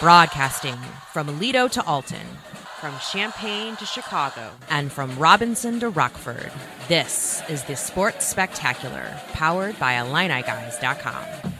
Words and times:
Broadcasting 0.00 0.76
from 1.12 1.28
Aledo 1.28 1.70
to 1.70 1.84
Alton, 1.86 2.26
from 2.80 2.92
Champaign 3.12 3.76
to 3.76 3.86
Chicago, 3.86 4.50
and 4.68 4.90
from 4.90 5.16
Robinson 5.16 5.78
to 5.80 5.90
Rockford. 5.90 6.50
This 6.88 7.42
is 7.48 7.62
the 7.64 7.76
Sports 7.76 8.26
Spectacular, 8.26 9.16
powered 9.32 9.78
by 9.78 9.94
IlliniGuys.com. 9.94 11.52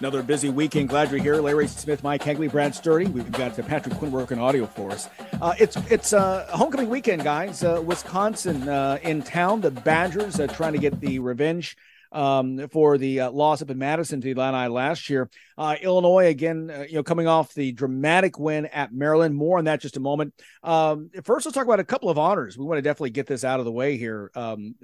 Another 0.00 0.22
busy 0.22 0.50
weekend. 0.50 0.88
Glad 0.90 1.10
you're 1.10 1.22
here. 1.22 1.36
Larry 1.36 1.66
Smith, 1.68 2.02
Mike 2.02 2.22
Cagley, 2.22 2.50
Brad 2.50 2.74
Sturdy. 2.74 3.06
We've 3.06 3.30
got 3.32 3.56
Patrick 3.66 3.94
Quinn 3.96 4.12
working 4.12 4.38
audio 4.38 4.66
for 4.66 4.90
us. 4.90 5.08
Uh, 5.40 5.54
it's 5.58 5.76
it's 5.90 6.12
uh, 6.14 6.46
homecoming 6.50 6.88
weekend, 6.88 7.22
guys. 7.22 7.62
Uh, 7.62 7.82
Wisconsin 7.84 8.68
uh, 8.68 8.98
in 9.02 9.22
town. 9.22 9.60
The 9.60 9.70
Badgers 9.70 10.40
uh, 10.40 10.46
trying 10.46 10.72
to 10.72 10.78
get 10.78 10.98
the 10.98 11.18
revenge 11.18 11.76
um, 12.10 12.68
for 12.68 12.96
the 12.96 13.20
loss 13.24 13.60
up 13.60 13.70
in 13.70 13.76
Madison 13.76 14.20
to 14.22 14.34
the 14.34 14.40
Illini 14.40 14.68
last 14.68 15.10
year. 15.10 15.28
Illinois 15.58 16.28
again, 16.28 16.86
you 16.88 16.94
know, 16.94 17.02
coming 17.02 17.26
off 17.26 17.52
the 17.52 17.72
dramatic 17.72 18.38
win 18.38 18.64
at 18.66 18.94
Maryland. 18.94 19.36
More 19.36 19.58
on 19.58 19.64
that 19.64 19.82
just 19.82 19.98
a 19.98 20.00
moment. 20.00 20.32
Um, 20.62 21.10
first, 21.22 21.44
let's 21.44 21.54
talk 21.54 21.66
about 21.66 21.80
a 21.80 21.84
couple 21.84 22.08
of 22.08 22.18
honors. 22.18 22.56
We 22.56 22.64
want 22.64 22.78
to 22.78 22.82
definitely 22.82 23.10
get 23.10 23.26
this 23.26 23.44
out 23.44 23.58
of 23.58 23.66
the 23.66 23.72
way 23.72 23.98
here, 23.98 24.30
um, 24.34 24.74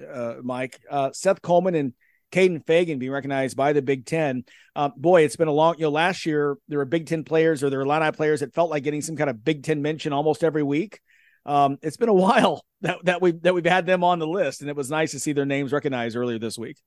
Mike. 0.42 0.80
Seth 1.12 1.40
Coleman 1.40 1.74
and 1.74 1.92
Kaden 2.32 2.64
Feagin 2.64 2.98
being 2.98 3.12
recognized 3.12 3.56
by 3.56 3.72
the 3.72 3.82
Big 3.82 4.06
Ten. 4.06 4.44
Uh, 4.74 4.88
boy, 4.96 5.22
it's 5.22 5.36
been 5.36 5.48
a 5.48 5.52
long, 5.52 5.76
you 5.78 5.82
know, 5.82 5.90
last 5.90 6.26
year 6.26 6.56
there 6.68 6.78
were 6.78 6.84
Big 6.84 7.06
Ten 7.06 7.22
players 7.22 7.62
or 7.62 7.70
there 7.70 7.78
were 7.78 7.84
Illini 7.84 8.10
players 8.10 8.40
that 8.40 8.54
felt 8.54 8.70
like 8.70 8.82
getting 8.82 9.02
some 9.02 9.16
kind 9.16 9.30
of 9.30 9.44
Big 9.44 9.62
Ten 9.62 9.82
mention 9.82 10.12
almost 10.12 10.42
every 10.42 10.62
week. 10.62 11.00
Um, 11.44 11.78
it's 11.82 11.96
been 11.96 12.08
a 12.08 12.14
while 12.14 12.64
that, 12.80 12.98
that 13.04 13.22
we 13.22 13.32
that 13.32 13.54
we've 13.54 13.64
had 13.64 13.86
them 13.86 14.02
on 14.02 14.18
the 14.18 14.26
list, 14.26 14.62
and 14.62 14.70
it 14.70 14.76
was 14.76 14.90
nice 14.90 15.12
to 15.12 15.20
see 15.20 15.32
their 15.32 15.46
names 15.46 15.72
recognized 15.72 16.16
earlier 16.16 16.38
this 16.38 16.58
week. 16.58 16.78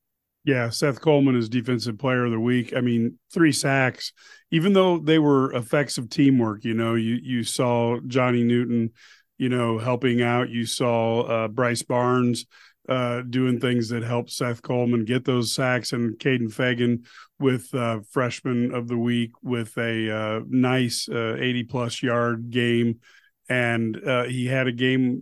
Yeah, 0.44 0.70
Seth 0.70 1.02
Coleman 1.02 1.36
is 1.36 1.50
defensive 1.50 1.98
player 1.98 2.24
of 2.24 2.32
the 2.32 2.40
week. 2.40 2.76
I 2.76 2.82
mean, 2.82 3.18
three 3.34 3.52
sacks, 3.52 4.14
even 4.52 4.74
though 4.74 5.00
they 5.00 5.18
were 5.18 5.52
effects 5.54 5.98
of 5.98 6.10
teamwork. 6.10 6.64
You 6.64 6.76
know, 6.76 6.96
you 6.96 7.20
you 7.22 7.44
saw 7.44 8.00
Johnny 8.08 8.44
Newton, 8.44 8.92
you 9.38 9.50
know, 9.50 9.80
helping 9.80 10.22
out. 10.22 10.50
You 10.50 10.66
saw 10.66 11.22
uh, 11.22 11.48
Bryce 11.48 11.82
Barnes 11.82 12.46
uh, 12.88 13.22
doing 13.22 13.60
things 13.60 13.90
that 13.90 14.04
help 14.04 14.30
Seth 14.30 14.62
Coleman 14.62 15.06
get 15.06 15.26
those 15.26 15.54
sacks 15.54 15.94
and 15.94 16.18
Kaden 16.18 16.54
Feagin 16.54 17.06
with 17.40 17.74
uh, 17.74 18.00
freshman 18.12 18.74
of 18.74 18.88
the 18.88 18.98
week 18.98 19.32
with 19.42 19.78
a 19.78 20.16
uh, 20.16 20.40
nice 20.48 21.10
uh, 21.10 21.36
80 21.38 21.64
plus 21.64 22.04
yard 22.04 22.50
game. 22.50 23.00
And 23.48 24.02
uh, 24.08 24.24
he 24.24 24.48
had 24.48 24.68
a 24.68 24.72
game 24.72 25.22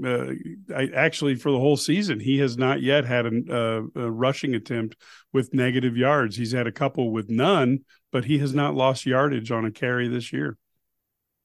I, 0.73 0.89
actually 0.95 1.35
for 1.35 1.51
the 1.51 1.59
whole 1.59 1.75
season. 1.75 2.21
He 2.21 2.39
has 2.39 2.57
not 2.57 2.81
yet 2.81 3.03
had 3.03 3.25
a, 3.25 3.83
a 3.95 4.09
rushing 4.09 4.55
attempt 4.55 4.95
with 5.33 5.53
negative 5.53 5.97
yards. 5.97 6.37
He's 6.37 6.53
had 6.53 6.65
a 6.65 6.71
couple 6.71 7.11
with 7.11 7.29
none, 7.29 7.79
but 8.13 8.23
he 8.23 8.37
has 8.37 8.53
not 8.53 8.75
lost 8.75 9.05
yardage 9.05 9.51
on 9.51 9.65
a 9.65 9.71
carry 9.71 10.07
this 10.07 10.31
year. 10.31 10.57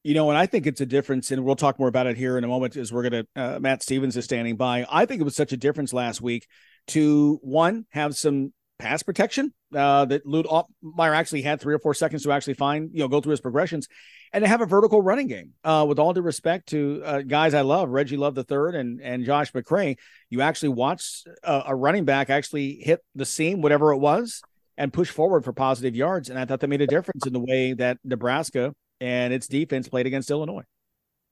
You 0.09 0.15
know, 0.15 0.31
and 0.31 0.39
I 0.39 0.47
think 0.47 0.67
it's 0.67 0.81
a 0.81 0.87
difference, 0.87 1.31
and 1.33 1.45
we'll 1.45 1.55
talk 1.55 1.79
more 1.79 1.87
about 1.87 2.07
it 2.07 2.17
here 2.17 2.39
in 2.39 2.45
a 2.45 2.49
moment 2.49 2.77
as 2.77 2.91
we're 2.91 3.11
going 3.11 3.27
to, 3.27 3.27
uh, 3.37 3.59
Matt 3.61 3.83
Stevens 3.83 4.17
is 4.17 4.25
standing 4.25 4.57
by. 4.57 4.87
I 4.91 5.05
think 5.05 5.21
it 5.21 5.25
was 5.25 5.37
such 5.37 5.53
a 5.53 5.57
difference 5.59 5.93
last 5.93 6.23
week 6.23 6.47
to 6.87 7.39
one, 7.43 7.85
have 7.91 8.17
some 8.17 8.55
pass 8.79 9.03
protection 9.03 9.53
uh, 9.77 10.07
that 10.07 10.25
Luke 10.25 10.47
Altmyer 10.47 11.15
actually 11.15 11.43
had 11.43 11.61
three 11.61 11.75
or 11.75 11.79
four 11.79 11.93
seconds 11.93 12.23
to 12.23 12.33
actually 12.33 12.55
find, 12.55 12.89
you 12.91 13.01
know, 13.01 13.09
go 13.09 13.21
through 13.21 13.33
his 13.33 13.43
progressions 13.43 13.87
and 14.33 14.43
to 14.43 14.49
have 14.49 14.63
a 14.63 14.67
vertical 14.67 15.03
running 15.03 15.27
game. 15.27 15.53
Uh, 15.63 15.85
with 15.87 15.99
all 15.99 16.15
due 16.15 16.23
respect 16.23 16.71
to 16.71 17.03
uh, 17.05 17.21
guys 17.21 17.53
I 17.53 17.61
love, 17.61 17.91
Reggie 17.91 18.17
Love 18.17 18.35
the 18.35 18.45
third 18.45 18.77
and 18.77 19.03
and 19.03 19.27
Josh 19.27 19.53
McCray, 19.53 19.99
you 20.31 20.41
actually 20.41 20.71
watch 20.71 21.25
a, 21.43 21.65
a, 21.67 21.77
running 21.77 22.07
back 22.07 22.31
actually 22.31 22.81
hit 22.83 23.01
the 23.15 23.27
seam, 23.27 23.61
whatever 23.61 23.93
it 23.93 23.99
was, 23.99 24.41
and 24.79 24.91
push 24.91 25.11
forward 25.11 25.45
for 25.45 25.53
positive 25.53 25.95
yards. 25.95 26.31
And 26.31 26.39
I 26.39 26.47
thought 26.47 26.61
that 26.61 26.69
made 26.69 26.81
a 26.81 26.87
difference 26.87 27.27
in 27.27 27.35
the 27.35 27.41
way 27.41 27.75
that 27.75 27.99
Nebraska 28.05 28.73
and 29.01 29.33
its 29.33 29.47
defense 29.47 29.89
played 29.89 30.07
against 30.07 30.31
Illinois. 30.31 30.65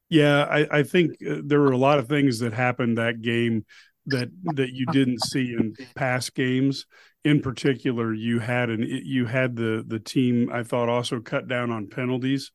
Yeah, 0.09 0.45
I, 0.45 0.79
I 0.79 0.83
think 0.83 1.17
uh, 1.29 1.41
there 1.45 1.61
were 1.61 1.73
a 1.73 1.79
lot 1.79 1.99
of 1.99 2.09
things 2.09 2.39
that 2.39 2.53
happened 2.53 2.99
that 2.99 3.23
game 3.23 3.65
that 4.07 4.29
that 4.55 4.73
you 4.73 4.87
didn't 4.87 5.23
see 5.25 5.55
in 5.59 5.75
past 5.95 6.35
games. 6.35 6.87
In 7.25 7.41
particular, 7.41 8.15
you 8.15 8.39
had 8.39 8.71
an 8.71 8.85
you 8.87 9.27
had 9.27 9.57
the 9.57 9.85
the 9.87 9.99
team 9.99 10.49
I 10.53 10.63
thought 10.63 10.89
also 10.89 11.21
cut 11.21 11.49
down 11.49 11.71
on 11.71 11.89
penalties. 11.89 12.53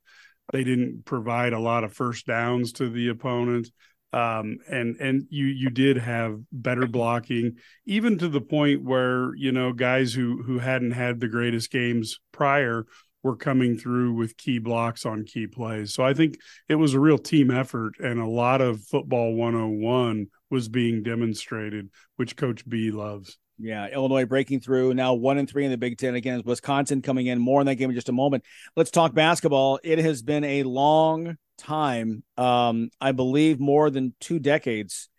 They 0.53 0.63
didn't 0.63 1.05
provide 1.05 1.53
a 1.53 1.59
lot 1.59 1.83
of 1.83 1.93
first 1.93 2.25
downs 2.25 2.73
to 2.73 2.89
the 2.89 3.09
opponent. 3.09 3.69
Um, 4.13 4.57
and 4.69 4.97
and 4.97 5.23
you 5.29 5.45
you 5.45 5.69
did 5.69 5.97
have 5.97 6.39
better 6.51 6.87
blocking, 6.87 7.57
even 7.85 8.17
to 8.17 8.27
the 8.27 8.41
point 8.41 8.83
where 8.83 9.33
you 9.35 9.51
know 9.51 9.71
guys 9.73 10.13
who 10.13 10.43
who 10.43 10.59
hadn't 10.59 10.91
had 10.91 11.19
the 11.19 11.29
greatest 11.29 11.71
games 11.71 12.19
prior 12.31 12.85
were 13.23 13.35
coming 13.35 13.77
through 13.77 14.13
with 14.13 14.37
key 14.37 14.59
blocks 14.59 15.05
on 15.05 15.25
key 15.25 15.47
plays. 15.47 15.93
So 15.93 16.03
I 16.03 16.13
think 16.13 16.37
it 16.67 16.75
was 16.75 16.93
a 16.93 16.99
real 16.99 17.17
team 17.17 17.51
effort 17.51 17.93
and 17.99 18.19
a 18.19 18.27
lot 18.27 18.61
of 18.61 18.83
football 18.83 19.33
101 19.35 20.27
was 20.49 20.67
being 20.67 21.03
demonstrated, 21.03 21.89
which 22.15 22.35
Coach 22.35 22.67
B 22.67 22.91
loves. 22.91 23.37
Yeah, 23.63 23.87
Illinois 23.87 24.25
breaking 24.25 24.61
through 24.61 24.95
now 24.95 25.13
one 25.13 25.37
and 25.37 25.47
three 25.47 25.65
in 25.65 25.71
the 25.71 25.77
Big 25.77 25.97
Ten 25.99 26.15
again. 26.15 26.41
Wisconsin 26.43 27.03
coming 27.03 27.27
in 27.27 27.37
more 27.37 27.61
in 27.61 27.67
that 27.67 27.75
game 27.75 27.91
in 27.91 27.95
just 27.95 28.09
a 28.09 28.13
moment. 28.13 28.43
Let's 28.75 28.89
talk 28.89 29.13
basketball. 29.13 29.79
It 29.83 29.99
has 29.99 30.23
been 30.23 30.43
a 30.43 30.63
long 30.63 31.37
time, 31.59 32.23
um, 32.37 32.89
I 32.99 33.11
believe, 33.11 33.59
more 33.59 33.91
than 33.91 34.15
two 34.19 34.39
decades 34.39 35.09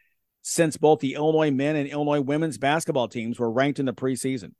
since 0.42 0.76
both 0.76 0.98
the 0.98 1.14
Illinois 1.14 1.52
men 1.52 1.76
and 1.76 1.88
Illinois 1.88 2.20
women's 2.20 2.58
basketball 2.58 3.06
teams 3.06 3.38
were 3.38 3.50
ranked 3.50 3.78
in 3.78 3.86
the 3.86 3.94
preseason. 3.94 4.52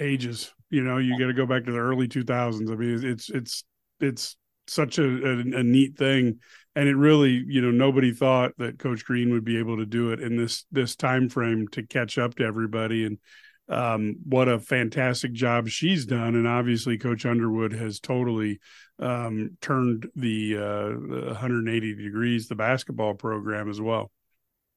Ages. 0.00 0.52
You 0.74 0.82
know, 0.82 0.98
you 0.98 1.16
got 1.18 1.26
to 1.26 1.32
go 1.32 1.46
back 1.46 1.64
to 1.64 1.72
the 1.72 1.78
early 1.78 2.08
2000s. 2.08 2.70
I 2.70 2.74
mean, 2.74 3.04
it's 3.04 3.30
it's 3.30 3.62
it's 4.00 4.36
such 4.66 4.98
a, 4.98 5.04
a, 5.04 5.38
a 5.38 5.62
neat 5.62 5.96
thing, 5.96 6.40
and 6.74 6.88
it 6.88 6.96
really, 6.96 7.44
you 7.46 7.60
know, 7.60 7.70
nobody 7.70 8.12
thought 8.12 8.52
that 8.58 8.80
Coach 8.80 9.04
Green 9.04 9.30
would 9.30 9.44
be 9.44 9.58
able 9.58 9.76
to 9.76 9.86
do 9.86 10.10
it 10.10 10.20
in 10.20 10.36
this 10.36 10.64
this 10.72 10.96
time 10.96 11.28
frame 11.28 11.68
to 11.68 11.86
catch 11.86 12.18
up 12.18 12.34
to 12.34 12.44
everybody. 12.44 13.04
And 13.04 13.18
um, 13.68 14.16
what 14.24 14.48
a 14.48 14.58
fantastic 14.58 15.32
job 15.32 15.68
she's 15.68 16.06
done. 16.06 16.34
And 16.34 16.48
obviously, 16.48 16.98
Coach 16.98 17.24
Underwood 17.24 17.72
has 17.72 18.00
totally 18.00 18.58
um, 18.98 19.56
turned 19.60 20.08
the 20.16 20.56
uh, 20.58 21.28
180 21.28 21.94
degrees 21.94 22.48
the 22.48 22.56
basketball 22.56 23.14
program 23.14 23.70
as 23.70 23.80
well. 23.80 24.10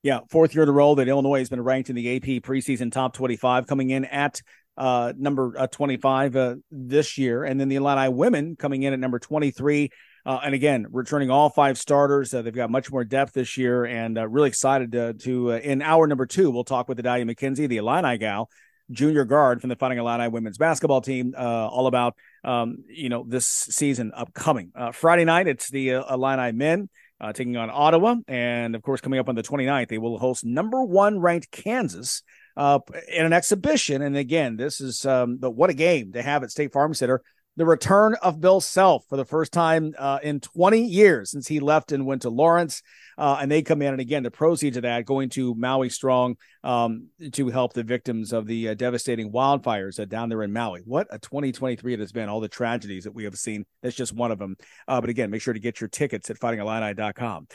Yeah, 0.04 0.20
fourth 0.30 0.54
year 0.54 0.64
in 0.64 0.70
a 0.70 0.74
row 0.74 0.94
that 0.96 1.08
Illinois 1.08 1.40
has 1.40 1.50
been 1.50 1.62
ranked 1.62 1.90
in 1.90 1.96
the 1.96 2.16
AP 2.16 2.44
preseason 2.44 2.92
top 2.92 3.14
25, 3.14 3.66
coming 3.66 3.90
in 3.90 4.06
at 4.06 4.42
uh, 4.78 5.14
number 5.18 5.54
uh, 5.58 5.68
25 5.68 6.36
uh, 6.36 6.56
this 6.72 7.18
year. 7.18 7.44
And 7.44 7.60
then 7.60 7.68
the 7.68 7.78
Illini 7.78 8.10
women 8.10 8.56
coming 8.56 8.84
in 8.84 8.94
at 8.94 9.00
number 9.00 9.20
23. 9.20 9.90
Uh, 10.26 10.40
and 10.44 10.54
again, 10.54 10.86
returning 10.92 11.30
all 11.30 11.50
five 11.50 11.78
starters. 11.78 12.34
Uh, 12.34 12.42
they've 12.42 12.54
got 12.54 12.70
much 12.70 12.92
more 12.92 13.04
depth 13.04 13.34
this 13.34 13.58
year 13.58 13.86
and 13.86 14.18
uh, 14.18 14.28
really 14.28 14.50
excited 14.50 14.92
to, 14.92 15.14
to 15.14 15.52
in 15.52 15.82
hour 15.82 16.06
number 16.06 16.26
two, 16.26 16.52
we'll 16.52 16.66
talk 16.66 16.88
with 16.90 17.00
Adalia 17.00 17.26
McKenzie, 17.26 17.68
the 17.68 17.78
Illini 17.78 18.18
gal, 18.18 18.50
junior 18.92 19.24
guard 19.24 19.62
from 19.62 19.70
the 19.70 19.76
Fighting 19.76 19.98
Illini 19.98 20.28
women's 20.28 20.58
basketball 20.58 21.02
team, 21.02 21.34
all 21.38 21.88
about, 21.88 22.16
um, 22.44 22.84
you 22.88 23.10
know, 23.10 23.26
this 23.28 23.48
season 23.48 24.12
upcoming. 24.14 24.72
Friday 24.92 25.24
night, 25.24 25.48
it's 25.48 25.70
the 25.70 25.90
Illini 25.90 26.52
men. 26.52 26.90
Uh, 27.20 27.34
taking 27.34 27.58
on 27.58 27.72
Ottawa. 27.74 28.14
And 28.28 28.76
of 28.76 28.84
course, 28.84 29.02
coming 29.02 29.20
up 29.20 29.28
on 29.28 29.34
the 29.34 29.42
29th, 29.42 29.88
they 29.88 29.98
will 29.98 30.20
host 30.20 30.46
number 30.46 30.84
one 30.84 31.18
ranked 31.20 31.50
Kansas 31.50 32.22
uh, 32.58 32.80
in 33.08 33.26
an 33.26 33.34
exhibition. 33.34 34.02
And 34.02 34.18
again, 34.18 34.58
this 34.58 34.82
is, 34.82 35.06
um, 35.06 35.38
but 35.38 35.52
what 35.52 35.70
a 35.70 35.76
game 35.76 36.12
to 36.14 36.24
have 36.24 36.44
at 36.44 36.52
State 36.52 36.74
Farm 36.74 36.94
Center. 36.94 37.22
The 37.56 37.66
return 37.66 38.16
of 38.22 38.40
Bill 38.40 38.62
Self 38.62 39.06
for 39.10 39.18
the 39.18 39.26
first 39.26 39.52
time 39.52 39.96
uh, 39.98 40.20
in 40.22 40.40
20 40.40 40.82
years 40.82 41.32
since 41.32 41.48
he 41.48 41.60
left 41.60 41.92
and 41.92 42.06
went 42.06 42.22
to 42.24 42.30
Lawrence. 42.30 42.84
Uh, 43.18 43.40
and 43.42 43.50
they 43.50 43.64
come 43.64 43.82
in, 43.82 43.94
and 43.94 44.00
again, 44.00 44.22
the 44.22 44.30
proceeds 44.30 44.78
of 44.78 44.84
that 44.84 45.06
going 45.06 45.30
to 45.30 45.56
Maui 45.56 45.90
Strong 45.90 46.36
um, 46.64 47.08
to 47.32 47.50
help 47.50 47.74
the 47.74 47.82
victims 47.82 48.32
of 48.32 48.46
the 48.46 48.70
uh, 48.70 48.74
devastating 48.76 49.32
wildfires 49.32 50.00
uh, 50.00 50.06
down 50.06 50.30
there 50.30 50.44
in 50.44 50.54
Maui. 50.54 50.82
What 50.86 51.08
a 51.10 51.18
2023 51.18 51.96
it 51.96 52.00
has 52.00 52.12
been! 52.12 52.30
All 52.30 52.42
the 52.42 52.48
tragedies 52.48 53.06
that 53.06 53.16
we 53.16 53.24
have 53.24 53.36
seen. 53.36 53.66
That's 53.82 53.96
just 53.96 54.14
one 54.14 54.32
of 54.32 54.38
them. 54.38 54.56
Uh, 54.88 55.02
but 55.02 55.10
again, 55.10 55.32
make 55.32 55.42
sure 55.42 55.56
to 55.56 55.60
get 55.60 55.82
your 55.82 55.88
tickets 55.88 56.30
at 56.30 56.38
fightingillini.com. 56.38 57.48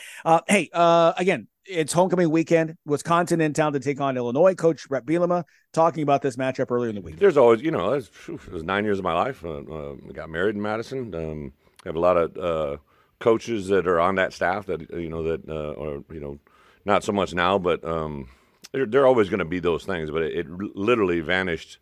Hey, 0.48 0.68
again, 0.72 1.46
it's 1.66 1.92
homecoming 1.92 2.30
weekend. 2.30 2.76
Wisconsin 2.84 3.40
in 3.40 3.52
town 3.52 3.72
to 3.72 3.80
take 3.80 4.00
on 4.00 4.16
Illinois. 4.16 4.54
Coach 4.54 4.88
Bret 4.88 5.04
Bielema 5.06 5.44
talking 5.72 6.02
about 6.02 6.22
this 6.22 6.36
matchup 6.36 6.70
earlier 6.70 6.88
in 6.88 6.96
the 6.96 7.00
week. 7.00 7.18
There's 7.18 7.36
always, 7.36 7.62
you 7.62 7.70
know, 7.70 7.92
it 7.92 8.08
was, 8.50 8.62
nine 8.62 8.84
years 8.84 8.98
of 8.98 9.04
my 9.04 9.14
life. 9.14 9.44
Uh, 9.44 9.58
uh, 9.58 9.94
got 10.12 10.30
married 10.30 10.54
in 10.54 10.62
Madison. 10.62 11.14
Um, 11.14 11.52
have 11.84 11.96
a 11.96 12.00
lot 12.00 12.16
of 12.16 12.36
uh, 12.36 12.76
coaches 13.18 13.68
that 13.68 13.86
are 13.86 14.00
on 14.00 14.16
that 14.16 14.32
staff 14.32 14.66
that 14.66 14.90
you 14.90 15.08
know 15.08 15.22
that 15.22 15.48
uh, 15.48 15.80
are 15.80 16.02
you 16.12 16.20
know 16.20 16.38
not 16.84 17.04
so 17.04 17.12
much 17.12 17.34
now, 17.34 17.58
but 17.58 17.84
um, 17.84 18.28
they're, 18.72 18.86
they're 18.86 19.06
always 19.06 19.28
going 19.28 19.38
to 19.38 19.44
be 19.44 19.60
those 19.60 19.84
things. 19.84 20.10
But 20.10 20.22
it, 20.22 20.46
it, 20.46 20.76
literally 20.76 21.20
vanished 21.20 21.78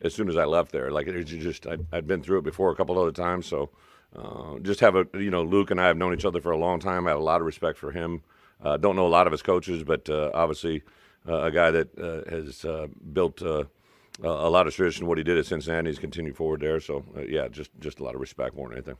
as 0.00 0.14
soon 0.14 0.28
as 0.28 0.36
I 0.36 0.44
left 0.44 0.72
there. 0.72 0.90
Like 0.90 1.06
it 1.06 1.24
just 1.24 1.66
I, 1.66 1.78
had 1.92 2.06
been 2.06 2.22
through 2.22 2.38
it 2.38 2.44
before 2.44 2.70
a 2.70 2.76
couple 2.76 2.98
other 2.98 3.12
times, 3.12 3.46
so. 3.46 3.70
Uh, 4.14 4.58
just 4.58 4.80
have 4.80 4.94
a 4.94 5.06
you 5.14 5.30
know 5.30 5.42
Luke 5.42 5.70
and 5.70 5.80
I 5.80 5.86
have 5.86 5.96
known 5.96 6.12
each 6.12 6.26
other 6.26 6.42
for 6.42 6.52
a 6.52 6.58
long 6.58 6.80
time. 6.80 7.06
I 7.06 7.12
have 7.12 7.18
a 7.18 7.24
lot 7.24 7.40
of 7.40 7.46
respect 7.46 7.78
for 7.78 7.92
him. 7.92 8.22
Uh, 8.62 8.76
don't 8.76 8.96
know 8.96 9.06
a 9.06 9.08
lot 9.08 9.26
of 9.26 9.32
his 9.32 9.42
coaches, 9.42 9.82
but 9.82 10.08
uh, 10.08 10.30
obviously 10.34 10.82
uh, 11.28 11.42
a 11.42 11.50
guy 11.50 11.70
that 11.70 11.98
uh, 11.98 12.30
has 12.30 12.64
built 13.12 13.42
a 13.42 13.66
lot 14.22 14.66
of 14.66 14.74
tradition. 14.74 15.06
What 15.06 15.18
he 15.18 15.24
did 15.24 15.38
at 15.38 15.46
Cincinnati, 15.46 15.88
he's 15.88 15.98
continued 15.98 16.36
forward 16.36 16.60
there. 16.60 16.80
So 16.80 17.04
yeah, 17.28 17.48
just 17.48 17.70
just 17.80 18.00
a 18.00 18.04
lot 18.04 18.14
of 18.14 18.20
respect 18.20 18.54
more 18.54 18.68
than 18.68 18.78
anything. 18.78 18.96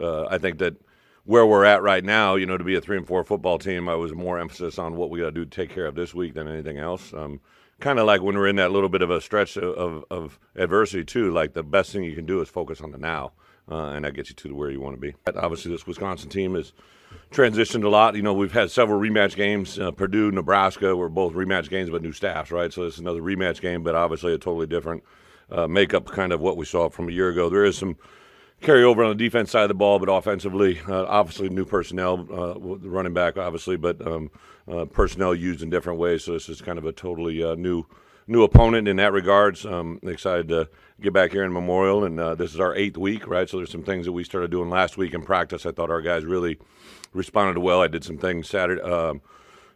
I 0.00 0.38
think 0.38 0.58
that 0.58 0.76
where 1.24 1.44
we're 1.46 1.64
at 1.64 1.82
right 1.82 2.04
now, 2.04 2.36
you 2.36 2.46
know, 2.46 2.56
to 2.56 2.64
be 2.64 2.74
a 2.74 2.80
three 2.80 2.96
and 2.96 3.06
four 3.06 3.22
football 3.22 3.58
team, 3.58 3.88
I 3.88 3.94
was 3.94 4.14
more 4.14 4.38
emphasis 4.38 4.78
on 4.78 4.96
what 4.96 5.10
we 5.10 5.20
got 5.20 5.26
to 5.26 5.32
do 5.32 5.44
to 5.44 5.50
take 5.50 5.68
care 5.68 5.84
of 5.84 5.94
this 5.94 6.14
week 6.14 6.32
than 6.32 6.48
anything 6.48 6.78
else. 6.78 7.12
Um, 7.12 7.40
kind 7.80 7.98
of 7.98 8.06
like 8.06 8.22
when 8.22 8.34
we're 8.34 8.48
in 8.48 8.56
that 8.56 8.72
little 8.72 8.88
bit 8.88 9.02
of 9.02 9.10
a 9.10 9.20
stretch 9.20 9.56
of, 9.56 9.74
of, 9.74 10.04
of, 10.10 10.38
adversity 10.56 11.04
too. 11.04 11.30
Like 11.30 11.52
the 11.52 11.62
best 11.62 11.92
thing 11.92 12.02
you 12.02 12.14
can 12.14 12.26
do 12.26 12.40
is 12.40 12.48
focus 12.48 12.80
on 12.80 12.92
the 12.92 12.98
now, 12.98 13.32
uh, 13.70 13.90
and 13.90 14.04
that 14.04 14.14
gets 14.14 14.30
you 14.30 14.36
to 14.36 14.54
where 14.54 14.70
you 14.70 14.80
want 14.80 14.96
to 14.96 15.00
be. 15.00 15.14
Obviously, 15.36 15.70
this 15.70 15.86
Wisconsin 15.86 16.30
team 16.30 16.56
is 16.56 16.72
transitioned 17.30 17.84
a 17.84 17.88
lot. 17.88 18.16
You 18.16 18.22
know, 18.22 18.34
we've 18.34 18.52
had 18.52 18.70
several 18.70 19.00
rematch 19.00 19.36
games. 19.36 19.78
Uh, 19.78 19.90
Purdue, 19.90 20.30
Nebraska 20.30 20.96
were 20.96 21.08
both 21.08 21.34
rematch 21.34 21.68
games, 21.68 21.90
but 21.90 22.02
new 22.02 22.12
staffs, 22.12 22.50
right? 22.50 22.72
So 22.72 22.84
it's 22.84 22.98
another 22.98 23.20
rematch 23.20 23.60
game, 23.60 23.82
but 23.82 23.94
obviously 23.94 24.34
a 24.34 24.38
totally 24.38 24.66
different 24.66 25.02
uh, 25.50 25.66
makeup, 25.66 26.06
kind 26.06 26.32
of 26.32 26.40
what 26.40 26.56
we 26.56 26.64
saw 26.64 26.88
from 26.88 27.08
a 27.08 27.12
year 27.12 27.28
ago. 27.28 27.48
There 27.48 27.64
is 27.64 27.76
some 27.76 27.96
carryover 28.62 29.04
on 29.04 29.16
the 29.16 29.24
defense 29.24 29.50
side 29.50 29.62
of 29.62 29.68
the 29.68 29.74
ball, 29.74 29.98
but 29.98 30.08
offensively, 30.08 30.80
uh, 30.88 31.04
obviously 31.04 31.48
new 31.48 31.64
personnel, 31.64 32.26
uh, 32.32 32.58
running 32.58 33.14
back, 33.14 33.36
obviously, 33.36 33.76
but 33.76 34.04
um, 34.06 34.30
uh, 34.70 34.84
personnel 34.86 35.34
used 35.34 35.62
in 35.62 35.70
different 35.70 35.98
ways. 35.98 36.24
So 36.24 36.32
this 36.32 36.48
is 36.48 36.60
kind 36.60 36.78
of 36.78 36.84
a 36.84 36.92
totally 36.92 37.42
uh, 37.42 37.54
new 37.54 37.84
new 38.26 38.42
opponent 38.42 38.86
in 38.88 38.96
that 38.96 39.12
regards. 39.12 39.64
Um, 39.64 39.98
excited 40.02 40.48
to 40.48 40.68
get 41.00 41.12
back 41.12 41.32
here 41.32 41.44
in 41.44 41.52
Memorial, 41.52 42.04
and 42.04 42.18
this 42.38 42.54
is 42.54 42.60
our 42.60 42.74
eighth 42.74 42.96
week, 42.96 43.26
right? 43.26 43.48
So 43.48 43.58
there's 43.58 43.70
some 43.70 43.84
things 43.84 44.06
that 44.06 44.12
we 44.12 44.24
started 44.24 44.50
doing 44.50 44.70
last 44.70 44.96
week 44.96 45.14
in 45.14 45.22
practice. 45.22 45.66
I 45.66 45.72
thought 45.72 45.90
our 45.90 46.02
guys 46.02 46.24
really 46.24 46.58
responded 47.12 47.60
well. 47.60 47.80
I 47.80 47.88
did 47.88 48.04
some 48.04 48.18
things 48.18 48.48
Saturday, 48.48 48.82
um, 48.82 49.20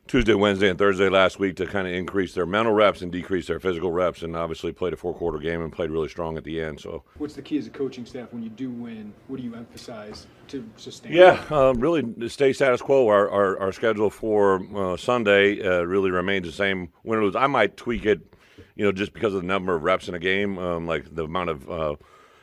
Tuesday, 0.09 0.35
Wednesday, 0.35 0.69
and 0.69 0.79
Thursday 0.79 1.09
last 1.09 1.39
week 1.39 1.57
to 1.57 1.67
kind 1.67 1.87
of 1.87 1.95
increase 1.95 2.35
their 2.35 2.45
mental 2.45 2.75
reps 2.75 3.03
and 3.03 3.13
decrease 3.13 3.47
their 3.47 3.61
physical 3.61 3.93
reps, 3.93 4.23
and 4.23 4.37
obviously 4.37 4.73
played 4.73 4.93
a 4.93 4.97
four 4.97 5.15
quarter 5.15 5.39
game 5.39 5.63
and 5.63 5.73
played 5.73 5.91
really 5.91 6.09
strong 6.09 6.37
at 6.37 6.45
the 6.45 6.61
end. 6.61 6.81
So, 6.81 7.05
what's 7.19 7.35
the 7.35 7.43
key 7.43 7.57
as 7.57 7.67
a 7.67 7.71
coaching 7.71 8.05
staff 8.05 8.33
when 8.33 8.43
you 8.43 8.51
do 8.51 8.69
win? 8.71 9.13
What 9.29 9.37
do 9.37 9.43
you 9.45 9.55
emphasize 9.55 10.27
to 10.49 10.69
sustain? 10.77 11.13
Yeah, 11.13 11.43
uh, 11.51 11.73
really 11.77 12.29
stay 12.29 12.53
status 12.53 12.83
quo. 12.83 13.07
Our 13.09 13.31
our, 13.31 13.59
our 13.61 13.73
schedule 13.73 14.11
for 14.11 14.61
uh, 14.77 14.97
Sunday 14.97 15.63
uh, 15.65 15.83
really 15.83 16.11
remains 16.11 16.47
the 16.47 16.53
same. 16.53 16.89
Win 17.05 17.21
or 17.21 17.25
lose, 17.25 17.37
I 17.37 17.47
might 17.47 17.77
tweak 17.77 18.05
it, 18.05 18.32
you 18.75 18.85
know, 18.85 18.93
just 18.93 19.13
because 19.13 19.35
of 19.35 19.43
the 19.43 19.47
number 19.47 19.75
of 19.75 19.83
reps 19.83 20.09
in 20.09 20.15
a 20.15 20.19
game, 20.19 20.59
um, 20.59 20.87
like 20.87 21.15
the 21.15 21.25
amount 21.25 21.51
of 21.51 21.71
uh, 21.71 21.97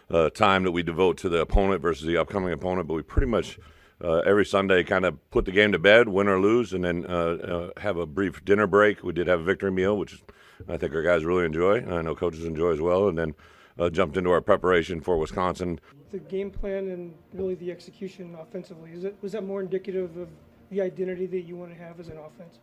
uh, 0.10 0.30
time 0.30 0.64
that 0.64 0.72
we 0.72 0.84
devote 0.84 1.18
to 1.18 1.30
the 1.30 1.42
opponent 1.42 1.82
versus 1.82 2.06
the 2.06 2.18
upcoming 2.18 2.54
opponent. 2.54 2.88
But 2.88 2.96
we 2.96 3.02
pretty 3.02 3.28
much 3.28 3.60
uh, 4.04 4.20
every 4.20 4.46
Sunday 4.46 4.84
kind 4.84 5.06
of 5.06 5.30
put 5.32 5.46
the 5.46 5.52
game 5.52 5.72
to 5.72 5.80
bed, 5.80 6.08
win 6.08 6.28
or 6.28 6.40
lose, 6.40 6.74
and 6.74 6.84
then 6.84 7.06
uh, 7.08 7.72
uh, 7.76 7.82
have 7.82 7.98
a 7.98 8.06
brief 8.06 8.44
dinner 8.46 8.68
break. 8.68 9.04
We 9.04 9.14
did 9.14 9.28
have 9.28 9.42
a 9.42 9.44
victory 9.44 9.72
meal, 9.72 9.98
which 9.98 10.22
I 10.68 10.78
think 10.78 10.94
our 10.94 11.04
guys 11.04 11.26
really 11.26 11.46
enjoy. 11.46 11.86
I 11.86 12.02
know 12.02 12.16
coaches 12.16 12.46
enjoy 12.46 12.72
as 12.72 12.82
well, 12.82 13.08
and 13.08 13.18
then 13.18 13.36
uh, 13.78 13.90
jumped 13.90 14.18
into 14.18 14.32
our 14.32 14.42
preparation 14.42 15.02
for 15.02 15.18
Wisconsin. 15.18 15.80
The 16.12 16.20
game 16.20 16.52
plan 16.52 16.90
and 16.90 17.14
really 17.34 17.56
the 17.56 17.72
execution 17.72 18.36
offensively 18.40 18.92
is 18.92 19.04
it 19.04 19.16
was 19.22 19.34
that 19.34 19.44
more 19.44 19.62
indicative 19.62 20.18
of 20.18 20.30
the 20.70 20.82
identity 20.82 21.26
that 21.28 21.42
you 21.42 21.56
want 21.56 21.72
to 21.72 21.78
have 21.78 22.00
as 22.00 22.08
an 22.08 22.18
offense? 22.18 22.60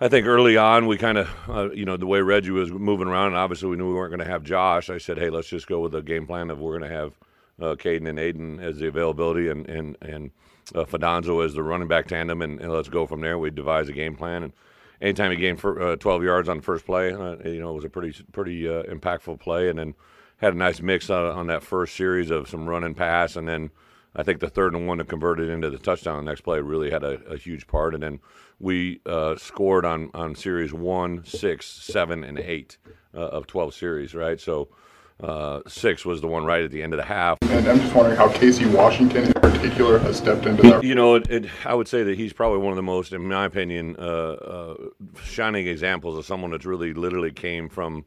I 0.00 0.08
think 0.08 0.26
early 0.26 0.56
on 0.56 0.86
we 0.86 0.98
kind 0.98 1.18
of, 1.18 1.30
uh, 1.48 1.70
you 1.70 1.84
know, 1.84 1.96
the 1.96 2.06
way 2.06 2.20
Reggie 2.20 2.50
was 2.50 2.72
moving 2.72 3.06
around, 3.06 3.28
and 3.28 3.36
obviously 3.36 3.68
we 3.68 3.76
knew 3.76 3.88
we 3.88 3.94
weren't 3.94 4.10
going 4.10 4.26
to 4.26 4.30
have 4.30 4.42
Josh. 4.42 4.90
I 4.90 4.98
said, 4.98 5.18
hey, 5.18 5.30
let's 5.30 5.48
just 5.48 5.68
go 5.68 5.80
with 5.80 5.92
the 5.92 6.02
game 6.02 6.26
plan 6.26 6.50
of 6.50 6.58
we're 6.58 6.76
going 6.76 6.90
to 6.90 6.96
have 6.96 7.12
uh, 7.60 7.76
Kaden 7.76 8.08
and 8.08 8.18
Aiden 8.18 8.60
as 8.60 8.78
the 8.78 8.88
availability, 8.88 9.48
and 9.48 9.68
and 9.68 9.96
and 10.02 10.32
uh, 10.74 10.84
Fidanzo 10.84 11.44
as 11.44 11.54
the 11.54 11.62
running 11.62 11.86
back 11.86 12.08
tandem, 12.08 12.42
and, 12.42 12.60
and, 12.60 12.72
let's 12.72 12.88
go 12.88 13.06
from 13.06 13.20
there. 13.20 13.38
We 13.38 13.50
devise 13.50 13.88
a 13.88 13.92
game 13.92 14.16
plan, 14.16 14.42
and 14.42 14.52
anytime 15.00 15.30
he 15.30 15.36
gained 15.36 15.60
for, 15.60 15.80
uh, 15.80 15.96
12 15.96 16.24
yards 16.24 16.48
on 16.48 16.56
the 16.56 16.62
first 16.64 16.86
play, 16.86 17.12
uh, 17.12 17.36
you 17.44 17.60
know, 17.60 17.70
it 17.70 17.74
was 17.74 17.84
a 17.84 17.88
pretty 17.88 18.20
pretty 18.32 18.68
uh, 18.68 18.82
impactful 18.84 19.38
play, 19.38 19.68
and 19.68 19.78
then 19.78 19.94
had 20.38 20.54
a 20.54 20.56
nice 20.56 20.80
mix 20.80 21.08
on 21.08 21.46
that 21.46 21.62
first 21.62 21.94
series 21.94 22.30
of 22.30 22.48
some 22.48 22.68
run 22.68 22.82
and 22.82 22.96
pass, 22.96 23.36
and 23.36 23.46
then 23.46 23.70
I 24.16 24.22
think 24.22 24.40
the 24.40 24.48
third 24.48 24.74
and 24.74 24.86
one 24.86 24.98
that 24.98 25.08
converted 25.08 25.48
into 25.48 25.70
the 25.70 25.78
touchdown 25.78 26.24
the 26.24 26.30
next 26.30 26.42
play 26.42 26.60
really 26.60 26.90
had 26.90 27.02
a, 27.02 27.20
a 27.24 27.36
huge 27.36 27.66
part, 27.66 27.94
and 27.94 28.02
then 28.02 28.20
we 28.60 29.00
uh, 29.06 29.36
scored 29.36 29.84
on 29.84 30.10
on 30.14 30.34
series 30.34 30.72
one, 30.72 31.24
six, 31.24 31.66
seven, 31.66 32.22
and 32.24 32.38
eight 32.38 32.78
uh, 33.14 33.18
of 33.18 33.46
12 33.46 33.74
series, 33.74 34.14
right? 34.14 34.40
So 34.40 34.68
uh, 35.22 35.60
six 35.68 36.04
was 36.04 36.20
the 36.20 36.26
one 36.26 36.44
right 36.44 36.64
at 36.64 36.70
the 36.70 36.82
end 36.82 36.92
of 36.92 36.98
the 36.98 37.04
half. 37.04 37.38
And 37.42 37.68
I'm 37.68 37.78
just 37.78 37.94
wondering 37.94 38.16
how 38.16 38.28
Casey 38.30 38.66
Washington 38.66 39.26
in 39.26 39.32
particular 39.32 39.98
has 39.98 40.16
stepped 40.16 40.46
into 40.46 40.62
that. 40.62 40.84
You 40.84 40.94
know, 40.94 41.14
it, 41.14 41.30
it, 41.30 41.46
I 41.64 41.74
would 41.74 41.88
say 41.88 42.02
that 42.02 42.18
he's 42.18 42.32
probably 42.32 42.58
one 42.58 42.70
of 42.70 42.76
the 42.76 42.82
most, 42.82 43.12
in 43.12 43.28
my 43.28 43.44
opinion, 43.44 43.96
uh, 43.98 44.02
uh, 44.02 44.74
shining 45.22 45.68
examples 45.68 46.18
of 46.18 46.24
someone 46.24 46.50
that's 46.50 46.66
really 46.66 46.92
literally 46.92 47.30
came 47.30 47.68
from 47.68 48.04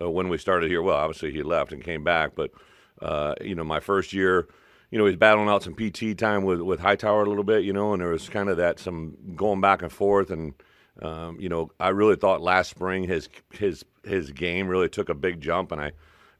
uh, 0.00 0.10
when 0.10 0.28
we 0.28 0.38
started 0.38 0.68
here. 0.70 0.82
Well, 0.82 0.96
obviously 0.96 1.30
he 1.30 1.42
left 1.42 1.72
and 1.72 1.82
came 1.82 2.02
back, 2.02 2.32
but 2.34 2.50
uh, 3.00 3.34
you 3.40 3.54
know, 3.54 3.64
my 3.64 3.80
first 3.80 4.12
year. 4.12 4.48
You 4.90 4.98
know, 4.98 5.06
he's 5.06 5.16
battling 5.16 5.48
out 5.48 5.62
some 5.62 5.74
PT 5.74 6.16
time 6.16 6.44
with 6.44 6.60
with 6.60 6.80
Hightower 6.80 7.22
a 7.22 7.28
little 7.28 7.44
bit, 7.44 7.64
you 7.64 7.72
know, 7.72 7.92
and 7.92 8.00
there 8.00 8.08
was 8.08 8.28
kind 8.28 8.48
of 8.48 8.56
that 8.56 8.78
some 8.78 9.16
going 9.36 9.60
back 9.60 9.82
and 9.82 9.92
forth, 9.92 10.30
and 10.30 10.54
um, 11.02 11.38
you 11.38 11.48
know, 11.48 11.70
I 11.78 11.88
really 11.90 12.16
thought 12.16 12.40
last 12.40 12.70
spring 12.70 13.04
his 13.04 13.28
his 13.52 13.84
his 14.04 14.30
game 14.32 14.68
really 14.68 14.88
took 14.88 15.08
a 15.08 15.14
big 15.14 15.40
jump, 15.40 15.72
and 15.72 15.80
I 15.80 15.92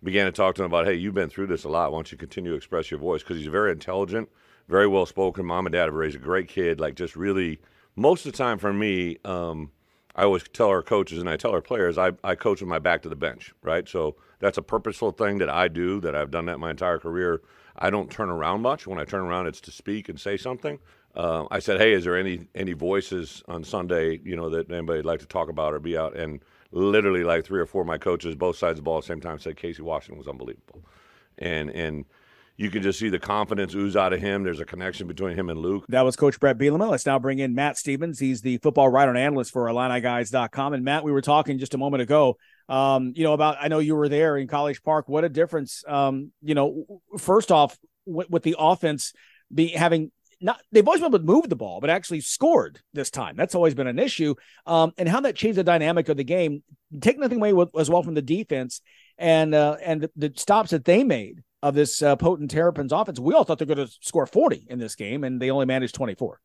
began 0.03 0.27
to 0.27 0.33
talk 0.33 0.55
to 0.57 0.63
him 0.63 0.67
about, 0.67 0.87
hey, 0.87 0.95
you've 0.95 1.15
been 1.15 1.29
through 1.29 1.49
this 1.49 1.65
a 1.65 1.69
lot. 1.69 1.93
Why 1.93 1.99
don't 1.99 2.13
you 2.13 2.19
continue 2.19 2.53
to 2.53 2.57
express 2.57 2.91
your 2.91 3.01
voice? 3.01 3.23
Because 3.23 3.37
he's 3.39 3.47
very 3.47 3.73
intelligent, 3.73 4.29
very 4.69 4.87
well 4.87 5.07
spoken. 5.07 5.45
Mom 5.45 5.67
and 5.67 5.73
dad 5.73 5.87
have 5.87 5.95
raised 5.95 6.17
a 6.17 6.21
great 6.21 6.49
kid. 6.49 6.81
Like, 6.81 6.95
just 6.95 7.17
really, 7.17 7.61
most 7.97 8.25
of 8.25 8.33
the 8.33 8.39
time 8.39 8.59
for 8.59 8.73
me, 8.73 9.19
um, 9.25 9.71
I 10.15 10.25
always 10.25 10.45
tell 10.53 10.69
our 10.69 10.83
coaches 10.83 11.19
and 11.19 11.29
I 11.29 11.37
tell 11.37 11.53
our 11.53 11.61
players, 11.61 11.99
I, 11.99 12.13
I 12.25 12.35
coach 12.35 12.61
with 12.61 12.69
my 12.69 12.79
back 12.79 13.03
to 13.03 13.09
the 13.09 13.17
bench, 13.17 13.53
right? 13.63 13.89
So 13.89 14.17
that's 14.41 14.59
a 14.59 14.63
purposeful 14.63 15.13
thing 15.13 15.39
that 15.39 15.51
I 15.51 15.69
do, 15.69 16.01
that 16.01 16.15
I've 16.15 16.31
done 16.31 16.47
that 16.47 16.59
my 16.59 16.71
entire 16.71 16.99
career. 16.99 17.41
I 17.79 17.91
don't 17.91 18.11
turn 18.11 18.29
around 18.29 18.63
much. 18.63 18.87
When 18.87 18.99
I 18.99 19.05
turn 19.05 19.23
around, 19.23 19.47
it's 19.47 19.61
to 19.63 19.71
speak 19.71 20.09
and 20.09 20.21
say 20.21 20.37
something. 20.37 20.79
Uh, 21.15 21.47
I 21.51 21.59
said, 21.59 21.81
hey, 21.81 21.93
is 21.93 22.05
there 22.05 22.17
any 22.17 22.47
any 22.55 22.73
voices 22.73 23.43
on 23.49 23.65
Sunday, 23.65 24.21
you 24.23 24.37
know, 24.37 24.51
that 24.51 24.71
anybody'd 24.71 25.05
like 25.05 25.21
to 25.21 25.27
talk 25.27 25.49
about 25.49 25.75
or 25.75 25.81
be 25.81 25.97
out? 25.97 26.17
And 26.17 26.41
literally 26.71 27.25
like 27.25 27.45
three 27.45 27.61
or 27.61 27.67
four 27.67 27.83
of 27.83 27.89
my 27.89 27.99
coaches, 27.99 28.35
both 28.35 28.57
sides 28.57 28.73
of 28.73 28.77
the 28.77 28.83
ball 28.83 28.99
at 28.99 29.05
the 29.05 29.09
same 29.09 29.21
time, 29.21 29.39
said 29.39 29.57
Casey 29.57 29.83
Washington 29.83 30.19
was 30.19 30.29
unbelievable, 30.29 30.85
and 31.39 31.71
and 31.71 32.05
you 32.59 32.71
can 32.71 32.83
just 32.83 32.99
see 32.99 33.09
the 33.09 33.21
confidence 33.21 33.75
ooze 33.75 33.97
out 33.97 34.13
of 34.13 34.21
him. 34.21 34.43
There's 34.43 34.61
a 34.61 34.65
connection 34.65 35.07
between 35.07 35.37
him 35.37 35.49
and 35.49 35.61
Luke. 35.61 35.85
That 35.89 36.05
was 36.05 36.17
Coach 36.17 36.41
Bret 36.41 36.59
Bielema. 36.59 36.91
Let's 36.91 37.07
now 37.07 37.19
bring 37.19 37.39
in 37.39 37.55
Matt 37.55 37.79
Stevens. 37.79 38.19
He's 38.19 38.43
the 38.43 38.59
football 38.59 38.89
writer 38.89 39.11
and 39.11 39.19
analyst 39.19 39.53
for 39.53 39.67
IlliniGuys.com. 39.67 40.73
And 40.73 40.85
Matt, 40.85 41.05
we 41.05 41.13
were 41.13 41.23
talking 41.23 41.59
just 41.59 41.75
a 41.75 41.79
moment 41.79 42.03
ago, 42.03 42.37
um, 42.69 43.13
you 43.17 43.25
know, 43.25 43.33
about 43.33 43.57
I 43.61 43.69
know 43.69 43.79
you 43.79 43.97
were 43.97 44.09
there 44.09 44.37
in 44.37 44.47
College 44.47 44.83
Park. 44.83 45.09
What 45.09 45.25
a 45.25 45.29
difference, 45.29 45.85
um, 45.87 46.33
you 46.43 46.55
know, 46.55 47.01
first 47.19 47.51
off, 47.51 47.79
with, 48.05 48.31
with 48.31 48.43
the 48.43 48.57
offense 48.59 49.13
be 49.53 49.69
having 49.69 50.11
not 50.41 50.61
they've 50.71 50.87
always 50.87 51.01
been 51.01 51.09
able 51.09 51.19
to 51.19 51.25
move 51.25 51.49
the 51.49 51.57
ball, 51.57 51.81
but 51.81 51.91
actually 51.91 52.21
scored 52.21 52.81
this 52.93 53.11
time. 53.11 53.37
That's 53.37 53.55
always 53.55 53.75
been 53.75 53.87
an 53.87 53.99
issue. 53.99 54.35
Um, 54.67 54.93
and 54.99 55.09
how 55.09 55.21
that 55.21 55.37
changed 55.37 55.59
the 55.59 55.65
dynamic 55.65 56.09
of 56.09 56.17
the 56.17 56.25
game. 56.25 56.63
Take 57.01 57.19
nothing 57.19 57.39
away 57.39 57.53
with, 57.53 57.71
as 57.77 57.91
well 57.91 58.03
from 58.03 58.15
the 58.15 58.23
defense 58.23 58.81
and 59.17 59.55
uh, 59.55 59.77
and 59.83 60.03
the, 60.03 60.11
the, 60.17 60.33
stops 60.37 60.71
that 60.71 60.85
they 60.85 61.05
made 61.05 61.43
of 61.63 61.75
this 61.75 62.03
uh, 62.03 62.17
potent 62.17 62.51
Terrapins 62.51 62.93
offense. 62.93 63.19
We 63.19 63.35
all 63.35 63.45
thought 63.45 63.59
they're 63.59 63.67
going 63.67 63.85
to 63.85 63.93
score 64.01 64.27
40 64.27 64.67
in 64.71 64.79
this 64.79 64.95
game, 64.95 65.25
and 65.25 65.41
they 65.41 65.51
only 65.51 65.67
managed 65.67 65.97
24. 65.97 66.41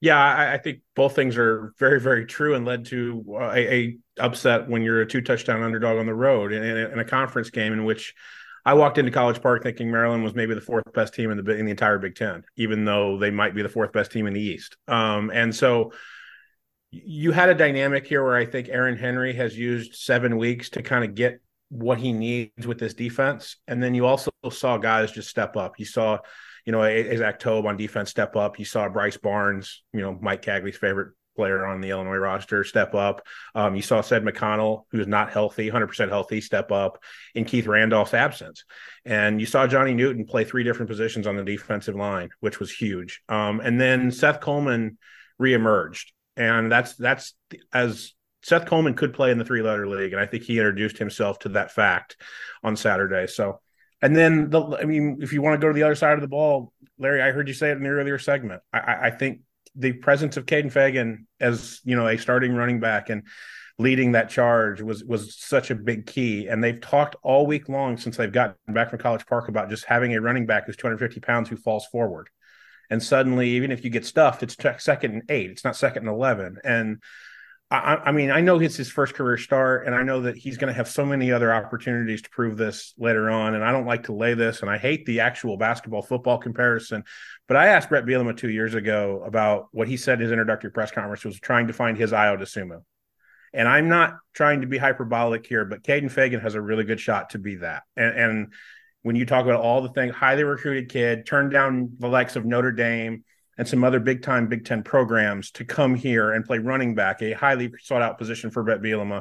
Yeah, 0.00 0.18
I, 0.18 0.54
I 0.54 0.58
think 0.58 0.80
both 0.96 1.14
things 1.14 1.36
are 1.36 1.74
very, 1.78 2.00
very 2.00 2.24
true, 2.24 2.54
and 2.54 2.64
led 2.64 2.86
to 2.86 3.24
uh, 3.34 3.50
a, 3.52 3.74
a 3.74 3.98
upset 4.18 4.68
when 4.68 4.82
you're 4.82 5.02
a 5.02 5.06
two 5.06 5.20
touchdown 5.20 5.62
underdog 5.62 5.98
on 5.98 6.06
the 6.06 6.14
road 6.14 6.52
in, 6.52 6.62
in, 6.62 6.76
in 6.76 6.98
a 6.98 7.04
conference 7.04 7.50
game 7.50 7.72
in 7.72 7.84
which 7.84 8.14
I 8.64 8.74
walked 8.74 8.98
into 8.98 9.10
College 9.10 9.40
Park 9.40 9.62
thinking 9.62 9.90
Maryland 9.90 10.22
was 10.22 10.34
maybe 10.34 10.54
the 10.54 10.60
fourth 10.60 10.90
best 10.92 11.14
team 11.14 11.30
in 11.30 11.42
the 11.42 11.56
in 11.56 11.64
the 11.64 11.70
entire 11.70 11.98
Big 11.98 12.14
Ten, 12.14 12.44
even 12.56 12.84
though 12.84 13.18
they 13.18 13.30
might 13.30 13.54
be 13.54 13.62
the 13.62 13.68
fourth 13.68 13.92
best 13.92 14.12
team 14.12 14.26
in 14.26 14.32
the 14.32 14.40
East. 14.40 14.76
Um, 14.88 15.30
and 15.32 15.54
so 15.54 15.92
you 16.90 17.32
had 17.32 17.48
a 17.48 17.54
dynamic 17.54 18.06
here 18.06 18.22
where 18.24 18.36
I 18.36 18.46
think 18.46 18.68
Aaron 18.68 18.96
Henry 18.96 19.32
has 19.34 19.56
used 19.56 19.94
seven 19.94 20.36
weeks 20.36 20.70
to 20.70 20.82
kind 20.82 21.04
of 21.04 21.14
get 21.14 21.40
what 21.68 21.98
he 21.98 22.12
needs 22.12 22.66
with 22.66 22.78
this 22.78 22.94
defense, 22.94 23.56
and 23.68 23.82
then 23.82 23.94
you 23.94 24.06
also 24.06 24.30
saw 24.50 24.76
guys 24.76 25.12
just 25.12 25.28
step 25.28 25.56
up. 25.56 25.78
You 25.78 25.84
saw, 25.84 26.18
you 26.64 26.72
know, 26.72 26.82
Isaac 26.82 27.38
Tobe 27.38 27.66
on 27.66 27.76
defense 27.76 28.10
step 28.10 28.36
up. 28.36 28.58
You 28.58 28.64
saw 28.64 28.88
Bryce 28.88 29.16
Barnes, 29.16 29.82
you 29.92 30.00
know, 30.00 30.18
Mike 30.20 30.42
Cagley's 30.42 30.76
favorite 30.76 31.14
player 31.36 31.64
on 31.64 31.80
the 31.80 31.90
Illinois 31.90 32.16
roster 32.16 32.64
step 32.64 32.94
up. 32.94 33.26
Um, 33.54 33.74
you 33.74 33.82
saw 33.82 34.00
Said 34.00 34.24
McConnell, 34.24 34.84
who's 34.90 35.06
not 35.06 35.30
healthy, 35.30 35.70
100% 35.70 36.08
healthy, 36.08 36.40
step 36.40 36.70
up 36.70 37.02
in 37.34 37.44
Keith 37.44 37.66
Randolph's 37.66 38.14
absence. 38.14 38.64
And 39.04 39.40
you 39.40 39.46
saw 39.46 39.66
Johnny 39.66 39.94
Newton 39.94 40.26
play 40.26 40.44
three 40.44 40.64
different 40.64 40.90
positions 40.90 41.26
on 41.26 41.36
the 41.36 41.44
defensive 41.44 41.94
line, 41.96 42.28
which 42.40 42.60
was 42.60 42.70
huge. 42.70 43.22
Um, 43.28 43.60
and 43.60 43.80
then 43.80 44.10
Seth 44.10 44.40
Coleman 44.40 44.98
reemerged. 45.40 46.06
And 46.36 46.70
that's 46.70 46.94
that's 46.96 47.34
as 47.72 48.12
Seth 48.42 48.66
Coleman 48.66 48.94
could 48.94 49.12
play 49.12 49.30
in 49.30 49.38
the 49.38 49.44
three 49.44 49.62
letter 49.62 49.86
league. 49.86 50.12
And 50.12 50.20
I 50.20 50.26
think 50.26 50.44
he 50.44 50.58
introduced 50.58 50.98
himself 50.98 51.38
to 51.40 51.50
that 51.50 51.72
fact 51.72 52.16
on 52.62 52.76
Saturday. 52.76 53.26
So, 53.26 53.60
and 54.02 54.16
then 54.16 54.50
the, 54.50 54.62
I 54.80 54.84
mean, 54.84 55.18
if 55.20 55.32
you 55.32 55.42
want 55.42 55.60
to 55.60 55.64
go 55.64 55.68
to 55.68 55.74
the 55.74 55.82
other 55.82 55.94
side 55.94 56.14
of 56.14 56.20
the 56.20 56.28
ball, 56.28 56.72
Larry, 56.98 57.22
I 57.22 57.32
heard 57.32 57.48
you 57.48 57.54
say 57.54 57.70
it 57.70 57.76
in 57.76 57.82
the 57.82 57.90
earlier 57.90 58.18
segment. 58.18 58.62
I, 58.72 58.96
I 59.02 59.10
think 59.10 59.40
the 59.74 59.92
presence 59.92 60.36
of 60.36 60.46
Kaden 60.46 60.72
Feagin 60.72 61.26
as 61.38 61.80
you 61.84 61.96
know 61.96 62.08
a 62.08 62.18
starting 62.18 62.54
running 62.54 62.80
back 62.80 63.08
and 63.08 63.22
leading 63.78 64.12
that 64.12 64.28
charge 64.28 64.82
was 64.82 65.04
was 65.04 65.36
such 65.36 65.70
a 65.70 65.74
big 65.74 66.06
key. 66.06 66.48
And 66.48 66.62
they've 66.62 66.80
talked 66.80 67.16
all 67.22 67.46
week 67.46 67.68
long 67.68 67.96
since 67.96 68.16
they've 68.16 68.32
gotten 68.32 68.56
back 68.68 68.90
from 68.90 68.98
College 68.98 69.26
Park 69.26 69.48
about 69.48 69.70
just 69.70 69.84
having 69.84 70.14
a 70.14 70.20
running 70.20 70.46
back 70.46 70.66
who's 70.66 70.76
250 70.76 71.20
pounds 71.20 71.48
who 71.48 71.56
falls 71.56 71.86
forward. 71.86 72.28
And 72.90 73.02
suddenly, 73.02 73.50
even 73.50 73.70
if 73.70 73.84
you 73.84 73.90
get 73.90 74.04
stuffed, 74.04 74.42
it's 74.42 74.56
second 74.78 75.12
and 75.12 75.22
eight. 75.30 75.50
It's 75.50 75.64
not 75.64 75.76
second 75.76 76.08
and 76.08 76.14
eleven. 76.14 76.58
And 76.64 77.02
I, 77.72 77.96
I 78.06 78.12
mean, 78.12 78.32
I 78.32 78.40
know 78.40 78.58
it's 78.58 78.76
his 78.76 78.90
first 78.90 79.14
career 79.14 79.36
start, 79.36 79.86
and 79.86 79.94
I 79.94 80.02
know 80.02 80.22
that 80.22 80.36
he's 80.36 80.58
going 80.58 80.72
to 80.72 80.76
have 80.76 80.88
so 80.88 81.06
many 81.06 81.30
other 81.30 81.54
opportunities 81.54 82.20
to 82.22 82.30
prove 82.30 82.56
this 82.56 82.94
later 82.98 83.30
on. 83.30 83.54
And 83.54 83.62
I 83.62 83.70
don't 83.70 83.86
like 83.86 84.04
to 84.04 84.12
lay 84.12 84.34
this, 84.34 84.62
and 84.62 84.70
I 84.70 84.76
hate 84.76 85.06
the 85.06 85.20
actual 85.20 85.56
basketball 85.56 86.02
football 86.02 86.38
comparison. 86.38 87.04
But 87.46 87.56
I 87.56 87.68
asked 87.68 87.88
Bret 87.88 88.04
Bielema 88.04 88.36
two 88.36 88.50
years 88.50 88.74
ago 88.74 89.22
about 89.24 89.68
what 89.70 89.86
he 89.86 89.96
said 89.96 90.14
in 90.14 90.22
his 90.22 90.32
introductory 90.32 90.72
press 90.72 90.90
conference 90.90 91.24
was 91.24 91.38
trying 91.38 91.68
to 91.68 91.72
find 91.72 91.96
his 91.96 92.10
Ayo 92.10 92.36
Dosunmu. 92.40 92.82
And 93.52 93.68
I'm 93.68 93.88
not 93.88 94.16
trying 94.34 94.62
to 94.62 94.66
be 94.66 94.78
hyperbolic 94.78 95.46
here, 95.46 95.64
but 95.64 95.82
Kaden 95.82 96.12
Feagin 96.12 96.42
has 96.42 96.56
a 96.56 96.60
really 96.60 96.84
good 96.84 97.00
shot 97.00 97.30
to 97.30 97.38
be 97.38 97.56
that. 97.56 97.84
And, 97.96 98.18
and 98.18 98.52
when 99.02 99.14
you 99.16 99.26
talk 99.26 99.44
about 99.44 99.60
all 99.60 99.82
the 99.82 99.88
things, 99.90 100.14
highly 100.14 100.42
recruited 100.44 100.88
kid, 100.88 101.24
turned 101.24 101.52
down 101.52 101.92
the 101.98 102.08
likes 102.08 102.36
of 102.36 102.44
Notre 102.44 102.72
Dame 102.72 103.24
and 103.60 103.68
some 103.68 103.84
other 103.84 104.00
big 104.00 104.22
time 104.22 104.46
Big 104.46 104.64
Ten 104.64 104.82
programs 104.82 105.50
to 105.50 105.66
come 105.66 105.94
here 105.94 106.32
and 106.32 106.46
play 106.46 106.56
running 106.56 106.94
back, 106.94 107.20
a 107.20 107.32
highly 107.32 107.70
sought 107.82 108.00
out 108.00 108.16
position 108.16 108.50
for 108.50 108.62
Bret 108.62 108.80
Bielema, 108.80 109.20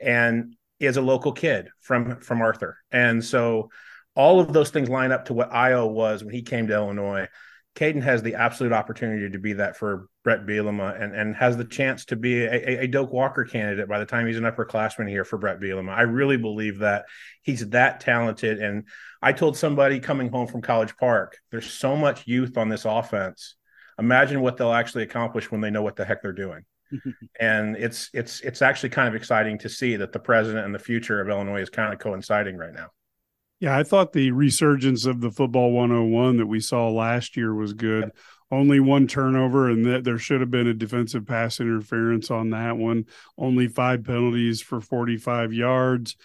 and 0.00 0.56
is 0.80 0.96
a 0.96 1.02
local 1.02 1.32
kid 1.32 1.68
from 1.82 2.18
from 2.20 2.40
Arthur. 2.40 2.78
And 2.90 3.22
so 3.22 3.68
all 4.16 4.40
of 4.40 4.54
those 4.54 4.70
things 4.70 4.88
line 4.88 5.12
up 5.12 5.26
to 5.26 5.34
what 5.34 5.50
Ayo 5.50 5.86
was 5.86 6.24
when 6.24 6.32
he 6.32 6.40
came 6.40 6.66
to 6.68 6.72
Illinois. 6.72 7.28
Kaden 7.76 8.02
has 8.02 8.22
the 8.22 8.36
absolute 8.36 8.72
opportunity 8.72 9.28
to 9.28 9.38
be 9.38 9.52
that 9.52 9.76
for 9.76 10.08
Bret 10.22 10.46
Bielema 10.46 10.98
and, 10.98 11.14
and 11.14 11.36
has 11.36 11.58
the 11.58 11.64
chance 11.64 12.06
to 12.06 12.16
be 12.16 12.42
a, 12.44 12.84
a, 12.84 12.86
Doak 12.86 13.12
Walker 13.12 13.44
candidate 13.44 13.88
by 13.88 13.98
the 13.98 14.06
time 14.06 14.26
he's 14.26 14.38
an 14.38 14.44
upperclassman 14.44 15.10
here 15.10 15.24
for 15.24 15.36
Bret 15.36 15.60
Bielema. 15.60 15.92
I 15.92 16.02
really 16.02 16.36
believe 16.38 16.78
that 16.78 17.04
he's 17.42 17.68
that 17.70 18.00
talented. 18.00 18.60
And 18.60 18.84
I 19.20 19.32
told 19.32 19.58
somebody 19.58 20.00
coming 20.00 20.30
home 20.30 20.46
from 20.46 20.62
College 20.62 20.96
Park, 20.96 21.36
there's 21.50 21.70
so 21.70 21.96
much 21.96 22.26
youth 22.26 22.56
on 22.56 22.70
this 22.70 22.86
offense. 22.86 23.56
Imagine 23.98 24.40
what 24.40 24.56
they'll 24.56 24.72
actually 24.72 25.04
accomplish 25.04 25.50
when 25.50 25.60
they 25.60 25.70
know 25.70 25.82
what 25.82 25.96
the 25.96 26.04
heck 26.04 26.22
they're 26.22 26.32
doing. 26.32 26.64
and 27.40 27.76
it's 27.76 28.10
it's 28.12 28.40
it's 28.40 28.62
actually 28.62 28.90
kind 28.90 29.08
of 29.08 29.14
exciting 29.14 29.58
to 29.58 29.68
see 29.68 29.96
that 29.96 30.12
the 30.12 30.18
president 30.18 30.64
and 30.64 30.74
the 30.74 30.78
future 30.78 31.20
of 31.20 31.28
Illinois 31.28 31.62
is 31.62 31.70
kind 31.70 31.92
of 31.92 31.98
coinciding 31.98 32.56
right 32.56 32.74
now. 32.74 32.88
Yeah, 33.60 33.76
I 33.78 33.82
thought 33.82 34.12
the 34.12 34.30
resurgence 34.32 35.06
of 35.06 35.20
the 35.20 35.30
football 35.30 35.72
101 35.72 36.36
that 36.36 36.46
we 36.46 36.60
saw 36.60 36.90
last 36.90 37.36
year 37.36 37.54
was 37.54 37.72
good. 37.72 38.10
Only 38.50 38.78
one 38.78 39.06
turnover, 39.06 39.70
and 39.70 39.86
that 39.86 40.04
there 40.04 40.18
should 40.18 40.40
have 40.40 40.50
been 40.50 40.66
a 40.66 40.74
defensive 40.74 41.26
pass 41.26 41.60
interference 41.60 42.30
on 42.30 42.50
that 42.50 42.76
one. 42.76 43.06
Only 43.38 43.68
five 43.68 44.04
penalties 44.04 44.60
for 44.60 44.80
45 44.80 45.52
yards. 45.52 46.16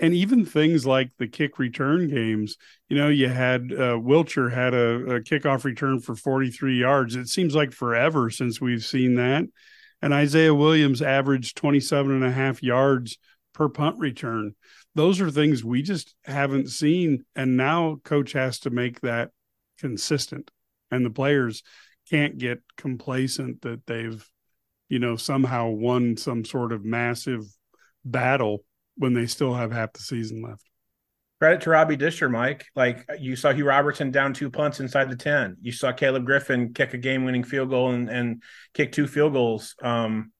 And 0.00 0.14
even 0.14 0.44
things 0.44 0.86
like 0.86 1.10
the 1.18 1.26
kick 1.26 1.58
return 1.58 2.08
games, 2.08 2.56
you 2.88 2.96
know, 2.96 3.08
you 3.08 3.28
had 3.28 3.72
uh, 3.72 3.98
Wilcher 3.98 4.52
had 4.52 4.74
a, 4.74 5.16
a 5.16 5.20
kickoff 5.20 5.64
return 5.64 6.00
for 6.00 6.14
43 6.14 6.78
yards. 6.78 7.16
It 7.16 7.28
seems 7.28 7.54
like 7.54 7.72
forever 7.72 8.30
since 8.30 8.60
we've 8.60 8.84
seen 8.84 9.16
that. 9.16 9.44
And 10.00 10.14
Isaiah 10.14 10.54
Williams 10.54 11.02
averaged 11.02 11.56
27 11.56 12.12
and 12.12 12.24
a 12.24 12.30
half 12.30 12.62
yards 12.62 13.18
per 13.52 13.68
punt 13.68 13.98
return 13.98 14.54
those 14.98 15.20
are 15.20 15.30
things 15.30 15.64
we 15.64 15.80
just 15.80 16.16
haven't 16.24 16.68
seen. 16.70 17.24
And 17.36 17.56
now 17.56 18.00
coach 18.02 18.32
has 18.32 18.58
to 18.60 18.70
make 18.70 19.00
that 19.02 19.30
consistent. 19.78 20.50
And 20.90 21.06
the 21.06 21.10
players 21.10 21.62
can't 22.10 22.36
get 22.36 22.62
complacent 22.76 23.62
that 23.62 23.86
they've, 23.86 24.28
you 24.88 24.98
know, 24.98 25.14
somehow 25.14 25.68
won 25.68 26.16
some 26.16 26.44
sort 26.44 26.72
of 26.72 26.84
massive 26.84 27.44
battle 28.04 28.64
when 28.98 29.14
they 29.14 29.26
still 29.26 29.54
have 29.54 29.72
half 29.72 29.92
the 29.92 30.00
season 30.00 30.42
left. 30.42 30.62
Credit 31.40 31.60
to 31.62 31.70
Robbie 31.70 31.96
Discher, 31.96 32.30
Mike. 32.30 32.66
Like 32.74 33.06
you 33.20 33.36
saw 33.36 33.52
Hugh 33.52 33.64
Robertson 33.64 34.10
down 34.10 34.34
two 34.34 34.50
punts 34.50 34.80
inside 34.80 35.08
the 35.08 35.16
10. 35.16 35.58
You 35.60 35.70
saw 35.70 35.92
Caleb 35.92 36.26
Griffin 36.26 36.74
kick 36.74 36.94
a 36.94 36.98
game 36.98 37.24
winning 37.24 37.44
field 37.44 37.70
goal 37.70 37.92
and, 37.92 38.10
and 38.10 38.42
kick 38.74 38.90
two 38.90 39.06
field 39.06 39.34
goals. 39.34 39.76
Um, 39.80 40.32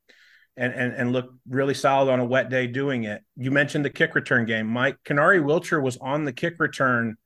and, 0.56 0.74
and 0.74 0.92
and 0.92 1.12
look 1.12 1.32
really 1.48 1.72
solid 1.72 2.10
on 2.10 2.18
a 2.18 2.24
wet 2.24 2.50
day 2.50 2.66
doing 2.66 3.04
it. 3.04 3.22
You 3.36 3.52
mentioned 3.52 3.84
the 3.84 3.90
kick 3.90 4.16
return 4.16 4.44
game. 4.44 4.66
Mike 4.66 4.96
Kenari 5.04 5.40
Wilcher 5.40 5.80
was 5.80 5.96
on 5.98 6.24
the 6.24 6.32
kick 6.32 6.54
return 6.58 7.16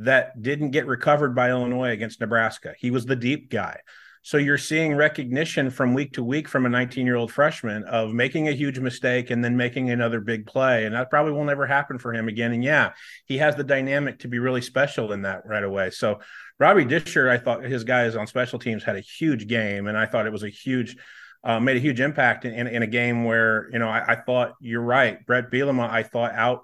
that 0.00 0.40
didn't 0.40 0.72
get 0.72 0.86
recovered 0.86 1.34
by 1.34 1.48
Illinois 1.48 1.92
against 1.92 2.20
Nebraska. 2.20 2.74
He 2.78 2.90
was 2.90 3.06
the 3.06 3.16
deep 3.16 3.50
guy. 3.50 3.80
So 4.26 4.38
you're 4.38 4.56
seeing 4.56 4.96
recognition 4.96 5.68
from 5.68 5.92
week 5.92 6.14
to 6.14 6.24
week 6.24 6.48
from 6.48 6.64
a 6.64 6.70
19 6.70 7.04
year 7.04 7.16
old 7.16 7.30
freshman 7.30 7.84
of 7.84 8.14
making 8.14 8.48
a 8.48 8.52
huge 8.52 8.78
mistake 8.78 9.28
and 9.28 9.44
then 9.44 9.54
making 9.54 9.90
another 9.90 10.18
big 10.18 10.46
play. 10.46 10.86
And 10.86 10.94
that 10.94 11.10
probably 11.10 11.32
will 11.32 11.44
never 11.44 11.66
happen 11.66 11.98
for 11.98 12.14
him 12.14 12.26
again. 12.26 12.52
And 12.52 12.64
yeah, 12.64 12.92
he 13.26 13.36
has 13.36 13.54
the 13.54 13.62
dynamic 13.62 14.20
to 14.20 14.28
be 14.28 14.38
really 14.38 14.62
special 14.62 15.12
in 15.12 15.20
that 15.22 15.42
right 15.44 15.62
away. 15.62 15.90
So 15.90 16.20
Robbie 16.58 16.86
Discher, 16.86 17.28
I 17.28 17.36
thought 17.36 17.64
his 17.64 17.84
guys 17.84 18.16
on 18.16 18.26
special 18.26 18.58
teams 18.58 18.82
had 18.82 18.96
a 18.96 19.00
huge 19.00 19.46
game. 19.46 19.88
And 19.88 19.98
I 19.98 20.06
thought 20.06 20.26
it 20.26 20.32
was 20.32 20.42
a 20.42 20.48
huge 20.48 20.96
uh, 21.44 21.60
made 21.60 21.76
a 21.76 21.80
huge 21.80 22.00
impact 22.00 22.46
in, 22.46 22.54
in, 22.54 22.66
in, 22.66 22.82
a 22.82 22.86
game 22.86 23.24
where 23.24 23.68
you 23.70 23.78
know 23.78 23.90
I, 23.90 24.12
I, 24.12 24.16
thought 24.16 24.54
you're 24.60 24.80
right, 24.80 25.26
Bret 25.26 25.50
Bielema. 25.50 25.90
I 25.90 26.02
thought 26.02 26.32
out 26.32 26.62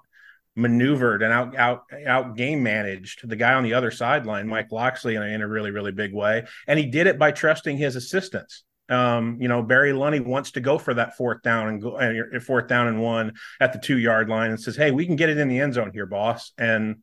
maneuvered 0.61 1.23
and 1.23 1.33
out 1.33 1.57
out 1.57 1.85
out 2.07 2.37
game 2.37 2.62
managed 2.62 3.29
the 3.29 3.37
guy 3.37 3.55
on 3.55 3.62
the 3.62 3.75
other 3.75 3.90
sideline, 3.90 4.47
Mike 4.47 4.71
Locksley, 4.71 5.14
in 5.14 5.23
a, 5.23 5.26
in 5.26 5.43
a 5.43 5.49
really 5.49 5.71
really 5.71 5.93
big 5.93 6.12
way, 6.14 6.47
and 6.67 6.79
he 6.79 6.87
did 6.87 7.07
it 7.07 7.19
by 7.19 7.33
trusting 7.33 7.76
his 7.76 7.97
assistants. 7.97 8.64
Um, 8.88 9.38
you 9.40 9.47
know, 9.47 9.62
Barry 9.62 9.93
Lunney 9.93 10.25
wants 10.25 10.50
to 10.52 10.61
go 10.61 10.76
for 10.76 10.95
that 10.95 11.17
fourth 11.17 11.43
down 11.43 11.69
and 11.69 11.81
go 11.81 11.97
uh, 11.97 12.40
fourth 12.40 12.67
down 12.67 12.88
and 12.88 13.00
one 13.00 13.35
at 13.61 13.73
the 13.73 13.79
two 13.79 13.99
yard 13.99 14.29
line 14.29 14.50
and 14.50 14.61
says, 14.61 14.76
"Hey, 14.76 14.90
we 14.90 15.07
can 15.07 15.17
get 15.17 15.31
it 15.31 15.38
in 15.38 15.49
the 15.49 15.61
end 15.61 15.75
zone 15.75 15.93
here, 15.93 16.07
boss." 16.07 16.52
And 16.59 16.97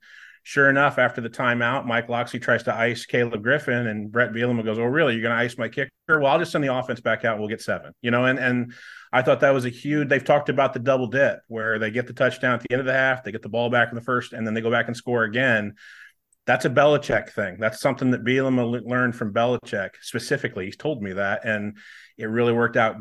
Sure 0.48 0.70
enough, 0.70 0.98
after 0.98 1.20
the 1.20 1.30
timeout, 1.30 1.86
Mike 1.86 2.08
Locksley 2.08 2.40
tries 2.40 2.64
to 2.64 2.74
ice 2.74 3.06
Caleb 3.06 3.44
Griffin, 3.44 3.86
and 3.86 4.10
Bret 4.10 4.32
Bielema 4.32 4.64
goes, 4.64 4.80
"Oh, 4.80 4.86
really? 4.86 5.12
You're 5.12 5.22
going 5.22 5.36
to 5.36 5.44
ice 5.44 5.58
my 5.58 5.68
kicker? 5.68 5.92
Well, 6.08 6.28
I'll 6.28 6.40
just 6.40 6.54
send 6.54 6.64
the 6.64 6.74
offense 6.74 7.02
back 7.02 7.26
out. 7.26 7.38
We'll 7.38 7.50
get 7.50 7.62
seven. 7.62 7.92
You 8.02 8.12
know, 8.12 8.24
and 8.24 8.40
and 8.40 8.74
I 9.12 9.24
thought 9.24 9.42
that 9.42 9.54
was 9.54 9.66
a 9.66 9.70
huge. 9.70 10.08
They've 10.08 10.24
talked 10.24 10.48
about 10.48 10.72
the 10.72 10.80
double 10.80 11.08
dip 11.08 11.42
where 11.50 11.80
they 11.80 11.92
get 11.92 12.08
the 12.08 12.14
touchdown 12.14 12.54
at 12.54 12.62
the 12.62 12.72
end 12.72 12.80
of 12.80 12.86
the 12.86 12.94
half, 12.94 13.26
they 13.26 13.34
get 13.34 13.42
the 13.42 13.50
ball 13.50 13.70
back 13.70 13.90
in 13.90 13.96
the 13.96 14.02
first, 14.02 14.32
and 14.32 14.48
then 14.48 14.54
they 14.54 14.62
go 14.62 14.72
back 14.72 14.88
and 14.88 14.96
score 14.96 15.26
again. 15.26 15.74
That's 16.46 16.64
a 16.64 16.70
Belichick 16.70 17.32
thing. 17.32 17.58
That's 17.60 17.82
something 17.82 18.12
that 18.12 18.24
Bielema 18.24 18.88
learned 18.88 19.18
from 19.18 19.34
Belichick 19.34 19.96
specifically. 20.00 20.64
He's 20.64 20.78
told 20.78 21.04
me 21.04 21.12
that, 21.12 21.44
and 21.44 21.76
it 22.18 22.28
really 22.28 22.54
worked 22.54 22.78
out 22.78 22.96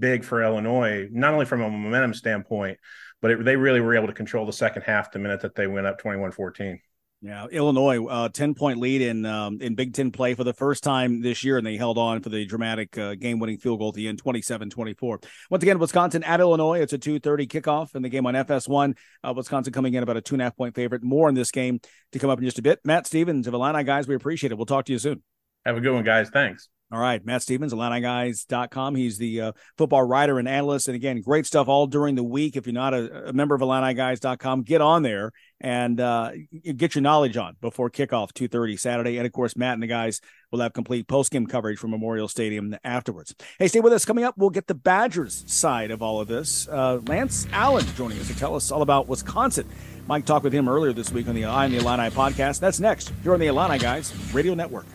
big 0.00 0.24
for 0.24 0.42
Illinois, 0.42 1.06
not 1.12 1.34
only 1.34 1.46
from 1.46 1.60
a 1.60 1.70
momentum 1.70 2.14
standpoint, 2.14 2.78
but 3.20 3.30
it, 3.30 3.44
they 3.44 3.56
really 3.56 3.80
were 3.80 3.94
able 3.94 4.06
to 4.06 4.12
control 4.12 4.46
the 4.46 4.52
second 4.52 4.82
half 4.82 5.12
the 5.12 5.18
minute 5.18 5.40
that 5.40 5.54
they 5.54 5.66
went 5.66 5.86
up 5.86 6.00
21-14. 6.00 6.78
Yeah, 7.22 7.48
Illinois, 7.52 8.06
uh, 8.06 8.30
ten 8.30 8.54
point 8.54 8.78
lead 8.78 9.02
in 9.02 9.26
um, 9.26 9.58
in 9.60 9.74
Big 9.74 9.92
Ten 9.92 10.10
play 10.10 10.32
for 10.32 10.42
the 10.42 10.54
first 10.54 10.82
time 10.82 11.20
this 11.20 11.44
year, 11.44 11.58
and 11.58 11.66
they 11.66 11.76
held 11.76 11.98
on 11.98 12.22
for 12.22 12.30
the 12.30 12.46
dramatic 12.46 12.96
uh, 12.96 13.14
game 13.14 13.38
winning 13.38 13.58
field 13.58 13.78
goal 13.78 13.90
at 13.90 13.94
the 13.94 14.08
end, 14.08 14.22
27-24. 14.22 15.22
Once 15.50 15.62
again, 15.62 15.78
Wisconsin 15.78 16.24
at 16.24 16.40
Illinois. 16.40 16.80
It's 16.80 16.94
a 16.94 16.98
two 16.98 17.20
thirty 17.20 17.46
kickoff 17.46 17.94
in 17.94 18.00
the 18.00 18.08
game 18.08 18.24
on 18.24 18.32
FS1. 18.32 18.96
Uh, 19.22 19.34
Wisconsin 19.36 19.70
coming 19.70 19.92
in 19.92 20.02
about 20.02 20.16
a 20.16 20.22
two 20.22 20.34
and 20.34 20.40
a 20.40 20.44
half 20.44 20.56
point 20.56 20.74
favorite. 20.74 21.02
More 21.02 21.28
in 21.28 21.34
this 21.34 21.50
game 21.50 21.80
to 22.12 22.18
come 22.18 22.30
up 22.30 22.38
in 22.38 22.44
just 22.46 22.58
a 22.58 22.62
bit. 22.62 22.80
Matt 22.86 23.06
Stevens 23.06 23.46
of 23.46 23.52
Illini 23.52 23.84
guys, 23.84 24.08
we 24.08 24.14
appreciate 24.14 24.50
it. 24.50 24.54
We'll 24.54 24.64
talk 24.64 24.86
to 24.86 24.92
you 24.92 24.98
soon. 24.98 25.22
Have 25.66 25.76
a 25.76 25.80
good 25.82 25.92
one, 25.92 26.04
guys. 26.04 26.30
Thanks. 26.30 26.70
All 26.92 26.98
right, 26.98 27.24
Matt 27.24 27.42
Stevens, 27.42 27.72
IlliniGuys.com. 27.72 28.96
He's 28.96 29.16
the 29.16 29.40
uh, 29.40 29.52
football 29.78 30.02
writer 30.02 30.40
and 30.40 30.48
analyst. 30.48 30.88
And 30.88 30.96
again, 30.96 31.20
great 31.20 31.46
stuff 31.46 31.68
all 31.68 31.86
during 31.86 32.16
the 32.16 32.24
week. 32.24 32.56
If 32.56 32.66
you're 32.66 32.72
not 32.72 32.94
a, 32.94 33.28
a 33.28 33.32
member 33.32 33.54
of 33.54 33.60
IlliniGuys.com, 33.60 34.62
get 34.62 34.80
on 34.80 35.02
there 35.02 35.30
and 35.60 36.00
uh, 36.00 36.32
get 36.76 36.96
your 36.96 37.02
knowledge 37.02 37.36
on 37.36 37.56
before 37.60 37.90
kickoff 37.90 38.32
2.30 38.32 38.80
Saturday. 38.80 39.18
And, 39.18 39.26
of 39.26 39.32
course, 39.32 39.56
Matt 39.56 39.74
and 39.74 39.82
the 39.84 39.86
guys 39.86 40.20
will 40.50 40.58
have 40.60 40.72
complete 40.72 41.06
post-game 41.06 41.46
coverage 41.46 41.78
from 41.78 41.92
Memorial 41.92 42.26
Stadium 42.26 42.76
afterwards. 42.82 43.36
Hey, 43.60 43.68
stay 43.68 43.78
with 43.78 43.92
us. 43.92 44.04
Coming 44.04 44.24
up, 44.24 44.34
we'll 44.36 44.50
get 44.50 44.66
the 44.66 44.74
Badgers 44.74 45.44
side 45.46 45.92
of 45.92 46.02
all 46.02 46.20
of 46.20 46.26
this. 46.26 46.66
Uh, 46.66 47.00
Lance 47.06 47.46
Allan 47.52 47.86
joining 47.94 48.18
us 48.18 48.26
to 48.26 48.36
tell 48.36 48.56
us 48.56 48.72
all 48.72 48.82
about 48.82 49.06
Wisconsin. 49.06 49.68
Mike 50.08 50.24
talked 50.24 50.42
with 50.42 50.52
him 50.52 50.68
earlier 50.68 50.92
this 50.92 51.12
week 51.12 51.28
on 51.28 51.36
the 51.36 51.44
i 51.44 51.66
on 51.66 51.70
the 51.70 51.76
Illini 51.76 52.10
podcast. 52.10 52.58
That's 52.58 52.80
next 52.80 53.12
here 53.22 53.32
on 53.32 53.38
the 53.38 53.46
Illini 53.46 53.78
Guys 53.78 54.12
Radio 54.34 54.54
Network. 54.54 54.86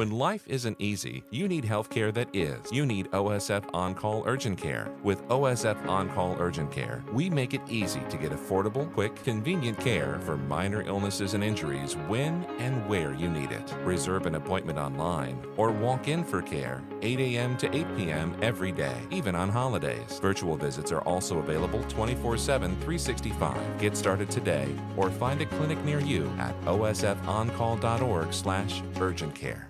When 0.00 0.12
life 0.12 0.48
isn't 0.48 0.80
easy, 0.80 1.22
you 1.28 1.46
need 1.46 1.62
healthcare 1.62 2.10
that 2.14 2.34
is. 2.34 2.72
You 2.72 2.86
need 2.86 3.10
OSF 3.10 3.64
On 3.74 3.94
Call 3.94 4.22
Urgent 4.24 4.56
Care. 4.56 4.90
With 5.02 5.20
OSF 5.28 5.86
On 5.86 6.08
Call 6.08 6.38
Urgent 6.40 6.72
Care, 6.72 7.04
we 7.12 7.28
make 7.28 7.52
it 7.52 7.60
easy 7.68 8.00
to 8.08 8.16
get 8.16 8.32
affordable, 8.32 8.90
quick, 8.94 9.14
convenient 9.24 9.78
care 9.78 10.18
for 10.20 10.38
minor 10.38 10.80
illnesses 10.80 11.34
and 11.34 11.44
injuries 11.44 11.98
when 12.08 12.46
and 12.58 12.88
where 12.88 13.12
you 13.12 13.28
need 13.28 13.52
it. 13.52 13.74
Reserve 13.84 14.24
an 14.24 14.36
appointment 14.36 14.78
online 14.78 15.38
or 15.58 15.70
walk 15.70 16.08
in 16.08 16.24
for 16.24 16.40
care 16.40 16.82
8 17.02 17.20
a.m. 17.20 17.58
to 17.58 17.66
8 17.76 17.96
p.m. 17.98 18.34
every 18.40 18.72
day, 18.72 18.96
even 19.10 19.34
on 19.34 19.50
holidays. 19.50 20.18
Virtual 20.22 20.56
visits 20.56 20.92
are 20.92 21.02
also 21.02 21.40
available 21.40 21.82
24 21.90 22.38
7, 22.38 22.70
365. 22.76 23.78
Get 23.78 23.98
started 23.98 24.30
today 24.30 24.74
or 24.96 25.10
find 25.10 25.42
a 25.42 25.46
clinic 25.46 25.84
near 25.84 26.00
you 26.00 26.32
at 26.38 26.58
osfoncall.org 26.62 28.32
slash 28.32 28.82
urgent 28.98 29.34
care. 29.34 29.69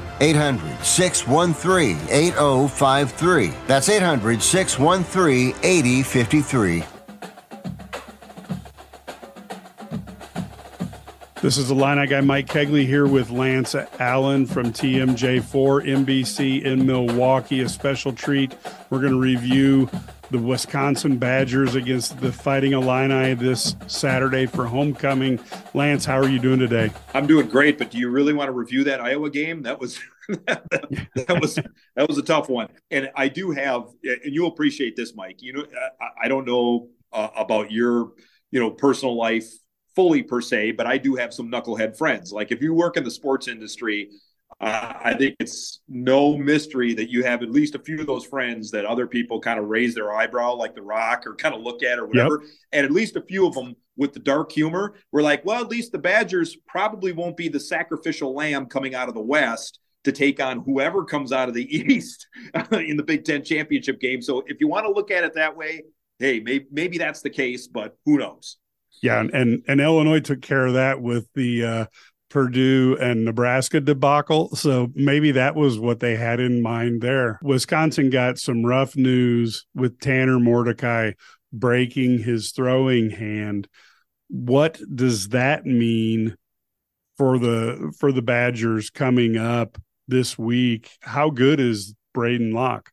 800 0.21 0.85
613 0.85 1.97
8053. 2.09 3.53
That's 3.65 3.89
800 3.89 4.41
613 4.41 5.55
8053. 5.63 6.83
This 11.41 11.57
is 11.57 11.69
the 11.69 11.73
Illini 11.73 12.05
guy, 12.05 12.21
Mike 12.21 12.45
Cagley, 12.45 12.85
here 12.85 13.07
with 13.07 13.31
Lance 13.31 13.73
Allan 13.73 14.45
from 14.45 14.71
TMJ4 14.71 16.05
NBC 16.05 16.61
in 16.61 16.85
Milwaukee. 16.85 17.61
A 17.61 17.69
special 17.69 18.13
treat. 18.13 18.55
We're 18.91 18.99
going 18.99 19.13
to 19.13 19.19
review 19.19 19.89
the 20.31 20.39
Wisconsin 20.39 21.17
Badgers 21.17 21.75
against 21.75 22.19
the 22.21 22.31
Fighting 22.31 22.71
Illini 22.71 23.33
this 23.33 23.75
Saturday 23.87 24.45
for 24.45 24.65
homecoming. 24.65 25.39
Lance, 25.73 26.05
how 26.05 26.17
are 26.17 26.29
you 26.29 26.39
doing 26.39 26.59
today? 26.59 26.89
I'm 27.13 27.27
doing 27.27 27.49
great, 27.49 27.77
but 27.77 27.91
do 27.91 27.97
you 27.97 28.09
really 28.09 28.33
want 28.33 28.47
to 28.47 28.53
review 28.53 28.85
that 28.85 29.01
Iowa 29.01 29.29
game? 29.29 29.61
That 29.63 29.79
was 29.79 29.99
that 30.29 31.37
was 31.41 31.55
that 31.95 32.07
was 32.07 32.17
a 32.17 32.23
tough 32.23 32.47
one, 32.47 32.69
and 32.89 33.11
I 33.15 33.27
do 33.27 33.51
have, 33.51 33.89
and 34.03 34.33
you'll 34.33 34.47
appreciate 34.47 34.95
this, 34.95 35.13
Mike. 35.15 35.41
You 35.41 35.53
know, 35.53 35.65
I, 35.99 36.25
I 36.25 36.27
don't 36.29 36.45
know 36.45 36.87
uh, 37.11 37.29
about 37.35 37.69
your 37.69 38.13
you 38.51 38.59
know 38.59 38.71
personal 38.71 39.17
life 39.17 39.49
fully 39.95 40.23
per 40.23 40.39
se, 40.39 40.71
but 40.71 40.87
I 40.87 40.97
do 40.97 41.15
have 41.15 41.33
some 41.33 41.51
knucklehead 41.51 41.97
friends. 41.97 42.31
Like 42.31 42.51
if 42.51 42.61
you 42.61 42.73
work 42.73 42.95
in 42.95 43.03
the 43.03 43.11
sports 43.11 43.49
industry, 43.49 44.11
uh, 44.61 44.93
I 45.03 45.15
think 45.15 45.35
it's 45.39 45.81
no 45.89 46.37
mystery 46.37 46.93
that 46.93 47.09
you 47.09 47.23
have 47.23 47.41
at 47.41 47.49
least 47.49 47.73
a 47.73 47.79
few 47.79 47.99
of 47.99 48.05
those 48.05 48.25
friends 48.25 48.69
that 48.71 48.85
other 48.85 49.07
people 49.07 49.41
kind 49.41 49.59
of 49.59 49.65
raise 49.65 49.95
their 49.95 50.13
eyebrow, 50.13 50.53
like 50.53 50.75
The 50.75 50.83
Rock, 50.83 51.25
or 51.25 51.33
kind 51.33 51.55
of 51.55 51.61
look 51.61 51.81
at 51.81 51.97
or 51.97 52.05
whatever. 52.05 52.41
Yep. 52.43 52.51
And 52.73 52.85
at 52.85 52.91
least 52.91 53.15
a 53.15 53.21
few 53.21 53.47
of 53.47 53.55
them 53.55 53.75
with 53.97 54.13
the 54.13 54.19
dark 54.19 54.51
humor 54.51 54.93
were 55.11 55.23
like, 55.23 55.43
well, 55.45 55.61
at 55.61 55.69
least 55.69 55.91
the 55.91 55.97
Badgers 55.97 56.55
probably 56.67 57.11
won't 57.11 57.35
be 57.35 57.49
the 57.49 57.59
sacrificial 57.59 58.35
lamb 58.35 58.67
coming 58.67 58.93
out 58.93 59.09
of 59.09 59.15
the 59.15 59.21
West 59.21 59.79
to 60.03 60.11
take 60.11 60.39
on 60.39 60.59
whoever 60.59 61.05
comes 61.05 61.31
out 61.31 61.49
of 61.49 61.55
the 61.55 61.75
East 61.75 62.27
in 62.71 62.97
the 62.97 63.03
Big 63.03 63.25
Ten 63.25 63.43
championship 63.43 63.99
game. 63.99 64.21
So 64.21 64.43
if 64.45 64.59
you 64.59 64.67
want 64.67 64.85
to 64.85 64.91
look 64.91 65.09
at 65.09 65.23
it 65.23 65.33
that 65.33 65.57
way, 65.57 65.85
hey, 66.19 66.39
maybe, 66.39 66.67
maybe 66.71 66.99
that's 66.99 67.21
the 67.21 67.31
case, 67.31 67.67
but 67.67 67.97
who 68.05 68.19
knows? 68.19 68.57
Yeah, 69.01 69.19
and, 69.19 69.31
and 69.31 69.63
and 69.67 69.81
Illinois 69.81 70.19
took 70.19 70.41
care 70.41 70.67
of 70.67 70.73
that 70.73 71.01
with 71.01 71.27
the 71.33 71.65
uh, 71.65 71.85
Purdue 72.31 72.97
and 72.99 73.25
Nebraska 73.25 73.79
debacle. 73.79 74.55
So 74.55 74.87
maybe 74.95 75.31
that 75.33 75.55
was 75.55 75.77
what 75.77 75.99
they 75.99 76.15
had 76.15 76.39
in 76.39 76.61
mind 76.61 77.01
there. 77.01 77.39
Wisconsin 77.43 78.09
got 78.09 78.39
some 78.39 78.65
rough 78.65 78.95
news 78.95 79.65
with 79.75 79.99
Tanner 79.99 80.39
Mordecai 80.39 81.11
breaking 81.53 82.19
his 82.19 82.51
throwing 82.51 83.09
hand. 83.11 83.67
What 84.29 84.79
does 84.93 85.29
that 85.29 85.65
mean 85.65 86.37
for 87.17 87.37
the 87.37 87.93
for 87.99 88.11
the 88.11 88.21
Badgers 88.21 88.89
coming 88.89 89.37
up 89.37 89.77
this 90.07 90.37
week? 90.37 90.89
How 91.01 91.29
good 91.29 91.59
is 91.59 91.93
Braden 92.13 92.53
Locke? 92.53 92.91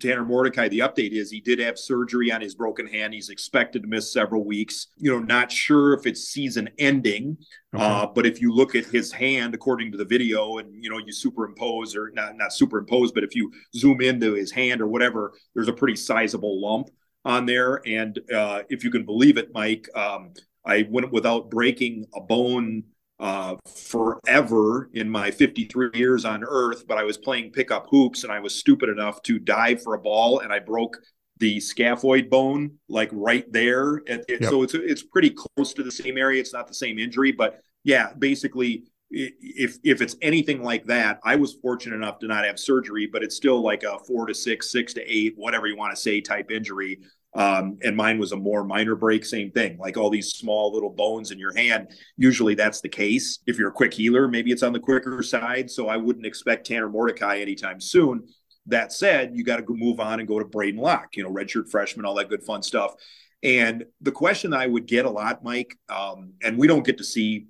Tanner 0.00 0.24
Mordecai, 0.24 0.68
the 0.68 0.80
update 0.80 1.12
is 1.12 1.30
he 1.30 1.40
did 1.40 1.58
have 1.58 1.78
surgery 1.78 2.30
on 2.32 2.40
his 2.40 2.54
broken 2.54 2.86
hand. 2.86 3.14
He's 3.14 3.28
expected 3.28 3.82
to 3.82 3.88
miss 3.88 4.12
several 4.12 4.44
weeks. 4.44 4.88
You 4.96 5.12
know, 5.12 5.18
not 5.18 5.50
sure 5.50 5.94
if 5.94 6.06
it's 6.06 6.28
season 6.28 6.68
ending, 6.78 7.36
okay. 7.74 7.84
uh, 7.84 8.06
but 8.06 8.26
if 8.26 8.40
you 8.40 8.52
look 8.52 8.74
at 8.74 8.86
his 8.86 9.12
hand, 9.12 9.54
according 9.54 9.92
to 9.92 9.98
the 9.98 10.04
video, 10.04 10.58
and 10.58 10.82
you 10.82 10.90
know, 10.90 10.98
you 10.98 11.12
superimpose 11.12 11.96
or 11.96 12.10
not 12.14 12.36
not 12.36 12.52
superimpose, 12.52 13.12
but 13.12 13.24
if 13.24 13.34
you 13.34 13.52
zoom 13.74 14.00
into 14.00 14.34
his 14.34 14.50
hand 14.50 14.80
or 14.80 14.86
whatever, 14.88 15.32
there's 15.54 15.68
a 15.68 15.72
pretty 15.72 15.96
sizable 15.96 16.60
lump 16.60 16.90
on 17.24 17.46
there. 17.46 17.80
And 17.86 18.18
uh, 18.34 18.62
if 18.68 18.84
you 18.84 18.90
can 18.90 19.04
believe 19.04 19.36
it, 19.36 19.50
Mike, 19.52 19.88
um, 19.94 20.32
I 20.64 20.86
went 20.90 21.12
without 21.12 21.50
breaking 21.50 22.06
a 22.14 22.20
bone 22.20 22.84
uh, 23.18 23.56
forever 23.66 24.90
in 24.92 25.08
my 25.08 25.30
53 25.30 25.90
years 25.94 26.24
on 26.24 26.44
earth, 26.44 26.86
but 26.86 26.98
I 26.98 27.04
was 27.04 27.16
playing 27.16 27.52
pickup 27.52 27.86
hoops 27.90 28.24
and 28.24 28.32
I 28.32 28.40
was 28.40 28.54
stupid 28.54 28.88
enough 28.88 29.22
to 29.22 29.38
dive 29.38 29.82
for 29.82 29.94
a 29.94 29.98
ball 29.98 30.40
and 30.40 30.52
I 30.52 30.58
broke 30.58 30.98
the 31.38 31.58
scaphoid 31.58 32.30
bone 32.30 32.72
like 32.88 33.10
right 33.12 33.50
there. 33.52 34.02
Yep. 34.06 34.44
So 34.44 34.62
it's 34.62 34.74
it's 34.74 35.02
pretty 35.02 35.30
close 35.30 35.72
to 35.74 35.82
the 35.82 35.90
same 35.90 36.18
area. 36.18 36.40
It's 36.40 36.52
not 36.52 36.68
the 36.68 36.74
same 36.74 36.98
injury, 36.98 37.32
but 37.32 37.60
yeah, 37.84 38.12
basically 38.18 38.84
if 39.10 39.78
if 39.84 40.02
it's 40.02 40.16
anything 40.20 40.62
like 40.62 40.84
that, 40.86 41.20
I 41.24 41.36
was 41.36 41.54
fortunate 41.54 41.96
enough 41.96 42.18
to 42.20 42.26
not 42.26 42.44
have 42.44 42.58
surgery, 42.58 43.06
but 43.06 43.22
it's 43.22 43.36
still 43.36 43.62
like 43.62 43.82
a 43.82 43.98
four 44.00 44.26
to 44.26 44.34
six, 44.34 44.70
six 44.70 44.92
to 44.94 45.02
eight, 45.02 45.34
whatever 45.36 45.66
you 45.66 45.76
want 45.76 45.94
to 45.94 46.00
say, 46.00 46.20
type 46.20 46.50
injury. 46.50 46.98
Um, 47.36 47.78
and 47.82 47.94
mine 47.94 48.18
was 48.18 48.32
a 48.32 48.36
more 48.36 48.64
minor 48.64 48.96
break, 48.96 49.22
same 49.24 49.50
thing, 49.50 49.76
like 49.76 49.98
all 49.98 50.08
these 50.08 50.30
small 50.30 50.72
little 50.72 50.88
bones 50.88 51.30
in 51.30 51.38
your 51.38 51.54
hand. 51.54 51.88
Usually 52.16 52.54
that's 52.54 52.80
the 52.80 52.88
case. 52.88 53.40
If 53.46 53.58
you're 53.58 53.68
a 53.68 53.72
quick 53.72 53.92
healer, 53.92 54.26
maybe 54.26 54.52
it's 54.52 54.62
on 54.62 54.72
the 54.72 54.80
quicker 54.80 55.22
side. 55.22 55.70
So 55.70 55.86
I 55.88 55.98
wouldn't 55.98 56.24
expect 56.24 56.66
Tanner 56.66 56.88
Mordecai 56.88 57.40
anytime 57.40 57.78
soon. 57.78 58.26
That 58.64 58.90
said, 58.90 59.32
you 59.34 59.44
got 59.44 59.58
to 59.58 59.64
move 59.68 60.00
on 60.00 60.18
and 60.18 60.26
go 60.26 60.38
to 60.38 60.46
Braden 60.46 60.80
Locke, 60.80 61.14
you 61.14 61.22
know, 61.22 61.30
redshirt 61.30 61.70
freshman, 61.70 62.06
all 62.06 62.14
that 62.14 62.30
good 62.30 62.42
fun 62.42 62.62
stuff. 62.62 62.94
And 63.42 63.84
the 64.00 64.12
question 64.12 64.54
I 64.54 64.66
would 64.66 64.86
get 64.86 65.04
a 65.04 65.10
lot, 65.10 65.44
Mike, 65.44 65.78
um, 65.90 66.32
and 66.42 66.56
we 66.56 66.66
don't 66.66 66.86
get 66.86 66.98
to 66.98 67.04
see 67.04 67.46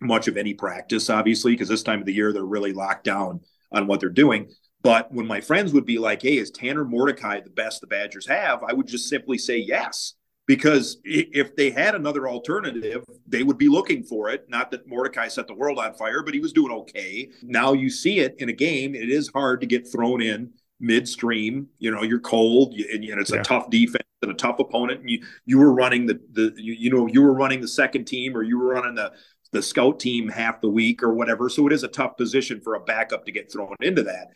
much 0.00 0.28
of 0.28 0.36
any 0.36 0.54
practice, 0.54 1.10
obviously, 1.10 1.52
because 1.52 1.68
this 1.68 1.82
time 1.82 2.00
of 2.00 2.06
the 2.06 2.14
year 2.14 2.32
they're 2.32 2.44
really 2.44 2.72
locked 2.72 3.04
down 3.04 3.40
on 3.72 3.86
what 3.88 3.98
they're 4.00 4.08
doing. 4.10 4.48
But 4.84 5.10
when 5.10 5.26
my 5.26 5.40
friends 5.40 5.72
would 5.72 5.86
be 5.86 5.98
like, 5.98 6.22
hey, 6.22 6.36
is 6.36 6.50
Tanner 6.50 6.84
Mordecai 6.84 7.40
the 7.40 7.48
best 7.48 7.80
the 7.80 7.86
Badgers 7.86 8.26
have? 8.26 8.62
I 8.62 8.74
would 8.74 8.86
just 8.86 9.08
simply 9.08 9.38
say 9.38 9.56
yes. 9.56 10.12
Because 10.46 10.98
if 11.04 11.56
they 11.56 11.70
had 11.70 11.94
another 11.94 12.28
alternative, 12.28 13.02
they 13.26 13.42
would 13.42 13.56
be 13.56 13.68
looking 13.68 14.02
for 14.02 14.28
it. 14.28 14.44
Not 14.50 14.70
that 14.72 14.86
Mordecai 14.86 15.28
set 15.28 15.46
the 15.46 15.54
world 15.54 15.78
on 15.78 15.94
fire, 15.94 16.22
but 16.22 16.34
he 16.34 16.40
was 16.40 16.52
doing 16.52 16.70
okay. 16.70 17.30
Now 17.42 17.72
you 17.72 17.88
see 17.88 18.20
it 18.20 18.34
in 18.38 18.50
a 18.50 18.52
game. 18.52 18.94
It 18.94 19.08
is 19.08 19.30
hard 19.34 19.62
to 19.62 19.66
get 19.66 19.90
thrown 19.90 20.20
in 20.20 20.52
midstream. 20.80 21.68
You 21.78 21.92
know, 21.92 22.02
you're 22.02 22.20
cold, 22.20 22.74
and, 22.74 23.02
and 23.04 23.18
it's 23.18 23.32
yeah. 23.32 23.40
a 23.40 23.42
tough 23.42 23.70
defense 23.70 24.04
and 24.20 24.32
a 24.32 24.34
tough 24.34 24.58
opponent. 24.58 25.00
And 25.00 25.08
you 25.08 25.22
you 25.46 25.56
were 25.56 25.72
running 25.72 26.04
the 26.04 26.20
the 26.32 26.52
you, 26.58 26.74
you 26.74 26.90
know 26.90 27.06
you 27.06 27.22
were 27.22 27.32
running 27.32 27.62
the 27.62 27.68
second 27.68 28.04
team, 28.04 28.36
or 28.36 28.42
you 28.42 28.58
were 28.58 28.68
running 28.68 28.96
the 28.96 29.12
the 29.52 29.62
scout 29.62 29.98
team 29.98 30.28
half 30.28 30.60
the 30.60 30.68
week 30.68 31.02
or 31.02 31.14
whatever. 31.14 31.48
So 31.48 31.66
it 31.66 31.72
is 31.72 31.84
a 31.84 31.88
tough 31.88 32.18
position 32.18 32.60
for 32.60 32.74
a 32.74 32.80
backup 32.80 33.24
to 33.24 33.32
get 33.32 33.50
thrown 33.50 33.76
into 33.80 34.02
that. 34.02 34.26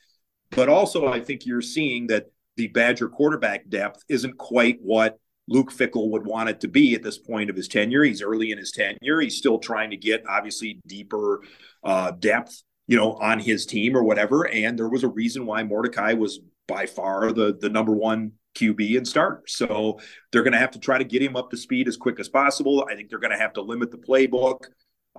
But 0.50 0.68
also, 0.68 1.06
I 1.06 1.20
think 1.20 1.46
you're 1.46 1.62
seeing 1.62 2.06
that 2.08 2.26
the 2.56 2.68
Badger 2.68 3.08
quarterback 3.08 3.68
depth 3.68 4.02
isn't 4.08 4.38
quite 4.38 4.78
what 4.80 5.18
Luke 5.48 5.72
Fickell 5.72 6.10
would 6.10 6.26
want 6.26 6.50
it 6.50 6.60
to 6.60 6.68
be 6.68 6.94
at 6.94 7.02
this 7.02 7.18
point 7.18 7.50
of 7.50 7.56
his 7.56 7.68
tenure. 7.68 8.04
He's 8.04 8.22
early 8.22 8.50
in 8.50 8.58
his 8.58 8.70
tenure. 8.70 9.20
He's 9.20 9.36
still 9.36 9.58
trying 9.58 9.90
to 9.90 9.96
get 9.96 10.24
obviously 10.28 10.80
deeper 10.86 11.42
uh, 11.82 12.10
depth, 12.12 12.62
you 12.86 12.96
know, 12.96 13.14
on 13.14 13.38
his 13.38 13.64
team 13.64 13.96
or 13.96 14.02
whatever. 14.02 14.46
And 14.48 14.78
there 14.78 14.88
was 14.88 15.04
a 15.04 15.08
reason 15.08 15.46
why 15.46 15.62
Mordecai 15.62 16.12
was 16.12 16.40
by 16.66 16.84
far 16.86 17.32
the 17.32 17.56
the 17.58 17.70
number 17.70 17.92
one 17.92 18.32
QB 18.56 18.98
and 18.98 19.08
starter. 19.08 19.42
So 19.46 19.98
they're 20.30 20.42
going 20.42 20.52
to 20.52 20.58
have 20.58 20.72
to 20.72 20.78
try 20.78 20.98
to 20.98 21.04
get 21.04 21.22
him 21.22 21.36
up 21.36 21.50
to 21.50 21.56
speed 21.56 21.88
as 21.88 21.96
quick 21.96 22.20
as 22.20 22.28
possible. 22.28 22.86
I 22.90 22.94
think 22.94 23.08
they're 23.08 23.18
going 23.18 23.32
to 23.32 23.38
have 23.38 23.54
to 23.54 23.62
limit 23.62 23.90
the 23.90 23.98
playbook. 23.98 24.64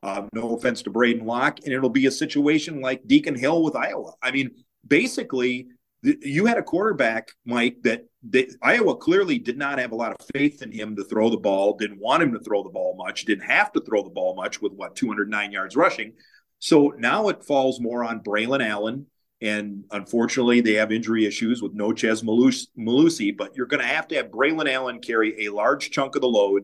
Um, 0.03 0.29
no 0.33 0.55
offense 0.55 0.81
to 0.83 0.89
Braden 0.89 1.25
Locke, 1.25 1.59
and 1.65 1.73
it'll 1.73 1.89
be 1.89 2.05
a 2.05 2.11
situation 2.11 2.79
like 2.79 3.05
Deacon 3.05 3.35
Hill 3.35 3.63
with 3.63 3.75
Iowa. 3.75 4.13
I 4.21 4.31
mean, 4.31 4.51
basically, 4.87 5.67
you 6.01 6.45
had 6.45 6.57
a 6.57 6.63
quarterback, 6.63 7.31
Mike, 7.45 7.77
that 7.83 8.05
Iowa 8.61 8.95
clearly 8.95 9.37
did 9.37 9.57
not 9.57 9.79
have 9.79 9.91
a 9.91 9.95
lot 9.95 10.11
of 10.11 10.25
faith 10.33 10.61
in 10.61 10.71
him 10.71 10.95
to 10.95 11.03
throw 11.03 11.29
the 11.29 11.37
ball, 11.37 11.75
didn't 11.75 11.99
want 11.99 12.23
him 12.23 12.33
to 12.33 12.39
throw 12.39 12.63
the 12.63 12.69
ball 12.69 12.95
much, 12.97 13.25
didn't 13.25 13.49
have 13.49 13.71
to 13.73 13.81
throw 13.81 14.03
the 14.03 14.09
ball 14.09 14.35
much 14.35 14.61
with 14.61 14.73
what 14.73 14.95
209 14.95 15.51
yards 15.51 15.75
rushing. 15.75 16.13
So 16.59 16.93
now 16.97 17.27
it 17.29 17.43
falls 17.43 17.79
more 17.79 18.03
on 18.03 18.21
Braylon 18.21 18.65
Allen. 18.65 19.07
And 19.41 19.85
unfortunately, 19.91 20.59
they 20.59 20.73
have 20.73 20.91
injury 20.91 21.25
issues 21.25 21.61
with 21.61 21.73
no 21.73 21.93
Chez 21.93 22.21
Mellusi, 22.23 23.37
but 23.37 23.55
you're 23.55 23.67
going 23.67 23.81
to 23.81 23.87
have 23.87 24.07
to 24.09 24.15
have 24.15 24.27
Braylon 24.27 24.69
Allen 24.69 24.99
carry 24.99 25.45
a 25.45 25.53
large 25.53 25.91
chunk 25.91 26.15
of 26.15 26.21
the 26.21 26.27
load. 26.27 26.63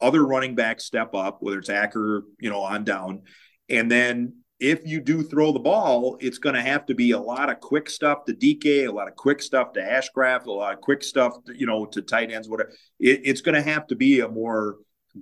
Other 0.00 0.26
running 0.26 0.56
backs 0.56 0.84
step 0.84 1.14
up, 1.14 1.38
whether 1.40 1.58
it's 1.60 1.70
Acker, 1.70 2.24
you 2.40 2.50
know, 2.50 2.62
on 2.62 2.82
down. 2.82 3.22
And 3.68 3.88
then 3.88 4.38
if 4.58 4.86
you 4.86 5.00
do 5.00 5.22
throw 5.22 5.52
the 5.52 5.58
ball, 5.58 6.16
it's 6.20 6.38
going 6.38 6.54
to 6.54 6.62
have 6.62 6.86
to 6.86 6.94
be 6.94 7.10
a 7.10 7.18
lot 7.18 7.50
of 7.50 7.60
quick 7.60 7.90
stuff 7.90 8.24
to 8.24 8.32
DK, 8.32 8.88
a 8.88 8.92
lot 8.92 9.08
of 9.08 9.14
quick 9.14 9.42
stuff 9.42 9.72
to 9.74 9.80
Ashcraft, 9.80 10.46
a 10.46 10.52
lot 10.52 10.72
of 10.72 10.80
quick 10.80 11.02
stuff, 11.02 11.34
to, 11.44 11.58
you 11.58 11.66
know, 11.66 11.84
to 11.86 12.00
tight 12.00 12.32
ends, 12.32 12.48
whatever. 12.48 12.70
It, 12.98 13.20
it's 13.24 13.42
going 13.42 13.54
to 13.54 13.70
have 13.70 13.86
to 13.88 13.96
be 13.96 14.20
a 14.20 14.28
more 14.28 14.76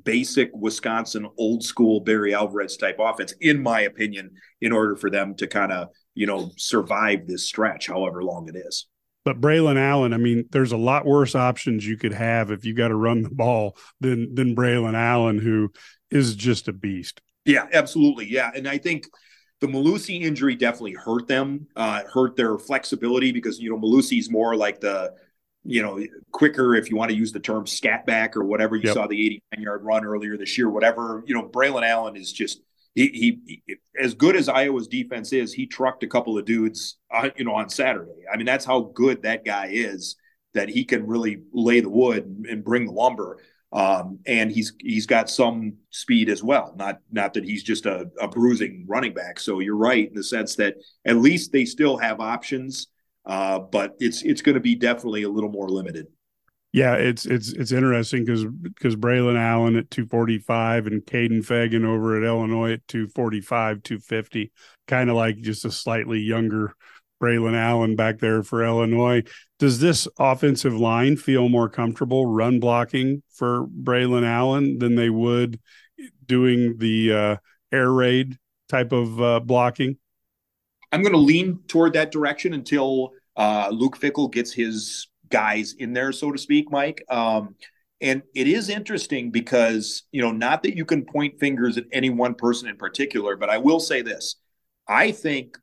basic 0.04 0.50
Wisconsin 0.54 1.28
old 1.36 1.64
school 1.64 2.00
Barry 2.00 2.34
Alvarez 2.34 2.76
type 2.76 2.96
offense, 3.00 3.34
in 3.40 3.60
my 3.62 3.80
opinion, 3.80 4.30
in 4.60 4.72
order 4.72 4.96
for 4.96 5.10
them 5.10 5.34
to 5.36 5.46
kind 5.46 5.72
of, 5.72 5.88
you 6.14 6.26
know, 6.26 6.52
survive 6.56 7.26
this 7.26 7.46
stretch, 7.46 7.88
however 7.88 8.22
long 8.22 8.48
it 8.48 8.56
is. 8.56 8.86
But 9.24 9.40
Braylon 9.40 9.78
Allen, 9.78 10.12
I 10.12 10.18
mean, 10.18 10.44
there's 10.50 10.72
a 10.72 10.76
lot 10.76 11.06
worse 11.06 11.34
options 11.34 11.86
you 11.86 11.96
could 11.96 12.12
have 12.12 12.50
if 12.50 12.64
you 12.64 12.74
got 12.74 12.88
to 12.88 12.96
run 12.96 13.22
the 13.22 13.30
ball 13.30 13.76
than 14.00 14.34
than 14.34 14.54
Braylon 14.54 14.94
Allen, 14.94 15.38
who 15.38 15.72
is 16.10 16.36
just 16.36 16.68
a 16.68 16.72
beast. 16.72 17.20
Yeah, 17.44 17.66
absolutely. 17.72 18.26
Yeah. 18.26 18.50
And 18.54 18.68
I 18.68 18.78
think 18.78 19.06
the 19.64 19.72
Mellusi 19.72 20.20
injury 20.20 20.56
definitely 20.56 20.92
hurt 20.92 21.26
them, 21.26 21.66
uh, 21.74 22.02
hurt 22.12 22.36
their 22.36 22.58
flexibility 22.58 23.32
because, 23.32 23.58
you 23.58 23.70
know, 23.70 23.78
Mellusi's 23.78 24.30
more 24.30 24.54
like 24.54 24.78
the, 24.78 25.14
you 25.64 25.80
know, 25.80 26.04
quicker, 26.32 26.74
if 26.74 26.90
you 26.90 26.96
want 26.96 27.10
to 27.10 27.16
use 27.16 27.32
the 27.32 27.40
term 27.40 27.66
scat 27.66 28.04
back 28.04 28.36
or 28.36 28.44
whatever. 28.44 28.76
You 28.76 28.82
yep. 28.84 28.94
saw 28.94 29.06
the 29.06 29.18
89 29.24 29.62
yard 29.62 29.82
run 29.82 30.04
earlier 30.04 30.36
this 30.36 30.58
year, 30.58 30.68
whatever. 30.68 31.24
You 31.26 31.34
know, 31.34 31.48
Braylon 31.48 31.82
Allen 31.82 32.14
is 32.14 32.30
just, 32.30 32.60
he, 32.94 33.08
he, 33.08 33.60
he, 33.66 33.76
as 33.98 34.12
good 34.12 34.36
as 34.36 34.50
Iowa's 34.50 34.86
defense 34.86 35.32
is, 35.32 35.54
he 35.54 35.66
trucked 35.66 36.02
a 36.02 36.08
couple 36.08 36.36
of 36.36 36.44
dudes, 36.44 36.98
uh, 37.10 37.30
you 37.34 37.46
know, 37.46 37.54
on 37.54 37.70
Saturday. 37.70 38.24
I 38.30 38.36
mean, 38.36 38.44
that's 38.44 38.66
how 38.66 38.80
good 38.94 39.22
that 39.22 39.46
guy 39.46 39.70
is 39.72 40.16
that 40.52 40.68
he 40.68 40.84
can 40.84 41.06
really 41.06 41.40
lay 41.54 41.80
the 41.80 41.88
wood 41.88 42.26
and, 42.26 42.44
and 42.44 42.62
bring 42.62 42.84
the 42.84 42.92
lumber. 42.92 43.38
Um, 43.74 44.20
and 44.24 44.52
he's 44.52 44.72
he's 44.78 45.04
got 45.04 45.28
some 45.28 45.74
speed 45.90 46.28
as 46.28 46.44
well. 46.44 46.72
Not 46.76 47.00
not 47.10 47.34
that 47.34 47.42
he's 47.42 47.64
just 47.64 47.86
a, 47.86 48.08
a, 48.20 48.28
bruising 48.28 48.84
running 48.88 49.12
back. 49.14 49.40
So 49.40 49.58
you're 49.58 49.76
right 49.76 50.06
in 50.06 50.14
the 50.14 50.22
sense 50.22 50.54
that 50.56 50.76
at 51.04 51.16
least 51.16 51.50
they 51.50 51.64
still 51.64 51.96
have 51.96 52.20
options, 52.20 52.86
uh, 53.26 53.58
but 53.58 53.96
it's 53.98 54.22
it's 54.22 54.42
going 54.42 54.54
to 54.54 54.60
be 54.60 54.76
definitely 54.76 55.24
a 55.24 55.28
little 55.28 55.50
more 55.50 55.68
limited. 55.68 56.06
Yeah, 56.72 56.94
it's 56.94 57.26
it's 57.26 57.52
it's 57.52 57.72
interesting 57.72 58.24
because 58.24 58.44
because 58.44 58.94
Braylon 58.94 59.36
Allen 59.36 59.74
at 59.74 59.90
245 59.90 60.86
and 60.86 61.02
Kaden 61.04 61.44
Feagin 61.44 61.84
over 61.84 62.16
at 62.16 62.22
Illinois 62.22 62.74
at 62.74 62.86
245, 62.86 63.82
250, 63.82 64.52
kind 64.86 65.10
of 65.10 65.16
like 65.16 65.38
just 65.38 65.64
a 65.64 65.70
slightly 65.72 66.20
younger 66.20 66.76
Braylon 67.20 67.56
Allen 67.56 67.96
back 67.96 68.18
there 68.18 68.42
for 68.42 68.64
Illinois. 68.64 69.22
Does 69.64 69.80
this 69.80 70.06
offensive 70.18 70.78
line 70.78 71.16
feel 71.16 71.48
more 71.48 71.70
comfortable 71.70 72.26
run 72.26 72.60
blocking 72.60 73.22
for 73.30 73.66
Braylon 73.66 74.22
Allen 74.22 74.78
than 74.78 74.94
they 74.94 75.08
would 75.08 75.58
doing 76.26 76.76
the 76.76 77.10
uh, 77.14 77.36
air 77.72 77.90
raid 77.90 78.36
type 78.68 78.92
of 78.92 79.22
uh, 79.22 79.40
blocking? 79.40 79.96
I'm 80.92 81.00
going 81.00 81.14
to 81.14 81.18
lean 81.18 81.60
toward 81.66 81.94
that 81.94 82.12
direction 82.12 82.52
until 82.52 83.12
uh, 83.36 83.70
Luke 83.72 83.98
Fickell 83.98 84.30
gets 84.30 84.52
his 84.52 85.08
guys 85.30 85.72
in 85.78 85.94
there, 85.94 86.12
so 86.12 86.30
to 86.30 86.36
speak, 86.36 86.70
Mike. 86.70 87.02
Um, 87.08 87.54
and 88.02 88.22
it 88.34 88.46
is 88.46 88.68
interesting 88.68 89.30
because, 89.30 90.02
you 90.12 90.20
know, 90.20 90.30
not 90.30 90.62
that 90.64 90.76
you 90.76 90.84
can 90.84 91.06
point 91.06 91.40
fingers 91.40 91.78
at 91.78 91.84
any 91.90 92.10
one 92.10 92.34
person 92.34 92.68
in 92.68 92.76
particular, 92.76 93.34
but 93.34 93.48
I 93.48 93.56
will 93.56 93.80
say 93.80 94.02
this. 94.02 94.36
I 94.86 95.10
think 95.10 95.56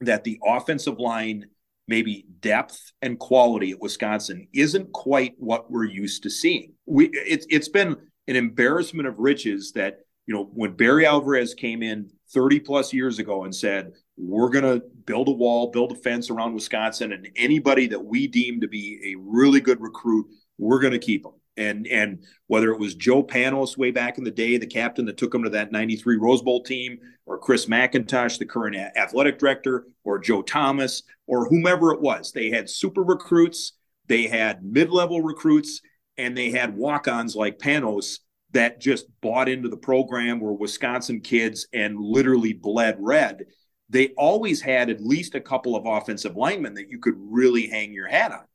that 0.00 0.24
the 0.24 0.40
offensive 0.42 0.98
line, 0.98 1.48
maybe 1.88 2.26
depth 2.40 2.92
and 3.02 3.18
quality 3.18 3.72
at 3.72 3.80
Wisconsin, 3.80 4.48
isn't 4.52 4.92
quite 4.92 5.34
what 5.38 5.70
we're 5.70 5.84
used 5.84 6.22
to 6.24 6.30
seeing. 6.30 6.72
We 6.86 7.10
it's 7.12 7.46
it's 7.48 7.68
been 7.68 7.96
an 8.28 8.36
embarrassment 8.36 9.08
of 9.08 9.18
riches 9.18 9.72
that 9.72 9.98
you 10.26 10.34
know 10.34 10.50
when 10.52 10.72
Barry 10.72 11.06
Alvarez 11.06 11.54
came 11.54 11.82
in 11.82 12.10
30 12.32 12.60
plus 12.60 12.92
years 12.92 13.18
ago 13.18 13.44
and 13.44 13.54
said 13.54 13.92
we're 14.16 14.50
going 14.50 14.64
to 14.64 14.84
build 15.04 15.28
a 15.28 15.32
wall, 15.32 15.70
build 15.70 15.92
a 15.92 15.94
fence 15.96 16.30
around 16.30 16.54
Wisconsin, 16.54 17.12
and 17.12 17.28
anybody 17.36 17.86
that 17.86 18.04
we 18.04 18.26
deem 18.26 18.60
to 18.60 18.68
be 18.68 19.12
a 19.12 19.20
really 19.20 19.60
good 19.60 19.80
recruit, 19.80 20.26
we're 20.58 20.80
going 20.80 20.92
to 20.92 20.98
keep 20.98 21.22
them 21.22 21.34
and 21.56 21.86
and 21.86 22.24
whether 22.46 22.70
it 22.70 22.78
was 22.78 22.94
Joe 22.94 23.22
Panos 23.22 23.76
way 23.76 23.90
back 23.90 24.18
in 24.18 24.24
the 24.24 24.30
day, 24.30 24.58
the 24.58 24.66
captain 24.66 25.06
that 25.06 25.16
took 25.16 25.34
him 25.34 25.42
to 25.44 25.50
that 25.50 25.72
93 25.72 26.16
Rose 26.16 26.42
Bowl 26.42 26.62
team, 26.62 26.98
or 27.24 27.38
Chris 27.38 27.66
McIntosh, 27.66 28.38
the 28.38 28.46
current 28.46 28.76
athletic 28.76 29.38
director, 29.38 29.86
or 30.04 30.18
Joe 30.18 30.42
Thomas, 30.42 31.02
or 31.26 31.48
whomever 31.48 31.92
it 31.92 32.00
was, 32.00 32.32
they 32.32 32.50
had 32.50 32.70
super 32.70 33.02
recruits, 33.02 33.72
they 34.06 34.28
had 34.28 34.64
mid-level 34.64 35.22
recruits, 35.22 35.80
and 36.16 36.36
they 36.36 36.50
had 36.50 36.76
walk-ons 36.76 37.34
like 37.34 37.58
Panos 37.58 38.18
that 38.52 38.80
just 38.80 39.06
bought 39.20 39.48
into 39.48 39.68
the 39.68 39.76
program 39.76 40.40
were 40.40 40.54
Wisconsin 40.54 41.20
kids 41.20 41.66
and 41.72 41.98
literally 41.98 42.52
bled 42.52 42.96
red. 43.00 43.44
They 43.90 44.08
always 44.16 44.60
had 44.60 44.88
at 44.88 45.00
least 45.00 45.34
a 45.34 45.40
couple 45.40 45.76
of 45.76 45.84
offensive 45.86 46.36
linemen 46.36 46.74
that 46.74 46.88
you 46.88 46.98
could 46.98 47.14
really 47.18 47.66
hang 47.66 47.92
your 47.92 48.08
hat 48.08 48.32
on. 48.32 48.45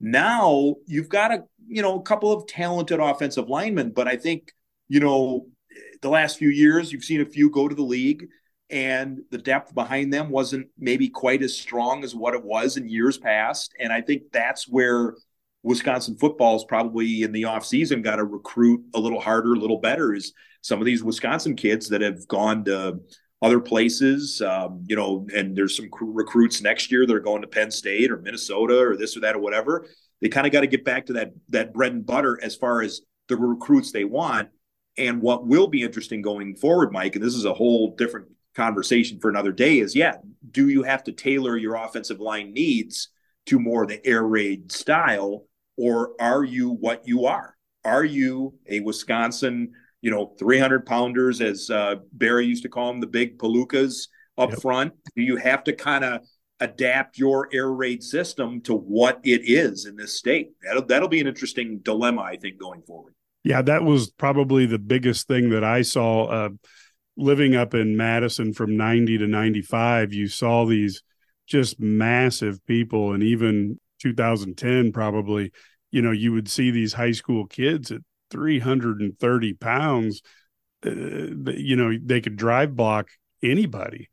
Now 0.00 0.76
you've 0.86 1.08
got 1.08 1.32
a 1.32 1.44
you 1.68 1.82
know 1.82 1.98
a 1.98 2.02
couple 2.02 2.32
of 2.32 2.46
talented 2.46 3.00
offensive 3.00 3.48
linemen, 3.48 3.90
but 3.90 4.06
I 4.08 4.16
think 4.16 4.52
you 4.88 5.00
know 5.00 5.46
the 6.02 6.08
last 6.08 6.38
few 6.38 6.48
years 6.48 6.92
you've 6.92 7.04
seen 7.04 7.20
a 7.20 7.26
few 7.26 7.50
go 7.50 7.68
to 7.68 7.74
the 7.74 7.82
league 7.82 8.28
and 8.70 9.20
the 9.30 9.38
depth 9.38 9.74
behind 9.74 10.12
them 10.12 10.30
wasn't 10.30 10.66
maybe 10.78 11.08
quite 11.08 11.42
as 11.42 11.56
strong 11.56 12.02
as 12.02 12.14
what 12.14 12.34
it 12.34 12.42
was 12.42 12.76
in 12.76 12.88
years 12.88 13.16
past 13.18 13.72
and 13.78 13.92
i 13.92 14.00
think 14.00 14.22
that's 14.32 14.68
where 14.68 15.14
wisconsin 15.62 16.16
football 16.16 16.56
is 16.56 16.64
probably 16.64 17.22
in 17.22 17.32
the 17.32 17.42
offseason 17.42 18.02
got 18.02 18.16
to 18.16 18.24
recruit 18.24 18.82
a 18.94 19.00
little 19.00 19.20
harder 19.20 19.54
a 19.54 19.58
little 19.58 19.80
better 19.80 20.14
is 20.14 20.32
some 20.62 20.80
of 20.80 20.86
these 20.86 21.04
wisconsin 21.04 21.54
kids 21.54 21.88
that 21.88 22.00
have 22.00 22.26
gone 22.26 22.64
to 22.64 22.98
other 23.42 23.60
places, 23.60 24.40
um, 24.40 24.84
you 24.86 24.96
know, 24.96 25.26
and 25.34 25.56
there's 25.56 25.76
some 25.76 25.90
recruits 26.00 26.62
next 26.62 26.90
year 26.90 27.06
that 27.06 27.14
are 27.14 27.20
going 27.20 27.42
to 27.42 27.48
Penn 27.48 27.70
State 27.70 28.10
or 28.10 28.16
Minnesota 28.18 28.78
or 28.78 28.96
this 28.96 29.16
or 29.16 29.20
that 29.20 29.36
or 29.36 29.40
whatever. 29.40 29.86
They 30.22 30.28
kind 30.28 30.46
of 30.46 30.52
got 30.52 30.62
to 30.62 30.66
get 30.66 30.84
back 30.84 31.06
to 31.06 31.12
that 31.14 31.32
that 31.50 31.74
bread 31.74 31.92
and 31.92 32.06
butter 32.06 32.38
as 32.42 32.56
far 32.56 32.82
as 32.82 33.02
the 33.28 33.36
recruits 33.36 33.92
they 33.92 34.04
want. 34.04 34.48
And 34.98 35.20
what 35.20 35.46
will 35.46 35.66
be 35.66 35.82
interesting 35.82 36.22
going 36.22 36.56
forward, 36.56 36.90
Mike, 36.92 37.16
and 37.16 37.24
this 37.24 37.34
is 37.34 37.44
a 37.44 37.52
whole 37.52 37.94
different 37.96 38.28
conversation 38.54 39.20
for 39.20 39.28
another 39.28 39.52
day, 39.52 39.80
is 39.80 39.94
yeah, 39.94 40.14
do 40.50 40.68
you 40.68 40.82
have 40.84 41.04
to 41.04 41.12
tailor 41.12 41.58
your 41.58 41.74
offensive 41.74 42.20
line 42.20 42.54
needs 42.54 43.10
to 43.46 43.58
more 43.58 43.86
the 43.86 44.04
air 44.06 44.22
raid 44.22 44.72
style, 44.72 45.44
or 45.76 46.12
are 46.18 46.44
you 46.44 46.70
what 46.70 47.06
you 47.06 47.26
are? 47.26 47.54
Are 47.84 48.04
you 48.04 48.54
a 48.66 48.80
Wisconsin 48.80 49.72
you 50.00 50.10
know, 50.10 50.34
300 50.38 50.86
pounders, 50.86 51.40
as 51.40 51.70
uh, 51.70 51.96
Barry 52.12 52.46
used 52.46 52.62
to 52.62 52.68
call 52.68 52.92
them, 52.92 53.00
the 53.00 53.06
big 53.06 53.38
palookas 53.38 54.08
up 54.38 54.50
yep. 54.50 54.60
front? 54.60 54.92
Do 55.14 55.22
you 55.22 55.36
have 55.36 55.64
to 55.64 55.72
kind 55.72 56.04
of 56.04 56.20
adapt 56.60 57.18
your 57.18 57.48
air 57.52 57.70
raid 57.70 58.02
system 58.02 58.60
to 58.62 58.74
what 58.74 59.20
it 59.24 59.42
is 59.44 59.86
in 59.86 59.96
this 59.96 60.16
state? 60.16 60.50
That'll, 60.62 60.86
that'll 60.86 61.08
be 61.08 61.20
an 61.20 61.26
interesting 61.26 61.80
dilemma, 61.82 62.22
I 62.22 62.36
think, 62.36 62.58
going 62.58 62.82
forward. 62.82 63.14
Yeah, 63.44 63.62
that 63.62 63.84
was 63.84 64.10
probably 64.10 64.66
the 64.66 64.78
biggest 64.78 65.28
thing 65.28 65.50
that 65.50 65.62
I 65.62 65.82
saw 65.82 66.24
uh, 66.24 66.48
living 67.16 67.54
up 67.54 67.74
in 67.74 67.96
Madison 67.96 68.52
from 68.52 68.76
90 68.76 69.18
to 69.18 69.26
95. 69.26 70.12
You 70.12 70.28
saw 70.28 70.66
these 70.66 71.02
just 71.46 71.78
massive 71.78 72.64
people, 72.66 73.12
and 73.12 73.22
even 73.22 73.78
2010, 74.02 74.92
probably, 74.92 75.52
you 75.90 76.02
know, 76.02 76.10
you 76.10 76.32
would 76.32 76.48
see 76.48 76.70
these 76.70 76.92
high 76.92 77.12
school 77.12 77.46
kids 77.46 77.92
at 77.92 78.00
330 78.30 79.54
pounds, 79.54 80.22
uh, 80.84 80.90
you 80.90 81.76
know, 81.76 81.96
they 82.02 82.20
could 82.20 82.36
drive 82.36 82.76
block 82.76 83.08
anybody. 83.42 84.08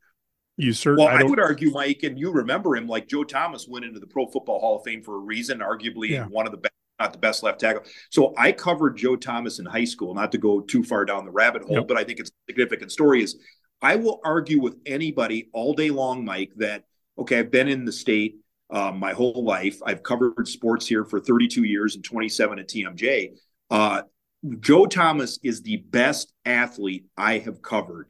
You 0.56 0.72
certainly. 0.72 1.06
Well, 1.06 1.16
I, 1.16 1.20
I, 1.20 1.24
would 1.24 1.40
argue, 1.40 1.70
Mike, 1.72 2.04
and 2.04 2.18
you 2.18 2.30
remember 2.30 2.76
him 2.76 2.86
like 2.86 3.08
Joe 3.08 3.24
Thomas 3.24 3.66
went 3.68 3.84
into 3.84 3.98
the 3.98 4.06
Pro 4.06 4.26
Football 4.26 4.60
Hall 4.60 4.76
of 4.76 4.84
Fame 4.84 5.02
for 5.02 5.16
a 5.16 5.18
reason, 5.18 5.58
arguably 5.58 6.10
yeah. 6.10 6.26
one 6.26 6.46
of 6.46 6.52
the 6.52 6.58
best, 6.58 6.74
not 7.00 7.12
the 7.12 7.18
best 7.18 7.42
left 7.42 7.58
tackle. 7.58 7.82
So 8.10 8.34
I 8.38 8.52
covered 8.52 8.96
Joe 8.96 9.16
Thomas 9.16 9.58
in 9.58 9.66
high 9.66 9.84
school, 9.84 10.14
not 10.14 10.30
to 10.32 10.38
go 10.38 10.60
too 10.60 10.84
far 10.84 11.04
down 11.04 11.24
the 11.24 11.32
rabbit 11.32 11.62
hole, 11.62 11.78
yep. 11.78 11.88
but 11.88 11.96
I 11.96 12.04
think 12.04 12.20
it's 12.20 12.30
a 12.30 12.52
significant 12.52 12.92
story. 12.92 13.22
Is 13.22 13.36
I 13.82 13.96
will 13.96 14.20
argue 14.24 14.60
with 14.60 14.76
anybody 14.86 15.48
all 15.52 15.74
day 15.74 15.90
long, 15.90 16.24
Mike, 16.24 16.52
that 16.56 16.84
okay, 17.18 17.40
I've 17.40 17.50
been 17.50 17.68
in 17.68 17.84
the 17.84 17.92
state 17.92 18.36
uh, 18.70 18.92
my 18.92 19.12
whole 19.12 19.44
life. 19.44 19.80
I've 19.84 20.02
covered 20.02 20.46
sports 20.46 20.86
here 20.86 21.04
for 21.04 21.20
32 21.20 21.64
years 21.64 21.96
and 21.96 22.04
27 22.04 22.58
at 22.58 22.68
TMJ. 22.68 23.30
Uh, 23.70 24.02
Joe 24.60 24.86
Thomas 24.86 25.38
is 25.42 25.62
the 25.62 25.78
best 25.78 26.32
athlete 26.44 27.06
I 27.16 27.38
have 27.38 27.62
covered, 27.62 28.08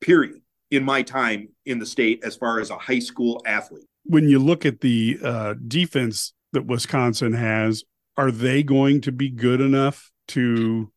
period, 0.00 0.40
in 0.70 0.84
my 0.84 1.02
time 1.02 1.48
in 1.66 1.78
the 1.78 1.86
state 1.86 2.22
as 2.24 2.36
far 2.36 2.60
as 2.60 2.70
a 2.70 2.78
high 2.78 2.98
school 2.98 3.42
athlete. 3.46 3.86
When 4.04 4.28
you 4.28 4.38
look 4.38 4.64
at 4.64 4.80
the 4.80 5.18
uh, 5.22 5.54
defense 5.66 6.32
that 6.52 6.66
Wisconsin 6.66 7.34
has, 7.34 7.84
are 8.16 8.30
they 8.30 8.62
going 8.62 9.02
to 9.02 9.12
be 9.12 9.28
good 9.28 9.60
enough 9.60 10.10
to 10.28 10.90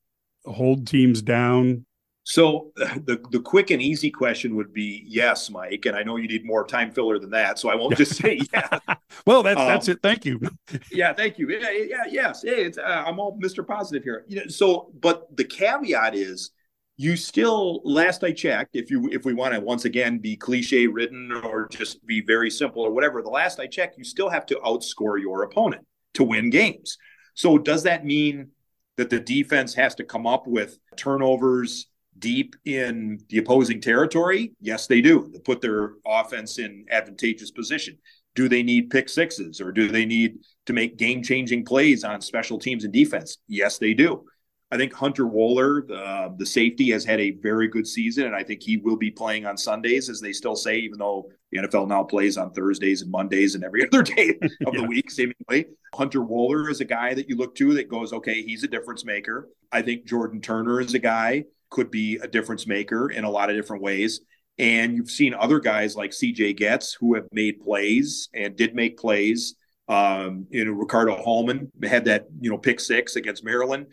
hold 0.46 0.88
teams 0.88 1.22
down 1.22 1.86
so 2.24 2.72
the 2.76 3.20
the 3.32 3.40
quick 3.40 3.72
and 3.72 3.82
easy 3.82 4.12
question 4.12 4.56
would 4.56 4.74
be 4.74 5.04
yes, 5.08 5.50
Mike, 5.50 5.86
and 5.86 5.96
I 5.96 6.04
know 6.04 6.18
you 6.18 6.28
need 6.28 6.46
more 6.46 6.66
time 6.66 6.92
filler 6.92 7.20
than 7.20 7.32
that, 7.32 7.60
so 7.60 7.70
I 7.70 7.76
won't 7.76 7.98
just 7.98 8.16
say 8.16 8.40
yeah. 8.54 8.80
well, 9.26 9.44
that's 9.44 9.60
um, 9.60 9.68
that's 9.68 9.88
it. 9.88 10.00
Thank 10.02 10.26
you. 10.26 10.40
yeah, 10.92 11.14
thank 11.14 11.38
you. 11.38 11.50
Yeah, 11.50 11.72
yeah, 11.72 12.04
yes. 12.10 12.44
Hey, 12.44 12.66
it's, 12.66 12.78
uh, 12.78 13.04
I'm 13.06 13.20
all 13.20 13.38
Mr. 13.40 13.66
Positive 13.66 14.04
here. 14.04 14.26
You 14.28 14.38
know, 14.38 14.48
so 14.48 14.92
but 15.00 15.36
the 15.36 15.44
caveat 15.44 16.16
is 16.16 16.52
you 16.98 17.16
still 17.16 17.82
last 17.86 18.26
I 18.26 18.34
checked, 18.34 18.76
if 18.76 18.92
you 18.92 19.10
if 19.12 19.24
we 19.24 19.34
want 19.34 19.54
to 19.54 19.62
once 19.62 19.86
again 19.86 20.20
be 20.20 20.36
cliche 20.36 20.86
ridden 20.86 21.32
or 21.32 21.70
just 21.70 22.06
be 22.06 22.22
very 22.22 22.52
simple 22.52 22.82
or 22.82 22.92
whatever, 22.92 23.22
the 23.22 23.30
last 23.30 23.60
I 23.60 23.68
checked, 23.68 23.98
you 23.98 24.04
still 24.04 24.30
have 24.30 24.46
to 24.48 24.56
outscore 24.66 25.20
your 25.20 25.44
opponent 25.44 25.86
to 26.16 26.24
win 26.24 26.50
games. 26.50 26.98
So 27.36 27.58
does 27.58 27.84
that 27.84 28.06
mean 28.06 28.50
that 28.98 29.10
the 29.10 29.20
defense 29.20 29.74
has 29.76 29.96
to 29.96 30.04
come 30.04 30.28
up 30.28 30.46
with 30.46 30.78
turnovers 30.98 31.88
deep 32.20 32.56
in 32.66 33.20
the 33.30 33.38
opposing 33.40 33.82
territory? 33.82 34.54
Yes, 34.62 34.88
they 34.88 35.02
do. 35.02 35.30
They 35.32 35.40
put 35.40 35.62
their 35.62 35.94
offense 36.06 36.60
in 36.60 36.86
advantageous 36.92 37.52
position. 37.52 37.98
Do 38.36 38.48
they 38.48 38.64
need 38.64 38.90
pick 38.90 39.10
sixes 39.10 39.60
or 39.60 39.72
do 39.72 39.88
they 39.88 40.06
need 40.06 40.40
to 40.68 40.74
make 40.74 40.98
game 40.98 41.24
changing 41.24 41.66
plays 41.66 42.04
on 42.04 42.22
special 42.22 42.60
teams 42.60 42.84
and 42.84 42.94
defense? 42.94 43.38
Yes, 43.48 43.78
they 43.78 43.94
do. 43.94 44.26
I 44.72 44.78
think 44.78 44.94
Hunter 44.94 45.26
Wohler, 45.26 45.88
the, 45.88 46.36
the 46.38 46.46
safety, 46.46 46.92
has 46.92 47.04
had 47.04 47.20
a 47.20 47.32
very 47.32 47.68
good 47.68 47.88
season, 47.88 48.28
and 48.28 48.36
I 48.36 48.44
think 48.44 48.62
he 48.62 48.78
will 48.78 48.98
be 48.98 49.10
playing 49.10 49.48
on 49.48 49.58
Sundays, 49.58 50.10
as 50.10 50.22
they 50.22 50.32
still 50.32 50.56
say, 50.56 50.78
even 50.78 51.00
though 51.00 51.32
the 51.52 51.60
NFL 51.60 51.88
now 51.88 52.04
plays 52.04 52.38
on 52.38 52.52
Thursdays 52.52 53.02
and 53.02 53.10
Mondays 53.10 53.56
and 53.56 53.64
every 53.64 53.84
other 53.88 54.04
day 54.04 54.38
of 54.42 54.74
yeah. 54.74 54.82
the 54.82 54.84
week, 54.84 55.10
seemingly. 55.10 55.66
Hunter 55.96 56.20
Wohler 56.20 56.70
is 56.70 56.82
a 56.82 56.86
guy 56.86 57.16
that 57.16 57.28
you 57.28 57.36
look 57.36 57.56
to 57.56 57.74
that 57.74 57.90
goes, 57.90 58.14
okay, 58.14 58.44
he's 58.44 58.64
a 58.64 58.68
difference 58.68 59.04
maker. 59.04 59.50
I 59.72 59.82
think 59.82 60.06
Jordan 60.06 60.40
Turner 60.40 60.80
is 60.80 60.94
a 60.94 61.00
guy 61.00 61.46
could 61.70 61.92
be 61.92 62.18
a 62.18 62.28
difference 62.28 62.68
maker 62.68 63.10
in 63.10 63.24
a 63.24 63.30
lot 63.30 63.50
of 63.50 63.56
different 63.56 63.84
ways. 63.84 64.22
And 64.58 64.96
you've 64.96 65.10
seen 65.10 65.34
other 65.34 65.60
guys 65.60 65.96
like 65.96 66.12
CJ 66.12 66.60
Goetz 66.60 66.94
who 66.94 67.16
have 67.16 67.28
made 67.32 67.62
plays 67.62 68.30
and 68.34 68.56
did 68.56 68.76
make 68.76 68.98
plays. 68.98 69.56
Um, 69.88 70.48
you 70.50 70.66
know, 70.66 70.72
Ricardo 70.72 71.16
Hallman 71.16 71.72
had 71.82 72.06
that, 72.06 72.28
you 72.40 72.50
know, 72.50 72.58
pick 72.58 72.80
six 72.80 73.16
against 73.16 73.44
Maryland. 73.44 73.88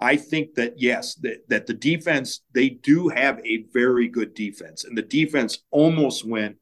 I 0.00 0.16
think 0.16 0.54
that 0.54 0.74
yes, 0.76 1.14
that, 1.16 1.48
that 1.48 1.66
the 1.66 1.74
defense, 1.74 2.40
they 2.52 2.68
do 2.68 3.08
have 3.08 3.40
a 3.44 3.64
very 3.72 4.08
good 4.08 4.34
defense. 4.34 4.84
And 4.84 4.96
the 4.96 5.02
defense 5.02 5.58
almost 5.70 6.24
went 6.24 6.56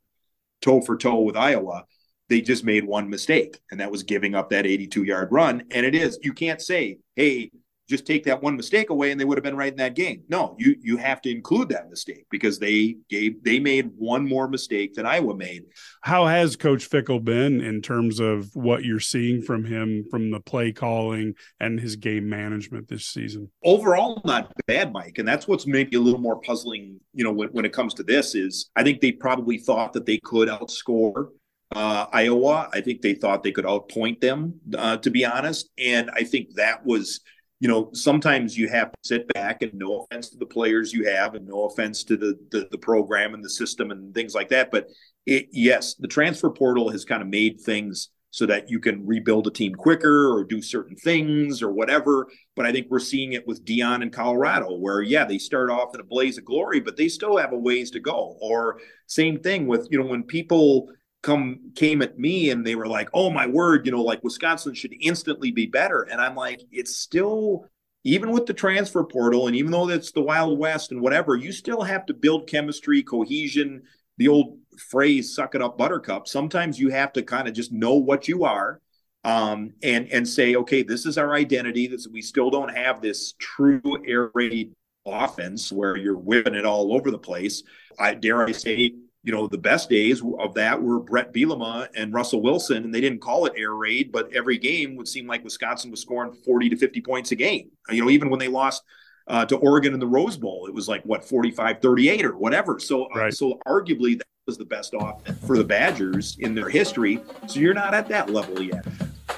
toe 0.63 0.81
for 0.81 0.97
toe 0.97 1.21
with 1.21 1.37
Iowa. 1.37 1.85
They 2.29 2.41
just 2.41 2.65
made 2.65 2.85
one 2.85 3.09
mistake, 3.09 3.61
and 3.71 3.81
that 3.81 3.91
was 3.91 4.03
giving 4.03 4.35
up 4.35 4.51
that 4.51 4.67
82 4.67 5.05
yard 5.05 5.29
run. 5.31 5.65
And 5.71 5.87
it 5.87 5.95
is, 5.95 6.19
you 6.23 6.33
can't 6.33 6.61
say, 6.61 6.99
hey, 7.15 7.51
just 7.89 8.07
take 8.07 8.25
that 8.25 8.43
one 8.43 8.57
mistake 8.57 8.91
away 8.91 9.11
and 9.11 9.21
they 9.21 9.25
would 9.25 9.39
have 9.39 9.45
been 9.45 9.57
right 9.57 9.71
in 9.71 9.79
that 9.79 9.95
game. 9.95 10.23
No, 10.29 10.57
you 10.59 10.77
you 10.81 10.97
have 10.97 11.21
to 11.23 11.31
include 11.31 11.69
that 11.69 11.89
mistake 11.89 12.27
because 12.31 12.59
they 12.59 12.97
gave 13.09 13.43
they 13.45 13.59
made 13.59 13.91
one 13.97 14.29
more 14.29 14.49
mistake 14.49 14.95
than 14.95 15.07
Iowa 15.07 15.37
made. 15.37 15.65
How 16.01 16.27
has 16.27 16.57
Coach 16.57 16.91
Fickell 16.91 17.23
been 17.23 17.61
in 17.61 17.83
terms 17.83 18.19
of 18.19 18.51
what 18.55 18.85
you're 18.85 19.01
seeing 19.01 19.43
from 19.43 19.65
him 19.65 20.05
from 20.11 20.31
the 20.31 20.41
play 20.41 20.73
calling 20.73 21.35
and 21.61 21.79
his 21.79 21.97
game 21.97 22.29
management 22.29 22.89
this 22.89 23.07
season? 23.07 23.51
Overall, 23.65 24.21
not 24.25 24.53
bad, 24.67 24.93
Mike. 24.93 25.19
And 25.19 25.29
that's 25.29 25.47
what's 25.47 25.67
maybe 25.67 25.97
a 25.97 26.01
little 26.01 26.21
more 26.21 26.41
puzzling, 26.41 26.99
you 27.15 27.25
know, 27.25 27.33
when, 27.33 27.49
when 27.51 27.65
it 27.65 27.73
comes 27.73 27.95
to 27.95 28.03
this 28.03 28.35
is 28.35 28.71
I 28.75 28.83
think 28.83 29.01
they 29.01 29.13
probably 29.13 29.59
thought 29.59 29.93
that 29.93 30.07
they 30.07 30.19
could 30.19 30.49
outscore 30.49 31.29
uh, 31.75 32.07
Iowa. 32.13 32.69
I 32.73 32.81
think 32.81 33.03
they 33.03 33.15
thought 33.15 33.43
they 33.43 33.53
could 33.53 33.65
outpoint 33.65 34.21
them, 34.21 34.61
uh, 34.77 34.97
to 34.99 35.11
be 35.11 35.25
honest. 35.25 35.71
And 35.79 36.11
I 36.13 36.25
think 36.25 36.55
that 36.55 36.85
was– 36.85 37.21
you 37.59 37.69
know, 37.69 37.91
sometimes 37.93 38.57
you 38.57 38.69
have 38.69 38.93
to 38.93 38.99
sit 39.03 39.33
back 39.33 39.63
and 39.63 39.73
no 39.75 40.03
offense 40.03 40.29
to 40.31 40.37
the 40.37 40.47
players 40.47 40.93
you 40.93 41.09
have 41.09 41.35
and 41.35 41.47
no 41.47 41.65
offense 41.65 42.05
to 42.05 42.17
the 42.17 42.39
the, 42.51 42.69
the 42.71 42.79
program 42.79 43.35
and 43.35 43.45
the 43.45 43.51
system 43.51 43.91
and 43.91 44.15
things 44.15 44.35
like 44.35 44.49
that. 44.51 44.71
But 44.71 44.89
it, 45.25 45.49
yes, 45.53 45.95
the 45.95 46.09
transfer 46.09 46.51
portal 46.51 46.91
has 46.91 47.05
kind 47.05 47.23
of 47.23 47.29
made 47.29 47.61
things 47.61 48.11
so 48.31 48.45
that 48.45 48.69
you 48.69 48.79
can 48.79 49.07
rebuild 49.07 49.47
a 49.47 49.51
team 49.51 49.75
quicker 49.75 50.31
or 50.31 50.45
do 50.45 50.61
certain 50.61 50.95
things 50.97 51.63
or 51.63 51.73
whatever. 51.73 52.27
But 52.55 52.67
I 52.67 52.73
think 52.73 52.89
we're 52.91 52.99
seeing 52.99 53.33
it 53.33 53.47
with 53.47 53.65
Deion 53.65 54.03
in 54.03 54.11
Colorado, 54.11 54.77
where 54.77 55.01
yeah, 55.01 55.25
they 55.25 55.39
start 55.39 55.71
off 55.71 55.95
in 55.95 56.01
a 56.03 56.05
blaze 56.05 56.37
of 56.37 56.45
glory, 56.45 56.81
but 56.81 56.99
they 56.99 57.09
still 57.09 57.39
have 57.39 57.55
a 57.55 57.59
ways 57.59 57.91
to 57.93 58.01
go. 58.01 58.37
Or 58.43 58.79
same 59.07 59.39
thing 59.41 59.67
with, 59.67 59.89
you 59.91 59.99
know, 59.99 60.07
when 60.07 60.23
people 60.23 60.91
come 61.23 61.73
came 61.75 62.03
at 62.03 62.19
me 62.19 62.51
and 62.51 62.67
they 62.67 62.75
were 62.75 62.87
like, 62.87 63.09
"Oh 63.13 63.31
my 63.31 63.47
word, 63.47 63.87
you 63.87 63.93
know, 63.93 64.03
like 64.03 64.23
Wisconsin 64.25 64.75
should 64.75 64.95
instantly 65.01 65.51
be 65.51 65.67
better." 65.67 66.03
And 66.03 66.21
I'm 66.21 66.35
like, 66.35 66.63
it's 66.71 66.97
still 66.97 67.69
even 68.05 68.31
with 68.31 68.47
the 68.47 68.55
transfer 68.55 69.03
portal 69.03 69.49
and 69.49 69.57
even 69.57 69.73
though 69.73 69.89
it's 69.89 70.13
the 70.13 70.23
Wild 70.23 70.59
West 70.59 70.93
and 70.93 71.01
whatever, 71.01 71.35
you 71.35 71.51
still 71.51 71.83
have 71.83 72.07
to 72.07 72.15
build 72.15 72.49
chemistry, 72.49 73.03
cohesion, 73.03 73.83
the 74.19 74.29
old 74.29 74.59
phrase 74.79 75.35
suck 75.35 75.55
it 75.55 75.63
up 75.63 75.77
buttercup. 75.77 76.29
Sometimes 76.29 76.79
you 76.79 76.91
have 76.91 77.13
to 77.15 77.23
kind 77.23 77.49
of 77.49 77.55
just 77.55 77.73
know 77.73 77.95
what 77.95 78.29
you 78.29 78.45
are 78.45 78.81
um, 79.25 79.73
and 79.83 80.09
and 80.13 80.27
say, 80.27 80.55
okay, 80.55 80.83
this 80.83 81.05
is 81.05 81.19
our 81.19 81.35
identity. 81.35 81.89
This 81.89 82.07
we 82.07 82.23
still 82.23 82.49
don't 82.49 82.75
have 82.75 83.01
this 83.01 83.35
true 83.39 83.83
air 84.07 84.31
raid 84.35 84.73
offense 85.05 85.73
where 85.73 85.97
you're 85.97 86.17
whipping 86.17 86.55
it 86.55 86.65
all 86.65 86.95
over 86.95 87.11
the 87.11 87.19
place. 87.19 87.65
I 87.99 88.15
dare 88.15 88.47
I 88.47 88.53
say 88.53 88.93
you 89.27 89.33
know, 89.33 89.49
the 89.49 89.59
best 89.59 89.91
days 89.91 90.23
of 90.39 90.55
that 90.55 90.81
were 90.81 91.01
Bret 91.01 91.35
Bielema 91.35 91.89
and 91.97 92.15
Russell 92.15 92.41
Wilson, 92.41 92.85
and 92.85 92.95
they 92.95 93.01
didn't 93.01 93.19
call 93.19 93.45
it 93.47 93.55
air 93.57 93.75
raid, 93.75 94.13
but 94.13 94.33
every 94.33 94.57
game 94.57 94.95
would 94.95 95.09
seem 95.09 95.27
like 95.27 95.43
Wisconsin 95.43 95.91
was 95.91 96.01
scoring 96.01 96.33
40 96.33 96.69
to 96.71 96.77
50 96.77 97.01
points 97.01 97.33
a 97.33 97.35
game. 97.35 97.73
You 97.91 98.05
know, 98.05 98.11
even 98.11 98.31
when 98.31 98.39
they 98.39 98.47
lost 98.47 98.85
uh, 99.27 99.45
to 99.47 99.57
Oregon 99.57 99.95
in 99.95 99.99
the 99.99 100.07
Rose 100.07 100.37
Bowl, 100.37 100.67
it 100.69 100.73
was 100.73 100.87
like 100.87 101.03
what 101.03 101.25
45 101.25 101.81
38 101.81 102.25
or 102.25 102.37
whatever. 102.39 102.79
So, 102.79 103.07
uh, 103.07 103.09
right. 103.17 103.29
uh, 103.29 103.31
so 103.33 103.59
arguably 103.67 104.17
that 104.17 104.27
was 104.47 104.59
the 104.59 104.65
best 104.65 104.95
offense 104.97 105.45
for 105.45 105.59
the 105.59 105.65
Badgers 105.65 106.37
in 106.39 106.55
their 106.55 106.69
history. 106.69 107.21
So 107.49 107.59
you're 107.59 107.75
not 107.75 107.95
at 107.95 108.09
that 108.11 108.31
level 108.31 108.63
yet. 108.63 108.87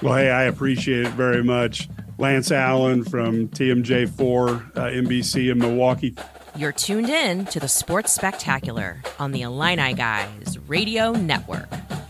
Well, 0.02 0.16
hey, 0.16 0.30
I 0.30 0.42
appreciate 0.44 1.06
it 1.06 1.12
very 1.12 1.42
much. 1.42 1.88
Lance 2.18 2.52
Allan 2.52 3.04
from 3.04 3.48
TMJ4 3.48 4.76
uh, 4.76 4.80
NBC 4.82 5.50
in 5.50 5.58
Milwaukee. 5.58 6.14
You're 6.58 6.72
tuned 6.72 7.08
in 7.08 7.44
to 7.46 7.60
the 7.60 7.68
Sports 7.68 8.12
Spectacular 8.12 9.00
on 9.20 9.30
the 9.30 9.42
Illini 9.42 9.94
Guys 9.94 10.58
Radio 10.66 11.12
Network. 11.12 11.68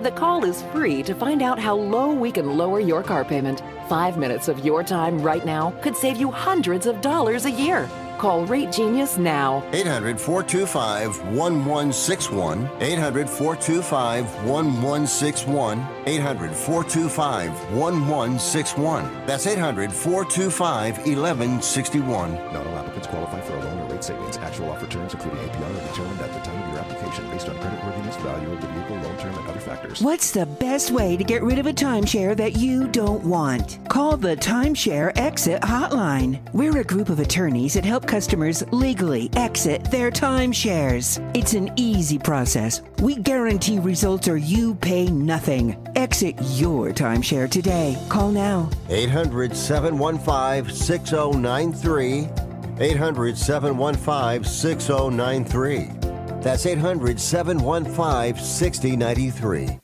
The 0.00 0.12
call 0.12 0.44
is 0.44 0.62
free 0.70 1.02
to 1.02 1.12
find 1.12 1.42
out 1.42 1.58
how 1.58 1.74
low 1.74 2.12
we 2.12 2.30
can 2.30 2.56
lower 2.56 2.78
your 2.78 3.02
car 3.02 3.24
payment. 3.24 3.64
Five 3.88 4.16
minutes 4.16 4.46
of 4.46 4.64
your 4.64 4.84
time 4.84 5.20
right 5.20 5.44
now 5.44 5.72
could 5.82 5.96
save 5.96 6.18
you 6.18 6.30
hundreds 6.30 6.86
of 6.86 7.00
dollars 7.00 7.46
a 7.46 7.50
year. 7.50 7.90
Call 8.18 8.44
Rate 8.46 8.72
Genius 8.72 9.16
now. 9.16 9.62
800 9.72 10.20
425 10.20 11.18
1161. 11.34 12.68
800 12.80 13.30
425 13.30 14.24
1161. 14.44 15.86
800 16.06 16.54
425 16.54 17.50
1161. 17.74 19.26
That's 19.26 19.46
800 19.46 19.92
425 19.92 20.98
1161. 20.98 22.34
Not 22.52 22.66
all 22.66 22.76
applicants 22.76 23.06
qualify 23.06 23.40
for 23.40 23.54
a 23.54 23.64
loan 23.64 23.78
or 23.78 23.92
rate 23.92 24.02
savings. 24.02 24.36
Actual 24.38 24.70
offer 24.70 24.86
terms, 24.86 25.14
including 25.14 25.38
APR, 25.48 25.70
are 25.70 25.88
determined 25.88 26.20
at 26.20 26.32
the 26.32 26.40
time 26.40 26.62
of 26.62 26.68
your 26.70 26.78
application 26.78 27.30
based 27.30 27.48
on 27.48 27.56
creditworthiness, 27.56 28.20
value 28.22 28.50
of 28.50 28.60
the 28.60 28.68
factors. 29.88 30.04
What's 30.04 30.30
the 30.30 30.46
best 30.46 30.90
way 30.90 31.16
to 31.16 31.24
get 31.24 31.42
rid 31.42 31.58
of 31.58 31.66
a 31.66 31.72
timeshare 31.72 32.36
that 32.36 32.56
you 32.56 32.88
don't 32.88 33.24
want? 33.24 33.78
Call 33.88 34.16
the 34.16 34.36
Timeshare 34.36 35.16
Exit 35.16 35.62
Hotline. 35.62 36.40
We're 36.52 36.78
a 36.78 36.84
group 36.84 37.08
of 37.08 37.20
attorneys 37.20 37.74
that 37.74 37.84
help 37.84 38.06
customers 38.06 38.64
legally 38.72 39.30
exit 39.34 39.84
their 39.90 40.10
timeshares. 40.10 41.18
It's 41.36 41.54
an 41.54 41.70
easy 41.76 42.18
process. 42.18 42.82
We 43.00 43.16
guarantee 43.16 43.78
results 43.78 44.28
or 44.28 44.36
you 44.36 44.74
pay 44.76 45.06
nothing. 45.06 45.76
Exit 45.96 46.36
your 46.52 46.90
timeshare 46.90 47.50
today. 47.50 47.96
Call 48.08 48.30
now. 48.30 48.70
800 48.88 49.56
715 49.56 50.74
6093. 50.74 52.28
800 52.80 53.36
715 53.36 54.44
6093. 54.44 55.97
That's 56.40 56.66
800 56.66 57.20
715 57.20 58.42
6093. 58.42 59.78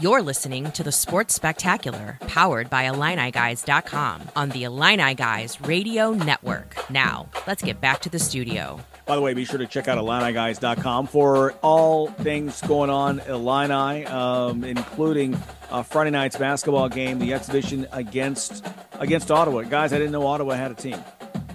You're 0.00 0.22
listening 0.22 0.70
to 0.72 0.82
the 0.82 0.92
Sports 0.92 1.34
Spectacular, 1.34 2.18
powered 2.26 2.70
by 2.70 2.84
IlliniGuys.com 2.84 4.22
on 4.34 4.48
the 4.48 4.64
Illini 4.64 5.14
Guys 5.14 5.60
Radio 5.60 6.12
Network. 6.12 6.74
Now, 6.90 7.28
let's 7.46 7.62
get 7.62 7.82
back 7.82 8.00
to 8.02 8.08
the 8.08 8.18
studio. 8.18 8.80
By 9.04 9.16
the 9.16 9.20
way, 9.20 9.34
be 9.34 9.44
sure 9.44 9.58
to 9.58 9.66
check 9.66 9.88
out 9.88 9.98
IlliniGuys.com 9.98 11.08
for 11.08 11.52
all 11.60 12.06
things 12.06 12.62
going 12.62 12.88
on 12.88 13.20
Illini, 13.20 14.06
um, 14.06 14.64
including 14.64 15.36
uh, 15.70 15.82
Friday 15.82 16.10
night's 16.10 16.36
basketball 16.36 16.88
game, 16.88 17.18
the 17.18 17.34
exhibition 17.34 17.86
against 17.92 18.64
against 19.00 19.30
Ottawa. 19.30 19.62
Guys, 19.62 19.92
I 19.92 19.98
didn't 19.98 20.12
know 20.12 20.26
Ottawa 20.26 20.54
had 20.54 20.70
a 20.70 20.74
team. 20.74 20.96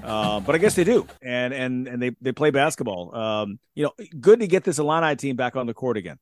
Uh, 0.06 0.40
but 0.40 0.56
I 0.56 0.58
guess 0.58 0.76
they 0.76 0.84
do, 0.84 1.08
and 1.22 1.54
and 1.54 1.88
and 1.88 2.02
they 2.02 2.12
they 2.22 2.32
play 2.32 2.52
basketball. 2.52 3.16
Um, 3.16 3.60
you 3.74 3.84
know, 3.84 3.92
good 4.20 4.40
to 4.40 4.48
get 4.48 4.64
this 4.64 4.80
Illini 4.80 5.16
team 5.16 5.36
back 5.36 5.56
on 5.56 5.66
the 5.68 5.74
court 5.74 5.98
again. 5.98 6.18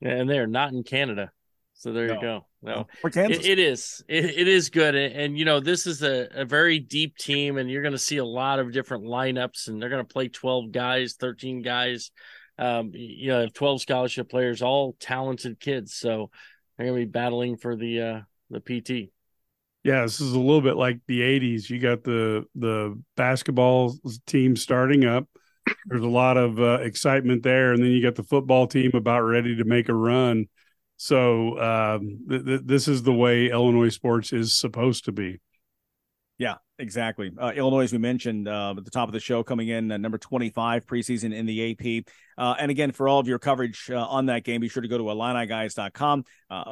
And 0.00 0.28
they're 0.28 0.46
not 0.48 0.72
in 0.72 0.82
Canada, 0.82 1.30
so 1.74 1.92
there 1.92 2.08
No. 2.08 2.14
you 2.14 2.20
go. 2.20 2.46
No, 2.64 2.86
Or 3.04 3.10
Kansas. 3.10 3.44
It, 3.44 3.50
it 3.52 3.58
is. 3.58 4.04
It, 4.08 4.24
it 4.24 4.48
is 4.48 4.70
good, 4.70 4.94
and, 4.94 5.14
and 5.14 5.38
you 5.38 5.44
know 5.44 5.60
this 5.60 5.86
is 5.86 6.02
a, 6.02 6.28
a 6.32 6.44
very 6.44 6.78
deep 6.78 7.16
team, 7.16 7.56
and 7.58 7.70
you're 7.70 7.82
going 7.82 7.92
to 7.92 7.98
see 7.98 8.16
a 8.16 8.24
lot 8.24 8.58
of 8.58 8.72
different 8.72 9.04
lineups, 9.04 9.68
and 9.68 9.80
they're 9.80 9.90
going 9.90 10.04
to 10.04 10.12
play 10.12 10.28
12 10.28 10.72
guys, 10.72 11.14
13 11.14 11.62
guys. 11.62 12.10
Um, 12.58 12.90
you 12.94 13.28
know, 13.28 13.48
12 13.48 13.80
scholarship 13.80 14.28
players, 14.30 14.62
all 14.62 14.96
talented 15.00 15.58
kids, 15.58 15.94
so 15.94 16.30
they're 16.76 16.86
going 16.86 17.00
to 17.00 17.06
be 17.06 17.10
battling 17.10 17.56
for 17.56 17.76
the 17.76 18.00
uh 18.00 18.20
the 18.50 18.60
PT. 18.60 19.11
Yeah, 19.84 20.02
this 20.02 20.20
is 20.20 20.32
a 20.32 20.38
little 20.38 20.60
bit 20.60 20.76
like 20.76 21.00
the 21.08 21.22
'80s. 21.22 21.68
You 21.68 21.78
got 21.80 22.04
the 22.04 22.44
the 22.54 23.00
basketball 23.16 23.94
team 24.26 24.54
starting 24.56 25.04
up. 25.04 25.26
There's 25.86 26.02
a 26.02 26.08
lot 26.08 26.36
of 26.36 26.60
uh, 26.60 26.80
excitement 26.82 27.42
there, 27.42 27.72
and 27.72 27.82
then 27.82 27.90
you 27.90 28.02
got 28.02 28.14
the 28.14 28.22
football 28.22 28.66
team 28.66 28.92
about 28.94 29.20
ready 29.22 29.56
to 29.56 29.64
make 29.64 29.88
a 29.88 29.94
run. 29.94 30.46
So 30.98 31.58
um, 31.60 32.20
th- 32.28 32.44
th- 32.44 32.60
this 32.64 32.86
is 32.88 33.02
the 33.02 33.12
way 33.12 33.50
Illinois 33.50 33.88
sports 33.88 34.32
is 34.32 34.58
supposed 34.58 35.06
to 35.06 35.12
be. 35.12 35.40
Exactly. 36.82 37.30
Uh, 37.40 37.52
Illinois, 37.54 37.84
as 37.84 37.92
we 37.92 37.98
mentioned 37.98 38.48
uh, 38.48 38.74
at 38.76 38.84
the 38.84 38.90
top 38.90 39.08
of 39.08 39.12
the 39.12 39.20
show, 39.20 39.44
coming 39.44 39.68
in 39.68 39.92
uh, 39.92 39.96
number 39.98 40.18
25 40.18 40.84
preseason 40.84 41.32
in 41.32 41.46
the 41.46 41.70
AP. 41.70 42.04
Uh, 42.36 42.56
and 42.58 42.72
again, 42.72 42.90
for 42.90 43.08
all 43.08 43.20
of 43.20 43.28
your 43.28 43.38
coverage 43.38 43.88
uh, 43.88 44.04
on 44.04 44.26
that 44.26 44.42
game, 44.42 44.60
be 44.60 44.68
sure 44.68 44.82
to 44.82 44.88
go 44.88 44.98
to 44.98 45.04
IlliniGuys.com, 45.04 46.24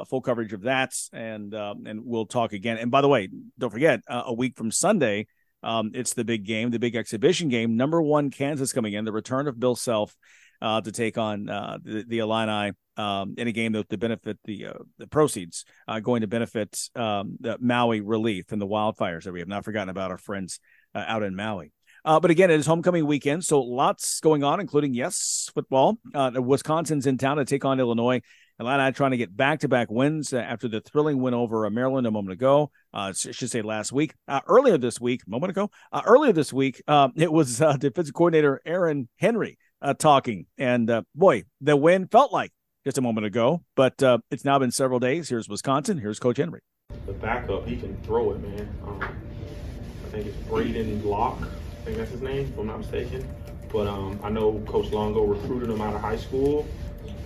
full 0.09 0.19
coverage 0.19 0.51
of 0.51 0.63
that, 0.63 0.93
and 1.13 1.53
and 1.53 2.01
we'll 2.03 2.25
talk 2.25 2.51
again. 2.51 2.77
And 2.77 2.91
by 2.91 2.99
the 2.99 3.07
way, 3.07 3.29
don't 3.57 3.69
forget, 3.69 4.01
a 4.09 4.33
week 4.33 4.57
from 4.57 4.69
Sunday, 4.69 5.27
um, 5.63 5.91
it's 5.93 6.13
the 6.13 6.25
big 6.25 6.43
game, 6.43 6.71
the 6.71 6.79
big 6.79 6.97
exhibition 6.97 7.47
game. 7.47 7.77
Number 7.77 8.01
one, 8.01 8.31
Kansas 8.31 8.73
coming 8.73 8.91
in, 8.93 9.05
the 9.05 9.13
return 9.13 9.47
of 9.47 9.61
Bill 9.61 9.77
Self 9.77 10.13
uh, 10.61 10.81
to 10.81 10.91
take 10.91 11.17
on 11.17 11.49
uh, 11.49 11.77
the, 11.83 12.03
the 12.07 12.19
Illini 12.19 12.73
um, 12.97 13.35
in 13.37 13.47
a 13.47 13.51
game 13.51 13.71
that 13.73 13.89
to 13.89 13.97
benefit 13.97 14.37
the 14.45 14.67
uh, 14.67 14.73
the 14.97 15.07
proceeds 15.07 15.65
uh, 15.87 15.99
going 15.99 16.21
to 16.21 16.27
benefit 16.27 16.89
um, 16.95 17.37
the 17.39 17.57
Maui 17.59 18.01
relief 18.01 18.51
and 18.51 18.61
the 18.61 18.67
wildfires 18.67 19.23
that 19.23 19.33
we 19.33 19.39
have 19.39 19.47
not 19.47 19.65
forgotten 19.65 19.89
about 19.89 20.11
our 20.11 20.17
friends 20.17 20.59
uh, 20.93 21.03
out 21.07 21.23
in 21.23 21.35
Maui. 21.35 21.71
Uh, 22.03 22.19
but 22.19 22.31
again, 22.31 22.49
it 22.49 22.59
is 22.59 22.65
homecoming 22.65 23.05
weekend, 23.05 23.43
so 23.43 23.61
lots 23.61 24.19
going 24.21 24.43
on, 24.43 24.59
including 24.59 24.93
yes, 24.93 25.51
football. 25.53 25.99
Wisconsin's 26.15 27.05
in 27.05 27.17
town 27.17 27.37
to 27.37 27.45
take 27.45 27.63
on 27.63 27.79
Illinois. 27.79 28.21
Illini 28.59 28.91
trying 28.91 29.11
to 29.11 29.17
get 29.17 29.35
back-to-back 29.35 29.89
wins 29.89 30.33
after 30.33 30.67
the 30.67 30.81
thrilling 30.81 31.19
win 31.21 31.33
over 31.33 31.67
Maryland 31.69 32.05
a 32.07 32.11
moment 32.11 32.33
ago. 32.33 32.71
Uh, 32.93 33.13
should 33.13 33.49
say 33.49 33.61
last 33.61 33.91
week. 33.91 34.13
Uh, 34.27 34.41
earlier 34.47 34.77
this 34.77 34.99
week, 34.99 35.27
moment 35.27 35.51
ago, 35.51 35.69
uh, 35.91 36.01
earlier 36.05 36.31
this 36.33 36.53
week, 36.53 36.81
uh, 36.87 37.09
it 37.15 37.31
was 37.31 37.57
defensive 37.79 38.13
coordinator 38.13 38.61
Aaron 38.65 39.09
Henry 39.17 39.57
uh, 39.81 39.93
talking, 39.93 40.45
and 40.57 40.89
uh, 40.89 41.01
boy, 41.15 41.43
the 41.59 41.75
win 41.75 42.07
felt 42.07 42.31
like 42.31 42.51
just 42.85 42.97
a 42.97 43.01
moment 43.01 43.25
ago, 43.25 43.63
but 43.75 44.01
uh, 44.01 44.19
it's 44.31 44.45
now 44.45 44.57
been 44.59 44.71
several 44.71 44.99
days. 44.99 45.29
Here's 45.29 45.47
Wisconsin. 45.47 45.97
Here's 45.99 46.19
Coach 46.19 46.37
Henry. 46.37 46.61
the 47.05 47.13
backup, 47.13 47.67
he 47.67 47.77
can 47.77 47.95
throw 48.03 48.31
it, 48.31 48.39
man. 48.39 48.69
Um, 48.85 49.01
I 49.01 50.09
think 50.09 50.27
it's 50.27 50.37
Braedyn 50.49 51.03
Locke. 51.05 51.41
I 51.41 51.85
think 51.85 51.97
that's 51.97 52.11
his 52.11 52.21
name, 52.21 52.47
if 52.47 52.57
I'm 52.57 52.67
not 52.67 52.79
mistaken. 52.79 53.27
But 53.71 53.87
um, 53.87 54.19
I 54.23 54.29
know 54.29 54.59
Coach 54.67 54.91
Longo 54.91 55.23
recruited 55.23 55.69
him 55.69 55.81
out 55.81 55.95
of 55.95 56.01
high 56.01 56.17
school. 56.17 56.67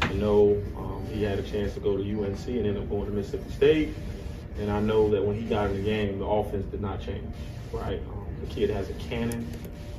I 0.02 0.14
know 0.14 0.62
um, 0.78 1.06
he 1.12 1.24
had 1.24 1.40
a 1.40 1.44
chance 1.44 1.74
to 1.74 1.80
go 1.80 1.98
to 1.98 2.04
UNC 2.04 2.48
and 2.48 2.68
end 2.68 2.78
up 2.78 2.90
going 2.90 3.06
to 3.08 3.12
Mississippi 3.12 3.52
State. 3.52 3.96
And 4.60 4.72
I 4.72 4.80
know 4.80 5.10
that 5.10 5.24
when 5.24 5.36
he 5.36 5.44
got 5.44 5.72
in 5.72 5.78
the 5.78 5.82
game, 5.82 6.20
the 6.20 6.26
offense 6.26 6.66
did 6.72 6.82
not 6.82 7.02
change, 7.02 7.34
right? 7.74 8.00
Um, 8.12 8.28
the 8.42 8.48
kid 8.48 8.70
has 8.70 8.90
a 8.90 8.94
cannon. 8.94 9.48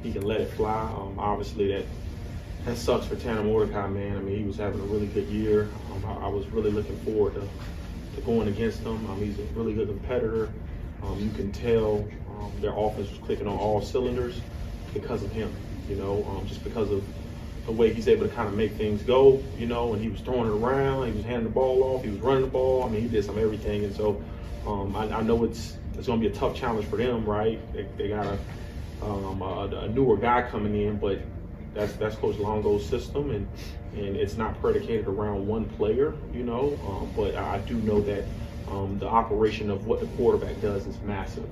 He 0.02 0.12
can 0.12 0.22
let 0.22 0.40
it 0.40 0.50
fly. 0.52 0.82
Um, 0.96 1.18
obviously, 1.18 1.72
that 1.72 1.84
that 2.66 2.76
sucks 2.76 3.06
for 3.06 3.14
Tanner 3.14 3.44
Mordecai, 3.44 3.86
man. 3.86 4.16
I 4.16 4.20
mean, 4.20 4.38
he 4.38 4.44
was 4.44 4.56
having 4.56 4.80
a 4.80 4.84
really 4.84 5.06
good 5.06 5.28
year. 5.28 5.70
Um, 5.92 6.04
I, 6.04 6.26
I 6.26 6.28
was 6.28 6.48
really 6.48 6.72
looking 6.72 6.98
forward 6.98 7.34
to, 7.34 7.48
to 8.16 8.20
going 8.22 8.48
against 8.48 8.80
him. 8.80 9.08
Um, 9.08 9.22
he's 9.22 9.38
a 9.38 9.44
really 9.54 9.72
good 9.72 9.86
competitor. 9.86 10.50
Um, 11.00 11.20
you 11.20 11.30
can 11.30 11.52
tell 11.52 12.08
um, 12.28 12.52
their 12.60 12.76
offense 12.76 13.08
was 13.08 13.20
clicking 13.20 13.46
on 13.46 13.56
all 13.56 13.80
cylinders 13.80 14.40
because 14.92 15.22
of 15.22 15.30
him, 15.30 15.54
you 15.88 15.94
know, 15.94 16.24
um, 16.28 16.44
just 16.48 16.64
because 16.64 16.90
of 16.90 17.04
the 17.66 17.72
way 17.72 17.94
he's 17.94 18.08
able 18.08 18.26
to 18.28 18.34
kind 18.34 18.48
of 18.48 18.54
make 18.54 18.72
things 18.72 19.04
go, 19.04 19.44
you 19.56 19.66
know, 19.66 19.92
and 19.92 20.02
he 20.02 20.08
was 20.08 20.20
throwing 20.20 20.48
it 20.48 20.52
around, 20.52 21.06
he 21.06 21.12
was 21.12 21.24
handing 21.24 21.44
the 21.44 21.50
ball 21.50 21.84
off, 21.84 22.02
he 22.02 22.10
was 22.10 22.20
running 22.20 22.42
the 22.42 22.48
ball. 22.48 22.82
I 22.82 22.88
mean, 22.88 23.02
he 23.02 23.08
did 23.08 23.24
some 23.24 23.38
everything. 23.38 23.84
And 23.84 23.94
so 23.94 24.20
um, 24.66 24.96
I, 24.96 25.04
I 25.18 25.22
know 25.22 25.44
it's 25.44 25.76
it's 25.96 26.08
going 26.08 26.20
to 26.20 26.28
be 26.28 26.34
a 26.34 26.36
tough 26.36 26.56
challenge 26.56 26.86
for 26.86 26.96
them, 26.96 27.24
right? 27.24 27.60
They, 27.72 27.86
they 27.96 28.08
got 28.08 28.26
a, 28.26 29.06
a, 29.06 29.84
a 29.84 29.88
newer 29.88 30.16
guy 30.16 30.42
coming 30.42 30.74
in, 30.74 30.98
but 30.98 31.20
that's 31.76 31.92
that's 31.94 32.16
Coach 32.16 32.38
Longo's 32.38 32.84
system, 32.84 33.30
and 33.30 33.46
and 33.94 34.16
it's 34.16 34.36
not 34.36 34.60
predicated 34.60 35.06
around 35.06 35.46
one 35.46 35.66
player, 35.66 36.14
you 36.32 36.42
know. 36.42 36.78
Um, 36.88 37.12
but 37.14 37.36
I 37.36 37.58
do 37.58 37.74
know 37.74 38.00
that 38.00 38.24
um, 38.68 38.98
the 38.98 39.06
operation 39.06 39.70
of 39.70 39.86
what 39.86 40.00
the 40.00 40.06
quarterback 40.16 40.60
does 40.60 40.86
is 40.86 40.98
massive. 41.02 41.48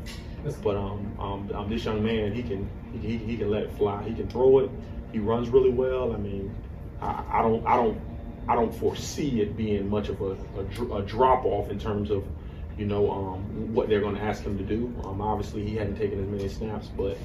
But 0.63 0.77
um, 0.77 1.17
um, 1.19 1.51
um, 1.55 1.71
this 1.71 1.85
young 1.85 2.05
man, 2.05 2.33
he 2.33 2.43
can 2.43 2.69
he, 3.01 3.17
he 3.17 3.37
can 3.37 3.51
let 3.51 3.63
it 3.63 3.73
fly. 3.73 4.03
He 4.03 4.15
can 4.15 4.29
throw 4.29 4.59
it. 4.59 4.71
He 5.13 5.19
runs 5.19 5.49
really 5.49 5.71
well. 5.71 6.13
I 6.13 6.17
mean, 6.17 6.55
I, 7.01 7.25
I 7.31 7.43
don't 7.43 7.67
I 7.67 7.77
don't 7.77 8.01
I 8.49 8.55
don't 8.55 8.75
foresee 8.75 9.41
it 9.41 9.57
being 9.57 9.89
much 9.89 10.09
of 10.09 10.21
a, 10.21 10.37
a, 10.59 10.97
a 10.97 11.03
drop 11.03 11.45
off 11.45 11.71
in 11.71 11.79
terms 11.79 12.11
of 12.11 12.25
you 12.77 12.87
know 12.87 13.11
um, 13.11 13.75
what 13.75 13.89
they're 13.89 14.01
going 14.01 14.17
to 14.17 14.23
ask 14.23 14.43
him 14.43 14.59
to 14.59 14.65
do. 14.65 14.95
Obviously, 15.05 15.67
he 15.67 15.77
hadn't 15.77 15.97
taken 15.97 16.23
as 16.23 16.29
many 16.29 16.49
snaps, 16.49 16.89
but 16.89 17.17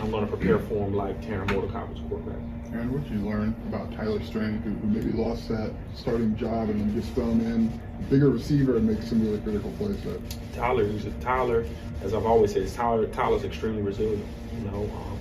I'm 0.00 0.10
going 0.10 0.26
to 0.26 0.36
prepare 0.36 0.58
for 0.58 0.86
him 0.86 0.94
like 0.94 1.20
Tanner 1.22 1.46
Mordecai 1.46 1.82
was 1.84 2.00
quarterback. 2.08 2.40
Aaron, 2.72 2.92
what 2.92 3.02
did 3.04 3.12
you 3.12 3.26
learn 3.26 3.54
about 3.68 3.92
Tyler 3.92 4.22
Strain, 4.22 4.60
who, 4.62 4.70
who 4.70 4.86
maybe 4.88 5.12
lost 5.12 5.48
that 5.48 5.72
starting 5.94 6.36
job 6.36 6.68
and 6.68 6.80
then 6.80 6.94
just 7.00 7.12
thrown 7.14 7.40
in, 7.40 7.80
bigger 8.10 8.28
receiver 8.28 8.76
and 8.76 8.86
makes 8.86 9.08
some 9.08 9.24
really 9.24 9.38
critical 9.40 9.70
plays 9.72 10.02
there? 10.02 10.18
Tyler, 10.54 10.84
who's 10.84 11.06
Tyler, 11.20 11.64
as 12.02 12.12
I've 12.12 12.26
always 12.26 12.52
said, 12.52 12.68
Tyler 12.74 13.06
Tyler's 13.06 13.44
extremely 13.44 13.82
resilient. 13.82 14.26
You 14.54 14.70
know, 14.70 14.82
um, 14.82 15.18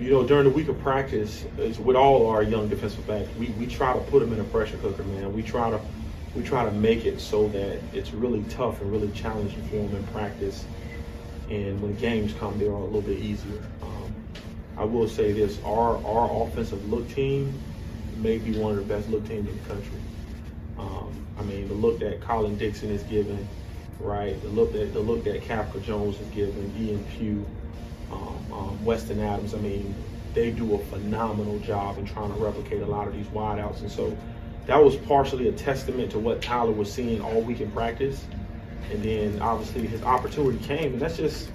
you 0.00 0.10
know, 0.10 0.26
during 0.26 0.44
the 0.44 0.50
week 0.50 0.68
of 0.68 0.80
practice, 0.80 1.44
with 1.78 1.94
all 1.94 2.28
our 2.28 2.42
young 2.42 2.68
defensive 2.68 3.06
backs, 3.06 3.28
we, 3.38 3.48
we 3.50 3.66
try 3.66 3.92
to 3.92 4.00
put 4.00 4.20
them 4.20 4.32
in 4.32 4.40
a 4.40 4.44
pressure 4.44 4.76
cooker, 4.78 5.04
man. 5.04 5.32
We 5.32 5.42
try 5.42 5.70
to 5.70 5.80
we 6.34 6.42
try 6.42 6.64
to 6.64 6.70
make 6.70 7.04
it 7.04 7.20
so 7.20 7.48
that 7.48 7.78
it's 7.92 8.12
really 8.12 8.42
tough 8.44 8.80
and 8.80 8.90
really 8.90 9.10
challenging 9.12 9.62
for 9.64 9.76
them 9.76 9.94
in 9.94 10.04
practice. 10.08 10.64
And 11.50 11.80
when 11.82 11.94
games 11.96 12.32
come, 12.40 12.58
they're 12.58 12.70
a 12.70 12.84
little 12.84 13.02
bit 13.02 13.18
easier. 13.18 13.62
Um, 13.82 14.01
I 14.82 14.84
will 14.84 15.08
say 15.08 15.30
this: 15.30 15.60
our 15.64 16.04
our 16.04 16.44
offensive 16.44 16.90
look 16.90 17.08
team 17.08 17.56
may 18.16 18.38
be 18.38 18.58
one 18.58 18.72
of 18.72 18.78
the 18.78 18.94
best 18.94 19.08
look 19.10 19.24
teams 19.28 19.48
in 19.48 19.56
the 19.56 19.68
country. 19.68 20.00
Um, 20.76 21.24
I 21.38 21.42
mean, 21.42 21.68
the 21.68 21.74
look 21.74 22.00
that 22.00 22.20
Colin 22.20 22.58
Dixon 22.58 22.90
is 22.90 23.04
given, 23.04 23.46
right? 24.00 24.40
The 24.42 24.48
look 24.48 24.72
that 24.72 24.92
the 24.92 24.98
look 24.98 25.22
that 25.22 25.40
Kafka 25.42 25.84
Jones 25.84 26.18
is 26.18 26.26
given, 26.30 26.74
Ian 26.76 27.04
Pugh, 27.16 27.46
um, 28.10 28.52
um, 28.52 28.84
Weston 28.84 29.20
Adams. 29.20 29.54
I 29.54 29.58
mean, 29.58 29.94
they 30.34 30.50
do 30.50 30.74
a 30.74 30.78
phenomenal 30.86 31.60
job 31.60 31.98
in 31.98 32.04
trying 32.04 32.34
to 32.34 32.40
replicate 32.40 32.82
a 32.82 32.86
lot 32.86 33.06
of 33.06 33.14
these 33.14 33.26
wideouts, 33.26 33.82
and 33.82 33.90
so 33.90 34.16
that 34.66 34.82
was 34.82 34.96
partially 34.96 35.46
a 35.46 35.52
testament 35.52 36.10
to 36.10 36.18
what 36.18 36.42
Tyler 36.42 36.72
was 36.72 36.92
seeing 36.92 37.20
all 37.20 37.40
week 37.40 37.60
in 37.60 37.70
practice. 37.70 38.24
And 38.90 39.00
then 39.00 39.40
obviously 39.40 39.86
his 39.86 40.02
opportunity 40.02 40.58
came, 40.64 40.94
and 40.94 41.00
that's 41.00 41.18
just 41.18 41.50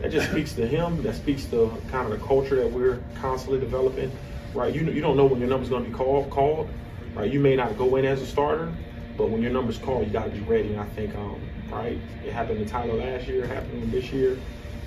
that 0.00 0.10
just 0.10 0.30
speaks 0.30 0.52
to 0.54 0.66
him. 0.66 1.02
That 1.02 1.14
speaks 1.14 1.44
to 1.46 1.70
kind 1.90 2.10
of 2.12 2.18
the 2.18 2.26
culture 2.26 2.56
that 2.56 2.70
we're 2.70 3.00
constantly 3.16 3.60
developing, 3.60 4.10
right? 4.54 4.74
You 4.74 4.82
you 4.90 5.00
don't 5.00 5.16
know 5.16 5.26
when 5.26 5.40
your 5.40 5.48
number's 5.48 5.68
going 5.68 5.84
to 5.84 5.90
be 5.90 5.94
called 5.96 6.30
called, 6.30 6.68
right? 7.14 7.30
You 7.30 7.40
may 7.40 7.56
not 7.56 7.76
go 7.78 7.96
in 7.96 8.04
as 8.04 8.20
a 8.22 8.26
starter, 8.26 8.72
but 9.16 9.30
when 9.30 9.42
your 9.42 9.52
number's 9.52 9.78
called, 9.78 10.06
you 10.06 10.12
got 10.12 10.24
to 10.24 10.30
be 10.30 10.40
ready. 10.40 10.72
And 10.72 10.80
I 10.80 10.84
think, 10.86 11.14
um, 11.16 11.40
right, 11.70 11.98
it 12.24 12.32
happened 12.32 12.58
to 12.58 12.66
Tyler 12.66 12.94
last 12.94 13.26
year, 13.26 13.46
happened 13.46 13.90
this 13.90 14.12
year, 14.12 14.38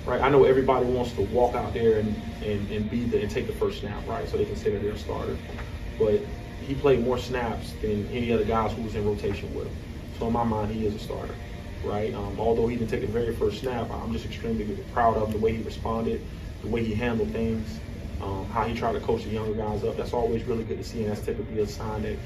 right? 0.06 0.20
I 0.20 0.28
know 0.28 0.44
everybody 0.44 0.86
wants 0.86 1.12
to 1.12 1.22
walk 1.22 1.54
out 1.54 1.74
there 1.74 1.98
and 1.98 2.14
and, 2.44 2.70
and 2.70 2.90
be 2.90 3.04
the 3.04 3.20
and 3.20 3.30
take 3.30 3.46
the 3.46 3.52
first 3.52 3.80
snap, 3.80 4.06
right, 4.06 4.28
so 4.28 4.36
they 4.36 4.44
that 4.44 4.82
they're 4.82 4.92
a 4.92 4.98
starter, 4.98 5.36
but 5.98 6.20
he 6.66 6.74
played 6.74 7.04
more 7.04 7.18
snaps 7.18 7.72
than 7.80 8.06
any 8.08 8.32
other 8.32 8.44
guys 8.44 8.72
who 8.72 8.82
was 8.82 8.94
in 8.94 9.04
rotation 9.04 9.52
with 9.54 9.66
him. 9.66 9.76
So 10.18 10.26
in 10.28 10.32
my 10.32 10.44
mind, 10.44 10.70
he 10.70 10.86
is 10.86 10.94
a 10.94 10.98
starter, 10.98 11.34
right? 11.84 12.14
Um, 12.14 12.38
although 12.38 12.66
he 12.66 12.76
didn't 12.76 12.90
take 12.90 13.00
the 13.00 13.06
very 13.06 13.34
first 13.34 13.60
snap, 13.60 13.90
I'm 13.90 14.12
just 14.12 14.24
extremely 14.24 14.76
proud 14.92 15.16
of 15.16 15.32
the 15.32 15.38
way 15.38 15.56
he 15.56 15.62
responded, 15.62 16.24
the 16.62 16.68
way 16.68 16.84
he 16.84 16.94
handled 16.94 17.30
things, 17.30 17.80
um, 18.20 18.46
how 18.46 18.64
he 18.64 18.74
tried 18.74 18.92
to 18.92 19.00
coach 19.00 19.24
the 19.24 19.30
younger 19.30 19.54
guys 19.54 19.84
up. 19.84 19.96
That's 19.96 20.12
always 20.12 20.44
really 20.44 20.64
good 20.64 20.78
to 20.78 20.84
see, 20.84 21.02
and 21.02 21.10
that's 21.10 21.22
typically 21.22 21.60
a 21.60 21.66
sign 21.66 22.02
that 22.02 22.16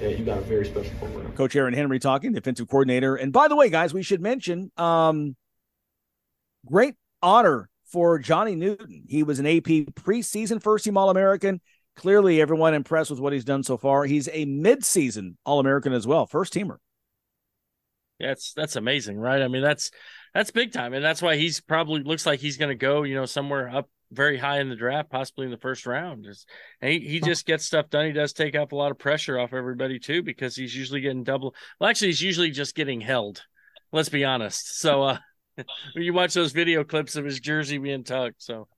that 0.00 0.18
you 0.18 0.26
got 0.26 0.36
a 0.36 0.42
very 0.42 0.66
special 0.66 0.92
program. 0.98 1.32
Coach 1.32 1.56
Aaron 1.56 1.72
Henry 1.72 1.98
talking, 1.98 2.32
defensive 2.32 2.68
coordinator. 2.68 3.16
And 3.16 3.32
by 3.32 3.48
the 3.48 3.56
way, 3.56 3.70
guys, 3.70 3.94
we 3.94 4.02
should 4.02 4.20
mention 4.20 4.70
um, 4.76 5.36
great 6.66 6.96
honor 7.22 7.70
for 7.86 8.18
Johnny 8.18 8.56
Newton. 8.56 9.04
He 9.08 9.22
was 9.22 9.38
an 9.38 9.46
AP 9.46 9.94
preseason 9.94 10.62
first 10.62 10.84
team 10.84 10.98
All 10.98 11.08
American 11.08 11.62
clearly 11.96 12.40
everyone 12.40 12.74
impressed 12.74 13.10
with 13.10 13.18
what 13.18 13.32
he's 13.32 13.44
done 13.44 13.62
so 13.62 13.76
far. 13.76 14.04
He's 14.04 14.28
a 14.32 14.44
mid-season 14.44 15.38
All-American 15.44 15.92
as 15.92 16.06
well, 16.06 16.26
first 16.26 16.52
teamer. 16.52 16.76
Yeah, 18.18 18.28
that's 18.28 18.52
that's 18.54 18.76
amazing, 18.76 19.18
right? 19.18 19.42
I 19.42 19.48
mean, 19.48 19.62
that's 19.62 19.90
that's 20.34 20.50
big 20.50 20.72
time, 20.72 20.94
and 20.94 21.04
that's 21.04 21.22
why 21.22 21.36
he's 21.36 21.60
probably 21.60 22.02
looks 22.02 22.26
like 22.26 22.40
he's 22.40 22.56
going 22.56 22.70
to 22.70 22.74
go, 22.74 23.02
you 23.02 23.14
know, 23.14 23.26
somewhere 23.26 23.68
up 23.68 23.88
very 24.12 24.38
high 24.38 24.60
in 24.60 24.68
the 24.68 24.76
draft, 24.76 25.10
possibly 25.10 25.46
in 25.46 25.50
the 25.50 25.58
first 25.58 25.84
round. 25.84 26.26
And 26.80 26.92
he, 26.92 27.00
he 27.00 27.20
just 27.20 27.44
gets 27.44 27.64
stuff 27.64 27.90
done. 27.90 28.06
He 28.06 28.12
does 28.12 28.32
take 28.32 28.54
up 28.54 28.72
a 28.72 28.76
lot 28.76 28.90
of 28.90 28.98
pressure 28.98 29.38
off 29.38 29.52
everybody 29.52 29.98
too, 29.98 30.22
because 30.22 30.54
he's 30.54 30.74
usually 30.74 31.00
getting 31.00 31.24
double. 31.24 31.54
Well, 31.80 31.90
actually, 31.90 32.08
he's 32.08 32.22
usually 32.22 32.50
just 32.50 32.74
getting 32.74 33.00
held. 33.00 33.42
Let's 33.92 34.08
be 34.08 34.24
honest. 34.24 34.80
So, 34.80 35.02
uh, 35.02 35.18
you 35.94 36.12
watch 36.12 36.34
those 36.34 36.52
video 36.52 36.84
clips 36.84 37.16
of 37.16 37.24
his 37.24 37.40
jersey 37.40 37.78
being 37.78 38.04
tucked, 38.04 38.42
so 38.42 38.68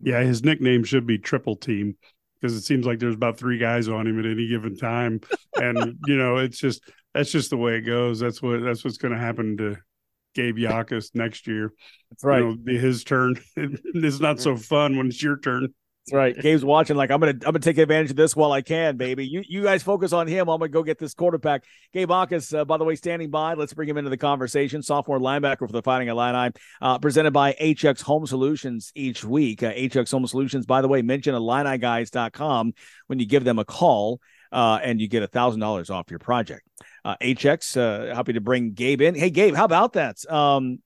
yeah, 0.00 0.20
his 0.22 0.44
nickname 0.44 0.84
should 0.84 1.06
be 1.06 1.18
Triple 1.18 1.56
Team 1.56 1.96
because 2.40 2.54
it 2.56 2.62
seems 2.62 2.86
like 2.86 2.98
there's 2.98 3.14
about 3.14 3.38
three 3.38 3.58
guys 3.58 3.88
on 3.88 4.06
him 4.06 4.18
at 4.18 4.26
any 4.26 4.46
given 4.48 4.76
time, 4.76 5.20
and 5.54 5.98
you 6.06 6.16
know 6.16 6.36
it's 6.36 6.58
just 6.58 6.82
that's 7.16 7.32
just 7.32 7.50
the 7.50 7.56
way 7.56 7.76
it 7.76 7.82
goes. 7.82 8.20
That's 8.20 8.42
what 8.42 8.62
that's 8.62 8.84
what's 8.84 8.98
going 8.98 9.14
to 9.14 9.18
happen 9.18 9.56
to 9.56 9.76
Gabe 10.34 10.58
Jacas 10.58 11.14
next 11.14 11.46
year. 11.46 11.72
That's 12.10 12.24
right. 12.24 12.42
You 12.42 12.58
know, 12.62 12.80
his 12.80 13.04
turn. 13.04 13.40
it's 13.56 14.20
not 14.20 14.38
so 14.40 14.56
fun 14.56 14.96
when 14.96 15.06
it's 15.06 15.22
your 15.22 15.38
turn. 15.38 15.68
That's 16.06 16.14
right. 16.14 16.36
Gabe's 16.36 16.64
watching 16.64 16.94
like 16.94 17.10
I'm 17.10 17.18
gonna 17.18 17.32
I'm 17.32 17.38
gonna 17.38 17.58
take 17.58 17.78
advantage 17.78 18.10
of 18.10 18.16
this 18.16 18.36
while 18.36 18.52
I 18.52 18.60
can, 18.60 18.96
baby. 18.96 19.26
You 19.26 19.42
you 19.48 19.62
guys 19.62 19.82
focus 19.82 20.12
on 20.12 20.28
him. 20.28 20.48
I'm 20.48 20.60
gonna 20.60 20.68
go 20.68 20.82
get 20.82 20.98
this 20.98 21.14
quarterback. 21.14 21.64
Gabe 21.92 22.10
Jacas, 22.10 22.56
uh, 22.56 22.64
by 22.64 22.76
the 22.76 22.84
way, 22.84 22.94
standing 22.94 23.30
by. 23.30 23.54
Let's 23.54 23.74
bring 23.74 23.88
him 23.88 23.96
into 23.96 24.10
the 24.10 24.16
conversation. 24.16 24.82
Sophomore 24.82 25.18
linebacker 25.18 25.66
for 25.66 25.72
the 25.72 25.82
Fighting 25.82 26.08
Illini, 26.08 26.52
uh, 26.80 26.98
presented 26.98 27.32
by 27.32 27.54
HX 27.54 28.02
Home 28.02 28.26
Solutions 28.26 28.92
each 28.94 29.24
week. 29.24 29.62
Uh, 29.62 29.72
HX 29.72 30.12
Home 30.12 30.26
Solutions, 30.26 30.66
by 30.66 30.80
the 30.80 30.88
way, 30.88 31.02
mention 31.02 31.34
IlliniGuys.com 31.34 32.74
when 33.06 33.18
you 33.18 33.26
give 33.26 33.42
them 33.42 33.58
a 33.58 33.64
call, 33.64 34.20
uh, 34.52 34.78
and 34.82 35.00
you 35.00 35.08
get 35.08 35.24
a 35.24 35.28
thousand 35.28 35.60
dollars 35.60 35.90
off 35.90 36.10
your 36.10 36.20
project. 36.20 36.62
HX, 37.20 37.76
uh, 37.76 38.14
happy 38.14 38.32
to 38.32 38.40
bring 38.40 38.72
Gabe 38.72 39.00
in. 39.00 39.14
Hey, 39.14 39.30
Gabe, 39.30 39.54
how 39.54 39.64
about 39.64 39.92
that? 39.92 40.28
Um, 40.30 40.80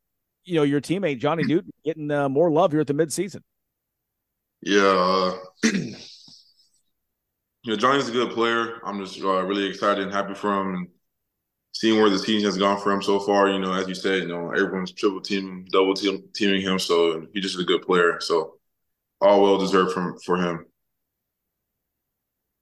you 0.44 0.56
know, 0.56 0.62
your 0.62 0.80
teammate 0.80 1.18
Johnny 1.18 1.44
Newton 1.44 1.70
getting 1.84 2.10
uh, 2.10 2.28
more 2.28 2.50
love 2.50 2.72
here 2.72 2.80
at 2.80 2.86
the 2.86 2.94
midseason. 2.94 3.40
Yeah, 4.62 4.82
uh, 4.82 5.38
you 5.62 5.94
know, 7.66 7.76
Johnny's 7.76 8.08
a 8.08 8.12
good 8.12 8.32
player. 8.32 8.80
I'm 8.84 9.04
just 9.04 9.22
uh, 9.22 9.42
really 9.44 9.66
excited 9.66 10.04
and 10.04 10.12
happy 10.12 10.34
for 10.34 10.60
him 10.60 10.74
and 10.74 10.88
seeing 11.72 12.00
where 12.00 12.10
the 12.10 12.18
team 12.18 12.42
has 12.44 12.58
gone 12.58 12.80
for 12.80 12.92
him 12.92 13.02
so 13.02 13.20
far. 13.20 13.48
You 13.48 13.58
know, 13.58 13.72
as 13.72 13.88
you 13.88 13.94
said, 13.94 14.22
you 14.22 14.28
know, 14.28 14.50
everyone's 14.50 14.92
triple 14.92 15.20
team, 15.20 15.66
double 15.72 15.94
team, 15.94 16.24
teaming 16.34 16.60
him, 16.60 16.78
so 16.78 17.26
he's 17.32 17.44
just 17.44 17.58
a 17.58 17.64
good 17.64 17.82
player. 17.82 18.20
So 18.20 18.56
all 19.20 19.42
well 19.42 19.58
deserved 19.58 19.92
from 19.92 20.18
for 20.18 20.36
him. 20.36 20.66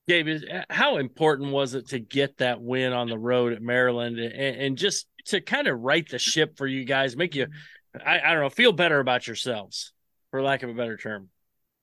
Gabe, 0.09 0.41
how 0.71 0.97
important 0.97 1.53
was 1.53 1.75
it 1.75 1.89
to 1.89 1.99
get 1.99 2.39
that 2.39 2.63
win 2.63 2.93
on 2.95 3.09
the 3.09 3.19
road 3.19 3.53
at 3.53 3.61
Maryland 3.61 4.19
and, 4.19 4.33
and 4.33 4.79
just 4.79 5.07
to 5.27 5.41
kind 5.43 5.69
of 5.69 5.79
right 5.81 6.09
the 6.09 6.19
ship 6.19 6.57
for 6.57 6.67
you 6.67 6.85
guys, 6.85 7.15
make 7.15 7.35
you, 7.35 7.47
I, 8.05 8.19
I 8.19 8.33
don't 8.33 8.43
know, 8.43 8.49
feel 8.49 8.73
better 8.73 8.99
about 9.01 9.27
yourselves, 9.27 9.93
for 10.31 10.43
lack 10.43 10.63
of 10.63 10.71
a 10.71 10.75
better 10.75 10.97
term? 10.97 11.29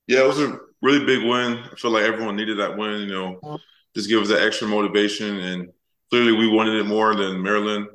Yeah, 0.08 0.24
it 0.24 0.28
was 0.28 0.40
a 0.40 0.58
really 0.82 1.06
big 1.06 1.24
win. 1.24 1.60
I 1.72 1.76
feel 1.78 1.92
like 1.92 2.04
everyone 2.04 2.36
needed 2.36 2.60
that 2.60 2.76
win, 2.76 3.02
you 3.02 3.14
know, 3.14 3.60
just 3.96 4.10
give 4.10 4.22
us 4.22 4.30
that 4.30 4.42
extra 4.42 4.68
motivation. 4.68 5.38
And 5.38 5.70
clearly 6.10 6.32
we 6.32 6.48
wanted 6.48 6.76
it 6.80 6.86
more 6.86 7.16
than 7.16 7.42
Maryland. 7.42 7.88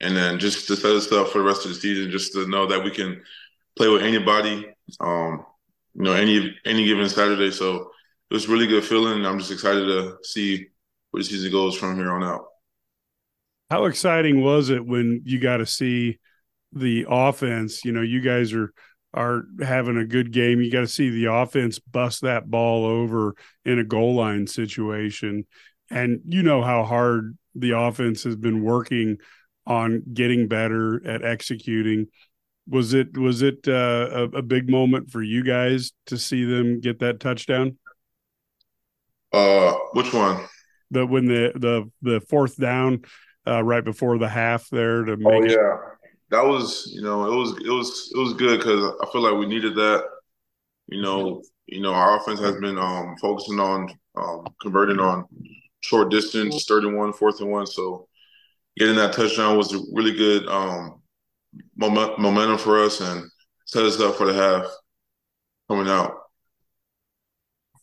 And 0.00 0.16
then 0.16 0.38
just 0.38 0.66
to 0.68 0.76
set 0.76 0.92
us 0.92 1.12
up 1.12 1.28
for 1.28 1.38
the 1.38 1.44
rest 1.44 1.64
of 1.64 1.72
the 1.72 1.74
season, 1.74 2.10
just 2.10 2.32
to 2.32 2.46
know 2.46 2.66
that 2.66 2.82
we 2.82 2.90
can 2.90 3.20
play 3.76 3.88
with 3.88 4.02
anybody, 4.02 4.66
um, 5.00 5.44
you 5.94 6.04
know, 6.04 6.12
any 6.12 6.56
any 6.64 6.86
given 6.86 7.08
Saturday. 7.08 7.50
So 7.50 7.90
it 8.30 8.34
was 8.34 8.48
really 8.48 8.66
good 8.66 8.84
feeling. 8.84 9.24
I'm 9.24 9.38
just 9.38 9.52
excited 9.52 9.86
to 9.86 10.16
see 10.22 10.66
where 11.10 11.22
the 11.22 11.28
season 11.28 11.50
goes 11.50 11.76
from 11.76 11.96
here 11.96 12.12
on 12.12 12.22
out. 12.22 12.44
How 13.70 13.84
exciting 13.84 14.42
was 14.42 14.70
it 14.70 14.86
when 14.86 15.22
you 15.24 15.38
got 15.38 15.58
to 15.58 15.66
see 15.66 16.18
the 16.72 17.06
offense? 17.08 17.84
You 17.84 17.92
know, 17.92 18.02
you 18.02 18.20
guys 18.20 18.52
are– 18.52 18.72
are 19.14 19.44
having 19.60 19.96
a 19.96 20.04
good 20.04 20.32
game. 20.32 20.60
You 20.60 20.70
got 20.70 20.80
to 20.80 20.86
see 20.86 21.08
the 21.08 21.32
offense 21.32 21.78
bust 21.78 22.20
that 22.20 22.50
ball 22.50 22.84
over 22.84 23.34
in 23.64 23.78
a 23.78 23.84
goal 23.84 24.14
line 24.14 24.46
situation. 24.46 25.46
And 25.90 26.20
you 26.28 26.42
know 26.42 26.62
how 26.62 26.84
hard 26.84 27.36
the 27.54 27.70
offense 27.70 28.24
has 28.24 28.36
been 28.36 28.62
working 28.62 29.16
on 29.66 30.02
getting 30.12 30.46
better 30.46 31.04
at 31.06 31.24
executing. 31.24 32.08
Was 32.68 32.92
it 32.92 33.16
was 33.16 33.40
it 33.40 33.66
uh, 33.66 34.08
a, 34.12 34.22
a 34.38 34.42
big 34.42 34.68
moment 34.68 35.10
for 35.10 35.22
you 35.22 35.42
guys 35.42 35.92
to 36.06 36.18
see 36.18 36.44
them 36.44 36.80
get 36.80 36.98
that 36.98 37.18
touchdown? 37.18 37.78
Uh, 39.32 39.74
which 39.92 40.12
one? 40.12 40.44
The 40.90 41.04
when 41.06 41.26
the 41.26 41.52
the 41.54 41.90
the 42.02 42.20
fourth 42.20 42.56
down 42.56 43.04
uh, 43.46 43.62
right 43.62 43.84
before 43.84 44.18
the 44.18 44.28
half 44.28 44.68
there 44.70 45.04
to 45.04 45.12
oh, 45.12 45.16
make. 45.16 45.50
Oh 45.50 45.54
yeah, 45.54 45.76
that 46.30 46.44
was 46.44 46.90
you 46.92 47.02
know 47.02 47.30
it 47.30 47.36
was 47.36 47.50
it 47.58 47.70
was 47.70 48.12
it 48.14 48.18
was 48.18 48.34
good 48.34 48.58
because 48.58 48.94
I 49.02 49.10
feel 49.12 49.22
like 49.22 49.38
we 49.38 49.46
needed 49.46 49.74
that. 49.76 50.04
You 50.86 51.02
know, 51.02 51.42
you 51.66 51.80
know 51.80 51.92
our 51.92 52.18
offense 52.18 52.40
has 52.40 52.56
been 52.56 52.78
um, 52.78 53.16
focusing 53.20 53.60
on 53.60 53.92
um, 54.16 54.46
converting 54.60 54.98
on 54.98 55.26
short 55.80 56.10
distance, 56.10 56.64
third 56.64 56.84
and 56.84 56.96
one, 56.96 57.12
fourth 57.12 57.40
and 57.40 57.50
one. 57.50 57.66
So 57.66 58.08
getting 58.76 58.96
that 58.96 59.12
touchdown 59.12 59.56
was 59.56 59.72
a 59.74 59.80
really 59.92 60.14
good 60.14 60.46
um, 60.48 61.02
moment, 61.76 62.18
momentum 62.18 62.58
for 62.58 62.82
us 62.82 63.00
and 63.00 63.28
set 63.66 63.84
us 63.84 64.00
up 64.00 64.16
for 64.16 64.26
the 64.26 64.34
half 64.34 64.66
coming 65.68 65.88
out. 65.88 66.14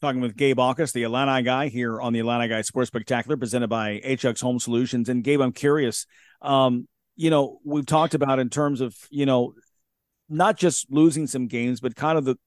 Talking 0.01 0.21
with 0.21 0.35
Gabe 0.35 0.57
Jacas, 0.57 0.91
the 0.91 1.03
Illini 1.03 1.41
guy 1.43 1.69
here 1.69 1.99
on 2.01 2.13
the 2.13 2.19
Illini 2.19 2.47
Guy 2.47 2.61
Sports 2.61 2.87
Spectacular, 2.87 3.37
presented 3.37 3.69
by 3.69 4.01
HX 4.05 4.41
Home 4.41 4.59
Solutions. 4.59 5.09
And 5.09 5.23
Gabe, 5.23 5.41
I'm 5.41 5.53
curious. 5.53 6.05
Um, 6.41 6.87
you 7.15 7.29
know, 7.29 7.59
we've 7.63 7.85
talked 7.85 8.13
about 8.13 8.39
in 8.39 8.49
terms 8.49 8.81
of, 8.81 8.95
you 9.09 9.25
know, 9.25 9.53
not 10.27 10.57
just 10.57 10.91
losing 10.91 11.27
some 11.27 11.47
games, 11.47 11.79
but 11.79 11.95
kind 11.95 12.17
of 12.17 12.25
the 12.25 12.37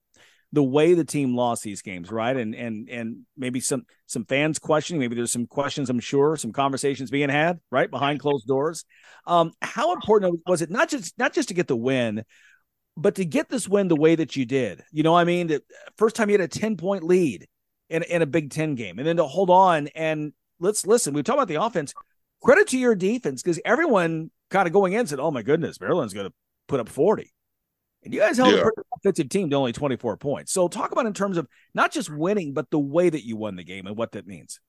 the 0.51 0.63
way 0.63 0.95
the 0.95 1.05
team 1.05 1.35
lost 1.35 1.63
these 1.63 1.81
games, 1.81 2.11
right? 2.11 2.35
And 2.35 2.55
and 2.55 2.89
and 2.89 3.25
maybe 3.37 3.59
some 3.59 3.83
some 4.07 4.25
fans 4.25 4.57
questioning, 4.57 4.99
maybe 4.99 5.15
there's 5.15 5.31
some 5.31 5.47
questions, 5.47 5.89
I'm 5.89 5.99
sure, 5.99 6.35
some 6.37 6.51
conversations 6.51 7.11
being 7.11 7.29
had, 7.29 7.59
right, 7.71 7.89
behind 7.89 8.19
closed 8.19 8.47
doors. 8.47 8.85
Um, 9.27 9.51
how 9.61 9.93
important 9.93 10.41
was 10.47 10.61
it 10.61 10.71
not 10.71 10.89
just 10.89 11.17
not 11.17 11.33
just 11.33 11.49
to 11.49 11.53
get 11.53 11.67
the 11.67 11.75
win, 11.75 12.23
but 12.99 13.15
to 13.15 13.25
get 13.25 13.49
this 13.49 13.67
win 13.67 13.87
the 13.87 13.95
way 13.95 14.15
that 14.15 14.35
you 14.35 14.45
did, 14.45 14.83
you 14.91 15.03
know, 15.03 15.15
I 15.15 15.23
mean, 15.23 15.47
the 15.47 15.63
first 15.97 16.15
time 16.15 16.29
you 16.29 16.33
had 16.33 16.41
a 16.41 16.47
10 16.47 16.77
point 16.77 17.03
lead 17.03 17.47
in, 17.89 18.03
in 18.03 18.21
a 18.21 18.25
Big 18.25 18.51
Ten 18.51 18.75
game, 18.75 18.99
and 18.99 19.07
then 19.07 19.17
to 19.17 19.25
hold 19.25 19.49
on 19.49 19.87
and 19.95 20.33
let's 20.59 20.85
listen. 20.85 21.13
We 21.13 21.23
talk 21.23 21.35
about 21.35 21.47
the 21.47 21.61
offense. 21.61 21.93
Credit 22.41 22.67
to 22.67 22.77
your 22.77 22.95
defense 22.95 23.41
because 23.41 23.59
everyone 23.65 24.31
kind 24.49 24.67
of 24.67 24.73
going 24.73 24.93
in 24.93 25.07
said, 25.07 25.19
"Oh 25.19 25.31
my 25.31 25.41
goodness, 25.41 25.81
Maryland's 25.81 26.13
going 26.13 26.27
to 26.27 26.33
put 26.67 26.79
up 26.79 26.87
40." 26.87 27.33
And 28.03 28.13
you 28.13 28.21
guys 28.21 28.37
held 28.37 28.53
yeah. 28.53 28.59
a 28.59 28.63
pretty 28.63 28.81
offensive 28.95 29.29
team 29.29 29.49
to 29.49 29.57
only 29.57 29.73
24 29.73 30.15
points. 30.17 30.53
So 30.53 30.69
talk 30.69 30.93
about 30.93 31.05
in 31.05 31.13
terms 31.13 31.37
of 31.37 31.47
not 31.73 31.91
just 31.91 32.09
winning, 32.09 32.53
but 32.53 32.69
the 32.69 32.79
way 32.79 33.09
that 33.09 33.25
you 33.25 33.35
won 33.35 33.57
the 33.57 33.63
game 33.63 33.87
and 33.87 33.97
what 33.97 34.13
that 34.13 34.25
means. 34.25 34.61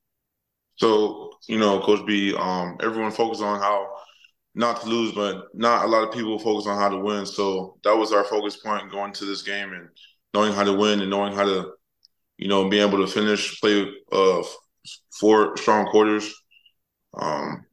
So, 0.76 1.34
you 1.46 1.58
know, 1.58 1.80
Coach 1.80 2.04
B, 2.06 2.34
um, 2.34 2.76
everyone 2.82 3.12
focused 3.12 3.42
on 3.42 3.60
how 3.60 3.88
not 4.54 4.80
to 4.80 4.88
lose, 4.88 5.12
but 5.12 5.46
not 5.54 5.84
a 5.84 5.88
lot 5.88 6.06
of 6.06 6.12
people 6.12 6.38
focus 6.38 6.66
on 6.66 6.78
how 6.78 6.88
to 6.88 6.98
win. 6.98 7.24
So 7.24 7.78
that 7.84 7.96
was 7.96 8.12
our 8.12 8.24
focus 8.24 8.56
point 8.56 8.90
going 8.90 9.12
to 9.14 9.24
this 9.24 9.42
game 9.42 9.72
and 9.72 9.88
knowing 10.34 10.52
how 10.52 10.64
to 10.64 10.72
win 10.72 11.00
and 11.00 11.10
knowing 11.10 11.34
how 11.34 11.44
to, 11.44 11.72
you 12.38 12.48
know, 12.48 12.68
be 12.68 12.80
able 12.80 12.98
to 12.98 13.06
finish, 13.06 13.60
play 13.60 13.88
uh, 14.12 14.42
four 15.18 15.56
strong 15.56 15.86
quarters. 15.86 16.34
Um, 17.14 17.64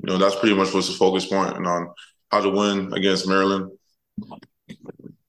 you 0.00 0.12
know, 0.12 0.18
that's 0.18 0.36
pretty 0.36 0.54
much 0.54 0.74
what's 0.74 0.88
the 0.88 0.94
focus 0.94 1.26
point 1.26 1.56
and 1.56 1.66
on 1.66 1.88
how 2.30 2.40
to 2.40 2.50
win 2.50 2.92
against 2.92 3.28
Maryland. 3.28 3.70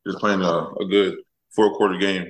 Just 0.06 0.20
playing 0.20 0.41
a, 0.41 0.70
a 0.80 0.86
good 0.88 1.18
four 1.56 1.76
quarter 1.76 1.97
game. 1.97 2.30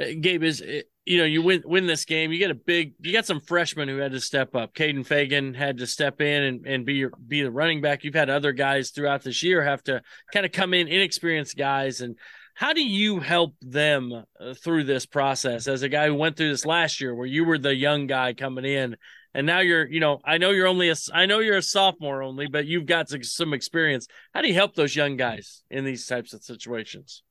Uh, 0.00 0.06
Gabe 0.20 0.42
is 0.42 0.62
you 1.08 1.16
know 1.16 1.24
you 1.24 1.40
win 1.40 1.62
win 1.64 1.86
this 1.86 2.04
game. 2.04 2.30
You 2.30 2.38
get 2.38 2.50
a 2.50 2.54
big. 2.54 2.92
You 3.00 3.14
got 3.14 3.24
some 3.24 3.40
freshmen 3.40 3.88
who 3.88 3.96
had 3.96 4.12
to 4.12 4.20
step 4.20 4.54
up. 4.54 4.74
Kaden 4.74 5.06
Feagin 5.06 5.56
had 5.56 5.78
to 5.78 5.86
step 5.86 6.20
in 6.20 6.42
and, 6.42 6.66
and 6.66 6.84
be 6.84 6.94
your, 6.94 7.12
be 7.26 7.42
the 7.42 7.50
running 7.50 7.80
back. 7.80 8.04
You've 8.04 8.14
had 8.14 8.28
other 8.28 8.52
guys 8.52 8.90
throughout 8.90 9.22
this 9.22 9.42
year 9.42 9.64
have 9.64 9.82
to 9.84 10.02
kind 10.34 10.44
of 10.44 10.52
come 10.52 10.74
in, 10.74 10.86
inexperienced 10.86 11.56
guys. 11.56 12.02
And 12.02 12.16
how 12.54 12.74
do 12.74 12.82
you 12.82 13.20
help 13.20 13.54
them 13.62 14.24
uh, 14.38 14.52
through 14.52 14.84
this 14.84 15.06
process 15.06 15.66
as 15.66 15.82
a 15.82 15.88
guy 15.88 16.08
who 16.08 16.14
went 16.14 16.36
through 16.36 16.50
this 16.50 16.66
last 16.66 17.00
year, 17.00 17.14
where 17.14 17.26
you 17.26 17.46
were 17.46 17.58
the 17.58 17.74
young 17.74 18.06
guy 18.06 18.34
coming 18.34 18.66
in, 18.66 18.94
and 19.32 19.46
now 19.46 19.60
you're 19.60 19.88
you 19.88 20.00
know 20.00 20.20
I 20.26 20.36
know 20.36 20.50
you're 20.50 20.66
only 20.66 20.90
a 20.90 20.96
I 21.14 21.24
know 21.24 21.38
you're 21.38 21.56
a 21.56 21.62
sophomore 21.62 22.22
only, 22.22 22.48
but 22.48 22.66
you've 22.66 22.86
got 22.86 23.08
some 23.08 23.54
experience. 23.54 24.08
How 24.34 24.42
do 24.42 24.48
you 24.48 24.54
help 24.54 24.74
those 24.74 24.94
young 24.94 25.16
guys 25.16 25.62
in 25.70 25.86
these 25.86 26.06
types 26.06 26.34
of 26.34 26.42
situations? 26.42 27.22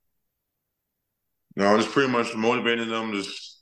No, 1.55 1.77
just 1.77 1.91
pretty 1.91 2.11
much 2.11 2.35
motivating 2.35 2.89
them, 2.89 3.13
just 3.13 3.56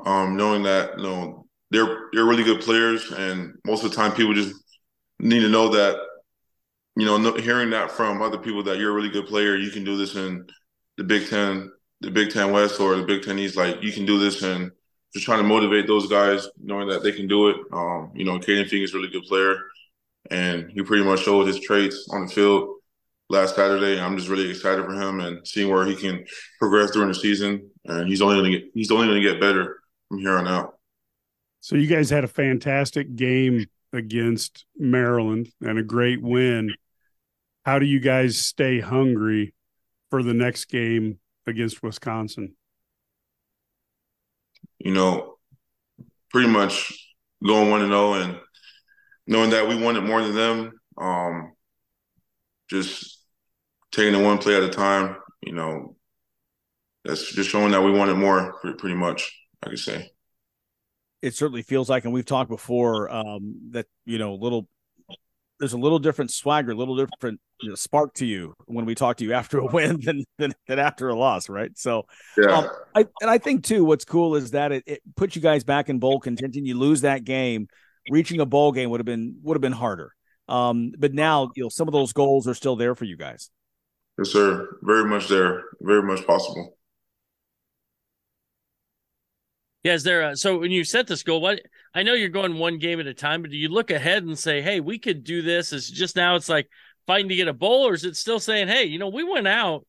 um, 0.00 0.36
knowing 0.36 0.62
that 0.64 0.98
you 0.98 1.04
know 1.04 1.46
they're 1.70 2.08
they're 2.12 2.24
really 2.24 2.44
good 2.44 2.60
players, 2.60 3.10
and 3.10 3.54
most 3.66 3.84
of 3.84 3.90
the 3.90 3.96
time 3.96 4.12
people 4.12 4.34
just 4.34 4.54
need 5.18 5.40
to 5.40 5.48
know 5.48 5.68
that 5.68 5.96
you 6.96 7.04
know 7.04 7.34
hearing 7.34 7.70
that 7.70 7.90
from 7.90 8.22
other 8.22 8.38
people 8.38 8.62
that 8.64 8.78
you're 8.78 8.90
a 8.90 8.94
really 8.94 9.10
good 9.10 9.26
player, 9.26 9.56
you 9.56 9.70
can 9.70 9.84
do 9.84 9.96
this 9.96 10.14
in 10.14 10.46
the 10.96 11.04
Big 11.04 11.28
Ten, 11.28 11.70
the 12.00 12.10
Big 12.10 12.30
Ten 12.30 12.52
West, 12.52 12.80
or 12.80 12.96
the 12.96 13.04
Big 13.04 13.22
Ten 13.22 13.38
East. 13.38 13.56
Like 13.56 13.82
you 13.82 13.92
can 13.92 14.06
do 14.06 14.18
this, 14.18 14.42
and 14.42 14.70
just 15.12 15.24
trying 15.24 15.42
to 15.42 15.48
motivate 15.48 15.86
those 15.86 16.08
guys, 16.08 16.48
knowing 16.62 16.88
that 16.88 17.02
they 17.02 17.12
can 17.12 17.26
do 17.26 17.48
it. 17.48 17.56
Um, 17.72 18.12
you 18.14 18.24
know, 18.24 18.38
Kaden 18.38 18.68
Feagin 18.68 18.84
is 18.84 18.94
a 18.94 18.98
really 18.98 19.10
good 19.10 19.24
player, 19.24 19.56
and 20.30 20.70
he 20.70 20.82
pretty 20.82 21.04
much 21.04 21.20
showed 21.20 21.46
his 21.46 21.60
traits 21.60 22.08
on 22.10 22.26
the 22.26 22.32
field 22.32 22.68
last 23.30 23.56
Saturday. 23.56 24.00
I'm 24.00 24.16
just 24.16 24.28
really 24.28 24.50
excited 24.50 24.84
for 24.84 24.92
him 24.92 25.20
and 25.20 25.46
seeing 25.46 25.70
where 25.70 25.86
he 25.86 25.96
can 25.96 26.24
progress 26.58 26.90
during 26.90 27.08
the 27.08 27.14
season. 27.14 27.70
And 27.86 28.08
he's 28.08 28.22
only 28.22 28.42
to 28.42 28.58
get 28.58 28.70
he's 28.74 28.90
only 28.90 29.06
going 29.06 29.22
to 29.22 29.28
get 29.28 29.40
better 29.40 29.78
from 30.14 30.20
here 30.20 30.38
on 30.38 30.46
out. 30.46 30.78
So 31.60 31.76
you 31.76 31.88
guys 31.88 32.10
had 32.10 32.24
a 32.24 32.28
fantastic 32.28 33.16
game 33.16 33.66
against 33.92 34.64
Maryland 34.76 35.48
and 35.60 35.78
a 35.78 35.82
great 35.82 36.22
win. 36.22 36.74
How 37.64 37.78
do 37.78 37.86
you 37.86 38.00
guys 38.00 38.38
stay 38.38 38.80
hungry 38.80 39.54
for 40.10 40.22
the 40.22 40.34
next 40.34 40.66
game 40.66 41.18
against 41.46 41.82
Wisconsin? 41.82 42.54
You 44.78 44.92
know, 44.92 45.38
pretty 46.30 46.48
much 46.48 46.92
going 47.44 47.70
one 47.70 47.80
and 47.80 47.90
zero 47.90 48.12
oh 48.12 48.14
and 48.14 48.38
knowing 49.26 49.50
that 49.50 49.66
we 49.66 49.74
wanted 49.74 50.04
more 50.04 50.22
than 50.22 50.34
them. 50.34 50.72
Um, 50.98 51.52
just 52.70 53.24
taking 53.90 54.20
it 54.20 54.22
one 54.22 54.38
play 54.38 54.56
at 54.56 54.62
a 54.62 54.68
time. 54.68 55.16
You 55.42 55.54
know, 55.54 55.96
that's 57.04 57.32
just 57.32 57.50
showing 57.50 57.72
that 57.72 57.82
we 57.82 57.90
wanted 57.90 58.16
more, 58.16 58.54
pretty 58.60 58.94
much. 58.94 59.32
I 59.64 59.70
could 59.70 59.78
say. 59.78 60.10
It 61.22 61.34
certainly 61.34 61.62
feels 61.62 61.88
like, 61.88 62.04
and 62.04 62.12
we've 62.12 62.26
talked 62.26 62.50
before 62.50 63.10
um, 63.10 63.56
that 63.70 63.86
you 64.04 64.18
know, 64.18 64.34
a 64.34 64.36
little 64.36 64.68
there's 65.58 65.72
a 65.72 65.78
little 65.78 65.98
different 65.98 66.30
swagger, 66.30 66.72
a 66.72 66.74
little 66.74 66.96
different 66.96 67.40
you 67.60 67.70
know, 67.70 67.74
spark 67.74 68.12
to 68.14 68.26
you 68.26 68.54
when 68.66 68.84
we 68.84 68.94
talk 68.94 69.16
to 69.18 69.24
you 69.24 69.32
after 69.32 69.58
a 69.58 69.66
win 69.66 70.00
than 70.04 70.24
than, 70.38 70.52
than 70.68 70.78
after 70.78 71.08
a 71.08 71.14
loss, 71.14 71.48
right? 71.48 71.70
So, 71.78 72.06
yeah. 72.36 72.58
Um, 72.58 72.68
I 72.94 73.06
and 73.20 73.30
I 73.30 73.38
think 73.38 73.64
too, 73.64 73.84
what's 73.84 74.04
cool 74.04 74.36
is 74.36 74.50
that 74.50 74.72
it, 74.72 74.84
it 74.86 75.02
puts 75.16 75.36
you 75.36 75.42
guys 75.42 75.64
back 75.64 75.88
in 75.88 75.98
bowl 75.98 76.20
contention. 76.20 76.66
You 76.66 76.78
lose 76.78 77.02
that 77.02 77.24
game, 77.24 77.68
reaching 78.10 78.40
a 78.40 78.46
bowl 78.46 78.72
game 78.72 78.90
would 78.90 79.00
have 79.00 79.06
been 79.06 79.38
would 79.42 79.56
have 79.56 79.62
been 79.62 79.72
harder. 79.72 80.12
Um, 80.48 80.92
but 80.98 81.14
now 81.14 81.50
you 81.56 81.62
know 81.62 81.68
some 81.68 81.88
of 81.88 81.92
those 81.92 82.12
goals 82.12 82.46
are 82.46 82.54
still 82.54 82.76
there 82.76 82.94
for 82.94 83.04
you 83.04 83.16
guys. 83.16 83.50
Yes, 84.18 84.30
sir. 84.30 84.78
Very 84.82 85.04
much 85.08 85.28
there. 85.28 85.64
Very 85.80 86.02
much 86.02 86.26
possible. 86.26 86.76
Yeah, 89.84 89.92
is 89.92 90.02
there 90.02 90.30
a, 90.30 90.36
so 90.36 90.58
when 90.58 90.70
you 90.70 90.82
set 90.82 91.06
this 91.06 91.22
goal, 91.22 91.42
what 91.42 91.60
I 91.94 92.02
know 92.02 92.14
you're 92.14 92.30
going 92.30 92.58
one 92.58 92.78
game 92.78 93.00
at 93.00 93.06
a 93.06 93.12
time, 93.12 93.42
but 93.42 93.50
do 93.50 93.56
you 93.58 93.68
look 93.68 93.90
ahead 93.90 94.24
and 94.24 94.38
say, 94.38 94.62
hey, 94.62 94.80
we 94.80 94.98
could 94.98 95.24
do 95.24 95.42
this? 95.42 95.74
Is 95.74 95.90
just 95.90 96.16
now 96.16 96.36
it's 96.36 96.48
like 96.48 96.70
fighting 97.06 97.28
to 97.28 97.36
get 97.36 97.48
a 97.48 97.52
bowl, 97.52 97.86
or 97.86 97.92
is 97.92 98.04
it 98.04 98.16
still 98.16 98.40
saying, 98.40 98.68
hey, 98.68 98.84
you 98.84 98.98
know, 98.98 99.10
we 99.10 99.24
went 99.24 99.46
out, 99.46 99.86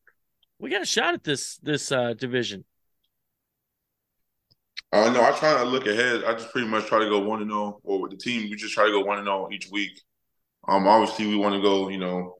we 0.58 0.68
got 0.68 0.82
a 0.82 0.86
shot 0.86 1.14
at 1.14 1.24
this 1.24 1.56
this 1.62 1.90
uh, 1.90 2.12
division? 2.12 2.64
Uh, 4.92 5.10
no, 5.10 5.22
I 5.22 5.32
try 5.32 5.56
to 5.56 5.64
look 5.64 5.86
ahead. 5.86 6.24
I 6.24 6.34
just 6.34 6.52
pretty 6.52 6.68
much 6.68 6.84
try 6.84 6.98
to 6.98 7.08
go 7.08 7.20
one 7.20 7.40
and 7.40 7.50
zero, 7.50 7.78
oh, 7.78 7.80
or 7.82 8.02
with 8.02 8.10
the 8.10 8.18
team, 8.18 8.50
we 8.50 8.56
just 8.56 8.74
try 8.74 8.84
to 8.84 8.92
go 8.92 9.00
one 9.00 9.16
and 9.16 9.26
zero 9.26 9.46
oh 9.46 9.52
each 9.52 9.70
week. 9.70 9.98
Um, 10.68 10.86
obviously 10.86 11.26
we 11.26 11.36
want 11.36 11.54
to 11.54 11.62
go, 11.62 11.88
you 11.88 11.98
know, 11.98 12.36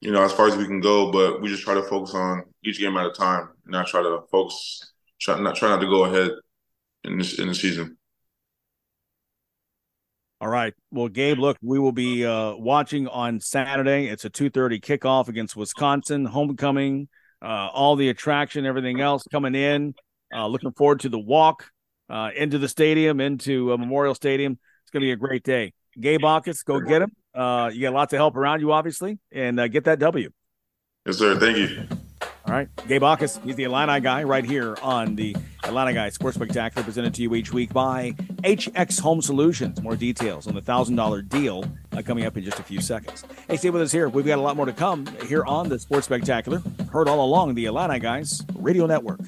you 0.00 0.10
know, 0.10 0.24
as 0.24 0.32
far 0.32 0.48
as 0.48 0.56
we 0.56 0.66
can 0.66 0.80
go, 0.80 1.12
but 1.12 1.40
we 1.40 1.48
just 1.48 1.62
try 1.62 1.74
to 1.74 1.82
focus 1.82 2.12
on 2.14 2.42
each 2.64 2.80
game 2.80 2.96
at 2.96 3.06
a 3.06 3.12
time, 3.12 3.50
and 3.64 3.72
not 3.72 3.86
try 3.86 4.02
to 4.02 4.20
focus, 4.32 4.92
try 5.20 5.38
not 5.38 5.54
try 5.54 5.68
not 5.68 5.80
to 5.80 5.86
go 5.86 6.04
ahead 6.04 6.32
in 7.08 7.18
this 7.18 7.38
in 7.38 7.48
the 7.48 7.54
season. 7.54 7.96
All 10.40 10.48
right. 10.48 10.72
Well, 10.92 11.08
Gabe, 11.08 11.38
look, 11.38 11.56
we 11.62 11.80
will 11.80 11.92
be 11.92 12.24
uh, 12.24 12.54
watching 12.54 13.08
on 13.08 13.40
Saturday. 13.40 14.06
It's 14.06 14.24
a 14.24 14.30
2:30 14.30 14.80
kickoff 14.80 15.28
against 15.28 15.56
Wisconsin, 15.56 16.24
homecoming, 16.24 17.08
uh, 17.42 17.68
all 17.72 17.96
the 17.96 18.08
attraction, 18.08 18.64
everything 18.64 19.00
else 19.00 19.24
coming 19.30 19.54
in. 19.54 19.94
Uh, 20.32 20.46
looking 20.46 20.72
forward 20.72 21.00
to 21.00 21.08
the 21.08 21.18
walk 21.18 21.70
uh, 22.08 22.30
into 22.36 22.58
the 22.58 22.68
stadium, 22.68 23.20
into 23.20 23.72
uh, 23.72 23.76
Memorial 23.76 24.14
Stadium. 24.14 24.58
It's 24.82 24.90
going 24.90 25.00
to 25.00 25.06
be 25.06 25.12
a 25.12 25.16
great 25.16 25.42
day. 25.42 25.72
Gabe 25.98 26.20
Jacas, 26.20 26.62
go 26.62 26.80
get 26.80 27.02
him. 27.02 27.12
Uh, 27.34 27.70
you 27.72 27.82
got 27.82 27.92
lots 27.92 28.12
of 28.12 28.18
help 28.18 28.36
around 28.36 28.60
you, 28.60 28.72
obviously, 28.72 29.18
and 29.32 29.58
uh, 29.58 29.68
get 29.68 29.84
that 29.84 29.98
W. 29.98 30.30
Yes, 31.04 31.18
sir. 31.18 31.38
Thank 31.38 31.58
you. 31.58 31.88
All 32.48 32.54
right. 32.54 32.68
Gabe 32.88 33.02
Jacas, 33.02 33.44
he's 33.44 33.56
the 33.56 33.64
Illini 33.64 34.00
guy 34.00 34.22
right 34.22 34.42
here 34.42 34.74
on 34.82 35.16
the 35.16 35.36
Illini 35.66 35.92
Guy 35.92 36.08
Sports 36.08 36.36
Spectacular 36.36 36.82
presented 36.82 37.12
to 37.12 37.22
you 37.22 37.34
each 37.34 37.52
week 37.52 37.74
by 37.74 38.12
HX 38.42 39.00
Home 39.00 39.20
Solutions. 39.20 39.82
More 39.82 39.96
details 39.96 40.46
on 40.46 40.54
the 40.54 40.62
$1,000 40.62 41.28
deal 41.28 41.62
uh, 41.92 42.00
coming 42.00 42.24
up 42.24 42.38
in 42.38 42.44
just 42.44 42.58
a 42.58 42.62
few 42.62 42.80
seconds. 42.80 43.22
Hey, 43.48 43.58
stay 43.58 43.68
with 43.68 43.82
us 43.82 43.92
here. 43.92 44.08
We've 44.08 44.24
got 44.24 44.38
a 44.38 44.40
lot 44.40 44.56
more 44.56 44.64
to 44.64 44.72
come 44.72 45.04
here 45.26 45.44
on 45.44 45.68
the 45.68 45.78
Sports 45.78 46.06
Spectacular. 46.06 46.62
Heard 46.90 47.06
all 47.06 47.22
along 47.22 47.54
the 47.54 47.66
Illini 47.66 47.98
Guys 47.98 48.42
Radio 48.54 48.86
Network. 48.86 49.20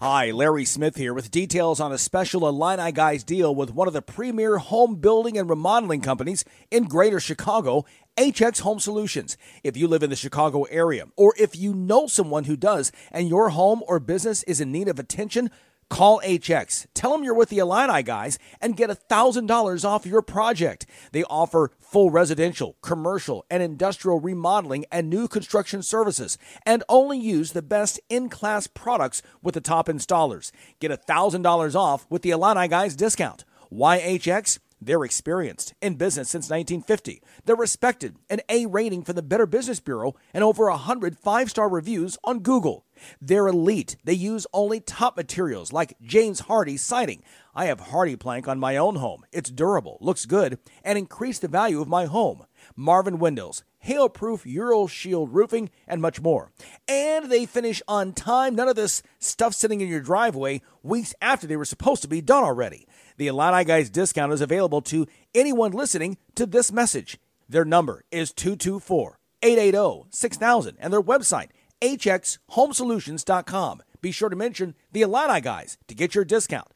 Hi, 0.00 0.30
Larry 0.30 0.64
Smith 0.64 0.94
here 0.94 1.12
with 1.12 1.30
details 1.30 1.80
on 1.80 1.90
a 1.90 1.98
special 1.98 2.48
Illini 2.48 2.92
Guys 2.92 3.24
deal 3.24 3.52
with 3.52 3.74
one 3.74 3.88
of 3.88 3.94
the 3.94 4.00
premier 4.00 4.58
home 4.58 4.94
building 4.94 5.36
and 5.36 5.50
remodeling 5.50 6.00
companies 6.00 6.44
in 6.70 6.84
greater 6.84 7.18
Chicago, 7.18 7.84
HX 8.18 8.62
Home 8.62 8.80
Solutions. 8.80 9.36
If 9.62 9.76
you 9.76 9.86
live 9.86 10.02
in 10.02 10.10
the 10.10 10.16
Chicago 10.16 10.64
area 10.64 11.04
or 11.16 11.34
if 11.38 11.54
you 11.54 11.72
know 11.72 12.08
someone 12.08 12.44
who 12.44 12.56
does 12.56 12.90
and 13.12 13.28
your 13.28 13.50
home 13.50 13.80
or 13.86 14.00
business 14.00 14.42
is 14.42 14.60
in 14.60 14.72
need 14.72 14.88
of 14.88 14.98
attention, 14.98 15.50
Call 15.88 16.20
HX, 16.24 16.86
tell 16.94 17.12
them 17.12 17.22
you're 17.22 17.32
with 17.32 17.48
the 17.48 17.58
Illini 17.58 18.02
guys, 18.02 18.38
and 18.60 18.76
get 18.76 18.90
$1,000 18.90 19.84
off 19.84 20.04
your 20.04 20.20
project. 20.20 20.84
They 21.12 21.24
offer 21.24 21.70
full 21.78 22.10
residential, 22.10 22.76
commercial, 22.82 23.46
and 23.48 23.62
industrial 23.62 24.20
remodeling 24.20 24.84
and 24.92 25.08
new 25.08 25.28
construction 25.28 25.82
services, 25.82 26.36
and 26.66 26.84
only 26.90 27.18
use 27.18 27.52
the 27.52 27.62
best 27.62 28.00
in 28.10 28.28
class 28.28 28.66
products 28.66 29.22
with 29.42 29.54
the 29.54 29.62
top 29.62 29.86
installers. 29.86 30.50
Get 30.78 30.90
$1,000 30.90 31.74
off 31.74 32.06
with 32.10 32.20
the 32.20 32.30
Illini 32.30 32.68
guys 32.68 32.94
discount. 32.94 33.44
Why 33.70 33.98
HX? 33.98 34.58
They're 34.80 35.04
experienced 35.04 35.74
in 35.80 35.96
business 35.96 36.30
since 36.30 36.44
1950. 36.44 37.20
They're 37.44 37.56
respected, 37.56 38.16
an 38.30 38.40
A 38.48 38.66
rating 38.66 39.02
from 39.02 39.16
the 39.16 39.22
Better 39.22 39.46
Business 39.46 39.80
Bureau, 39.80 40.14
and 40.32 40.44
over 40.44 40.70
100 40.70 41.18
five 41.18 41.50
star 41.50 41.68
reviews 41.68 42.16
on 42.22 42.40
Google. 42.40 42.84
They're 43.20 43.48
elite. 43.48 43.96
They 44.04 44.12
use 44.12 44.46
only 44.52 44.80
top 44.80 45.16
materials 45.16 45.72
like 45.72 45.96
James 46.00 46.42
Hardie 46.42 46.78
siding. 46.78 47.22
I 47.54 47.66
have 47.66 47.80
Hardie 47.80 48.18
plank 48.18 48.46
on 48.46 48.60
my 48.60 48.76
own 48.76 48.96
home. 48.96 49.24
It's 49.32 49.50
durable, 49.50 49.98
looks 50.00 50.26
good, 50.26 50.58
and 50.84 50.96
increased 50.96 51.42
the 51.42 51.48
value 51.48 51.80
of 51.80 51.88
my 51.88 52.04
home. 52.06 52.44
Marvin 52.76 53.18
Windows, 53.18 53.64
hail-proof 53.80 54.46
Euro 54.46 54.86
Shield 54.86 55.34
roofing, 55.34 55.70
and 55.86 56.00
much 56.00 56.20
more. 56.20 56.52
And 56.86 57.30
they 57.30 57.46
finish 57.46 57.82
on 57.88 58.12
time. 58.12 58.54
None 58.54 58.68
of 58.68 58.76
this 58.76 59.02
stuff 59.18 59.54
sitting 59.54 59.80
in 59.80 59.88
your 59.88 60.00
driveway 60.00 60.62
weeks 60.82 61.14
after 61.20 61.46
they 61.46 61.56
were 61.56 61.64
supposed 61.64 62.02
to 62.02 62.08
be 62.08 62.20
done 62.20 62.44
already. 62.44 62.86
The 63.18 63.26
Illini 63.26 63.64
Guys 63.64 63.90
discount 63.90 64.32
is 64.32 64.40
available 64.40 64.80
to 64.82 65.04
anyone 65.34 65.72
listening 65.72 66.18
to 66.36 66.46
this 66.46 66.70
message. 66.70 67.18
Their 67.48 67.64
number 67.64 68.04
is 68.12 68.32
224 68.32 69.18
880 69.42 70.06
6000 70.10 70.76
and 70.78 70.92
their 70.92 71.02
website, 71.02 71.48
hxhomesolutions.com. 71.82 73.82
Be 74.00 74.12
sure 74.12 74.28
to 74.28 74.36
mention 74.36 74.76
the 74.92 75.02
Illini 75.02 75.40
Guys 75.40 75.78
to 75.88 75.96
get 75.96 76.14
your 76.14 76.24
discount 76.24 76.68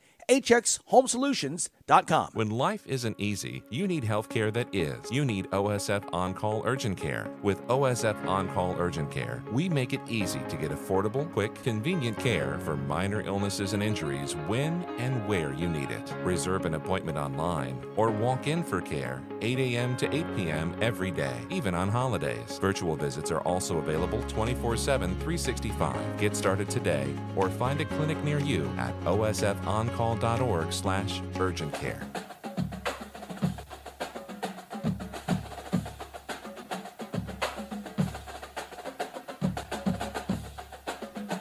When 2.32 2.48
life 2.48 2.86
isn't 2.86 3.16
easy, 3.20 3.62
you 3.68 3.86
need 3.86 4.02
healthcare 4.02 4.50
that 4.54 4.74
is. 4.74 4.98
You 5.10 5.26
need 5.26 5.50
OSF 5.50 6.08
On 6.14 6.32
Call 6.32 6.62
Urgent 6.64 6.96
Care. 6.96 7.30
With 7.42 7.60
OSF 7.66 8.26
On 8.26 8.48
Call 8.54 8.74
Urgent 8.78 9.10
Care, 9.10 9.44
we 9.52 9.68
make 9.68 9.92
it 9.92 10.00
easy 10.08 10.40
to 10.48 10.56
get 10.56 10.70
affordable, 10.70 11.30
quick, 11.34 11.54
convenient 11.62 12.18
care 12.18 12.58
for 12.60 12.78
minor 12.78 13.20
illnesses 13.20 13.74
and 13.74 13.82
injuries 13.82 14.32
when 14.46 14.84
and 14.96 15.28
where 15.28 15.52
you 15.52 15.68
need 15.68 15.90
it. 15.90 16.14
Reserve 16.24 16.64
an 16.64 16.76
appointment 16.76 17.18
online 17.18 17.78
or 17.96 18.10
walk 18.10 18.46
in 18.46 18.64
for 18.64 18.80
care 18.80 19.22
8 19.42 19.58
a.m. 19.58 19.94
to 19.98 20.06
8 20.14 20.36
p.m. 20.36 20.74
every 20.80 21.10
day, 21.10 21.36
even 21.50 21.74
on 21.74 21.90
holidays. 21.90 22.58
Virtual 22.58 22.96
visits 22.96 23.30
are 23.30 23.40
also 23.40 23.76
available 23.78 24.22
24 24.28 24.78
7, 24.78 25.10
365. 25.10 26.18
Get 26.18 26.34
started 26.34 26.70
today 26.70 27.12
or 27.36 27.50
find 27.50 27.82
a 27.82 27.84
clinic 27.84 28.22
near 28.24 28.38
you 28.38 28.72
at 28.78 28.98
osfoncall.org 29.00 30.72
slash 30.72 31.20
urgent 31.38 31.81
care. 31.82 32.00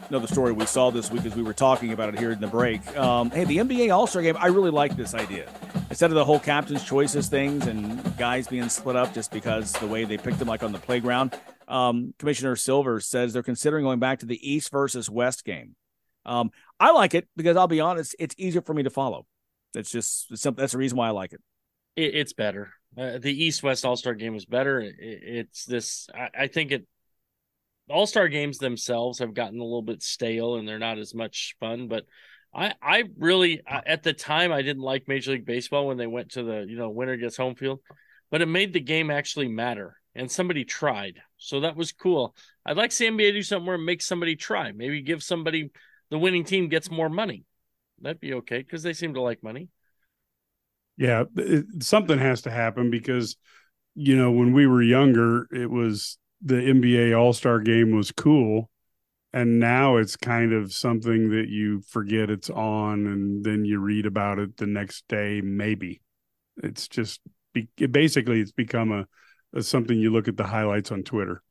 Another 0.09 0.27
story 0.27 0.51
we 0.51 0.65
saw 0.65 0.89
this 0.89 1.09
week 1.09 1.25
as 1.25 1.35
we 1.35 1.43
were 1.43 1.53
talking 1.53 1.93
about 1.93 2.09
it 2.13 2.19
here 2.19 2.31
in 2.31 2.41
the 2.41 2.47
break. 2.47 2.85
Um, 2.97 3.29
hey, 3.29 3.45
the 3.45 3.57
NBA 3.57 3.95
All 3.95 4.07
Star 4.07 4.21
game, 4.21 4.35
I 4.37 4.47
really 4.47 4.71
like 4.71 4.97
this 4.97 5.13
idea. 5.13 5.47
Instead 5.89 6.09
of 6.09 6.15
the 6.15 6.25
whole 6.25 6.39
captain's 6.39 6.83
choices 6.83 7.29
things 7.29 7.67
and 7.67 8.17
guys 8.17 8.47
being 8.47 8.67
split 8.67 8.97
up 8.97 9.13
just 9.13 9.31
because 9.31 9.71
the 9.73 9.87
way 9.87 10.03
they 10.03 10.17
picked 10.17 10.39
them, 10.39 10.49
like 10.49 10.63
on 10.63 10.73
the 10.73 10.79
playground, 10.79 11.39
um, 11.69 12.13
Commissioner 12.19 12.57
Silver 12.57 12.99
says 12.99 13.31
they're 13.31 13.43
considering 13.43 13.85
going 13.85 13.99
back 13.99 14.19
to 14.19 14.25
the 14.25 14.39
East 14.49 14.71
versus 14.71 15.09
West 15.09 15.45
game. 15.45 15.75
Um, 16.25 16.51
I 16.79 16.91
like 16.91 17.13
it 17.13 17.29
because 17.37 17.55
I'll 17.55 17.67
be 17.67 17.79
honest, 17.79 18.15
it's 18.19 18.35
easier 18.37 18.61
for 18.61 18.73
me 18.73 18.83
to 18.83 18.89
follow. 18.89 19.27
It's 19.73 19.91
just 19.91 20.31
it's 20.31 20.41
some, 20.41 20.55
that's 20.55 20.73
the 20.73 20.77
reason 20.77 20.97
why 20.97 21.07
I 21.07 21.11
like 21.11 21.33
it. 21.33 21.41
it 21.95 22.15
it's 22.15 22.33
better. 22.33 22.73
Uh, 22.97 23.17
the 23.17 23.31
East 23.31 23.63
West 23.63 23.85
All 23.85 23.95
Star 23.95 24.13
game 24.13 24.35
is 24.35 24.45
better. 24.45 24.79
It, 24.79 24.95
it's 24.99 25.65
this. 25.65 26.09
I, 26.13 26.43
I 26.43 26.47
think 26.47 26.71
it. 26.71 26.87
All 27.89 28.05
Star 28.05 28.27
games 28.27 28.57
themselves 28.57 29.19
have 29.19 29.33
gotten 29.33 29.59
a 29.59 29.63
little 29.63 29.81
bit 29.81 30.01
stale 30.01 30.55
and 30.55 30.67
they're 30.67 30.79
not 30.79 30.97
as 30.97 31.13
much 31.13 31.55
fun. 31.59 31.87
But 31.87 32.05
I, 32.53 32.73
I 32.81 33.03
really 33.17 33.61
I, 33.67 33.81
at 33.85 34.03
the 34.03 34.13
time 34.13 34.51
I 34.51 34.61
didn't 34.61 34.83
like 34.83 35.07
Major 35.07 35.31
League 35.31 35.45
Baseball 35.45 35.87
when 35.87 35.97
they 35.97 36.07
went 36.07 36.31
to 36.31 36.43
the 36.43 36.65
you 36.67 36.77
know 36.77 36.89
winner 36.89 37.17
gets 37.17 37.37
home 37.37 37.55
field, 37.55 37.79
but 38.29 38.41
it 38.41 38.47
made 38.47 38.73
the 38.73 38.79
game 38.79 39.09
actually 39.09 39.47
matter 39.47 39.97
and 40.13 40.29
somebody 40.29 40.65
tried, 40.65 41.21
so 41.37 41.61
that 41.61 41.77
was 41.77 41.93
cool. 41.93 42.35
I'd 42.65 42.75
like 42.75 42.89
to 42.89 42.95
see 42.95 43.07
NBA 43.07 43.31
do 43.31 43.43
something 43.43 43.65
where 43.65 43.77
it 43.77 43.83
makes 43.83 44.05
somebody 44.05 44.35
try. 44.35 44.73
Maybe 44.73 45.01
give 45.01 45.23
somebody 45.23 45.69
the 46.09 46.19
winning 46.19 46.43
team 46.43 46.67
gets 46.67 46.91
more 46.91 47.09
money. 47.09 47.45
That'd 48.01 48.19
be 48.19 48.33
okay 48.35 48.59
because 48.59 48.83
they 48.83 48.93
seem 48.93 49.13
to 49.13 49.21
like 49.21 49.43
money. 49.43 49.69
Yeah, 50.97 51.23
it, 51.35 51.83
something 51.83 52.19
has 52.19 52.41
to 52.43 52.51
happen 52.51 52.91
because 52.91 53.37
you 53.95 54.15
know 54.15 54.31
when 54.31 54.53
we 54.53 54.67
were 54.67 54.81
younger, 54.81 55.47
it 55.51 55.69
was 55.69 56.17
the 56.41 56.55
NBA 56.55 57.13
All 57.13 57.33
Star 57.33 57.59
Game 57.59 57.95
was 57.95 58.11
cool, 58.11 58.69
and 59.33 59.59
now 59.59 59.97
it's 59.97 60.15
kind 60.15 60.53
of 60.53 60.73
something 60.73 61.29
that 61.29 61.47
you 61.49 61.81
forget 61.81 62.29
it's 62.29 62.49
on, 62.49 63.07
and 63.07 63.43
then 63.43 63.65
you 63.65 63.79
read 63.79 64.05
about 64.05 64.39
it 64.39 64.57
the 64.57 64.67
next 64.67 65.07
day. 65.07 65.41
Maybe 65.41 66.01
it's 66.57 66.87
just 66.87 67.21
it 67.55 67.91
basically 67.91 68.39
it's 68.41 68.51
become 68.51 68.91
a, 68.91 69.07
a 69.57 69.63
something 69.63 69.97
you 69.97 70.11
look 70.11 70.27
at 70.27 70.37
the 70.37 70.47
highlights 70.47 70.91
on 70.91 71.03
Twitter. 71.03 71.41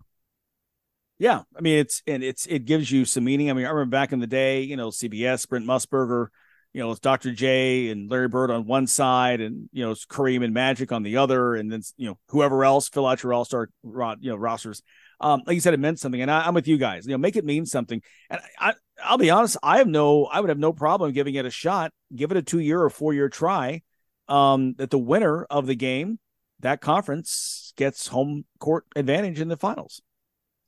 Yeah, 1.21 1.43
I 1.55 1.61
mean 1.61 1.79
it's 1.79 2.03
and 2.07 2.25
it's 2.25 2.47
it 2.47 2.65
gives 2.65 2.91
you 2.91 3.05
some 3.05 3.25
meaning. 3.25 3.51
I 3.51 3.53
mean, 3.53 3.67
I 3.67 3.69
remember 3.69 3.91
back 3.91 4.13
in 4.13 4.21
the 4.21 4.27
day, 4.27 4.63
you 4.63 4.75
know, 4.75 4.89
CBS, 4.89 5.47
Brent 5.47 5.67
Musburger, 5.67 6.29
you 6.73 6.81
know, 6.81 6.91
it's 6.93 7.01
Dr. 7.01 7.33
J 7.33 7.91
and 7.91 8.11
Larry 8.11 8.29
Bird 8.29 8.51
on 8.51 8.67
one 8.67 8.87
side, 8.87 9.43
and 9.43 9.69
you 9.71 9.85
know, 9.85 9.93
Kareem 9.93 10.43
and 10.43 10.55
Magic 10.55 10.93
on 10.93 11.03
the 11.03 11.19
other, 11.19 11.57
and 11.57 11.71
then 11.71 11.83
you 11.99 12.09
know, 12.09 12.19
whoever 12.29 12.65
else 12.65 12.89
fill 12.89 13.07
out 13.07 13.23
your 13.23 13.35
All 13.35 13.45
Star, 13.45 13.69
you 13.85 14.31
know, 14.31 14.37
rosters. 14.37 14.81
Um, 15.21 15.43
like 15.47 15.57
you 15.57 15.61
said, 15.61 15.75
it 15.75 15.81
meant 15.81 16.01
something, 16.01 16.23
and 16.23 16.31
I, 16.31 16.49
am 16.49 16.55
with 16.55 16.67
you 16.67 16.79
guys. 16.79 17.05
You 17.05 17.13
know, 17.13 17.19
make 17.19 17.37
it 17.37 17.45
mean 17.45 17.67
something. 17.67 18.01
And 18.31 18.41
I, 18.59 18.73
I'll 19.05 19.19
be 19.19 19.29
honest, 19.29 19.59
I 19.63 19.77
have 19.77 19.89
no, 19.89 20.25
I 20.25 20.41
would 20.41 20.49
have 20.49 20.59
no 20.59 20.73
problem 20.73 21.13
giving 21.13 21.35
it 21.35 21.45
a 21.45 21.51
shot. 21.51 21.93
Give 22.17 22.31
it 22.31 22.39
a 22.39 22.43
two 22.43 22.61
year 22.61 22.81
or 22.81 22.89
four 22.89 23.13
year 23.13 23.29
try. 23.29 23.83
Um, 24.27 24.73
that 24.79 24.89
the 24.89 24.99
winner 24.99 25.45
of 25.51 25.67
the 25.67 25.75
game, 25.75 26.19
that 26.61 26.81
conference 26.81 27.75
gets 27.77 28.07
home 28.07 28.47
court 28.59 28.87
advantage 28.97 29.39
in 29.39 29.49
the 29.49 29.57
finals. 29.59 30.01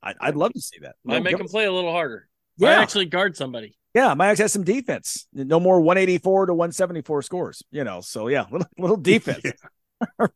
I, 0.03 0.27
would 0.27 0.35
love 0.35 0.53
to 0.53 0.61
see 0.61 0.79
that. 0.81 0.95
Might 1.03 1.15
No, 1.15 1.23
make 1.23 1.31
give 1.31 1.39
them 1.39 1.47
play 1.47 1.65
a 1.65 1.71
little 1.71 1.91
harder. 1.91 2.27
Yeah. 2.57 2.69
Might 2.75 2.83
actually 2.83 3.05
guard 3.05 3.35
somebody. 3.35 3.77
Yeah, 3.93 4.13
might 4.15 4.29
actually 4.29 4.43
have 4.43 4.51
some 4.51 4.63
defense. 4.63 5.27
No 5.33 5.59
more 5.59 5.79
184 5.79 6.47
to 6.47 6.53
174 6.53 7.21
scores. 7.21 7.63
You 7.71 7.83
know, 7.83 8.01
so 8.01 8.27
yeah, 8.27 8.45
little, 8.51 8.67
little 8.77 8.97
defense. 8.97 9.43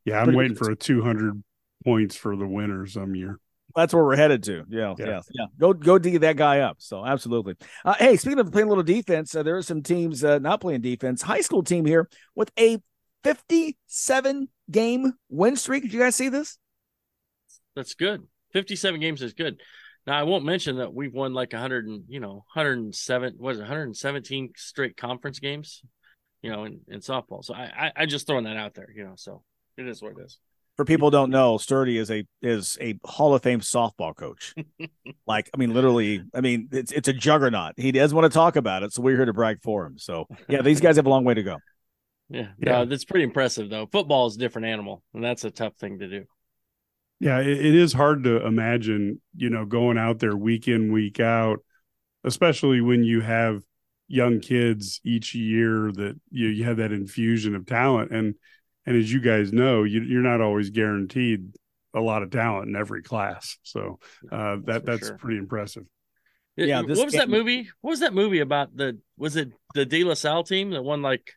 Yeah, 0.05 0.21
I'm 0.21 0.33
waiting 0.33 0.53
good. 0.53 0.65
for 0.65 0.71
a 0.71 0.77
200 0.77 1.43
points 1.83 2.15
for 2.15 2.37
the 2.37 2.47
winner 2.47 2.85
some 2.87 3.15
year. 3.15 3.37
That's 3.75 3.93
where 3.93 4.01
we're 4.01 4.15
headed 4.15 4.41
to. 4.43 4.63
Yeah, 4.69 4.95
yeah, 4.97 5.19
yeah. 5.29 5.45
Go 5.59 5.73
go 5.73 5.99
dig 5.99 6.21
that 6.21 6.37
guy 6.37 6.61
up. 6.61 6.77
So 6.79 7.05
absolutely. 7.05 7.55
Uh, 7.83 7.95
hey, 7.99 8.15
speaking 8.15 8.39
of 8.39 8.49
playing 8.49 8.67
a 8.67 8.69
little 8.69 8.83
defense, 8.83 9.35
uh, 9.35 9.43
there 9.43 9.57
are 9.57 9.61
some 9.61 9.83
teams 9.83 10.23
uh, 10.23 10.39
not 10.39 10.61
playing 10.61 10.81
defense. 10.81 11.21
High 11.21 11.41
school 11.41 11.63
team 11.63 11.85
here 11.85 12.07
with 12.33 12.49
a 12.57 12.81
57 13.25 14.47
game 14.71 15.13
win 15.29 15.57
streak. 15.57 15.83
Did 15.83 15.93
you 15.93 15.99
guys 15.99 16.15
see 16.15 16.29
this? 16.29 16.57
That's 17.75 17.93
good. 17.93 18.25
57 18.53 18.99
games 18.99 19.21
is 19.21 19.33
good. 19.33 19.61
Now 20.05 20.17
I 20.17 20.23
won't 20.23 20.45
mention 20.45 20.77
that 20.77 20.93
we've 20.93 21.13
won 21.13 21.33
like 21.33 21.51
100 21.51 21.87
and 21.87 22.03
you 22.07 22.19
know 22.19 22.45
107 22.53 23.35
what 23.37 23.51
is 23.51 23.57
it 23.59 23.63
117 23.63 24.53
straight 24.55 24.95
conference 24.95 25.39
games, 25.39 25.81
you 26.41 26.51
know, 26.51 26.63
in, 26.63 26.79
in 26.87 27.01
softball. 27.01 27.43
So 27.43 27.53
I, 27.53 27.71
I 27.77 27.91
I 27.97 28.05
just 28.05 28.25
throwing 28.25 28.45
that 28.45 28.57
out 28.57 28.73
there, 28.73 28.89
you 28.95 29.03
know. 29.03 29.13
So 29.15 29.43
it 29.77 29.87
is 29.87 30.01
what 30.01 30.13
it 30.17 30.25
is. 30.25 30.39
For 30.77 30.85
people 30.85 31.09
don't 31.09 31.31
know, 31.31 31.57
Sturdy 31.57 31.97
is 31.97 32.11
a 32.11 32.23
is 32.41 32.77
a 32.79 32.99
Hall 33.03 33.33
of 33.33 33.41
Fame 33.41 33.61
softball 33.61 34.15
coach. 34.15 34.53
like, 35.27 35.49
I 35.53 35.57
mean, 35.57 35.73
literally, 35.73 36.23
I 36.33 36.41
mean, 36.41 36.69
it's 36.71 36.91
it's 36.91 37.07
a 37.07 37.13
juggernaut. 37.13 37.73
He 37.77 37.91
doesn't 37.91 38.15
want 38.15 38.31
to 38.31 38.35
talk 38.35 38.55
about 38.55 38.83
it, 38.83 38.93
so 38.93 39.01
we're 39.01 39.15
here 39.15 39.25
to 39.25 39.33
brag 39.33 39.57
for 39.63 39.87
him. 39.87 39.97
So 39.97 40.27
yeah, 40.47 40.61
these 40.61 40.79
guys 40.79 40.95
have 40.97 41.07
a 41.07 41.09
long 41.09 41.23
way 41.23 41.33
to 41.33 41.43
go. 41.43 41.57
Yeah, 42.29 42.49
Yeah. 42.59 42.79
No, 42.79 42.85
that's 42.85 43.05
pretty 43.05 43.23
impressive 43.23 43.69
though. 43.69 43.85
Football 43.85 44.27
is 44.27 44.35
a 44.35 44.39
different 44.39 44.67
animal, 44.67 45.01
and 45.13 45.23
that's 45.23 45.45
a 45.45 45.49
tough 45.49 45.77
thing 45.77 45.99
to 45.99 46.09
do. 46.09 46.25
Yeah, 47.19 47.39
it, 47.39 47.47
it 47.47 47.75
is 47.75 47.93
hard 47.93 48.23
to 48.25 48.45
imagine, 48.45 49.21
you 49.35 49.49
know, 49.49 49.65
going 49.65 49.97
out 49.97 50.19
there 50.19 50.35
week 50.35 50.67
in, 50.67 50.91
week 50.91 51.19
out, 51.19 51.59
especially 52.23 52.81
when 52.81 53.03
you 53.03 53.21
have 53.21 53.63
young 54.07 54.39
kids 54.39 55.01
each 55.03 55.35
year 55.35 55.91
that 55.91 56.19
you, 56.29 56.47
you 56.47 56.63
have 56.63 56.77
that 56.77 56.91
infusion 56.91 57.55
of 57.55 57.65
talent. 57.65 58.11
And 58.11 58.35
and 58.85 58.95
as 58.95 59.11
you 59.11 59.19
guys 59.19 59.51
know, 59.51 59.83
you, 59.83 60.01
you're 60.01 60.21
not 60.21 60.41
always 60.41 60.69
guaranteed 60.69 61.53
a 61.93 61.99
lot 61.99 62.23
of 62.23 62.31
talent 62.31 62.69
in 62.69 62.75
every 62.75 63.01
class. 63.01 63.57
So 63.63 63.99
uh, 64.31 64.57
that 64.65 64.85
that's 64.85 65.07
sure. 65.07 65.17
pretty 65.17 65.37
impressive. 65.37 65.83
Yeah, 66.55 66.79
what 66.79 66.87
this 66.87 67.03
was 67.03 67.13
that 67.13 67.29
movie? 67.29 67.69
What 67.81 67.91
was 67.91 67.99
that 67.99 68.13
movie 68.13 68.39
about? 68.39 68.75
The 68.75 68.99
was 69.17 69.35
it 69.35 69.51
the 69.75 69.85
De 69.85 70.03
La 70.03 70.13
Salle 70.13 70.43
team 70.43 70.71
that 70.71 70.83
won 70.83 71.01
like 71.01 71.33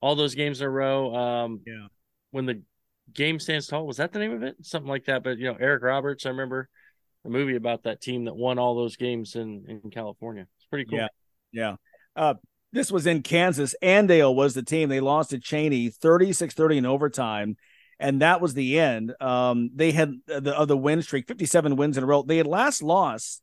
all 0.00 0.16
those 0.16 0.34
games 0.34 0.60
in 0.60 0.66
a 0.66 0.70
row? 0.70 1.14
Um, 1.14 1.60
yeah. 1.66 1.86
When 2.30 2.46
the 2.46 2.62
game 3.14 3.38
stands 3.38 3.66
tall, 3.66 3.86
was 3.86 3.98
that 3.98 4.12
the 4.12 4.18
name 4.18 4.32
of 4.32 4.42
it? 4.42 4.56
Something 4.62 4.88
like 4.88 5.06
that. 5.06 5.22
But 5.22 5.38
you 5.38 5.44
know, 5.44 5.56
Eric 5.58 5.82
Roberts, 5.82 6.26
I 6.26 6.30
remember 6.30 6.68
a 7.24 7.28
movie 7.28 7.56
about 7.56 7.84
that 7.84 8.00
team 8.00 8.24
that 8.24 8.34
won 8.34 8.58
all 8.58 8.74
those 8.74 8.96
games 8.96 9.36
in 9.36 9.64
in 9.68 9.90
California. 9.90 10.46
It's 10.56 10.66
pretty 10.66 10.86
cool. 10.86 10.98
Yeah, 10.98 11.08
yeah. 11.52 11.76
Uh, 12.16 12.34
this 12.72 12.90
was 12.90 13.06
in 13.06 13.22
Kansas. 13.22 13.74
Andale 13.82 14.34
was 14.34 14.54
the 14.54 14.62
team. 14.62 14.88
They 14.88 15.00
lost 15.00 15.30
to 15.30 15.38
Cheney 15.38 15.90
36-30 15.90 16.76
in 16.76 16.86
overtime, 16.86 17.56
and 17.98 18.22
that 18.22 18.40
was 18.40 18.54
the 18.54 18.78
end. 18.78 19.12
Um, 19.20 19.70
they 19.74 19.92
had 19.92 20.14
the 20.26 20.56
of 20.56 20.68
the 20.68 20.76
win 20.76 21.02
streak, 21.02 21.26
57 21.26 21.76
wins 21.76 21.98
in 21.98 22.04
a 22.04 22.06
row. 22.06 22.22
They 22.22 22.36
had 22.36 22.46
last 22.46 22.82
lost 22.82 23.42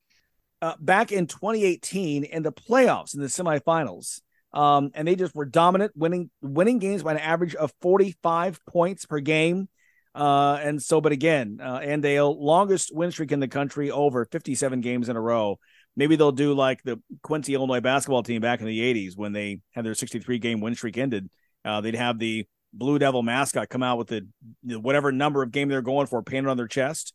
uh, 0.61 0.75
back 0.79 1.11
in 1.11 1.27
2018 1.27 2.23
in 2.23 2.43
the 2.43 2.51
playoffs 2.51 3.13
in 3.13 3.21
the 3.21 3.27
semifinals. 3.27 4.21
Um, 4.57 4.89
and 4.95 5.07
they 5.07 5.15
just 5.15 5.35
were 5.35 5.45
dominant, 5.45 5.91
winning 5.95 6.31
winning 6.41 6.79
games 6.79 7.03
by 7.03 7.11
an 7.11 7.19
average 7.19 7.53
of 7.53 7.71
45 7.81 8.59
points 8.65 9.05
per 9.05 9.19
game. 9.19 9.69
Uh, 10.15 10.57
and 10.59 10.81
so, 10.81 10.99
but 10.99 11.11
again, 11.11 11.59
uh, 11.61 11.77
Andale, 11.77 12.35
longest 12.35 12.89
win 12.91 13.11
streak 13.11 13.31
in 13.31 13.39
the 13.39 13.47
country, 13.47 13.91
over 13.91 14.25
57 14.25 14.81
games 14.81 15.09
in 15.09 15.15
a 15.15 15.21
row. 15.21 15.59
Maybe 15.95 16.15
they'll 16.15 16.31
do 16.31 16.55
like 16.55 16.81
the 16.81 16.99
Quincy, 17.21 17.53
Illinois 17.53 17.81
basketball 17.81 18.23
team 18.23 18.41
back 18.41 18.59
in 18.59 18.65
the 18.65 18.79
80s 18.79 19.15
when 19.15 19.31
they 19.31 19.59
had 19.73 19.85
their 19.85 19.93
63 19.93 20.39
game 20.39 20.59
win 20.59 20.73
streak 20.73 20.97
ended. 20.97 21.29
Uh, 21.63 21.81
they'd 21.81 21.93
have 21.93 22.17
the 22.17 22.47
Blue 22.73 22.97
Devil 22.97 23.21
mascot 23.21 23.69
come 23.69 23.83
out 23.83 23.99
with 23.99 24.07
the, 24.07 24.27
the 24.63 24.79
whatever 24.79 25.11
number 25.11 25.43
of 25.43 25.51
game 25.51 25.69
they're 25.69 25.83
going 25.83 26.07
for 26.07 26.23
painted 26.23 26.49
on 26.49 26.57
their 26.57 26.67
chest. 26.67 27.13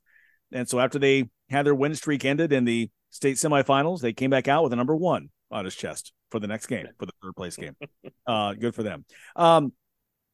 And 0.53 0.69
so 0.69 0.79
after 0.79 1.01
they 1.01 1.29
had 1.51 1.67
their 1.67 1.75
win 1.75 1.97
streak 1.97 2.25
ended 2.25 2.53
in 2.53 2.67
the 2.67 2.89
state 3.11 3.37
semifinals, 3.37 4.01
they 4.01 4.13
came 4.13 4.31
back 4.31 4.47
out 4.47 4.63
with 4.63 4.73
a 4.73 4.77
number 4.77 4.95
one 4.95 5.31
on 5.51 5.65
his 5.65 5.75
chest 5.75 6.13
for 6.33 6.41
the 6.41 6.49
next 6.49 6.67
game, 6.67 6.89
for 6.99 7.07
the 7.07 7.13
third 7.23 7.37
place 7.37 7.57
game. 7.57 7.77
Uh, 8.27 8.55
good 8.55 8.75
for 8.75 8.83
them. 8.83 9.05
Um, 9.37 9.73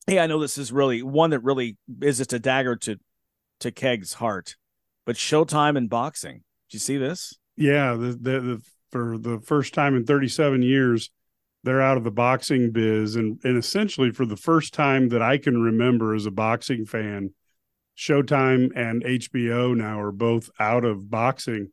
hey, 0.06 0.18
I 0.18 0.26
know 0.26 0.40
this 0.40 0.58
is 0.58 0.70
really 0.70 1.02
one 1.02 1.30
that 1.30 1.40
really 1.40 1.76
is 2.00 2.18
just 2.18 2.32
a 2.32 2.38
dagger 2.38 2.76
to 2.76 2.98
to 3.60 3.72
Keg's 3.72 4.12
heart, 4.14 4.56
but 5.04 5.16
Showtime 5.16 5.76
and 5.76 5.90
boxing. 5.90 6.44
Did 6.68 6.74
you 6.74 6.78
see 6.78 6.96
this? 6.96 7.34
Yeah, 7.56 7.94
the, 7.94 8.12
the, 8.12 8.40
the 8.40 8.62
for 8.90 9.18
the 9.18 9.40
first 9.40 9.74
time 9.74 9.96
in 9.96 10.04
37 10.04 10.62
years, 10.62 11.10
they're 11.64 11.82
out 11.82 11.96
of 11.96 12.04
the 12.04 12.10
boxing 12.10 12.70
biz, 12.70 13.16
and 13.16 13.40
and 13.42 13.58
essentially 13.58 14.12
for 14.12 14.24
the 14.24 14.36
first 14.36 14.72
time 14.72 15.08
that 15.08 15.22
I 15.22 15.38
can 15.38 15.60
remember 15.60 16.14
as 16.14 16.26
a 16.26 16.30
boxing 16.30 16.86
fan, 16.86 17.34
Showtime 17.96 18.70
and 18.76 19.02
HBO 19.02 19.76
now 19.76 20.00
are 20.00 20.12
both 20.12 20.50
out 20.60 20.84
of 20.84 21.10
boxing, 21.10 21.72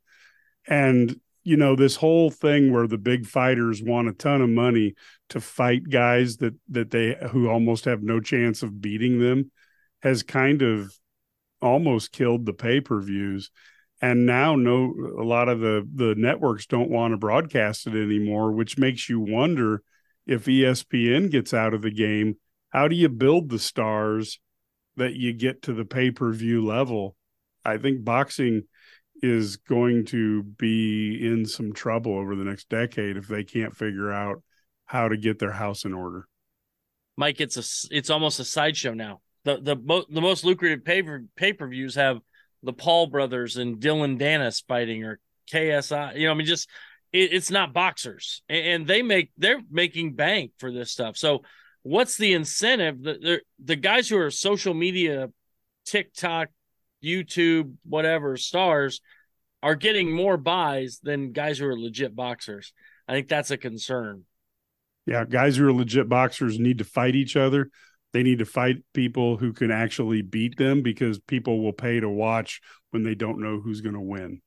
and 0.67 1.19
you 1.45 1.55
know 1.55 1.75
this 1.75 1.95
whole 1.95 2.29
thing 2.29 2.73
where 2.73 2.87
the 2.87 2.97
big 2.97 3.25
fighters 3.25 3.81
want 3.81 4.09
a 4.09 4.13
ton 4.13 4.41
of 4.41 4.49
money 4.49 4.95
to 5.29 5.39
fight 5.39 5.89
guys 5.89 6.37
that 6.37 6.55
that 6.69 6.91
they 6.91 7.15
who 7.31 7.47
almost 7.47 7.85
have 7.85 8.03
no 8.03 8.19
chance 8.19 8.63
of 8.63 8.81
beating 8.81 9.19
them 9.19 9.51
has 10.01 10.23
kind 10.23 10.61
of 10.61 10.93
almost 11.61 12.11
killed 12.11 12.45
the 12.45 12.53
pay-per-views. 12.53 13.49
And 14.01 14.25
now 14.25 14.55
no 14.55 14.93
a 15.17 15.23
lot 15.23 15.47
of 15.47 15.61
the 15.61 15.87
the 15.93 16.15
networks 16.15 16.65
don't 16.65 16.89
want 16.89 17.13
to 17.13 17.17
broadcast 17.17 17.87
it 17.87 17.95
anymore 17.95 18.51
which 18.51 18.77
makes 18.77 19.07
you 19.07 19.21
wonder 19.21 19.81
if 20.27 20.45
espn 20.45 21.31
gets 21.31 21.53
out 21.53 21.73
of 21.73 21.81
the 21.81 21.91
game 21.91 22.35
how 22.69 22.89
do 22.89 22.95
you 22.95 23.07
build 23.07 23.49
the 23.49 23.57
stars 23.57 24.39
that 24.97 25.13
you 25.13 25.31
get 25.31 25.61
to 25.63 25.73
the 25.73 25.85
pay-per-view 25.85 26.65
level? 26.65 27.15
I 27.63 27.77
think 27.77 28.03
boxing 28.03 28.63
is 29.25 29.57
going 29.57 30.05
to 30.05 30.43
be 30.43 31.25
in 31.25 31.45
some 31.45 31.73
trouble 31.73 32.17
over 32.17 32.35
the 32.35 32.43
next 32.43 32.69
decade 32.69 33.17
if 33.17 33.27
they 33.27 33.43
can't 33.43 33.75
figure 33.75 34.11
out 34.11 34.41
how 34.85 35.07
to 35.07 35.17
get 35.17 35.39
their 35.39 35.51
house 35.51 35.85
in 35.85 35.93
order 35.93 36.27
mike 37.17 37.41
it's 37.41 37.57
a 37.57 37.95
it's 37.95 38.09
almost 38.09 38.39
a 38.39 38.45
sideshow 38.45 38.93
now 38.93 39.19
the 39.45 39.57
the, 39.57 40.03
the 40.09 40.21
most 40.21 40.43
lucrative 40.43 40.83
pay 40.83 41.03
pay 41.35 41.53
per 41.53 41.67
views 41.67 41.95
have 41.95 42.19
the 42.65 42.73
Paul 42.73 43.07
brothers 43.07 43.57
and 43.57 43.79
Dillon 43.79 44.17
Danis 44.17 44.63
fighting 44.67 45.03
or 45.03 45.19
KSI. 45.51 46.17
You 46.17 46.25
know, 46.25 46.31
I 46.31 46.35
mean, 46.35 46.47
just 46.47 46.67
it, 47.13 47.31
it's 47.31 47.51
not 47.51 47.73
boxers, 47.73 48.41
and, 48.49 48.65
and, 48.65 48.87
they 48.87 49.01
make 49.01 49.31
they're 49.37 49.61
making 49.69 50.15
bank 50.15 50.51
for 50.57 50.71
this 50.71 50.91
stuff. 50.91 51.15
So, 51.15 51.43
what's 51.83 52.17
the 52.17 52.33
incentive? 52.33 53.01
The 53.03 53.41
the 53.63 53.75
guys 53.75 54.09
who 54.09 54.17
are 54.17 54.31
social 54.31 54.73
media, 54.73 55.29
TikTok, 55.85 56.49
YouTube, 57.03 57.75
whatever 57.87 58.35
stars 58.35 58.99
are 59.65 59.75
getting 59.75 60.15
more 60.15 60.37
buys 60.37 60.99
than 61.03 61.33
guys 61.33 61.57
who 61.57 61.65
are 61.65 61.77
legit 61.77 62.15
boxers. 62.15 62.71
I 63.07 63.13
think 63.13 63.27
that's 63.27 63.51
a 63.51 63.57
concern. 63.57 64.23
Yeah, 65.05 65.25
guys 65.25 65.57
who 65.57 65.67
are 65.67 65.73
legit 65.73 66.07
boxers 66.07 66.57
need 66.59 66.77
to 66.77 66.85
fight 66.85 67.15
each 67.15 67.35
other 67.35 67.69
they 68.15 68.23
need 68.23 68.39
to 68.39 68.45
fight 68.45 68.77
people 68.93 69.35
who 69.35 69.51
can 69.51 69.71
actually 69.71 70.21
beat 70.21 70.57
them 70.57 70.81
because 70.81 71.19
people 71.19 71.61
will 71.61 71.73
pay 71.73 71.99
to 71.99 72.07
watch 72.07 72.61
when 72.91 73.03
they 73.03 73.13
don't 73.13 73.41
know 73.41 73.59
who's 73.59 73.81
going 73.81 73.93
to 73.93 73.99
win. 73.99 74.41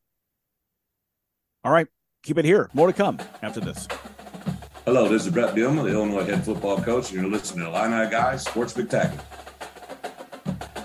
All 1.63 1.71
right, 1.71 1.87
keep 2.23 2.39
it 2.39 2.47
here. 2.47 2.71
More 2.73 2.87
to 2.87 2.95
come 2.95 3.19
after 3.43 3.61
this. 3.61 3.87
Hello, 4.87 5.07
this 5.07 5.27
is 5.27 5.33
Bret 5.35 5.55
Bielema, 5.55 5.83
the 5.83 5.91
Illinois 5.91 6.25
head 6.25 6.47
football 6.47 6.81
coach, 6.81 7.13
and 7.13 7.21
you're 7.21 7.31
listening 7.31 7.67
to 7.67 7.71
Illini 7.71 8.11
Guys 8.11 8.43
Sports 8.47 8.73
Spectacular. 8.73 9.23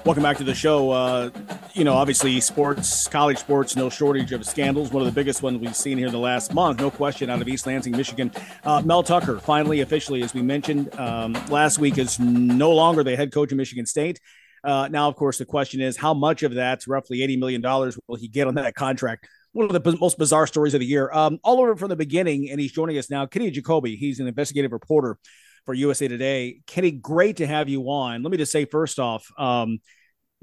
Welcome 0.06 0.24
back 0.24 0.36
to 0.38 0.44
the 0.44 0.54
show. 0.54 0.92
Uh, 0.92 1.30
you 1.72 1.86
know, 1.86 1.94
obviously, 1.94 2.42
sports, 2.42 3.08
college 3.08 3.38
sports, 3.38 3.78
no 3.78 3.90
shortage 3.90 4.34
of 4.34 4.46
scandals. 4.46 4.92
One 4.92 5.02
of 5.02 5.06
the 5.06 5.14
biggest 5.14 5.42
ones 5.42 5.60
we've 5.60 5.74
seen 5.74 5.98
here 5.98 6.08
in 6.08 6.12
the 6.12 6.20
last 6.20 6.54
month, 6.54 6.82
no 6.82 6.92
question, 6.92 7.30
out 7.30 7.42
of 7.42 7.48
East 7.48 7.66
Lansing, 7.66 7.96
Michigan. 7.96 8.30
Uh, 8.66 8.82
Mel 8.84 9.02
Tucker, 9.02 9.40
finally, 9.40 9.80
officially, 9.80 10.22
as 10.22 10.34
we 10.34 10.42
mentioned 10.42 10.94
um, 11.00 11.32
last 11.48 11.80
week, 11.80 11.98
is 11.98 12.20
no 12.20 12.72
longer 12.72 13.02
the 13.02 13.16
head 13.16 13.32
coach 13.32 13.54
of 13.54 13.58
Michigan 13.58 13.86
State. 13.86 14.20
Uh, 14.62 14.90
now, 14.90 15.08
of 15.08 15.16
course, 15.16 15.38
the 15.38 15.46
question 15.46 15.80
is 15.80 15.96
how 15.96 16.14
much 16.14 16.44
of 16.44 16.56
that, 16.56 16.86
roughly 16.86 17.20
$80 17.20 17.40
million, 17.40 17.62
will 17.62 18.18
he 18.18 18.28
get 18.28 18.48
on 18.48 18.56
that 18.56 18.76
contract? 18.76 19.30
One 19.54 19.74
of 19.74 19.84
the 19.84 19.98
most 20.02 20.18
bizarre 20.18 20.48
stories 20.48 20.74
of 20.74 20.82
the 20.82 20.86
year. 20.86 21.10
Um, 21.14 21.40
all 21.44 21.62
over 21.62 21.78
from 21.78 21.88
the 21.88 21.96
beginning, 21.96 22.50
and 22.50 22.60
he's 22.60 22.74
joining 22.74 22.98
us 22.98 23.10
now. 23.10 23.26
Kenny 23.26 23.50
Jacoby, 23.52 23.96
he's 23.96 24.20
an 24.20 24.28
investigative 24.28 24.74
reporter 24.74 25.18
for 25.66 25.74
USA 25.74 26.08
Today. 26.08 26.62
Kenny, 26.68 26.92
great 26.92 27.38
to 27.38 27.48
have 27.48 27.70
you 27.70 27.84
on. 27.84 28.24
Let 28.24 28.32
me 28.32 28.38
just 28.38 28.52
say, 28.52 28.66
first 28.66 29.00
off, 29.00 29.26
um, 29.38 29.80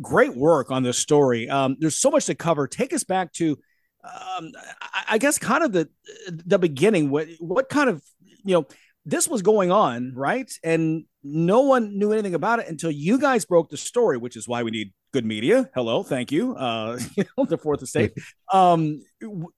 great 0.00 0.34
work 0.34 0.70
on 0.70 0.82
this 0.82 0.98
story. 0.98 1.48
Um, 1.48 1.76
there's 1.78 1.96
so 1.96 2.10
much 2.10 2.26
to 2.26 2.34
cover. 2.34 2.66
Take 2.66 2.92
us 2.92 3.04
back 3.04 3.32
to, 3.34 3.58
um, 4.04 4.52
I, 4.80 5.04
I, 5.10 5.18
guess, 5.18 5.38
kind 5.38 5.62
of 5.62 5.72
the 5.72 5.88
the 6.28 6.58
beginning. 6.58 7.10
What 7.10 7.28
what 7.38 7.68
kind 7.68 7.90
of 7.90 8.02
you 8.44 8.54
know 8.54 8.66
this 9.04 9.28
was 9.28 9.42
going 9.42 9.70
on, 9.70 10.12
right? 10.14 10.50
And 10.62 11.04
no 11.22 11.60
one 11.60 11.98
knew 11.98 12.12
anything 12.12 12.34
about 12.34 12.60
it 12.60 12.68
until 12.68 12.90
you 12.90 13.18
guys 13.18 13.44
broke 13.44 13.68
the 13.68 13.76
story, 13.76 14.16
which 14.16 14.36
is 14.36 14.48
why 14.48 14.62
we 14.62 14.70
need 14.70 14.92
good 15.12 15.24
media. 15.24 15.68
Hello, 15.74 16.02
thank 16.02 16.32
you. 16.32 16.54
Uh, 16.54 16.98
the 17.48 17.58
fourth 17.58 17.82
estate. 17.82 18.12
Um, 18.52 19.02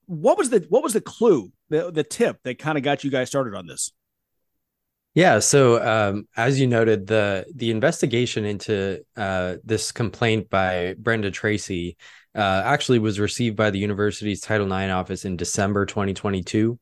what 0.07 0.39
was 0.39 0.51
the 0.51 0.67
what 0.69 0.83
was 0.83 0.93
the 0.93 1.01
clue, 1.01 1.53
the 1.71 1.91
the 1.91 2.05
tip 2.05 2.39
that 2.45 2.59
kind 2.59 2.77
of 2.77 2.85
got 2.85 3.05
you 3.05 3.11
guys 3.11 3.29
started 3.29 3.55
on 3.55 3.67
this? 3.67 3.93
Yeah. 5.15 5.41
So, 5.41 5.83
um, 5.83 6.27
as 6.37 6.59
you 6.59 6.67
noted, 6.67 7.07
the 7.07 7.45
the 7.55 7.71
investigation 7.71 8.47
into 8.47 9.05
uh, 9.17 9.57
this 9.63 9.93
complaint 9.93 10.49
by 10.49 10.95
Brenda 10.99 11.31
Tracy 11.31 11.99
uh, 12.35 12.63
actually 12.65 12.99
was 12.99 13.21
received 13.21 13.57
by 13.57 13.71
the 13.71 13.79
university's 13.79 14.41
Title 14.41 14.67
IX 14.73 14.91
office 14.93 15.27
in 15.27 15.37
December 15.37 15.85
2022. 15.85 16.79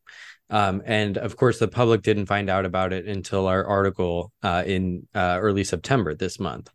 Um, 0.49 0.83
and 0.85 1.19
of 1.19 1.37
course, 1.37 1.59
the 1.59 1.69
public 1.69 2.03
didn't 2.03 2.27
find 2.27 2.49
out 2.49 2.65
about 2.65 2.93
it 2.93 3.07
until 3.07 3.49
our 3.49 3.65
article 3.65 4.33
uh, 4.43 4.63
in 4.65 5.09
uh, 5.15 5.39
early 5.41 5.65
September 5.65 6.15
this 6.15 6.39
month. 6.39 6.71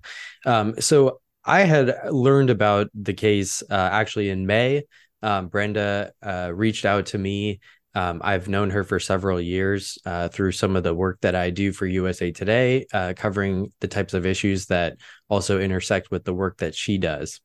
Um, 0.45 0.79
so, 0.81 1.21
I 1.47 1.61
had 1.61 1.95
learned 2.09 2.49
about 2.49 2.87
the 2.95 3.13
case 3.13 3.61
uh, 3.69 3.89
actually 3.91 4.29
in 4.29 4.47
May. 4.47 4.83
Um, 5.21 5.47
Brenda 5.47 6.11
uh, 6.21 6.51
reached 6.53 6.85
out 6.85 7.07
to 7.07 7.17
me 7.19 7.59
um, 7.95 8.21
I've 8.23 8.49
known 8.49 8.69
her 8.71 8.83
for 8.83 8.99
several 8.99 9.39
years 9.39 9.97
uh, 10.05 10.27
through 10.27 10.51
some 10.51 10.75
of 10.75 10.83
the 10.83 10.93
work 10.93 11.19
that 11.21 11.33
I 11.33 11.49
do 11.49 11.71
for 11.71 11.85
USA 11.85 12.29
Today, 12.29 12.85
uh, 12.93 13.13
covering 13.15 13.71
the 13.79 13.87
types 13.87 14.13
of 14.13 14.25
issues 14.25 14.65
that 14.65 14.97
also 15.29 15.59
intersect 15.59 16.11
with 16.11 16.25
the 16.25 16.33
work 16.33 16.57
that 16.57 16.75
she 16.75 16.97
does. 16.97 17.39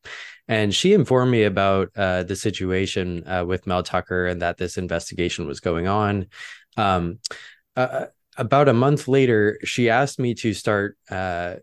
And 0.49 0.75
she 0.75 0.91
informed 0.91 1.31
me 1.31 1.43
about 1.43 1.89
uh, 1.95 2.23
the 2.23 2.35
situation 2.35 3.25
uh, 3.25 3.45
with 3.47 3.65
Mel 3.65 3.81
Tucker 3.81 4.27
and 4.27 4.41
that 4.41 4.57
this 4.57 4.77
investigation 4.77 5.47
was 5.47 5.61
going 5.61 5.87
on. 5.87 6.27
Um, 6.75 7.19
uh, 7.77 8.07
about 8.35 8.67
a 8.67 8.73
month 8.73 9.07
later, 9.07 9.57
she 9.63 9.89
asked 9.89 10.19
me 10.19 10.33
to 10.35 10.53
start 10.53 10.97
uh, 11.09 11.55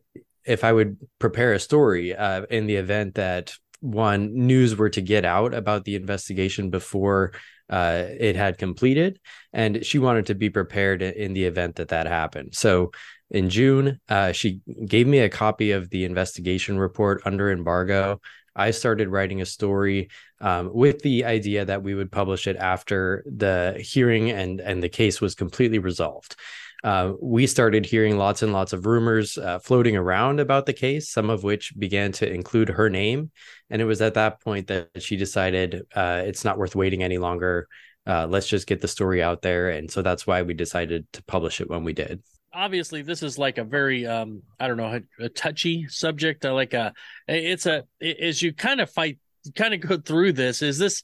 if 0.47 0.65
I 0.65 0.73
would 0.73 0.97
prepare 1.19 1.53
a 1.53 1.61
story 1.61 2.13
in 2.49 2.67
the 2.67 2.77
event 2.77 3.17
that 3.17 3.53
one 3.81 4.47
news 4.47 4.77
were 4.77 4.91
to 4.91 5.03
get 5.03 5.27
out 5.27 5.53
about 5.53 5.85
the 5.85 5.95
investigation 5.95 6.71
before 6.71 7.33
uh, 7.71 8.05
it 8.09 8.37
had 8.37 8.59
completed, 8.59 9.21
and 9.53 9.85
she 9.85 9.99
wanted 9.99 10.27
to 10.27 10.35
be 10.35 10.51
prepared 10.51 11.03
in 11.03 11.33
the 11.35 11.45
event 11.45 11.77
that 11.77 11.89
that 11.89 12.07
happened. 12.07 12.55
So 12.55 12.93
in 13.31 13.51
June, 13.51 14.01
uh, 14.09 14.33
she 14.33 14.61
gave 14.87 15.07
me 15.07 15.19
a 15.19 15.29
copy 15.29 15.73
of 15.73 15.91
the 15.91 16.05
investigation 16.05 16.79
report 16.79 17.23
under 17.25 17.51
embargo. 17.51 18.21
I 18.57 18.73
started 18.73 19.09
writing 19.09 19.41
a 19.41 19.47
story 19.47 20.09
um, 20.41 20.71
with 20.73 21.03
the 21.03 21.25
idea 21.25 21.65
that 21.65 21.83
we 21.83 21.95
would 21.95 22.11
publish 22.11 22.47
it 22.47 22.57
after 22.57 23.23
the 23.27 23.77
hearing 23.79 24.31
and 24.31 24.61
and 24.61 24.83
the 24.83 24.89
case 24.89 25.21
was 25.21 25.35
completely 25.35 25.79
resolved. 25.79 26.37
Uh, 26.85 27.13
we 27.21 27.47
started 27.47 27.85
hearing 27.85 28.19
lots 28.19 28.43
and 28.43 28.53
lots 28.53 28.73
of 28.73 28.87
rumors 28.87 29.37
uh, 29.37 29.59
floating 29.59 29.97
around 29.97 30.39
about 30.39 30.65
the 30.65 30.73
case, 30.73 31.11
some 31.11 31.29
of 31.29 31.43
which 31.43 31.73
began 31.79 32.13
to 32.13 32.33
include 32.33 32.69
her 32.69 32.89
name. 32.89 33.31
And 33.69 33.83
it 33.83 33.85
was 33.85 34.01
at 34.01 34.15
that 34.15 34.41
point 34.41 34.69
that 34.69 34.89
she 35.03 35.17
decided 35.17 35.83
uh, 35.95 36.23
it's 36.25 36.45
not 36.45 36.57
worth 36.57 36.77
waiting 36.77 37.03
any 37.03 37.19
longer. 37.19 37.67
Uh, 38.07 38.27
let's 38.27 38.49
just 38.49 38.67
get 38.67 38.81
the 38.81 38.89
story 38.89 39.23
out 39.23 39.43
there. 39.43 39.71
And 39.71 39.91
so 39.91 40.03
that's 40.03 40.27
why 40.27 40.43
we 40.43 40.55
decided 40.55 41.07
to 41.15 41.23
publish 41.25 41.61
it 41.61 41.69
when 41.69 41.85
we 41.85 41.93
did. 41.93 42.23
Obviously, 42.53 43.03
this 43.03 43.23
is 43.23 43.39
like 43.39 43.59
a 43.59 43.65
very, 43.65 44.07
um, 44.07 44.43
I 44.59 44.69
don't 44.69 44.79
know, 44.79 45.01
a, 45.21 45.25
a 45.25 45.29
touchy 45.29 45.87
subject. 45.89 46.45
Like 46.45 46.75
a, 46.75 46.95
it's 47.27 47.67
a, 47.67 47.85
as 48.01 48.41
you 48.41 48.55
kind 48.55 48.81
of 48.81 48.91
fight, 48.91 49.19
kind 49.55 49.75
of 49.75 49.81
go 49.81 49.99
through 49.99 50.33
this, 50.33 50.63
is 50.63 50.79
this 50.79 51.03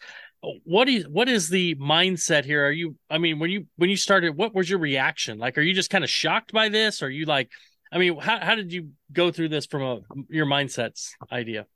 what 0.64 0.88
is 0.88 1.06
what 1.08 1.28
is 1.28 1.48
the 1.48 1.74
mindset 1.76 2.44
here? 2.44 2.66
Are 2.66 2.72
you 2.72 2.96
i 3.10 3.18
mean 3.18 3.38
when 3.38 3.50
you 3.50 3.66
when 3.76 3.90
you 3.90 3.96
started 3.96 4.36
what 4.36 4.54
was 4.54 4.68
your 4.68 4.78
reaction? 4.78 5.38
Like 5.38 5.58
are 5.58 5.62
you 5.62 5.74
just 5.74 5.90
kind 5.90 6.04
of 6.04 6.10
shocked 6.10 6.52
by 6.52 6.68
this? 6.68 7.02
Or 7.02 7.06
are 7.06 7.10
you 7.10 7.26
like 7.26 7.50
i 7.92 7.98
mean 7.98 8.18
how, 8.18 8.40
how 8.40 8.54
did 8.54 8.72
you 8.72 8.90
go 9.12 9.30
through 9.30 9.48
this 9.48 9.66
from 9.66 9.82
a 9.82 10.00
your 10.28 10.46
mindsets 10.46 11.10
idea? 11.30 11.66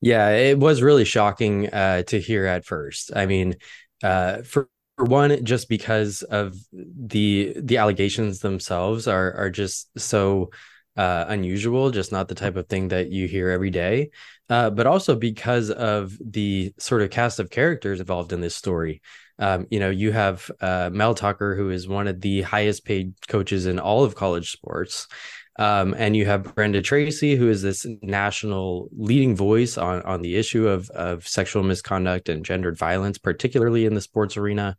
Yeah 0.00 0.30
it 0.30 0.58
was 0.58 0.82
really 0.82 1.04
shocking 1.04 1.68
uh 1.72 2.02
to 2.04 2.20
hear 2.20 2.46
at 2.46 2.64
first. 2.64 3.10
I 3.14 3.26
mean 3.26 3.56
uh 4.02 4.42
for 4.42 4.68
for 4.96 5.04
one 5.04 5.44
just 5.44 5.68
because 5.68 6.22
of 6.22 6.54
the 6.72 7.54
the 7.56 7.78
allegations 7.78 8.40
themselves 8.40 9.08
are 9.08 9.32
are 9.34 9.50
just 9.50 9.88
so 9.98 10.50
uh, 10.96 11.24
unusual, 11.28 11.90
just 11.90 12.12
not 12.12 12.28
the 12.28 12.34
type 12.34 12.56
of 12.56 12.68
thing 12.68 12.88
that 12.88 13.10
you 13.10 13.26
hear 13.26 13.50
every 13.50 13.70
day. 13.70 14.10
Uh, 14.48 14.70
but 14.70 14.86
also 14.86 15.16
because 15.16 15.70
of 15.70 16.16
the 16.20 16.72
sort 16.78 17.02
of 17.02 17.10
cast 17.10 17.38
of 17.38 17.50
characters 17.50 18.00
involved 18.00 18.32
in 18.32 18.40
this 18.40 18.54
story. 18.54 19.00
Um, 19.38 19.66
you 19.70 19.80
know, 19.80 19.90
you 19.90 20.12
have 20.12 20.50
uh, 20.60 20.90
Mel 20.92 21.14
Tucker, 21.14 21.56
who 21.56 21.70
is 21.70 21.88
one 21.88 22.06
of 22.06 22.20
the 22.20 22.42
highest 22.42 22.84
paid 22.84 23.14
coaches 23.28 23.66
in 23.66 23.78
all 23.78 24.04
of 24.04 24.14
college 24.14 24.52
sports. 24.52 25.08
Um, 25.58 25.94
and 25.98 26.16
you 26.16 26.24
have 26.26 26.54
Brenda 26.54 26.80
Tracy, 26.80 27.36
who 27.36 27.48
is 27.48 27.60
this 27.60 27.86
national 28.00 28.88
leading 28.96 29.36
voice 29.36 29.76
on, 29.76 30.02
on 30.02 30.22
the 30.22 30.36
issue 30.36 30.66
of, 30.66 30.88
of 30.90 31.26
sexual 31.28 31.62
misconduct 31.62 32.28
and 32.28 32.44
gendered 32.44 32.78
violence, 32.78 33.18
particularly 33.18 33.84
in 33.84 33.94
the 33.94 34.00
sports 34.00 34.36
arena 34.36 34.76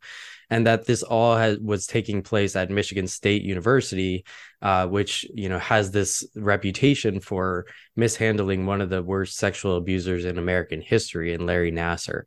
and 0.50 0.66
that 0.66 0.86
this 0.86 1.02
all 1.02 1.36
has, 1.36 1.58
was 1.58 1.86
taking 1.86 2.22
place 2.22 2.56
at 2.56 2.70
Michigan 2.70 3.06
State 3.06 3.42
University, 3.42 4.24
uh, 4.62 4.86
which 4.86 5.26
you 5.34 5.48
know 5.48 5.58
has 5.58 5.90
this 5.90 6.26
reputation 6.34 7.20
for 7.20 7.66
mishandling 7.96 8.66
one 8.66 8.80
of 8.80 8.90
the 8.90 9.02
worst 9.02 9.36
sexual 9.36 9.76
abusers 9.76 10.24
in 10.24 10.38
American 10.38 10.80
history, 10.80 11.32
in 11.32 11.46
Larry 11.46 11.72
Nassar. 11.72 12.22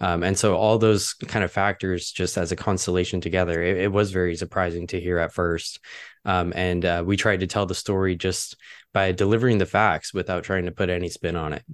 Um, 0.00 0.22
and 0.22 0.38
so 0.38 0.56
all 0.56 0.78
those 0.78 1.14
kind 1.14 1.44
of 1.44 1.52
factors, 1.52 2.10
just 2.10 2.38
as 2.38 2.52
a 2.52 2.56
constellation 2.56 3.20
together, 3.20 3.62
it, 3.62 3.78
it 3.78 3.92
was 3.92 4.10
very 4.10 4.36
surprising 4.36 4.86
to 4.88 5.00
hear 5.00 5.18
at 5.18 5.32
first. 5.32 5.80
Um, 6.24 6.52
and 6.54 6.84
uh, 6.84 7.02
we 7.04 7.16
tried 7.16 7.40
to 7.40 7.46
tell 7.46 7.66
the 7.66 7.74
story 7.74 8.16
just 8.16 8.56
by 8.92 9.12
delivering 9.12 9.58
the 9.58 9.66
facts 9.66 10.14
without 10.14 10.44
trying 10.44 10.66
to 10.66 10.72
put 10.72 10.90
any 10.90 11.08
spin 11.08 11.36
on 11.36 11.52
it. 11.52 11.64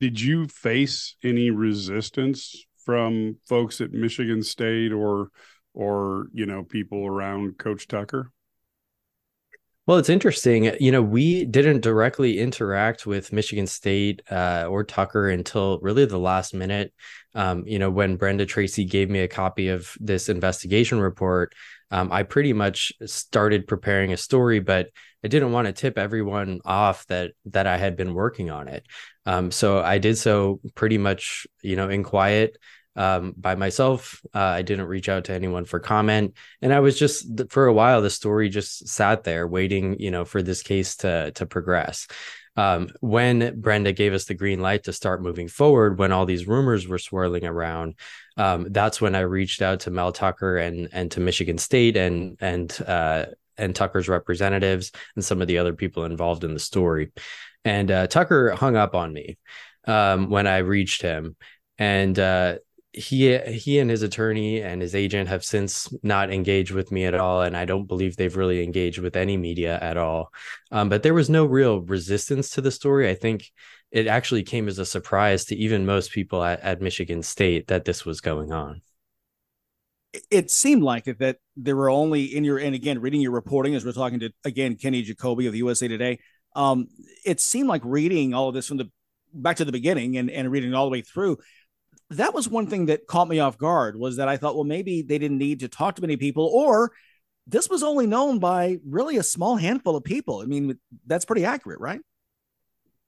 Did 0.00 0.20
you 0.20 0.48
face 0.48 1.16
any 1.22 1.50
resistance 1.50 2.66
from 2.84 3.36
folks 3.48 3.80
at 3.80 3.92
Michigan 3.92 4.42
State 4.42 4.92
or 4.92 5.28
or 5.72 6.28
you 6.32 6.46
know 6.46 6.62
people 6.62 7.06
around 7.06 7.58
Coach 7.58 7.88
Tucker? 7.88 8.30
Well, 9.86 9.98
it's 9.98 10.08
interesting. 10.08 10.74
You 10.80 10.92
know, 10.92 11.02
we 11.02 11.44
didn't 11.44 11.82
directly 11.82 12.38
interact 12.38 13.06
with 13.06 13.34
Michigan 13.34 13.66
State 13.66 14.22
uh, 14.30 14.66
or 14.66 14.82
Tucker 14.82 15.28
until 15.28 15.78
really 15.80 16.06
the 16.06 16.18
last 16.18 16.54
minute. 16.54 16.94
Um, 17.34 17.64
you 17.66 17.78
know, 17.78 17.90
when 17.90 18.16
Brenda 18.16 18.46
Tracy 18.46 18.86
gave 18.86 19.10
me 19.10 19.20
a 19.20 19.28
copy 19.28 19.68
of 19.68 19.92
this 20.00 20.30
investigation 20.30 21.00
report, 21.00 21.54
um, 21.90 22.10
I 22.10 22.22
pretty 22.22 22.54
much 22.54 22.94
started 23.04 23.66
preparing 23.66 24.14
a 24.14 24.16
story, 24.16 24.58
but 24.58 24.88
I 25.22 25.28
didn't 25.28 25.52
want 25.52 25.66
to 25.66 25.72
tip 25.72 25.98
everyone 25.98 26.60
off 26.64 27.06
that 27.08 27.32
that 27.46 27.66
I 27.66 27.76
had 27.76 27.94
been 27.94 28.14
working 28.14 28.50
on 28.50 28.68
it. 28.68 28.86
Um, 29.26 29.50
so 29.50 29.82
I 29.82 29.98
did 29.98 30.16
so 30.16 30.60
pretty 30.74 30.96
much, 30.96 31.46
you 31.62 31.76
know, 31.76 31.90
in 31.90 32.04
quiet 32.04 32.56
um, 32.96 33.34
by 33.36 33.54
myself. 33.54 34.20
Uh, 34.34 34.38
I 34.38 34.62
didn't 34.62 34.86
reach 34.86 35.08
out 35.08 35.24
to 35.24 35.32
anyone 35.32 35.64
for 35.64 35.80
comment, 35.80 36.34
and 36.62 36.72
I 36.72 36.80
was 36.80 36.98
just 36.98 37.50
for 37.50 37.66
a 37.66 37.72
while. 37.72 38.02
The 38.02 38.10
story 38.10 38.48
just 38.48 38.88
sat 38.88 39.24
there, 39.24 39.46
waiting, 39.46 39.98
you 39.98 40.10
know, 40.10 40.24
for 40.24 40.42
this 40.42 40.62
case 40.62 40.96
to 40.96 41.32
to 41.32 41.46
progress. 41.46 42.06
Um, 42.56 42.90
when 43.00 43.60
Brenda 43.60 43.92
gave 43.92 44.12
us 44.12 44.26
the 44.26 44.34
green 44.34 44.60
light 44.60 44.84
to 44.84 44.92
start 44.92 45.22
moving 45.22 45.48
forward, 45.48 45.98
when 45.98 46.12
all 46.12 46.24
these 46.24 46.46
rumors 46.46 46.86
were 46.86 46.98
swirling 46.98 47.44
around, 47.44 47.96
um, 48.36 48.68
that's 48.70 49.00
when 49.00 49.14
I 49.14 49.20
reached 49.20 49.60
out 49.60 49.80
to 49.80 49.90
Mel 49.90 50.12
Tucker 50.12 50.56
and 50.56 50.88
and 50.92 51.10
to 51.12 51.20
Michigan 51.20 51.58
State 51.58 51.96
and 51.96 52.36
and 52.40 52.76
uh, 52.86 53.26
and 53.58 53.74
Tucker's 53.74 54.08
representatives 54.08 54.92
and 55.16 55.24
some 55.24 55.42
of 55.42 55.48
the 55.48 55.58
other 55.58 55.74
people 55.74 56.04
involved 56.04 56.44
in 56.44 56.54
the 56.54 56.60
story. 56.60 57.12
And 57.64 57.90
uh, 57.90 58.06
Tucker 58.06 58.50
hung 58.50 58.76
up 58.76 58.94
on 58.94 59.12
me 59.12 59.38
um, 59.86 60.30
when 60.30 60.46
I 60.46 60.58
reached 60.58 61.02
him, 61.02 61.36
and 61.78 62.16
uh, 62.18 62.56
he 62.94 63.36
he 63.38 63.80
and 63.80 63.90
his 63.90 64.02
attorney 64.02 64.62
and 64.62 64.80
his 64.80 64.94
agent 64.94 65.28
have 65.28 65.44
since 65.44 65.92
not 66.04 66.32
engaged 66.32 66.70
with 66.70 66.92
me 66.92 67.04
at 67.04 67.14
all 67.14 67.42
and 67.42 67.56
i 67.56 67.64
don't 67.64 67.86
believe 67.86 68.16
they've 68.16 68.36
really 68.36 68.62
engaged 68.62 69.00
with 69.00 69.16
any 69.16 69.36
media 69.36 69.78
at 69.80 69.96
all. 69.96 70.32
Um, 70.70 70.88
but 70.88 71.02
there 71.02 71.14
was 71.14 71.28
no 71.28 71.44
real 71.44 71.80
resistance 71.80 72.50
to 72.50 72.60
the 72.60 72.70
story. 72.70 73.10
I 73.10 73.14
think 73.14 73.50
it 73.90 74.06
actually 74.06 74.44
came 74.44 74.68
as 74.68 74.78
a 74.78 74.86
surprise 74.86 75.44
to 75.46 75.56
even 75.56 75.86
most 75.86 76.12
people 76.12 76.42
at, 76.42 76.60
at 76.60 76.80
michigan 76.80 77.22
state 77.22 77.66
that 77.66 77.84
this 77.84 78.04
was 78.04 78.20
going 78.20 78.52
on. 78.52 78.80
It 80.30 80.52
seemed 80.52 80.84
like 80.84 81.08
it 81.08 81.18
that 81.18 81.38
there 81.56 81.74
were 81.74 81.90
only 81.90 82.24
in 82.24 82.44
your 82.44 82.58
and 82.58 82.74
again 82.74 83.00
reading 83.00 83.20
your 83.20 83.32
reporting 83.32 83.74
as 83.74 83.84
we're 83.84 83.92
talking 83.92 84.20
to 84.20 84.30
again 84.44 84.76
kenny 84.76 85.02
jacoby 85.02 85.46
of 85.46 85.52
the 85.52 85.58
usa 85.58 85.88
today 85.88 86.20
um, 86.54 86.86
it 87.24 87.40
seemed 87.40 87.68
like 87.68 87.82
reading 87.84 88.32
all 88.32 88.48
of 88.48 88.54
this 88.54 88.68
from 88.68 88.76
the 88.76 88.88
back 89.32 89.56
to 89.56 89.64
the 89.64 89.72
beginning 89.72 90.16
and, 90.16 90.30
and 90.30 90.50
reading 90.50 90.72
all 90.74 90.84
the 90.84 90.92
way 90.92 91.02
through 91.02 91.36
that 92.10 92.34
was 92.34 92.48
one 92.48 92.66
thing 92.66 92.86
that 92.86 93.06
caught 93.06 93.28
me 93.28 93.40
off 93.40 93.58
guard 93.58 93.96
was 93.96 94.16
that 94.16 94.28
I 94.28 94.36
thought, 94.36 94.54
well, 94.54 94.64
maybe 94.64 95.02
they 95.02 95.18
didn't 95.18 95.38
need 95.38 95.60
to 95.60 95.68
talk 95.68 95.96
to 95.96 96.02
many 96.02 96.16
people, 96.16 96.46
or 96.46 96.92
this 97.46 97.68
was 97.68 97.82
only 97.82 98.06
known 98.06 98.38
by 98.38 98.78
really 98.86 99.16
a 99.16 99.22
small 99.22 99.56
handful 99.56 99.96
of 99.96 100.04
people. 100.04 100.40
I 100.40 100.46
mean, 100.46 100.78
that's 101.06 101.24
pretty 101.24 101.44
accurate, 101.44 101.80
right? 101.80 102.00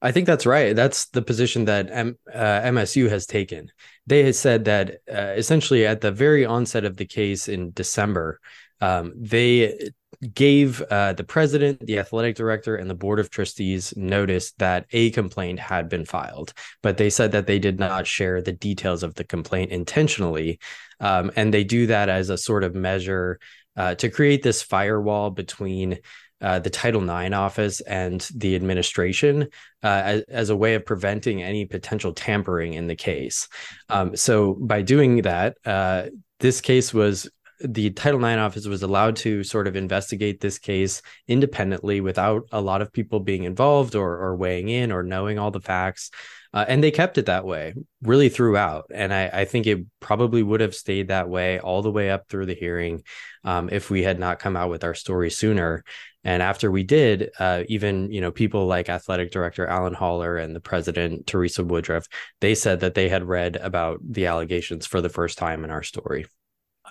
I 0.03 0.12
think 0.12 0.26
that's 0.26 0.44
right. 0.44 0.76
That's 0.76 1.07
the 1.07 1.22
position 1.22 1.64
that 1.66 1.88
M- 1.90 2.18
uh, 2.32 2.61
MSU 2.61 3.09
has 3.09 3.26
taken. 3.26 3.70
They 4.07 4.24
had 4.24 4.34
said 4.34 4.66
that 4.66 4.99
uh, 5.11 5.32
essentially 5.36 5.86
at 5.86 6.03
the 6.03 6.12
very 6.12 6.44
onset 6.44 6.84
of 6.84 6.97
the 6.97 7.07
case 7.07 7.49
in 7.49 7.72
December, 7.72 8.40
um, 8.80 9.14
they 9.16 9.90
gave 10.34 10.82
uh, 10.82 11.12
the 11.12 11.24
president, 11.24 11.80
the 11.80 11.98
athletic 11.98 12.36
director, 12.36 12.76
and 12.76 12.88
the 12.88 12.94
board 12.94 13.18
of 13.18 13.30
trustees 13.30 13.94
notice 13.96 14.52
that 14.58 14.86
a 14.92 15.10
complaint 15.10 15.58
had 15.58 15.88
been 15.88 16.04
filed, 16.04 16.52
but 16.82 16.96
they 16.96 17.10
said 17.10 17.32
that 17.32 17.46
they 17.46 17.58
did 17.58 17.78
not 17.78 18.06
share 18.06 18.40
the 18.42 18.52
details 18.52 19.02
of 19.02 19.14
the 19.14 19.24
complaint 19.24 19.70
intentionally. 19.70 20.58
Um, 21.00 21.30
and 21.36 21.52
they 21.52 21.64
do 21.64 21.86
that 21.88 22.08
as 22.08 22.30
a 22.30 22.38
sort 22.38 22.64
of 22.64 22.74
measure 22.74 23.38
uh, 23.76 23.94
to 23.96 24.08
create 24.08 24.42
this 24.42 24.62
firewall 24.62 25.30
between 25.30 25.98
uh, 26.40 26.58
the 26.58 26.70
Title 26.70 27.02
IX 27.02 27.34
office 27.34 27.80
and 27.80 28.20
the 28.34 28.56
administration 28.56 29.48
uh, 29.82 30.02
as, 30.04 30.22
as, 30.28 30.50
a 30.50 30.56
way 30.56 30.74
of 30.74 30.84
preventing 30.84 31.42
any 31.42 31.64
potential 31.64 32.12
tampering 32.12 32.74
in 32.74 32.86
the 32.86 32.96
case. 32.96 33.48
Um, 33.88 34.14
so 34.16 34.54
by 34.54 34.82
doing 34.82 35.22
that, 35.22 35.56
uh, 35.64 36.04
this 36.40 36.60
case 36.60 36.92
was 36.92 37.30
the 37.61 37.90
Title 37.90 38.24
IX 38.24 38.38
office 38.38 38.66
was 38.66 38.82
allowed 38.82 39.16
to 39.16 39.42
sort 39.42 39.66
of 39.66 39.76
investigate 39.76 40.40
this 40.40 40.59
case 40.59 41.02
independently 41.26 42.00
without 42.00 42.46
a 42.52 42.61
lot 42.61 42.82
of 42.82 42.92
people 42.92 43.20
being 43.20 43.44
involved 43.44 43.94
or, 43.94 44.18
or 44.18 44.36
weighing 44.36 44.68
in 44.68 44.92
or 44.92 45.02
knowing 45.02 45.38
all 45.38 45.50
the 45.50 45.61
facts. 45.61 46.11
Uh, 46.52 46.64
and 46.68 46.82
they 46.82 46.90
kept 46.90 47.18
it 47.18 47.26
that 47.26 47.44
way 47.44 47.74
really 48.02 48.28
throughout. 48.28 48.86
And 48.92 49.12
I, 49.12 49.28
I, 49.28 49.44
think 49.44 49.66
it 49.66 49.84
probably 50.00 50.42
would 50.42 50.61
have 50.61 50.74
stayed 50.74 51.09
that 51.09 51.28
way 51.28 51.59
all 51.59 51.82
the 51.82 51.90
way 51.90 52.11
up 52.11 52.28
through 52.28 52.46
the 52.46 52.54
hearing 52.54 53.02
um, 53.44 53.68
if 53.70 53.90
we 53.90 54.02
had 54.02 54.18
not 54.18 54.38
come 54.38 54.57
out 54.57 54.70
with 54.70 54.82
our 54.82 54.94
story 54.94 55.30
sooner. 55.30 55.84
And 56.24 56.42
after 56.42 56.70
we 56.70 56.82
did, 56.82 57.30
uh, 57.38 57.64
even 57.68 58.11
you 58.11 58.20
know 58.20 58.32
people 58.32 58.66
like 58.66 58.88
athletic 58.88 59.30
director 59.30 59.66
Alan 59.66 59.94
Haller 59.94 60.38
and 60.38 60.57
the 60.57 60.61
president 60.61 61.26
Teresa 61.26 61.62
Woodruff, 61.62 62.07
they 62.40 62.54
said 62.54 62.80
that 62.80 62.94
they 62.94 63.09
had 63.09 63.24
read 63.24 63.57
about 63.57 64.00
the 64.02 64.26
allegations 64.26 64.86
for 64.86 65.00
the 65.00 65.09
first 65.09 65.38
time 65.38 65.62
in 65.62 65.70
our 65.70 65.82
story. 65.82 66.26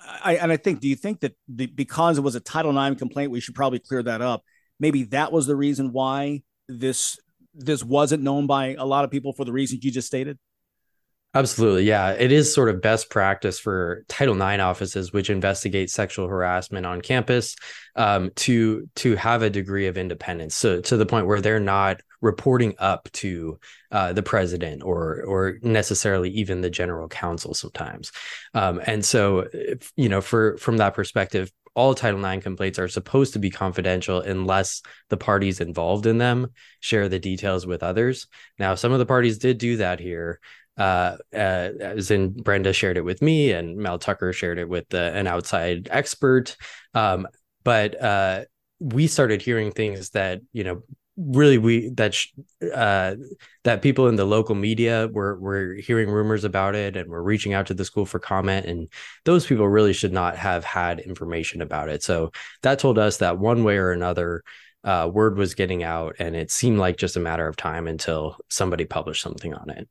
I 0.06 0.36
and 0.36 0.52
I 0.52 0.56
think, 0.56 0.80
do 0.80 0.88
you 0.88 0.96
think 0.96 1.20
that 1.20 1.36
the, 1.48 1.66
because 1.66 2.18
it 2.18 2.22
was 2.22 2.34
a 2.34 2.40
Title 2.40 2.76
IX 2.76 2.98
complaint, 2.98 3.30
we 3.30 3.40
should 3.40 3.54
probably 3.54 3.78
clear 3.78 4.02
that 4.02 4.22
up? 4.22 4.42
Maybe 4.78 5.04
that 5.04 5.32
was 5.32 5.46
the 5.46 5.56
reason 5.56 5.92
why 5.92 6.42
this 6.68 7.18
this 7.54 7.82
wasn't 7.82 8.22
known 8.22 8.46
by 8.46 8.74
a 8.74 8.84
lot 8.84 9.04
of 9.04 9.10
people 9.10 9.32
for 9.32 9.44
the 9.44 9.52
reasons 9.52 9.84
you 9.84 9.90
just 9.90 10.06
stated. 10.06 10.38
Absolutely. 11.36 11.84
Yeah. 11.84 12.12
It 12.12 12.32
is 12.32 12.54
sort 12.54 12.70
of 12.70 12.80
best 12.80 13.10
practice 13.10 13.58
for 13.58 14.06
Title 14.08 14.40
IX 14.40 14.62
offices, 14.62 15.12
which 15.12 15.28
investigate 15.28 15.90
sexual 15.90 16.28
harassment 16.28 16.86
on 16.86 17.02
campus, 17.02 17.56
um, 17.94 18.30
to 18.36 18.88
to 18.96 19.16
have 19.16 19.42
a 19.42 19.50
degree 19.50 19.86
of 19.86 19.98
independence. 19.98 20.54
So 20.54 20.80
to 20.80 20.96
the 20.96 21.04
point 21.04 21.26
where 21.26 21.42
they're 21.42 21.60
not 21.60 22.00
reporting 22.22 22.74
up 22.78 23.10
to 23.12 23.58
uh, 23.92 24.14
the 24.14 24.22
president 24.22 24.82
or 24.82 25.24
or 25.24 25.58
necessarily 25.60 26.30
even 26.30 26.62
the 26.62 26.70
general 26.70 27.06
counsel 27.06 27.52
sometimes. 27.52 28.12
Um, 28.54 28.80
and 28.86 29.04
so, 29.04 29.46
you 29.94 30.08
know, 30.08 30.22
for 30.22 30.56
from 30.56 30.78
that 30.78 30.94
perspective, 30.94 31.52
all 31.74 31.94
Title 31.94 32.24
IX 32.24 32.42
complaints 32.42 32.78
are 32.78 32.88
supposed 32.88 33.34
to 33.34 33.38
be 33.38 33.50
confidential 33.50 34.22
unless 34.22 34.80
the 35.10 35.18
parties 35.18 35.60
involved 35.60 36.06
in 36.06 36.16
them 36.16 36.46
share 36.80 37.10
the 37.10 37.18
details 37.18 37.66
with 37.66 37.82
others. 37.82 38.26
Now, 38.58 38.74
some 38.74 38.92
of 38.92 38.98
the 38.98 39.04
parties 39.04 39.36
did 39.36 39.58
do 39.58 39.76
that 39.76 40.00
here. 40.00 40.40
Uh, 40.76 41.16
uh, 41.32 41.70
as 41.80 42.10
in 42.10 42.30
Brenda 42.30 42.72
shared 42.72 42.96
it 42.96 43.04
with 43.04 43.22
me, 43.22 43.52
and 43.52 43.76
Mel 43.76 43.98
Tucker 43.98 44.32
shared 44.32 44.58
it 44.58 44.68
with 44.68 44.92
an 44.92 45.26
outside 45.26 45.88
expert. 45.90 46.56
Um, 46.94 47.26
but 47.64 48.00
uh, 48.00 48.44
we 48.78 49.06
started 49.06 49.42
hearing 49.42 49.72
things 49.72 50.10
that 50.10 50.40
you 50.52 50.64
know 50.64 50.82
really 51.16 51.56
we 51.56 51.88
that 51.90 52.14
sh- 52.14 52.28
uh, 52.74 53.16
that 53.64 53.82
people 53.82 54.08
in 54.08 54.16
the 54.16 54.24
local 54.24 54.54
media 54.54 55.08
were 55.12 55.38
were 55.38 55.74
hearing 55.74 56.10
rumors 56.10 56.44
about 56.44 56.74
it 56.74 56.96
and 56.96 57.08
were 57.08 57.22
reaching 57.22 57.54
out 57.54 57.66
to 57.66 57.74
the 57.74 57.84
school 57.84 58.06
for 58.06 58.18
comment. 58.18 58.66
And 58.66 58.88
those 59.24 59.46
people 59.46 59.68
really 59.68 59.92
should 59.92 60.12
not 60.12 60.36
have 60.36 60.64
had 60.64 61.00
information 61.00 61.62
about 61.62 61.88
it. 61.88 62.02
So 62.02 62.32
that 62.62 62.78
told 62.78 62.98
us 62.98 63.18
that 63.18 63.38
one 63.38 63.64
way 63.64 63.78
or 63.78 63.92
another 63.92 64.42
uh, 64.84 65.10
word 65.12 65.36
was 65.36 65.54
getting 65.54 65.82
out 65.82 66.16
and 66.20 66.36
it 66.36 66.50
seemed 66.50 66.78
like 66.78 66.96
just 66.96 67.16
a 67.16 67.20
matter 67.20 67.48
of 67.48 67.56
time 67.56 67.88
until 67.88 68.36
somebody 68.48 68.84
published 68.84 69.20
something 69.20 69.52
on 69.52 69.68
it 69.68 69.88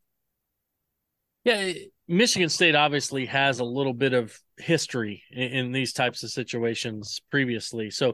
yeah 1.46 1.72
Michigan 2.08 2.50
State 2.50 2.76
obviously 2.76 3.26
has 3.26 3.60
a 3.60 3.64
little 3.64 3.94
bit 3.94 4.14
of 4.14 4.38
history 4.58 5.24
in, 5.32 5.52
in, 5.52 5.72
these 5.72 5.92
types 5.92 6.24
of 6.24 6.30
situations 6.30 7.22
previously. 7.32 7.90
So, 7.90 8.14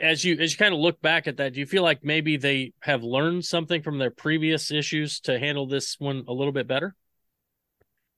as 0.00 0.24
you 0.24 0.38
as 0.38 0.52
you 0.52 0.58
kind 0.58 0.72
of 0.72 0.80
look 0.80 1.00
back 1.02 1.26
at 1.26 1.36
that, 1.36 1.52
do 1.52 1.60
you 1.60 1.66
feel 1.66 1.82
like 1.82 2.02
maybe 2.02 2.38
they 2.38 2.72
have 2.80 3.02
learned 3.02 3.44
something 3.44 3.82
from 3.82 3.98
their 3.98 4.10
previous 4.10 4.70
issues 4.70 5.20
to 5.20 5.38
handle 5.38 5.66
this 5.66 5.96
one 5.98 6.24
a 6.28 6.32
little 6.32 6.52
bit 6.52 6.66
better? 6.66 6.94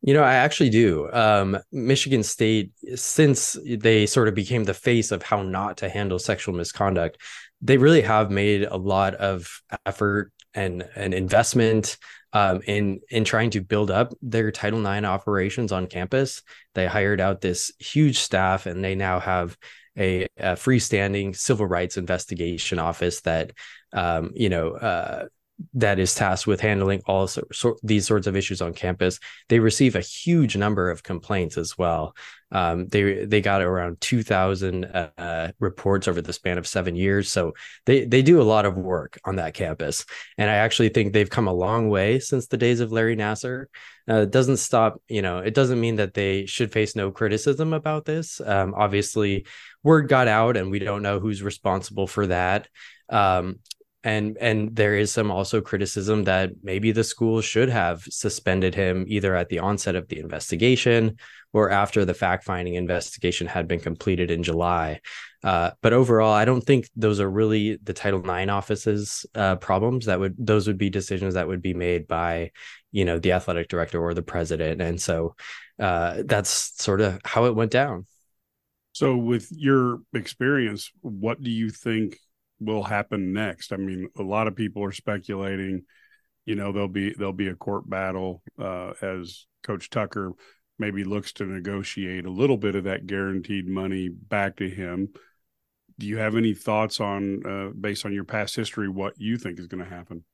You 0.02 0.14
know, 0.14 0.22
I 0.22 0.34
actually 0.34 0.70
do. 0.70 1.10
Um, 1.12 1.58
Michigan 1.70 2.22
State, 2.22 2.72
since 2.94 3.56
they 3.64 4.06
sort 4.06 4.28
of 4.28 4.34
became 4.34 4.64
the 4.64 4.74
face 4.74 5.10
of 5.10 5.22
how 5.22 5.42
not 5.42 5.78
to 5.78 5.88
handle 5.88 6.18
sexual 6.18 6.54
misconduct, 6.54 7.18
they 7.60 7.76
really 7.76 8.02
have 8.02 8.30
made 8.30 8.64
a 8.64 8.76
lot 8.76 9.14
of 9.14 9.62
effort 9.84 10.32
and 10.54 10.84
and 10.94 11.12
investment 11.12 11.96
um, 12.32 12.60
in 12.66 13.00
in 13.10 13.24
trying 13.24 13.50
to 13.50 13.60
build 13.60 13.90
up 13.90 14.12
their 14.22 14.50
Title 14.50 14.84
IX 14.86 15.06
operations 15.06 15.72
on 15.72 15.86
campus. 15.86 16.42
They 16.74 16.86
hired 16.86 17.20
out 17.20 17.40
this 17.40 17.72
huge 17.78 18.18
staff, 18.18 18.66
and 18.66 18.82
they 18.82 18.94
now 18.94 19.20
have 19.20 19.56
a, 19.98 20.24
a 20.36 20.54
freestanding 20.54 21.36
civil 21.36 21.66
rights 21.66 21.96
investigation 21.96 22.78
office 22.78 23.20
that 23.22 23.52
um, 23.92 24.32
you 24.34 24.48
know 24.48 24.72
uh, 24.72 25.26
that 25.74 25.98
is 25.98 26.14
tasked 26.14 26.46
with 26.46 26.60
handling 26.60 27.02
all 27.06 27.26
so, 27.26 27.42
so, 27.52 27.76
these 27.82 28.06
sorts 28.06 28.26
of 28.26 28.36
issues 28.36 28.62
on 28.62 28.72
campus. 28.74 29.18
They 29.48 29.58
receive 29.58 29.96
a 29.96 30.00
huge 30.00 30.56
number 30.56 30.90
of 30.90 31.02
complaints 31.02 31.56
as 31.58 31.76
well. 31.76 32.14
Um, 32.50 32.86
they 32.88 33.24
they 33.24 33.40
got 33.40 33.62
around 33.62 34.00
two 34.00 34.22
thousand 34.22 34.84
uh, 34.84 35.52
reports 35.58 36.06
over 36.06 36.20
the 36.20 36.32
span 36.32 36.58
of 36.58 36.66
seven 36.66 36.96
years, 36.96 37.32
so 37.32 37.54
they 37.86 38.04
they 38.04 38.22
do 38.22 38.40
a 38.40 38.44
lot 38.44 38.66
of 38.66 38.76
work 38.76 39.18
on 39.24 39.36
that 39.36 39.54
campus. 39.54 40.04
And 40.36 40.50
I 40.50 40.56
actually 40.56 40.90
think 40.90 41.12
they've 41.12 41.30
come 41.30 41.48
a 41.48 41.54
long 41.54 41.88
way 41.88 42.18
since 42.18 42.48
the 42.48 42.58
days 42.58 42.80
of 42.80 42.92
Larry 42.92 43.16
Nassar. 43.16 43.66
Uh, 44.08 44.22
it 44.22 44.32
doesn't 44.32 44.56
stop, 44.56 45.00
you 45.08 45.22
know, 45.22 45.38
it 45.38 45.54
doesn't 45.54 45.80
mean 45.80 45.96
that 45.96 46.12
they 46.12 46.44
should 46.44 46.72
face 46.72 46.96
no 46.96 47.12
criticism 47.12 47.72
about 47.72 48.04
this. 48.04 48.40
Um, 48.40 48.74
obviously, 48.76 49.46
word 49.82 50.08
got 50.08 50.28
out, 50.28 50.56
and 50.56 50.70
we 50.70 50.80
don't 50.80 51.02
know 51.02 51.20
who's 51.20 51.42
responsible 51.42 52.06
for 52.06 52.26
that. 52.26 52.68
Um, 53.08 53.60
and 54.04 54.36
and 54.38 54.74
there 54.74 54.96
is 54.96 55.12
some 55.12 55.30
also 55.30 55.60
criticism 55.60 56.24
that 56.24 56.50
maybe 56.62 56.90
the 56.92 57.04
school 57.04 57.40
should 57.40 57.68
have 57.68 58.02
suspended 58.04 58.74
him 58.74 59.04
either 59.06 59.36
at 59.36 59.48
the 59.48 59.60
onset 59.60 59.94
of 59.94 60.08
the 60.08 60.18
investigation 60.18 61.16
or 61.52 61.70
after 61.70 62.04
the 62.04 62.14
fact 62.14 62.44
finding 62.44 62.74
investigation 62.74 63.46
had 63.46 63.68
been 63.68 63.80
completed 63.80 64.30
in 64.30 64.42
July. 64.42 65.00
Uh, 65.44 65.70
but 65.82 65.92
overall, 65.92 66.32
I 66.32 66.44
don't 66.44 66.62
think 66.62 66.88
those 66.96 67.20
are 67.20 67.30
really 67.30 67.78
the 67.82 67.92
Title 67.92 68.20
IX 68.20 68.50
office's 68.50 69.26
uh, 69.34 69.56
problems. 69.56 70.06
That 70.06 70.18
would 70.20 70.34
those 70.38 70.66
would 70.66 70.78
be 70.78 70.90
decisions 70.90 71.34
that 71.34 71.48
would 71.48 71.62
be 71.62 71.74
made 71.74 72.08
by, 72.08 72.50
you 72.90 73.04
know, 73.04 73.18
the 73.18 73.32
athletic 73.32 73.68
director 73.68 74.02
or 74.02 74.14
the 74.14 74.22
president, 74.22 74.80
and 74.80 75.00
so 75.00 75.36
uh, 75.78 76.22
that's 76.24 76.82
sort 76.82 77.00
of 77.00 77.20
how 77.24 77.46
it 77.46 77.54
went 77.54 77.70
down. 77.70 78.06
So, 78.92 79.16
with 79.16 79.48
your 79.50 80.00
experience, 80.14 80.90
what 81.00 81.42
do 81.42 81.50
you 81.50 81.70
think 81.70 82.18
will 82.64 82.82
happen 82.82 83.32
next. 83.32 83.72
I 83.72 83.76
mean, 83.76 84.08
a 84.18 84.22
lot 84.22 84.46
of 84.46 84.56
people 84.56 84.84
are 84.84 84.92
speculating, 84.92 85.84
you 86.46 86.54
know, 86.54 86.72
there'll 86.72 86.88
be 86.88 87.14
there'll 87.14 87.32
be 87.32 87.48
a 87.48 87.54
court 87.54 87.88
battle 87.88 88.42
uh, 88.58 88.92
as 89.00 89.46
Coach 89.62 89.90
Tucker 89.90 90.32
maybe 90.78 91.04
looks 91.04 91.32
to 91.34 91.44
negotiate 91.44 92.26
a 92.26 92.30
little 92.30 92.56
bit 92.56 92.74
of 92.74 92.84
that 92.84 93.06
guaranteed 93.06 93.68
money 93.68 94.08
back 94.08 94.56
to 94.56 94.68
him. 94.68 95.10
Do 95.98 96.06
you 96.06 96.16
have 96.16 96.34
any 96.34 96.54
thoughts 96.54 97.00
on, 97.00 97.46
uh, 97.46 97.68
based 97.78 98.04
on 98.04 98.12
your 98.12 98.24
past 98.24 98.56
history, 98.56 98.88
what 98.88 99.14
you 99.18 99.36
think 99.36 99.60
is 99.60 99.68
going 99.68 99.84
to 99.84 99.88
happen? 99.88 100.24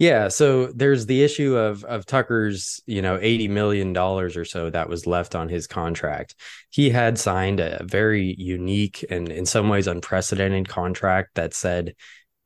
Yeah, 0.00 0.28
so 0.28 0.68
there's 0.68 1.04
the 1.04 1.22
issue 1.22 1.56
of 1.56 1.84
of 1.84 2.06
Tucker's, 2.06 2.80
you 2.86 3.02
know, 3.02 3.18
80 3.20 3.48
million 3.48 3.92
dollars 3.92 4.34
or 4.34 4.46
so 4.46 4.70
that 4.70 4.88
was 4.88 5.06
left 5.06 5.34
on 5.34 5.50
his 5.50 5.66
contract. 5.66 6.34
He 6.70 6.88
had 6.88 7.18
signed 7.18 7.60
a 7.60 7.84
very 7.84 8.34
unique 8.38 9.04
and 9.10 9.30
in 9.30 9.44
some 9.44 9.68
ways 9.68 9.86
unprecedented 9.86 10.70
contract 10.70 11.34
that 11.34 11.52
said 11.52 11.94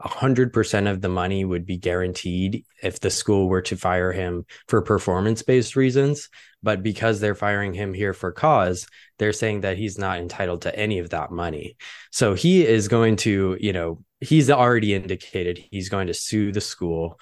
100% 0.02 0.90
of 0.90 1.00
the 1.00 1.08
money 1.08 1.44
would 1.44 1.64
be 1.64 1.76
guaranteed 1.76 2.64
if 2.82 2.98
the 2.98 3.08
school 3.10 3.48
were 3.48 3.62
to 3.62 3.76
fire 3.76 4.10
him 4.10 4.44
for 4.66 4.82
performance-based 4.82 5.76
reasons, 5.76 6.30
but 6.60 6.82
because 6.82 7.20
they're 7.20 7.36
firing 7.36 7.72
him 7.72 7.94
here 7.94 8.12
for 8.12 8.32
cause, 8.32 8.88
they're 9.20 9.32
saying 9.32 9.60
that 9.60 9.78
he's 9.78 9.96
not 9.96 10.18
entitled 10.18 10.62
to 10.62 10.76
any 10.76 10.98
of 10.98 11.10
that 11.10 11.30
money. 11.30 11.76
So 12.10 12.34
he 12.34 12.66
is 12.66 12.88
going 12.88 13.14
to, 13.18 13.56
you 13.60 13.72
know, 13.72 14.02
he's 14.20 14.50
already 14.50 14.92
indicated 14.92 15.62
he's 15.70 15.88
going 15.88 16.08
to 16.08 16.14
sue 16.14 16.50
the 16.50 16.60
school 16.60 17.20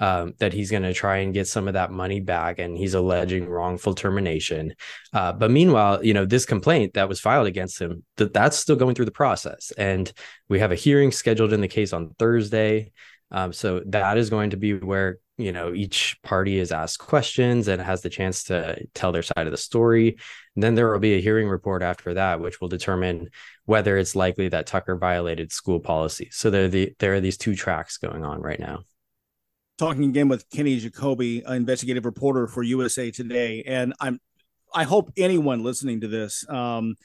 um, 0.00 0.32
that 0.38 0.54
he's 0.54 0.70
going 0.70 0.82
to 0.82 0.94
try 0.94 1.18
and 1.18 1.34
get 1.34 1.46
some 1.46 1.68
of 1.68 1.74
that 1.74 1.92
money 1.92 2.20
back, 2.20 2.58
and 2.58 2.76
he's 2.76 2.94
alleging 2.94 3.46
wrongful 3.46 3.94
termination. 3.94 4.74
Uh, 5.12 5.32
but 5.32 5.50
meanwhile, 5.50 6.02
you 6.02 6.14
know, 6.14 6.24
this 6.24 6.46
complaint 6.46 6.94
that 6.94 7.08
was 7.08 7.20
filed 7.20 7.46
against 7.46 7.80
him, 7.80 8.02
that 8.16 8.32
that's 8.32 8.56
still 8.56 8.76
going 8.76 8.94
through 8.94 9.04
the 9.04 9.10
process, 9.12 9.72
and 9.72 10.10
we 10.48 10.58
have 10.58 10.72
a 10.72 10.76
hearing 10.76 11.12
scheduled 11.12 11.52
in 11.52 11.60
the 11.60 11.68
case 11.68 11.92
on 11.92 12.14
Thursday. 12.18 12.90
Um, 13.30 13.52
so 13.52 13.82
that 13.86 14.18
is 14.18 14.30
going 14.30 14.50
to 14.50 14.56
be 14.56 14.72
where 14.72 15.18
you 15.36 15.52
know 15.52 15.72
each 15.72 16.18
party 16.22 16.58
is 16.58 16.72
asked 16.72 16.98
questions 16.98 17.68
and 17.68 17.80
has 17.80 18.00
the 18.00 18.10
chance 18.10 18.44
to 18.44 18.86
tell 18.94 19.12
their 19.12 19.22
side 19.22 19.46
of 19.46 19.52
the 19.52 19.58
story. 19.58 20.16
And 20.56 20.64
then 20.64 20.74
there 20.74 20.90
will 20.90 20.98
be 20.98 21.14
a 21.14 21.20
hearing 21.20 21.48
report 21.48 21.82
after 21.82 22.14
that, 22.14 22.40
which 22.40 22.60
will 22.60 22.68
determine 22.68 23.28
whether 23.66 23.98
it's 23.98 24.16
likely 24.16 24.48
that 24.48 24.66
Tucker 24.66 24.96
violated 24.96 25.52
school 25.52 25.78
policy. 25.78 26.28
So 26.32 26.50
there, 26.50 26.68
the, 26.68 26.92
there 26.98 27.14
are 27.14 27.20
these 27.20 27.36
two 27.36 27.54
tracks 27.54 27.98
going 27.98 28.24
on 28.24 28.40
right 28.40 28.58
now 28.58 28.84
talking 29.80 30.04
again 30.04 30.28
with 30.28 30.48
Kenny 30.50 30.78
Jacoby, 30.78 31.42
an 31.46 31.54
investigative 31.54 32.04
reporter 32.04 32.46
for 32.46 32.62
USA 32.62 33.10
Today, 33.10 33.64
and 33.66 33.94
I'm 33.98 34.20
I 34.74 34.84
hope 34.84 35.10
anyone 35.16 35.64
listening 35.64 36.02
to 36.02 36.08
this 36.08 36.48
um, 36.48 36.96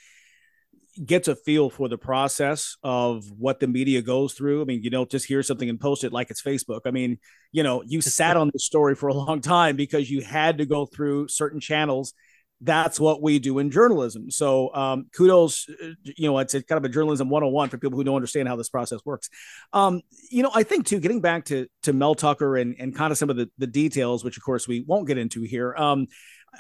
gets 1.04 1.30
a 1.30 1.36
feel 1.36 1.70
for 1.70 1.88
the 1.88 1.98
process 1.98 2.76
of 2.84 3.24
what 3.32 3.62
the 3.62 3.68
media 3.68 4.02
goes 4.02 4.34
through. 4.34 4.62
I 4.62 4.66
mean, 4.66 4.84
you 4.84 4.90
don't 4.90 5.10
just 5.10 5.26
hear 5.26 5.42
something 5.42 5.70
and 5.70 5.80
post 5.80 6.04
it 6.04 6.12
like 6.12 6.30
it's 6.30 6.44
Facebook. 6.44 6.82
I 6.86 6.92
mean, 6.92 7.18
you 7.54 7.64
know, 7.64 7.82
you 7.82 8.02
sat 8.02 8.36
on 8.42 8.52
the 8.52 8.60
story 8.60 8.94
for 8.94 9.08
a 9.08 9.14
long 9.14 9.40
time 9.40 9.78
because 9.78 10.12
you 10.12 10.22
had 10.22 10.58
to 10.58 10.66
go 10.66 10.86
through 10.86 11.30
certain 11.30 11.62
channels 11.62 12.14
that's 12.62 13.00
what 13.00 13.22
we 13.22 13.38
do 13.38 13.60
in 13.60 13.70
journalism. 13.70 14.32
So 14.32 14.74
um, 14.74 15.08
kudos, 15.16 15.68
uh, 15.70 15.90
you 16.04 16.30
know, 16.30 16.40
it's, 16.40 16.54
kind 16.54 16.78
of 16.78 16.86
a 16.86 16.90
journalism 16.90 17.30
101 17.30 17.70
for 17.70 17.78
people 17.78 17.98
who 17.98 18.04
don't 18.04 18.16
understand 18.16 18.48
how 18.48 18.56
this 18.56 18.70
process 18.70 19.02
works. 19.06 19.30
Um, 19.74 20.02
you 20.32 20.42
know, 20.42 20.52
I 20.54 20.64
think 20.64 20.88
too, 20.88 21.00
getting 21.00 21.22
back 21.22 21.46
to 21.46 21.68
to 21.84 21.94
Mel 21.94 22.16
Tucker 22.16 22.56
and 22.56 22.76
and 22.80 22.96
kind 22.96 23.12
of 23.12 23.18
some 23.18 23.30
of 23.30 23.36
the, 23.36 23.50
the 23.58 23.68
details, 23.68 24.24
which 24.24 24.38
of 24.38 24.44
course 24.44 24.68
we 24.68 24.84
won't 24.88 25.08
get 25.08 25.18
into 25.18 25.42
here. 25.42 25.76
Um, 25.76 26.08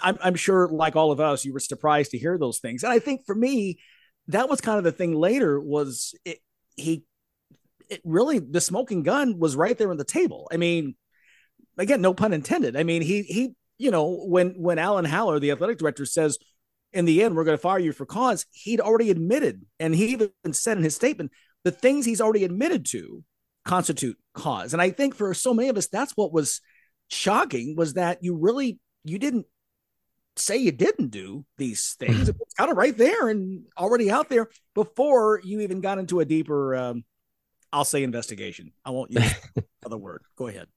I'm, 0.01 0.17
I'm 0.21 0.35
sure, 0.35 0.67
like 0.67 0.95
all 0.95 1.11
of 1.11 1.19
us, 1.19 1.45
you 1.45 1.53
were 1.53 1.59
surprised 1.59 2.11
to 2.11 2.17
hear 2.17 2.37
those 2.37 2.59
things. 2.59 2.83
And 2.83 2.91
I 2.91 2.99
think 2.99 3.25
for 3.25 3.35
me, 3.35 3.79
that 4.27 4.49
was 4.49 4.61
kind 4.61 4.77
of 4.77 4.83
the 4.83 4.91
thing 4.91 5.13
later 5.13 5.59
was 5.59 6.15
it, 6.25 6.39
he, 6.75 7.03
it 7.89 8.01
really, 8.03 8.39
the 8.39 8.61
smoking 8.61 9.03
gun 9.03 9.37
was 9.37 9.55
right 9.55 9.77
there 9.77 9.91
on 9.91 9.97
the 9.97 10.03
table. 10.03 10.47
I 10.51 10.57
mean, 10.57 10.95
again, 11.77 12.01
no 12.01 12.13
pun 12.13 12.33
intended. 12.33 12.75
I 12.75 12.83
mean, 12.83 13.01
he, 13.01 13.21
he 13.23 13.53
you 13.77 13.91
know, 13.91 14.23
when 14.25 14.51
when 14.51 14.79
Alan 14.79 15.05
Haller, 15.05 15.39
the 15.39 15.51
athletic 15.51 15.77
director, 15.77 16.05
says 16.05 16.37
in 16.93 17.05
the 17.05 17.23
end 17.23 17.35
we're 17.35 17.43
going 17.43 17.57
to 17.57 17.61
fire 17.61 17.79
you 17.79 17.91
for 17.91 18.05
cause, 18.05 18.45
he'd 18.51 18.81
already 18.81 19.11
admitted, 19.11 19.65
and 19.79 19.93
he 19.93 20.07
even 20.07 20.31
said 20.51 20.77
in 20.77 20.83
his 20.83 20.95
statement 20.95 21.31
the 21.63 21.71
things 21.71 22.05
he's 22.05 22.21
already 22.21 22.43
admitted 22.43 22.85
to 22.85 23.23
constitute 23.65 24.17
cause. 24.33 24.73
And 24.73 24.81
I 24.81 24.91
think 24.91 25.15
for 25.15 25.33
so 25.33 25.53
many 25.53 25.69
of 25.69 25.77
us, 25.77 25.87
that's 25.87 26.13
what 26.15 26.31
was 26.31 26.61
shocking 27.07 27.75
was 27.75 27.93
that 27.95 28.19
you 28.21 28.35
really 28.35 28.79
you 29.03 29.19
didn't 29.19 29.45
say 30.37 30.57
you 30.57 30.71
didn't 30.71 31.07
do 31.07 31.45
these 31.57 31.95
things. 31.99 32.29
it's 32.29 32.53
kind 32.55 32.71
of 32.71 32.77
right 32.77 32.97
there 32.97 33.29
and 33.29 33.65
already 33.77 34.11
out 34.11 34.29
there 34.29 34.49
before 34.73 35.41
you 35.43 35.61
even 35.61 35.81
got 35.81 35.97
into 35.97 36.19
a 36.19 36.25
deeper, 36.25 36.75
um, 36.75 37.03
I'll 37.73 37.85
say 37.85 38.03
investigation. 38.03 38.71
I 38.85 38.91
won't 38.91 39.11
use 39.11 39.33
other 39.85 39.97
word. 39.97 40.23
Go 40.37 40.47
ahead. 40.47 40.67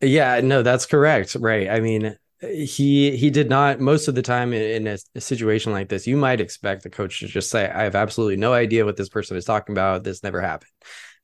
Yeah. 0.00 0.36
yeah, 0.36 0.40
no, 0.40 0.62
that's 0.62 0.86
correct. 0.86 1.36
Right. 1.38 1.68
I 1.68 1.80
mean, 1.80 2.16
he 2.40 3.16
he 3.16 3.30
did 3.30 3.48
not 3.48 3.80
most 3.80 4.08
of 4.08 4.14
the 4.14 4.22
time 4.22 4.52
in 4.52 4.86
a, 4.86 4.98
a, 5.14 5.20
situation 5.20 5.72
like 5.72 5.88
this 5.88 6.06
you 6.06 6.16
might 6.16 6.40
expect 6.40 6.82
the 6.82 6.90
coach 6.90 7.20
to 7.20 7.26
just 7.26 7.50
say 7.50 7.70
i 7.70 7.82
have 7.82 7.94
absolutely 7.94 8.36
no 8.36 8.52
idea 8.52 8.84
what 8.84 8.96
this 8.96 9.08
person 9.08 9.36
is 9.36 9.44
talking 9.44 9.72
about. 9.74 10.04
This 10.04 10.22
never 10.22 10.40
happened. 10.40 10.70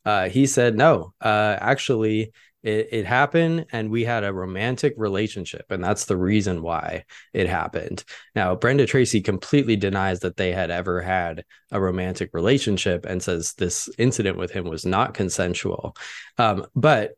Uh, 0.05 0.29
he 0.29 0.47
said 0.47 0.77
no 0.77 1.13
uh, 1.21 1.57
actually 1.61 2.33
it, 2.63 2.89
it 2.93 3.07
happened 3.07 3.67
and 3.73 3.91
we 3.91 4.05
had 4.05 4.25
a 4.25 4.33
romantic 4.33 4.95
relationship 4.97 5.67
and 5.71 5.85
that's 5.85 6.07
the 6.07 6.17
reason 6.17 6.63
why 6.63 7.05
it 7.35 7.47
happened. 7.47 8.05
Now 8.35 8.55
brenda 8.55 8.87
tracy 8.87 9.21
completely 9.21 9.77
denies 9.77 10.21
that 10.21 10.37
they 10.37 10.53
had 10.53 10.71
ever 10.71 11.03
had 11.03 11.45
a 11.71 11.81
romantic 11.81 12.31
relationship 12.33 13.05
and 13.05 13.23
says 13.23 13.53
this 13.59 13.91
incident 13.99 14.39
with 14.39 14.51
him 14.51 14.65
was 14.65 14.87
not 14.87 15.13
consensual. 15.13 15.95
Um, 16.39 16.67
but 16.75 17.13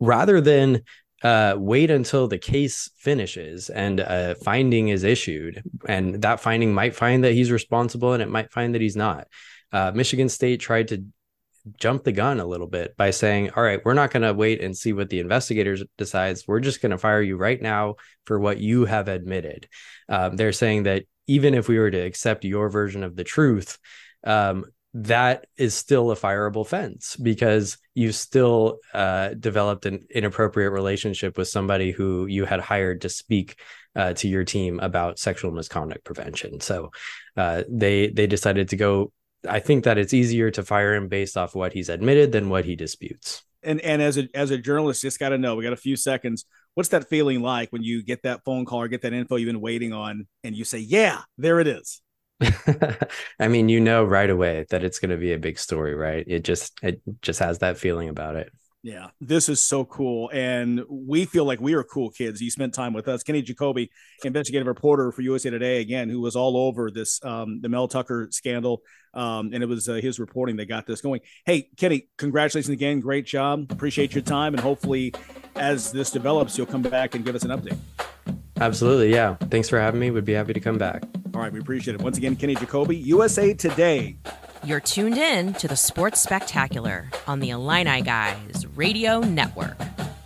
rather 0.00 0.40
than 0.40 0.82
uh, 1.22 1.54
wait 1.58 1.90
until 1.90 2.28
the 2.28 2.38
case 2.38 2.90
finishes 2.96 3.68
and 3.68 4.00
a 4.00 4.34
finding 4.36 4.88
is 4.88 5.04
issued, 5.04 5.62
and 5.86 6.22
that 6.22 6.40
finding 6.40 6.72
might 6.72 6.94
find 6.94 7.24
that 7.24 7.32
he's 7.32 7.50
responsible, 7.50 8.12
and 8.12 8.22
it 8.22 8.30
might 8.30 8.50
find 8.50 8.74
that 8.74 8.80
he's 8.80 8.96
not. 8.96 9.28
Uh, 9.72 9.92
Michigan 9.94 10.28
State 10.28 10.60
tried 10.60 10.88
to 10.88 11.04
jump 11.76 12.04
the 12.04 12.12
gun 12.12 12.40
a 12.40 12.46
little 12.46 12.66
bit 12.66 12.96
by 12.96 13.10
saying, 13.10 13.50
"All 13.50 13.62
right, 13.62 13.80
we're 13.84 13.94
not 13.94 14.10
going 14.10 14.22
to 14.22 14.32
wait 14.32 14.62
and 14.62 14.76
see 14.76 14.92
what 14.92 15.10
the 15.10 15.20
investigators 15.20 15.84
decides. 15.98 16.48
We're 16.48 16.60
just 16.60 16.80
going 16.80 16.90
to 16.90 16.98
fire 16.98 17.22
you 17.22 17.36
right 17.36 17.60
now 17.60 17.96
for 18.24 18.40
what 18.40 18.58
you 18.58 18.86
have 18.86 19.08
admitted." 19.08 19.68
Um, 20.08 20.36
they're 20.36 20.52
saying 20.52 20.84
that 20.84 21.04
even 21.26 21.54
if 21.54 21.68
we 21.68 21.78
were 21.78 21.90
to 21.90 22.00
accept 22.00 22.44
your 22.44 22.70
version 22.70 23.04
of 23.04 23.14
the 23.14 23.24
truth, 23.24 23.78
um, 24.24 24.64
that 24.92 25.46
is 25.56 25.74
still 25.74 26.10
a 26.10 26.16
fireable 26.16 26.62
offense 26.62 27.16
because 27.16 27.78
you 27.94 28.10
still 28.10 28.78
uh, 28.92 29.28
developed 29.38 29.86
an 29.86 30.00
inappropriate 30.12 30.72
relationship 30.72 31.38
with 31.38 31.48
somebody 31.48 31.92
who 31.92 32.26
you 32.26 32.44
had 32.44 32.60
hired 32.60 33.02
to 33.02 33.08
speak 33.08 33.56
uh, 33.94 34.14
to 34.14 34.28
your 34.28 34.44
team 34.44 34.80
about 34.80 35.18
sexual 35.18 35.52
misconduct 35.52 36.04
prevention. 36.04 36.60
So 36.60 36.90
uh, 37.36 37.64
they 37.68 38.08
they 38.08 38.26
decided 38.26 38.68
to 38.70 38.76
go. 38.76 39.12
I 39.48 39.60
think 39.60 39.84
that 39.84 39.96
it's 39.96 40.12
easier 40.12 40.50
to 40.50 40.62
fire 40.62 40.94
him 40.94 41.08
based 41.08 41.36
off 41.36 41.54
what 41.54 41.72
he's 41.72 41.88
admitted 41.88 42.32
than 42.32 42.50
what 42.50 42.64
he 42.64 42.76
disputes. 42.76 43.42
And 43.62 43.80
and 43.80 44.02
as 44.02 44.18
a 44.18 44.28
as 44.34 44.50
a 44.50 44.58
journalist, 44.58 45.02
just 45.02 45.18
got 45.18 45.30
to 45.30 45.38
know. 45.38 45.54
We 45.54 45.64
got 45.64 45.72
a 45.72 45.76
few 45.76 45.96
seconds. 45.96 46.46
What's 46.74 46.90
that 46.90 47.08
feeling 47.08 47.42
like 47.42 47.70
when 47.70 47.82
you 47.82 48.02
get 48.02 48.22
that 48.22 48.44
phone 48.44 48.64
call 48.64 48.82
or 48.82 48.88
get 48.88 49.02
that 49.02 49.12
info 49.12 49.36
you've 49.36 49.46
been 49.46 49.60
waiting 49.60 49.92
on, 49.92 50.26
and 50.42 50.56
you 50.56 50.64
say, 50.64 50.78
"Yeah, 50.78 51.22
there 51.36 51.60
it 51.60 51.66
is." 51.66 52.02
I 53.40 53.48
mean, 53.48 53.68
you 53.68 53.80
know 53.80 54.04
right 54.04 54.30
away 54.30 54.66
that 54.70 54.84
it's 54.84 54.98
going 54.98 55.10
to 55.10 55.16
be 55.16 55.32
a 55.32 55.38
big 55.38 55.58
story, 55.58 55.94
right? 55.94 56.24
It 56.26 56.44
just 56.44 56.78
it 56.82 57.00
just 57.22 57.40
has 57.40 57.58
that 57.58 57.78
feeling 57.78 58.08
about 58.08 58.36
it. 58.36 58.52
Yeah, 58.82 59.08
this 59.20 59.50
is 59.50 59.60
so 59.60 59.84
cool, 59.84 60.30
and 60.32 60.80
we 60.88 61.26
feel 61.26 61.44
like 61.44 61.60
we 61.60 61.74
are 61.74 61.84
cool 61.84 62.08
kids. 62.08 62.40
You 62.40 62.50
spent 62.50 62.72
time 62.72 62.94
with 62.94 63.08
us, 63.08 63.22
Kenny 63.22 63.42
Jacoby, 63.42 63.90
investigative 64.24 64.66
reporter 64.66 65.12
for 65.12 65.20
USA 65.20 65.50
Today, 65.50 65.82
again, 65.82 66.08
who 66.08 66.18
was 66.18 66.34
all 66.34 66.56
over 66.56 66.90
this 66.90 67.22
um, 67.22 67.60
the 67.60 67.68
Mel 67.68 67.88
Tucker 67.88 68.28
scandal, 68.30 68.80
um, 69.12 69.50
and 69.52 69.62
it 69.62 69.66
was 69.66 69.86
uh, 69.86 69.94
his 69.94 70.18
reporting 70.18 70.56
that 70.56 70.66
got 70.66 70.86
this 70.86 71.02
going. 71.02 71.20
Hey, 71.44 71.68
Kenny, 71.76 72.08
congratulations 72.16 72.72
again, 72.72 73.00
great 73.00 73.26
job. 73.26 73.70
Appreciate 73.70 74.14
your 74.14 74.22
time, 74.22 74.54
and 74.54 74.62
hopefully, 74.62 75.12
as 75.56 75.92
this 75.92 76.10
develops, 76.10 76.56
you'll 76.56 76.66
come 76.66 76.82
back 76.82 77.14
and 77.14 77.22
give 77.22 77.34
us 77.34 77.42
an 77.42 77.50
update. 77.50 77.76
Absolutely. 78.60 79.12
Yeah. 79.12 79.36
Thanks 79.50 79.68
for 79.68 79.78
having 79.80 80.00
me. 80.00 80.10
Would 80.10 80.24
be 80.24 80.34
happy 80.34 80.52
to 80.52 80.60
come 80.60 80.78
back. 80.78 81.02
All 81.34 81.40
right. 81.40 81.52
We 81.52 81.60
appreciate 81.60 81.94
it. 81.94 82.02
Once 82.02 82.18
again, 82.18 82.36
Kenny 82.36 82.54
Jacoby, 82.54 82.96
USA 82.96 83.54
Today. 83.54 84.16
You're 84.62 84.80
tuned 84.80 85.16
in 85.16 85.54
to 85.54 85.68
the 85.68 85.76
Sports 85.76 86.20
Spectacular 86.20 87.08
on 87.26 87.40
the 87.40 87.50
Illini 87.50 88.02
Guys 88.02 88.66
Radio 88.76 89.20
Network. 89.20 89.78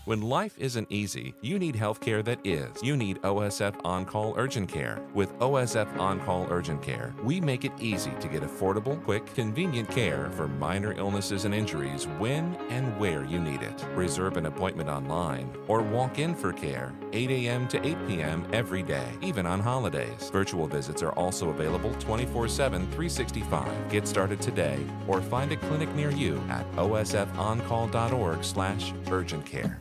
When 0.04 0.20
life 0.20 0.58
isn't 0.58 0.88
easy, 0.90 1.32
you 1.40 1.58
need 1.58 1.74
healthcare 1.74 2.22
that 2.26 2.38
is. 2.44 2.82
You 2.82 2.94
need 2.94 3.22
OSF 3.22 3.74
On 3.86 4.04
Call 4.04 4.34
Urgent 4.36 4.68
Care. 4.68 5.00
With 5.14 5.32
OSF 5.38 5.98
On 5.98 6.20
Call 6.20 6.46
Urgent 6.50 6.82
Care, 6.82 7.14
we 7.22 7.40
make 7.40 7.64
it 7.64 7.72
easy 7.80 8.12
to 8.20 8.28
get 8.28 8.42
affordable, 8.42 9.02
quick, 9.02 9.24
convenient 9.34 9.88
care 9.88 10.28
for 10.32 10.46
minor 10.46 10.92
illnesses 10.92 11.46
and 11.46 11.54
injuries 11.54 12.04
when 12.18 12.54
and 12.68 12.98
where 13.00 13.24
you 13.24 13.40
need 13.40 13.62
it. 13.62 13.82
Reserve 13.94 14.36
an 14.36 14.44
appointment 14.44 14.90
online 14.90 15.50
or 15.68 15.80
walk 15.80 16.18
in 16.18 16.34
for 16.34 16.52
care 16.52 16.92
8 17.14 17.30
a.m. 17.30 17.66
to 17.68 17.86
8 17.86 17.96
p.m. 18.06 18.46
every 18.52 18.82
day, 18.82 19.08
even 19.22 19.46
on 19.46 19.60
holidays. 19.60 20.28
Virtual 20.30 20.66
visits 20.66 21.02
are 21.02 21.12
also 21.12 21.48
available 21.48 21.94
24 21.94 22.48
7, 22.48 22.82
365. 22.82 23.88
Get 23.88 24.06
started 24.06 24.42
today 24.42 24.84
or 25.08 25.22
find 25.22 25.50
a 25.52 25.56
clinic 25.56 25.92
near 25.94 26.10
you 26.10 26.42
at 26.50 26.70
osfoncall.org 26.72 28.44
slash 28.44 28.92
urgent 29.10 29.46
care. 29.46 29.80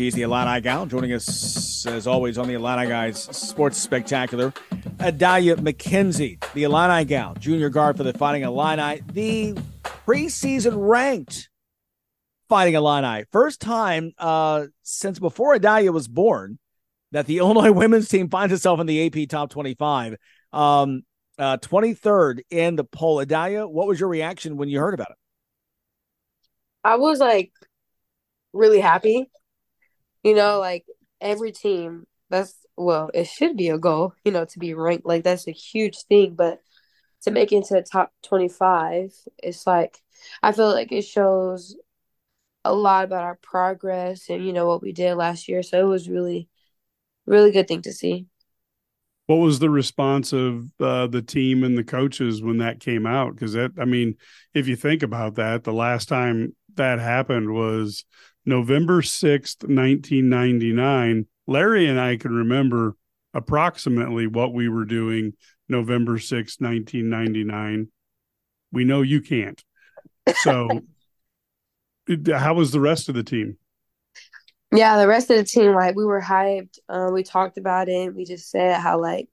She's 0.00 0.14
the 0.14 0.22
Illini 0.22 0.62
gal, 0.62 0.86
joining 0.86 1.12
us 1.12 1.84
as 1.84 2.06
always 2.06 2.38
on 2.38 2.48
the 2.48 2.54
Illini 2.54 2.86
Guys 2.86 3.20
Sports 3.36 3.76
Spectacular. 3.76 4.50
Adalia 4.98 5.56
McKenzie, 5.56 6.42
the 6.54 6.62
Illini 6.62 7.04
gal, 7.04 7.34
junior 7.34 7.68
guard 7.68 7.98
for 7.98 8.02
the 8.02 8.14
Fighting 8.14 8.42
Illini, 8.42 9.02
the 9.12 9.52
preseason 9.82 10.72
ranked 10.76 11.50
Fighting 12.48 12.74
Illini. 12.76 13.24
First 13.30 13.60
time 13.60 14.12
uh, 14.16 14.68
since 14.82 15.18
before 15.18 15.54
Adalia 15.54 15.92
was 15.92 16.08
born 16.08 16.58
that 17.12 17.26
the 17.26 17.36
Illinois 17.40 17.72
women's 17.72 18.08
team 18.08 18.30
finds 18.30 18.54
itself 18.54 18.80
in 18.80 18.86
the 18.86 19.06
AP 19.06 19.28
top 19.28 19.50
25. 19.50 20.16
Um, 20.52 21.02
uh, 21.38 21.56
23rd 21.58 22.42
in 22.50 22.76
the 22.76 22.84
poll. 22.84 23.20
Adalia, 23.20 23.66
what 23.66 23.86
was 23.86 23.98
your 23.98 24.08
reaction 24.08 24.56
when 24.56 24.68
you 24.68 24.78
heard 24.78 24.94
about 24.94 25.10
it? 25.10 25.16
I 26.84 26.96
was 26.96 27.18
like 27.18 27.52
really 28.52 28.80
happy 28.80 29.30
you 30.22 30.34
know, 30.34 30.58
like 30.58 30.84
every 31.20 31.52
team, 31.52 32.06
that's 32.28 32.54
well, 32.76 33.10
it 33.14 33.26
should 33.26 33.56
be 33.56 33.68
a 33.68 33.78
goal, 33.78 34.14
you 34.24 34.32
know, 34.32 34.44
to 34.44 34.58
be 34.58 34.74
ranked. 34.74 35.06
Like 35.06 35.24
that's 35.24 35.48
a 35.48 35.52
huge 35.52 35.98
thing, 36.04 36.34
but 36.34 36.60
to 37.22 37.30
make 37.30 37.52
it 37.52 37.56
into 37.56 37.74
the 37.74 37.82
top 37.82 38.12
25, 38.24 39.12
it's 39.42 39.66
like 39.66 39.98
I 40.42 40.52
feel 40.52 40.72
like 40.72 40.92
it 40.92 41.02
shows 41.02 41.76
a 42.64 42.74
lot 42.74 43.04
about 43.04 43.24
our 43.24 43.38
progress 43.42 44.28
and 44.30 44.46
you 44.46 44.52
know 44.52 44.66
what 44.66 44.82
we 44.82 44.92
did 44.92 45.14
last 45.16 45.48
year. 45.48 45.62
So 45.62 45.80
it 45.80 45.88
was 45.88 46.08
really 46.08 46.48
really 47.26 47.52
good 47.52 47.68
thing 47.68 47.82
to 47.82 47.92
see. 47.92 48.26
What 49.30 49.36
was 49.36 49.60
the 49.60 49.70
response 49.70 50.32
of 50.32 50.66
uh, 50.80 51.06
the 51.06 51.22
team 51.22 51.62
and 51.62 51.78
the 51.78 51.84
coaches 51.84 52.42
when 52.42 52.58
that 52.58 52.80
came 52.80 53.06
out? 53.06 53.32
Because 53.32 53.52
that, 53.52 53.70
I 53.78 53.84
mean, 53.84 54.16
if 54.54 54.66
you 54.66 54.74
think 54.74 55.04
about 55.04 55.36
that, 55.36 55.62
the 55.62 55.72
last 55.72 56.08
time 56.08 56.56
that 56.74 56.98
happened 56.98 57.54
was 57.54 58.04
November 58.44 59.02
6th, 59.02 59.62
1999, 59.62 61.26
Larry 61.46 61.86
and 61.86 62.00
I 62.00 62.16
can 62.16 62.32
remember 62.32 62.96
approximately 63.32 64.26
what 64.26 64.52
we 64.52 64.68
were 64.68 64.84
doing 64.84 65.34
November 65.68 66.16
6th, 66.16 66.60
1999. 66.60 67.86
We 68.72 68.82
know 68.82 69.02
you 69.02 69.20
can't. 69.20 69.62
So, 70.38 70.80
how 72.34 72.54
was 72.54 72.72
the 72.72 72.80
rest 72.80 73.08
of 73.08 73.14
the 73.14 73.22
team? 73.22 73.58
Yeah, 74.72 74.98
the 74.98 75.08
rest 75.08 75.30
of 75.30 75.36
the 75.36 75.44
team, 75.44 75.74
like, 75.74 75.96
we 75.96 76.04
were 76.04 76.20
hyped. 76.20 76.78
Uh, 76.88 77.10
we 77.12 77.22
talked 77.24 77.58
about 77.58 77.88
it. 77.88 78.14
We 78.14 78.24
just 78.24 78.50
said 78.50 78.80
how, 78.80 79.00
like, 79.00 79.28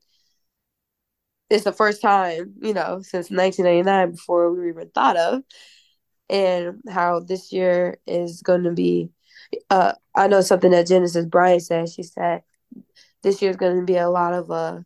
it's 1.49 1.63
the 1.63 1.71
first 1.71 2.01
time, 2.01 2.53
you 2.61 2.73
know, 2.73 3.01
since 3.01 3.31
1999 3.31 4.11
before 4.11 4.51
we 4.51 4.57
were 4.59 4.69
even 4.69 4.89
thought 4.89 5.17
of 5.17 5.43
and 6.29 6.81
how 6.89 7.21
this 7.21 7.53
year 7.53 7.99
is 8.07 8.41
going 8.41 8.63
to 8.63 8.71
be. 8.71 9.11
Uh, 9.69 9.93
I 10.15 10.27
know 10.27 10.41
something 10.41 10.71
that 10.71 10.87
Genesis 10.87 11.25
Bryant 11.25 11.63
said. 11.63 11.89
She 11.89 12.03
said 12.03 12.43
this 13.23 13.41
year 13.41 13.51
is 13.51 13.57
going 13.57 13.79
to 13.79 13.85
be 13.85 13.97
a 13.97 14.09
lot 14.09 14.33
of 14.33 14.51
uh, 14.51 14.81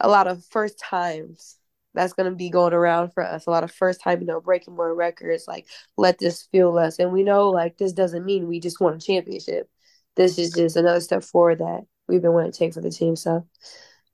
a 0.00 0.08
lot 0.08 0.26
of 0.26 0.44
first 0.46 0.78
times 0.78 1.59
that's 1.94 2.12
going 2.12 2.30
to 2.30 2.36
be 2.36 2.50
going 2.50 2.72
around 2.72 3.12
for 3.12 3.24
us. 3.24 3.46
A 3.46 3.50
lot 3.50 3.64
of 3.64 3.72
first 3.72 4.00
time, 4.00 4.20
you 4.20 4.26
know, 4.26 4.40
breaking 4.40 4.76
more 4.76 4.94
records. 4.94 5.44
Like 5.48 5.66
let 5.96 6.18
this 6.18 6.48
fuel 6.50 6.78
us, 6.78 6.98
and 6.98 7.12
we 7.12 7.22
know 7.22 7.50
like 7.50 7.78
this 7.78 7.92
doesn't 7.92 8.24
mean 8.24 8.46
we 8.46 8.60
just 8.60 8.80
won 8.80 8.94
a 8.94 9.00
championship. 9.00 9.68
This 10.16 10.38
is 10.38 10.52
just 10.52 10.76
another 10.76 11.00
step 11.00 11.22
forward 11.22 11.58
that 11.58 11.82
we've 12.08 12.22
been 12.22 12.32
wanting 12.32 12.52
to 12.52 12.58
take 12.58 12.74
for 12.74 12.80
the 12.80 12.90
team. 12.90 13.16
So, 13.16 13.46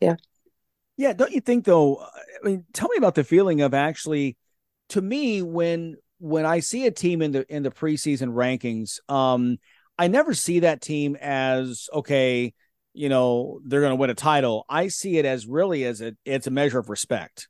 yeah. 0.00 0.16
Yeah, 0.96 1.12
don't 1.12 1.32
you 1.32 1.40
think 1.40 1.64
though? 1.64 1.98
I 1.98 2.46
mean, 2.46 2.64
tell 2.72 2.88
me 2.88 2.96
about 2.96 3.14
the 3.14 3.24
feeling 3.24 3.60
of 3.60 3.74
actually 3.74 4.36
to 4.90 5.00
me 5.00 5.42
when 5.42 5.96
when 6.18 6.46
I 6.46 6.60
see 6.60 6.86
a 6.86 6.90
team 6.90 7.22
in 7.22 7.32
the 7.32 7.54
in 7.54 7.62
the 7.62 7.70
preseason 7.70 8.32
rankings, 8.32 8.98
um, 9.12 9.58
I 9.98 10.08
never 10.08 10.34
see 10.34 10.60
that 10.60 10.80
team 10.80 11.16
as 11.20 11.88
okay, 11.92 12.54
you 12.94 13.08
know, 13.08 13.60
they're 13.64 13.80
going 13.80 13.92
to 13.92 13.96
win 13.96 14.10
a 14.10 14.14
title. 14.14 14.64
I 14.68 14.88
see 14.88 15.18
it 15.18 15.24
as 15.24 15.46
really 15.46 15.84
as 15.84 16.00
a 16.00 16.14
it's 16.24 16.46
a 16.46 16.50
measure 16.50 16.78
of 16.78 16.88
respect, 16.88 17.48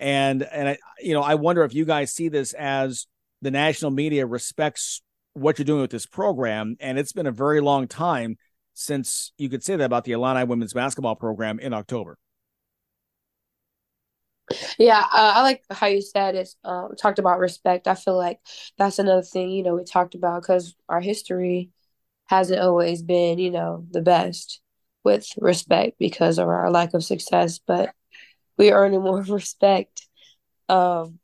and 0.00 0.42
and 0.42 0.70
I 0.70 0.78
you 1.00 1.14
know 1.14 1.22
I 1.22 1.36
wonder 1.36 1.62
if 1.62 1.74
you 1.74 1.84
guys 1.84 2.12
see 2.12 2.28
this 2.28 2.52
as 2.54 3.06
the 3.42 3.50
national 3.50 3.90
media 3.90 4.26
respects 4.26 5.02
what 5.34 5.58
you're 5.58 5.64
doing 5.64 5.82
with 5.82 5.90
this 5.90 6.06
program, 6.06 6.76
and 6.80 6.98
it's 6.98 7.12
been 7.12 7.26
a 7.26 7.32
very 7.32 7.60
long 7.60 7.86
time 7.86 8.36
since 8.74 9.32
you 9.38 9.48
could 9.48 9.62
say 9.62 9.76
that 9.76 9.84
about 9.84 10.04
the 10.04 10.12
Illini 10.12 10.44
women's 10.44 10.72
basketball 10.72 11.14
program 11.14 11.60
in 11.60 11.72
October. 11.72 12.18
Yeah, 14.78 15.00
uh, 15.00 15.32
I 15.36 15.42
like 15.42 15.62
how 15.70 15.86
you 15.86 16.02
said 16.02 16.34
it. 16.34 16.48
Um, 16.64 16.96
talked 17.00 17.18
about 17.20 17.38
respect. 17.38 17.86
I 17.86 17.94
feel 17.94 18.16
like 18.16 18.40
that's 18.78 18.98
another 18.98 19.22
thing 19.22 19.50
you 19.50 19.62
know 19.62 19.76
we 19.76 19.84
talked 19.84 20.14
about 20.14 20.42
because 20.42 20.74
our 20.88 21.00
history 21.00 21.70
hasn't 22.26 22.60
always 22.60 23.02
been 23.02 23.38
you 23.38 23.50
know 23.50 23.84
the 23.90 24.02
best 24.02 24.60
with 25.04 25.28
respect 25.38 25.98
because 25.98 26.38
of 26.38 26.48
our 26.48 26.70
lack 26.70 26.94
of 26.94 27.04
success, 27.04 27.60
but 27.64 27.94
we 28.60 28.72
earning 28.72 29.00
more 29.00 29.22
respect. 29.28 30.06
Um, 30.68 31.18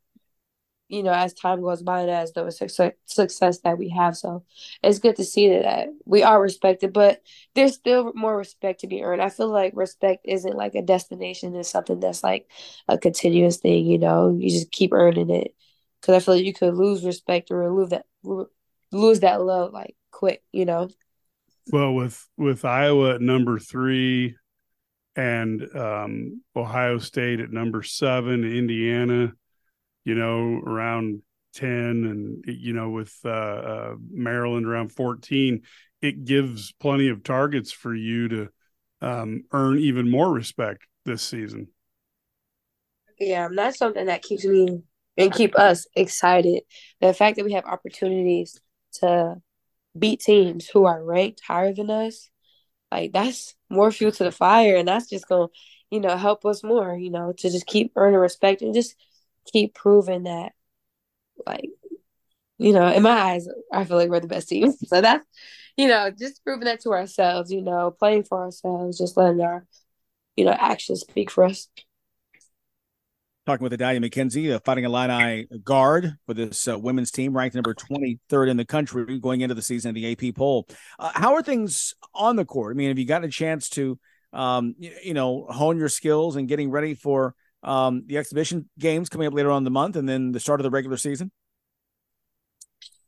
you 0.89 1.03
know, 1.03 1.11
as 1.11 1.33
time 1.33 1.61
goes 1.61 1.83
by 1.83 2.01
and 2.01 2.09
as 2.09 2.31
the 2.31 2.49
success, 2.49 2.93
success 3.05 3.59
that 3.59 3.77
we 3.77 3.89
have. 3.89 4.15
So 4.17 4.43
it's 4.81 4.99
good 4.99 5.17
to 5.17 5.23
see 5.23 5.49
that 5.49 5.89
we 6.05 6.23
are 6.23 6.41
respected, 6.41 6.93
but 6.93 7.21
there's 7.53 7.75
still 7.75 8.11
more 8.15 8.35
respect 8.35 8.79
to 8.79 8.87
be 8.87 9.03
earned. 9.03 9.21
I 9.21 9.29
feel 9.29 9.49
like 9.49 9.73
respect 9.75 10.25
isn't 10.25 10.55
like 10.55 10.75
a 10.75 10.81
destination, 10.81 11.55
it's 11.55 11.69
something 11.69 11.99
that's 11.99 12.23
like 12.23 12.49
a 12.87 12.97
continuous 12.97 13.57
thing, 13.57 13.85
you 13.85 13.99
know, 13.99 14.35
you 14.39 14.49
just 14.49 14.71
keep 14.71 14.93
earning 14.93 15.29
it. 15.29 15.53
Cause 16.01 16.15
I 16.15 16.19
feel 16.19 16.35
like 16.35 16.45
you 16.45 16.53
could 16.53 16.73
lose 16.73 17.03
respect 17.03 17.51
or 17.51 17.69
lose 17.69 17.89
that, 17.89 18.05
lose 18.23 19.19
that 19.19 19.41
love 19.41 19.73
like 19.73 19.95
quick, 20.11 20.41
you 20.53 20.65
know? 20.65 20.89
Well, 21.69 21.93
with 21.93 22.25
with 22.37 22.63
Iowa 22.63 23.15
at 23.15 23.21
number 23.21 23.59
three, 23.59 24.37
and 25.17 25.75
um, 25.75 26.41
Ohio 26.55 26.99
State 26.99 27.39
at 27.39 27.51
number 27.51 27.81
seven, 27.81 28.45
Indiana, 28.45 29.33
you 30.05 30.15
know, 30.15 30.61
around 30.63 31.23
ten, 31.53 31.65
and 31.67 32.43
you 32.47 32.71
know, 32.71 32.91
with 32.91 33.13
uh, 33.25 33.29
uh, 33.29 33.95
Maryland 34.11 34.67
around 34.67 34.93
fourteen, 34.93 35.63
it 36.01 36.23
gives 36.23 36.71
plenty 36.73 37.09
of 37.09 37.23
targets 37.23 37.71
for 37.71 37.93
you 37.93 38.27
to 38.27 38.49
um, 39.01 39.43
earn 39.51 39.79
even 39.79 40.09
more 40.09 40.31
respect 40.31 40.83
this 41.03 41.23
season. 41.23 41.67
Yeah, 43.19 43.49
that's 43.53 43.79
something 43.79 44.05
that 44.05 44.21
keeps 44.21 44.45
me 44.45 44.83
and 45.17 45.33
keep 45.33 45.57
us 45.57 45.87
excited. 45.95 46.61
The 47.01 47.13
fact 47.13 47.37
that 47.37 47.45
we 47.45 47.53
have 47.53 47.65
opportunities 47.65 48.61
to 48.99 49.37
beat 49.97 50.19
teams 50.19 50.67
who 50.67 50.85
are 50.85 51.03
ranked 51.03 51.41
higher 51.45 51.73
than 51.73 51.89
us, 51.89 52.29
like 52.91 53.11
that's 53.13 53.55
more 53.69 53.91
fuel 53.91 54.11
to 54.13 54.23
the 54.25 54.31
fire, 54.31 54.77
and 54.77 54.87
that's 54.87 55.09
just 55.09 55.27
gonna, 55.27 55.47
you 55.91 55.99
know, 55.99 56.15
help 56.17 56.45
us 56.45 56.63
more, 56.63 56.95
you 56.95 57.09
know, 57.11 57.33
to 57.33 57.49
just 57.49 57.65
keep 57.67 57.91
earning 57.95 58.19
respect 58.19 58.61
and 58.61 58.73
just 58.73 58.95
keep 59.51 59.73
proving 59.73 60.23
that, 60.23 60.53
like, 61.45 61.69
you 62.57 62.73
know, 62.73 62.87
in 62.91 63.03
my 63.03 63.11
eyes, 63.11 63.47
I 63.71 63.85
feel 63.85 63.97
like 63.97 64.09
we're 64.09 64.19
the 64.19 64.27
best 64.27 64.49
team. 64.49 64.73
So 64.87 65.01
that's, 65.01 65.25
you 65.77 65.87
know, 65.87 66.11
just 66.11 66.43
proving 66.43 66.65
that 66.65 66.81
to 66.81 66.91
ourselves, 66.91 67.51
you 67.51 67.61
know, 67.61 67.91
playing 67.91 68.23
for 68.23 68.43
ourselves, 68.43 68.97
just 68.97 69.17
letting 69.17 69.41
our, 69.41 69.65
you 70.37 70.45
know, 70.45 70.53
actions 70.53 71.01
speak 71.01 71.31
for 71.31 71.45
us. 71.45 71.69
Talking 73.47 73.63
with 73.63 73.71
Adalia 73.71 74.01
McKenzie, 74.01 74.53
a 74.53 74.59
Fighting 74.59 74.83
Illini 74.83 75.47
guard 75.63 76.17
for 76.25 76.33
this 76.33 76.67
uh, 76.67 76.77
women's 76.77 77.11
team, 77.11 77.33
ranked 77.33 77.55
number 77.55 77.73
23rd 77.73 78.49
in 78.49 78.57
the 78.57 78.65
country 78.65 79.19
going 79.19 79.39
into 79.39 79.55
the 79.55 79.61
season 79.61 79.87
of 79.87 79.95
the 79.95 80.11
AP 80.11 80.35
poll. 80.35 80.67
Uh, 80.99 81.11
how 81.13 81.33
are 81.33 81.41
things 81.41 81.93
on 82.13 82.35
the 82.35 82.43
court? 82.43 82.75
I 82.75 82.77
mean, 82.77 82.89
have 82.89 82.99
you 82.99 83.05
gotten 83.05 83.29
a 83.29 83.31
chance 83.31 83.69
to, 83.69 83.97
um, 84.33 84.75
you, 84.77 84.91
you, 85.01 85.13
know, 85.13 85.45
hone 85.49 85.77
your 85.77 85.87
skills 85.87 86.35
and 86.35 86.49
getting 86.49 86.69
ready 86.71 86.93
for 86.93 87.35
um, 87.63 88.03
the 88.05 88.17
exhibition 88.17 88.67
games 88.77 89.07
coming 89.07 89.27
up 89.27 89.33
later 89.33 89.49
on 89.49 89.59
in 89.59 89.63
the 89.63 89.69
month 89.69 89.95
and 89.95 90.09
then 90.09 90.33
the 90.33 90.41
start 90.41 90.59
of 90.59 90.65
the 90.65 90.69
regular 90.69 90.97
season? 90.97 91.31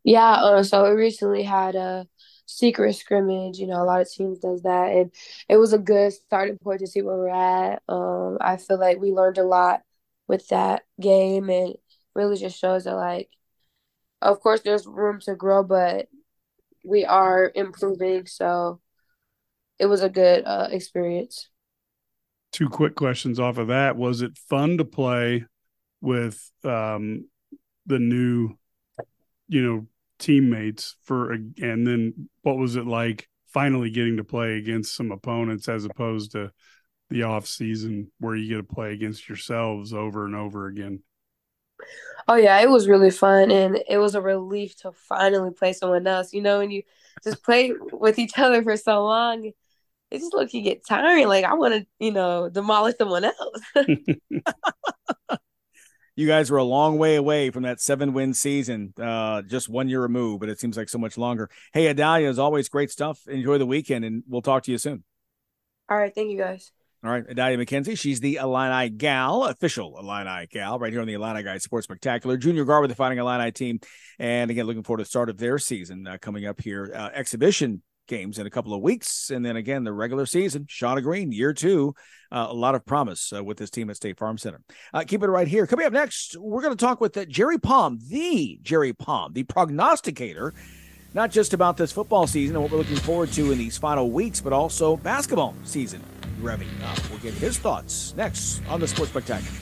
Yeah, 0.06 0.36
uh, 0.36 0.64
so 0.64 0.86
we 0.86 0.92
recently 0.92 1.44
had 1.44 1.76
a 1.76 2.08
secret 2.46 2.94
scrimmage. 2.94 3.58
You 3.58 3.68
know, 3.68 3.84
a 3.84 3.84
lot 3.84 4.00
of 4.00 4.10
teams 4.10 4.40
does 4.40 4.62
that, 4.62 4.94
and 4.94 5.12
it 5.50 5.58
was 5.58 5.74
a 5.74 5.78
good 5.78 6.14
starting 6.14 6.58
point 6.60 6.80
to 6.80 6.88
see 6.88 7.02
where 7.02 7.18
we're 7.18 7.28
at. 7.28 7.84
Um, 7.90 8.38
I 8.40 8.56
feel 8.56 8.80
like 8.80 9.02
we 9.02 9.12
learned 9.12 9.38
a 9.38 9.44
lot 9.44 9.82
with 10.30 10.48
that 10.48 10.84
game 11.02 11.50
and 11.50 11.76
really 12.16 12.38
just 12.38 12.58
shows 12.58 12.86
that 12.86 12.96
like 12.96 13.30
of 14.22 14.40
course 14.40 14.62
there's 14.62 14.88
room 14.88 15.20
to 15.20 15.36
grow 15.36 15.64
but 15.64 16.08
we 16.86 17.04
are 17.04 17.52
improving 17.54 18.26
so 18.26 18.80
it 19.80 19.86
was 19.86 20.04
a 20.04 20.10
good 20.10 20.44
uh, 20.46 20.68
experience. 20.70 21.50
Two 22.52 22.70
quick 22.70 22.96
questions 22.96 23.40
off 23.40 23.58
of 23.58 23.68
that. 23.68 23.96
Was 23.96 24.22
it 24.22 24.38
fun 24.38 24.78
to 24.78 24.86
play 24.86 25.46
with 26.02 26.52
um, 26.64 27.26
the 27.86 28.00
new 28.00 28.58
you 29.48 29.64
know 29.64 29.88
teammates 30.20 30.96
for 31.04 31.32
and 31.32 31.88
then 31.88 32.30
what 32.42 32.58
was 32.58 32.76
it 32.76 32.86
like 32.86 33.28
finally 33.48 33.90
getting 33.90 34.18
to 34.18 34.24
play 34.24 34.58
against 34.58 34.94
some 34.94 35.12
opponents 35.12 35.70
as 35.70 35.86
opposed 35.86 36.34
to 36.34 36.52
the 37.10 37.24
off 37.24 37.48
season 37.48 38.12
where 38.20 38.36
you 38.36 38.48
get 38.48 38.58
to 38.58 38.76
play 38.76 38.94
against 38.94 39.28
yourselves 39.28 39.94
over 39.94 40.26
and 40.26 40.36
over 40.36 40.68
again? 40.68 41.02
Oh 42.28 42.36
yeah, 42.36 42.60
it 42.60 42.70
was 42.70 42.88
really 42.88 43.10
fun 43.10 43.50
and 43.52 43.82
it 43.88 43.98
was 43.98 44.16
a 44.16 44.22
relief 44.22 44.76
to 44.78 44.92
finally 44.92 45.52
play 45.52 45.74
someone 45.74 46.06
else. 46.06 46.34
You 46.34 46.42
know, 46.42 46.60
when 46.60 46.72
you 46.72 46.84
just 47.24 47.44
play 47.44 47.74
with 47.92 48.20
each 48.20 48.38
other 48.38 48.62
for 48.62 48.78
so 48.78 49.04
long, 49.04 49.52
it 50.12 50.20
just 50.20 50.34
look 50.34 50.54
you 50.54 50.62
get 50.62 50.86
tiring. 50.86 51.28
Like 51.28 51.46
I 51.46 51.54
want 51.54 51.74
to, 51.74 51.88
you 52.00 52.12
know, 52.12 52.50
demolish 52.50 52.96
someone 52.98 53.26
else. 53.26 53.62
you 56.16 56.28
guys 56.28 56.52
were 56.52 56.58
a 56.58 56.64
long 56.64 56.98
way 56.98 57.16
away 57.16 57.50
from 57.50 57.64
that 57.64 57.80
seven 57.80 58.14
win 58.14 58.34
season, 58.34 58.94
uh, 59.02 59.42
just 59.44 59.70
one 59.70 59.88
year 59.88 60.02
removed, 60.02 60.42
but 60.42 60.50
it 60.50 60.60
seems 60.60 60.76
like 60.76 60.90
so 60.90 60.98
much 60.98 61.18
longer. 61.18 61.50
Hey, 61.74 61.88
Adalia, 61.88 62.30
is 62.30 62.40
always 62.40 62.68
great 62.68 62.92
stuff. 62.92 63.26
Enjoy 63.28 63.58
the 63.58 63.66
weekend, 63.66 64.04
and 64.04 64.24
we'll 64.28 64.42
talk 64.42 64.64
to 64.64 64.72
you 64.72 64.78
soon. 64.78 65.04
All 65.88 65.98
right, 65.98 66.14
thank 66.14 66.30
you 66.30 66.38
guys. 66.38 66.72
All 67.02 67.10
right, 67.10 67.24
Adalia 67.30 67.58
McKenzie. 67.58 67.98
She's 67.98 68.20
the 68.20 68.36
Illini 68.36 68.90
gal, 68.90 69.46
official 69.46 69.98
Illini 69.98 70.48
gal, 70.48 70.78
right 70.80 70.92
here 70.92 71.00
on 71.00 71.08
the 71.08 71.14
Illini 71.14 71.44
Guys 71.44 71.64
Sports 71.64 71.86
Spectacular. 71.86 72.36
Junior 72.36 72.66
guard 72.66 72.82
with 72.82 72.90
the 72.90 72.96
Fighting 72.96 73.20
Illini 73.20 73.54
team. 73.54 73.80
And 74.20 74.52
again, 74.52 74.66
looking 74.66 74.84
forward 74.84 74.98
to 74.98 75.04
the 75.04 75.10
start 75.10 75.30
of 75.30 75.38
their 75.38 75.60
season 75.60 76.06
uh, 76.06 76.18
coming 76.20 76.46
up 76.46 76.60
here. 76.60 76.92
Uh, 76.94 77.10
exhibition 77.14 77.84
games 78.10 78.38
in 78.38 78.46
a 78.48 78.50
couple 78.50 78.74
of 78.74 78.82
weeks. 78.82 79.30
And 79.30 79.46
then 79.46 79.56
again, 79.56 79.86
the 79.86 79.94
regular 79.94 80.26
season, 80.26 80.66
Shauna 80.66 81.02
Green, 81.02 81.32
year 81.32 81.54
two. 81.54 81.96
Uh, 82.34 82.48
a 82.50 82.54
lot 82.54 82.76
of 82.76 82.86
promise 82.86 83.32
uh, 83.34 83.42
with 83.46 83.58
this 83.58 83.70
team 83.70 83.90
at 83.90 83.96
State 83.96 84.20
Farm 84.20 84.38
Center. 84.38 84.60
Uh, 84.94 85.06
keep 85.08 85.24
it 85.24 85.30
right 85.30 85.48
here. 85.48 85.66
Coming 85.66 85.86
up 85.86 85.94
next, 85.94 86.36
we're 86.38 86.62
going 86.62 86.76
to 86.76 86.86
talk 86.86 87.00
with 87.00 87.16
uh, 87.16 87.24
Jerry 87.24 87.60
Palm, 87.60 87.98
the 88.10 88.60
Jerry 88.62 88.92
Palm, 88.92 89.32
the 89.32 89.44
prognosticator 89.44 90.54
not 91.14 91.32
just 91.32 91.54
about 91.54 91.76
this 91.78 91.92
football 91.92 92.28
season 92.28 92.56
and 92.56 92.62
what 92.62 92.72
we're 92.72 92.78
looking 92.78 92.96
forward 92.98 93.32
to 93.32 93.52
in 93.52 93.58
these 93.58 93.78
final 93.78 94.12
weeks, 94.12 94.42
but 94.42 94.54
also 94.54 94.96
basketball 94.98 95.56
season 95.64 96.04
up. 96.84 97.10
We'll 97.10 97.20
get 97.20 97.34
his 97.34 97.58
thoughts 97.58 98.14
next 98.16 98.62
on 98.68 98.80
the 98.80 98.88
Sports 98.88 99.12
Spectacular. 99.12 99.58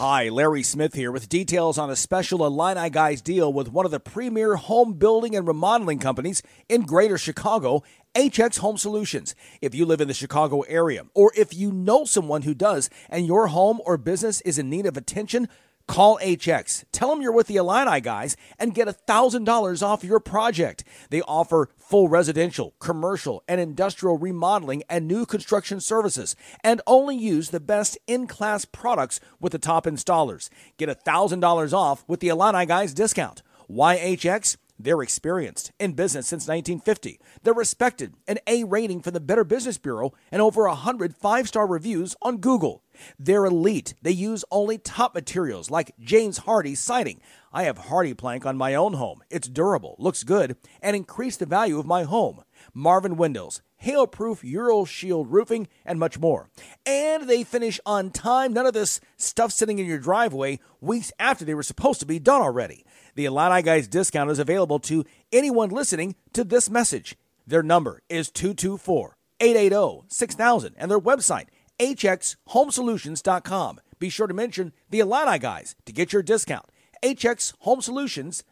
Hi, 0.00 0.28
Larry 0.28 0.62
Smith 0.62 0.94
here 0.94 1.10
with 1.10 1.28
details 1.28 1.76
on 1.76 1.90
a 1.90 1.96
special 1.96 2.46
Illini 2.46 2.88
Guys 2.88 3.20
deal 3.20 3.52
with 3.52 3.72
one 3.72 3.84
of 3.84 3.90
the 3.90 3.98
premier 3.98 4.54
home 4.54 4.92
building 4.92 5.34
and 5.34 5.44
remodeling 5.44 5.98
companies 5.98 6.40
in 6.68 6.82
greater 6.82 7.18
Chicago, 7.18 7.82
HX 8.14 8.58
Home 8.58 8.76
Solutions. 8.76 9.34
If 9.60 9.74
you 9.74 9.84
live 9.84 10.00
in 10.00 10.06
the 10.06 10.14
Chicago 10.14 10.60
area, 10.62 11.06
or 11.14 11.32
if 11.36 11.52
you 11.52 11.72
know 11.72 12.04
someone 12.04 12.42
who 12.42 12.54
does, 12.54 12.88
and 13.08 13.26
your 13.26 13.48
home 13.48 13.80
or 13.84 13.96
business 13.96 14.40
is 14.42 14.56
in 14.56 14.70
need 14.70 14.86
of 14.86 14.96
attention, 14.96 15.48
Call 15.88 16.18
HX, 16.22 16.84
tell 16.92 17.08
them 17.08 17.22
you're 17.22 17.32
with 17.32 17.46
the 17.46 17.56
Illini 17.56 18.00
guys, 18.02 18.36
and 18.58 18.74
get 18.74 18.88
$1,000 18.88 19.82
off 19.82 20.04
your 20.04 20.20
project. 20.20 20.84
They 21.08 21.22
offer 21.22 21.70
full 21.78 22.10
residential, 22.10 22.74
commercial, 22.78 23.42
and 23.48 23.58
industrial 23.58 24.18
remodeling 24.18 24.82
and 24.90 25.08
new 25.08 25.24
construction 25.24 25.80
services, 25.80 26.36
and 26.62 26.82
only 26.86 27.16
use 27.16 27.48
the 27.48 27.58
best 27.58 27.96
in 28.06 28.26
class 28.26 28.66
products 28.66 29.18
with 29.40 29.52
the 29.52 29.58
top 29.58 29.86
installers. 29.86 30.50
Get 30.76 30.90
$1,000 30.90 31.72
off 31.72 32.04
with 32.06 32.20
the 32.20 32.28
Illini 32.28 32.66
guys 32.66 32.92
discount. 32.92 33.42
YHX? 33.70 34.58
They're 34.78 35.02
experienced 35.02 35.72
in 35.80 35.94
business 35.94 36.28
since 36.28 36.46
1950. 36.46 37.18
They're 37.42 37.52
respected, 37.54 38.14
an 38.28 38.38
A 38.46 38.62
rating 38.62 39.00
from 39.00 39.14
the 39.14 39.20
Better 39.20 39.42
Business 39.42 39.76
Bureau, 39.76 40.12
and 40.30 40.40
over 40.40 40.68
100 40.68 41.16
five 41.16 41.48
star 41.48 41.66
reviews 41.66 42.14
on 42.22 42.36
Google. 42.36 42.84
They're 43.18 43.44
elite. 43.44 43.94
They 44.02 44.10
use 44.10 44.44
only 44.50 44.78
top 44.78 45.14
materials 45.14 45.70
like 45.70 45.94
James 45.98 46.40
Hardie 46.40 46.76
siding. 46.76 47.20
I 47.52 47.64
have 47.64 47.78
HardiePlank 47.78 48.44
on 48.44 48.56
my 48.56 48.74
own 48.74 48.94
home. 48.94 49.22
It's 49.30 49.48
durable, 49.48 49.96
looks 49.98 50.24
good, 50.24 50.56
and 50.82 50.94
increased 50.94 51.38
the 51.38 51.46
value 51.46 51.78
of 51.78 51.86
my 51.86 52.02
home. 52.02 52.42
Marvin 52.74 53.16
Windows, 53.16 53.62
hail-proof 53.76 54.44
Euro 54.44 54.84
Shield 54.84 55.32
roofing, 55.32 55.68
and 55.84 55.98
much 55.98 56.18
more. 56.18 56.50
And 56.84 57.28
they 57.28 57.44
finish 57.44 57.80
on 57.86 58.10
time. 58.10 58.52
None 58.52 58.66
of 58.66 58.74
this 58.74 59.00
stuff 59.16 59.52
sitting 59.52 59.78
in 59.78 59.86
your 59.86 59.98
driveway 59.98 60.60
weeks 60.80 61.12
after 61.18 61.44
they 61.44 61.54
were 61.54 61.62
supposed 61.62 62.00
to 62.00 62.06
be 62.06 62.18
done 62.18 62.42
already. 62.42 62.84
The 63.14 63.24
Illini 63.24 63.62
Guys 63.62 63.88
discount 63.88 64.30
is 64.30 64.38
available 64.38 64.78
to 64.80 65.04
anyone 65.32 65.70
listening 65.70 66.14
to 66.34 66.44
this 66.44 66.68
message. 66.68 67.16
Their 67.46 67.62
number 67.62 68.02
is 68.08 68.30
224 68.30 69.16
880 69.40 70.04
6000 70.08 70.74
and 70.76 70.90
their 70.90 71.00
website 71.00 71.46
hxhomesolutions.com. 71.78 73.80
Be 73.98 74.08
sure 74.08 74.26
to 74.26 74.34
mention 74.34 74.72
the 74.90 75.00
Illini 75.00 75.38
guys 75.38 75.74
to 75.86 75.92
get 75.92 76.12
your 76.12 76.22
discount. 76.22 76.66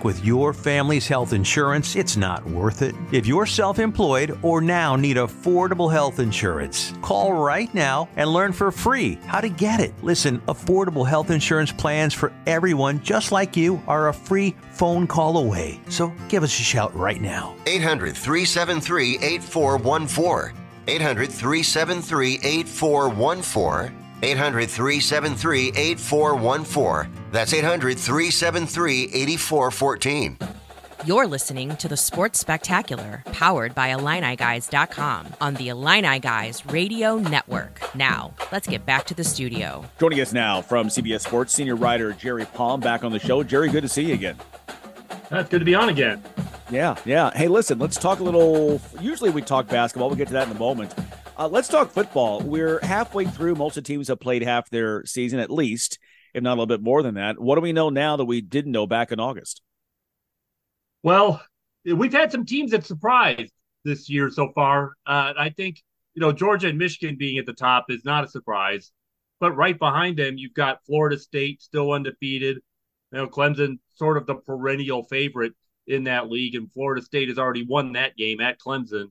with 0.00 0.24
your 0.24 0.52
family's 0.52 1.06
health 1.06 1.32
insurance. 1.32 1.96
It's 1.96 2.16
not 2.16 2.44
worth 2.46 2.82
it. 2.82 2.94
If 3.12 3.26
you're 3.26 3.46
self 3.46 3.78
employed 3.78 4.38
or 4.42 4.60
now 4.60 4.96
need 4.96 5.16
affordable 5.16 5.90
health 5.92 6.18
insurance, 6.18 6.94
call 7.02 7.32
right 7.32 7.72
now 7.74 8.08
and 8.16 8.32
learn 8.32 8.52
for 8.52 8.70
free 8.70 9.18
how 9.26 9.40
to 9.40 9.48
get 9.48 9.80
it. 9.80 9.92
Listen, 10.02 10.40
affordable 10.48 11.06
health 11.06 11.30
insurance 11.30 11.72
plans 11.72 12.14
for 12.14 12.32
everyone 12.46 13.02
just 13.02 13.32
like 13.32 13.56
you 13.56 13.82
are 13.86 14.08
a 14.08 14.14
free 14.14 14.54
phone 14.70 15.06
call 15.06 15.38
away. 15.38 15.80
So 15.88 16.12
give 16.28 16.42
us 16.42 16.58
a 16.58 16.62
shout 16.62 16.94
right 16.94 17.20
now. 17.20 17.54
800 17.66 18.16
373 18.16 19.18
8414. 19.20 20.56
800 20.88 21.30
373 21.30 22.40
8414. 22.42 24.01
800 24.22 24.70
373 24.70 25.72
8414. 25.74 27.12
That's 27.32 27.52
800 27.52 27.98
373 27.98 29.10
8414. 29.12 30.38
You're 31.04 31.26
listening 31.26 31.76
to 31.78 31.88
the 31.88 31.96
Sports 31.96 32.38
Spectacular, 32.38 33.24
powered 33.32 33.74
by 33.74 33.90
IlliniGuys.com 33.90 35.26
on 35.40 35.54
the 35.54 35.68
Illini 35.70 36.20
Guys 36.20 36.64
Radio 36.66 37.16
Network. 37.16 37.80
Now, 37.96 38.32
let's 38.52 38.68
get 38.68 38.86
back 38.86 39.04
to 39.06 39.14
the 39.14 39.24
studio. 39.24 39.84
Joining 39.98 40.20
us 40.20 40.32
now 40.32 40.62
from 40.62 40.86
CBS 40.86 41.22
Sports, 41.22 41.52
senior 41.52 41.74
writer 41.74 42.12
Jerry 42.12 42.44
Palm 42.44 42.78
back 42.78 43.02
on 43.02 43.10
the 43.10 43.18
show. 43.18 43.42
Jerry, 43.42 43.68
good 43.68 43.82
to 43.82 43.88
see 43.88 44.04
you 44.04 44.14
again. 44.14 44.36
That's 45.28 45.48
good 45.48 45.58
to 45.58 45.64
be 45.64 45.74
on 45.74 45.88
again. 45.88 46.22
Yeah, 46.70 46.94
yeah. 47.04 47.32
Hey, 47.34 47.48
listen, 47.48 47.80
let's 47.80 47.96
talk 47.96 48.20
a 48.20 48.22
little. 48.22 48.80
Usually 49.00 49.30
we 49.30 49.42
talk 49.42 49.66
basketball. 49.66 50.08
We'll 50.08 50.16
get 50.16 50.28
to 50.28 50.34
that 50.34 50.46
in 50.48 50.54
a 50.54 50.58
moment. 50.58 50.94
Uh, 51.38 51.48
let's 51.48 51.68
talk 51.68 51.90
football. 51.90 52.40
We're 52.40 52.78
halfway 52.80 53.24
through. 53.24 53.54
Most 53.54 53.76
of 53.76 53.84
the 53.84 53.88
teams 53.88 54.08
have 54.08 54.20
played 54.20 54.42
half 54.42 54.68
their 54.68 55.04
season 55.06 55.38
at 55.38 55.50
least, 55.50 55.98
if 56.34 56.42
not 56.42 56.50
a 56.50 56.56
little 56.56 56.66
bit 56.66 56.82
more 56.82 57.02
than 57.02 57.14
that. 57.14 57.40
What 57.40 57.54
do 57.54 57.62
we 57.62 57.72
know 57.72 57.88
now 57.88 58.16
that 58.16 58.26
we 58.26 58.40
didn't 58.42 58.72
know 58.72 58.86
back 58.86 59.12
in 59.12 59.20
August? 59.20 59.62
Well, 61.02 61.42
we've 61.84 62.12
had 62.12 62.30
some 62.30 62.44
teams 62.44 62.72
that 62.72 62.84
surprised 62.84 63.52
this 63.84 64.10
year 64.10 64.30
so 64.30 64.52
far. 64.54 64.92
Uh, 65.06 65.32
I 65.36 65.50
think 65.50 65.82
you 66.14 66.20
know 66.20 66.32
Georgia 66.32 66.68
and 66.68 66.78
Michigan 66.78 67.16
being 67.18 67.38
at 67.38 67.46
the 67.46 67.54
top 67.54 67.86
is 67.88 68.04
not 68.04 68.24
a 68.24 68.28
surprise, 68.28 68.92
but 69.40 69.56
right 69.56 69.78
behind 69.78 70.18
them 70.18 70.36
you've 70.36 70.54
got 70.54 70.84
Florida 70.84 71.18
State 71.18 71.62
still 71.62 71.92
undefeated. 71.92 72.58
You 73.10 73.18
know 73.18 73.26
Clemson 73.26 73.78
sort 73.94 74.18
of 74.18 74.26
the 74.26 74.34
perennial 74.34 75.04
favorite 75.04 75.54
in 75.86 76.04
that 76.04 76.30
league, 76.30 76.54
and 76.54 76.70
Florida 76.72 77.02
State 77.02 77.28
has 77.28 77.38
already 77.38 77.64
won 77.64 77.94
that 77.94 78.16
game 78.16 78.40
at 78.40 78.60
Clemson. 78.60 79.06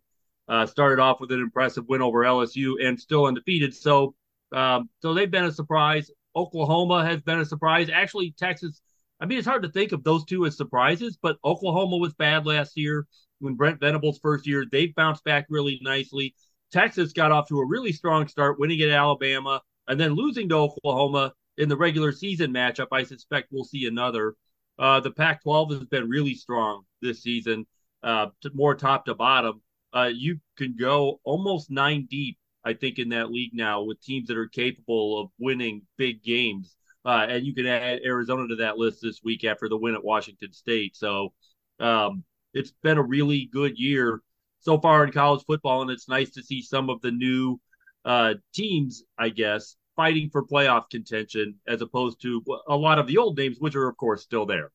Uh, 0.51 0.65
started 0.65 0.99
off 0.99 1.21
with 1.21 1.31
an 1.31 1.39
impressive 1.39 1.87
win 1.87 2.01
over 2.01 2.25
LSU 2.25 2.73
and 2.85 2.99
still 2.99 3.25
undefeated. 3.25 3.73
So, 3.73 4.15
um, 4.51 4.89
so 5.01 5.13
they've 5.13 5.31
been 5.31 5.45
a 5.45 5.51
surprise. 5.51 6.11
Oklahoma 6.35 7.05
has 7.05 7.21
been 7.21 7.39
a 7.39 7.45
surprise. 7.45 7.89
Actually, 7.89 8.35
Texas. 8.37 8.81
I 9.21 9.27
mean, 9.27 9.37
it's 9.37 9.47
hard 9.47 9.63
to 9.63 9.69
think 9.69 9.93
of 9.93 10.03
those 10.03 10.25
two 10.25 10.45
as 10.45 10.57
surprises, 10.57 11.17
but 11.21 11.37
Oklahoma 11.45 11.95
was 11.95 12.13
bad 12.15 12.45
last 12.45 12.75
year 12.75 13.07
when 13.39 13.55
Brent 13.55 13.79
Venables' 13.79 14.19
first 14.19 14.45
year. 14.45 14.65
They 14.69 14.87
bounced 14.87 15.23
back 15.23 15.45
really 15.47 15.79
nicely. 15.81 16.35
Texas 16.73 17.13
got 17.13 17.31
off 17.31 17.47
to 17.47 17.59
a 17.59 17.65
really 17.65 17.93
strong 17.93 18.27
start, 18.27 18.59
winning 18.59 18.81
at 18.81 18.89
Alabama 18.89 19.61
and 19.87 19.97
then 19.97 20.15
losing 20.15 20.49
to 20.49 20.55
Oklahoma 20.55 21.31
in 21.59 21.69
the 21.69 21.77
regular 21.77 22.11
season 22.11 22.51
matchup. 22.51 22.87
I 22.91 23.03
suspect 23.03 23.47
we'll 23.53 23.63
see 23.63 23.85
another. 23.85 24.35
Uh, 24.77 24.99
the 24.99 25.11
Pac 25.11 25.43
12 25.43 25.71
has 25.71 25.85
been 25.85 26.09
really 26.09 26.35
strong 26.35 26.83
this 27.01 27.23
season, 27.23 27.65
uh, 28.03 28.27
more 28.53 28.75
top 28.75 29.05
to 29.05 29.15
bottom 29.15 29.61
uh, 29.93 30.09
you 30.13 30.39
can 30.57 30.76
go 30.80 31.19
almost 31.23 31.69
nine 31.69 32.07
deep, 32.09 32.38
I 32.63 32.73
think, 32.73 32.99
in 32.99 33.09
that 33.09 33.31
league 33.31 33.53
now 33.53 33.84
with 33.84 34.01
teams 34.01 34.27
that 34.27 34.38
are 34.38 34.47
capable 34.47 35.19
of 35.19 35.30
winning 35.39 35.84
big 35.97 36.23
games. 36.23 36.76
Uh, 37.03 37.26
and 37.27 37.45
you 37.45 37.53
can 37.53 37.65
add 37.65 37.99
Arizona 38.05 38.47
to 38.47 38.55
that 38.57 38.77
list 38.77 38.99
this 39.01 39.22
week 39.23 39.43
after 39.43 39.68
the 39.68 39.77
win 39.77 39.95
at 39.95 40.03
Washington 40.03 40.53
State. 40.53 40.95
So 40.95 41.34
um, 41.80 42.23
it's 42.53 42.73
been 42.84 42.97
a 42.97 43.03
really 43.03 43.49
good 43.51 43.77
year 43.77 44.22
so 44.59 44.80
far 44.80 45.03
in 45.03 45.11
college 45.11 45.43
football, 45.45 45.81
and 45.81 45.89
it's 45.89 46.07
nice 46.07 46.30
to 46.31 46.43
see 46.43 46.61
some 46.61 46.89
of 46.89 47.01
the 47.01 47.11
new 47.11 47.59
uh, 48.05 48.35
teams, 48.53 49.03
I 49.18 49.30
guess, 49.30 49.76
fighting 49.95 50.30
for 50.30 50.45
playoff 50.45 50.89
contention 50.89 51.55
as 51.68 51.81
opposed 51.81 52.22
to 52.22 52.43
a 52.68 52.76
lot 52.76 52.99
of 52.99 53.07
the 53.07 53.18
old 53.18 53.38
names, 53.38 53.57
which 53.59 53.76
are, 53.76 53.88
of 53.88 53.97
course, 53.97 54.22
still 54.22 54.45
there. 54.45 54.72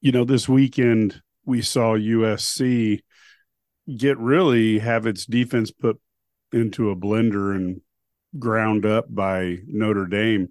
You 0.00 0.12
know, 0.12 0.24
this 0.24 0.48
weekend 0.48 1.22
we 1.44 1.62
saw 1.62 1.96
USC 1.96 3.00
get 3.96 4.18
really 4.18 4.78
have 4.78 5.06
its 5.06 5.26
defense 5.26 5.70
put 5.70 6.00
into 6.52 6.90
a 6.90 6.96
blender 6.96 7.54
and 7.54 7.80
ground 8.38 8.86
up 8.86 9.06
by 9.08 9.58
Notre 9.66 10.06
Dame. 10.06 10.48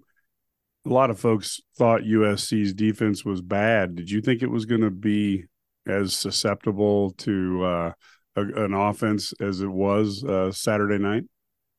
A 0.86 0.90
lot 0.90 1.10
of 1.10 1.18
folks 1.18 1.60
thought 1.76 2.02
USC's 2.02 2.74
defense 2.74 3.24
was 3.24 3.40
bad. 3.40 3.96
Did 3.96 4.10
you 4.10 4.20
think 4.20 4.42
it 4.42 4.50
was 4.50 4.66
going 4.66 4.82
to 4.82 4.90
be 4.90 5.44
as 5.86 6.14
susceptible 6.14 7.12
to 7.12 7.64
uh, 7.64 7.92
a, 8.36 8.40
an 8.64 8.74
offense 8.74 9.32
as 9.40 9.60
it 9.60 9.70
was 9.70 10.24
uh, 10.24 10.52
Saturday 10.52 10.98
night? 10.98 11.24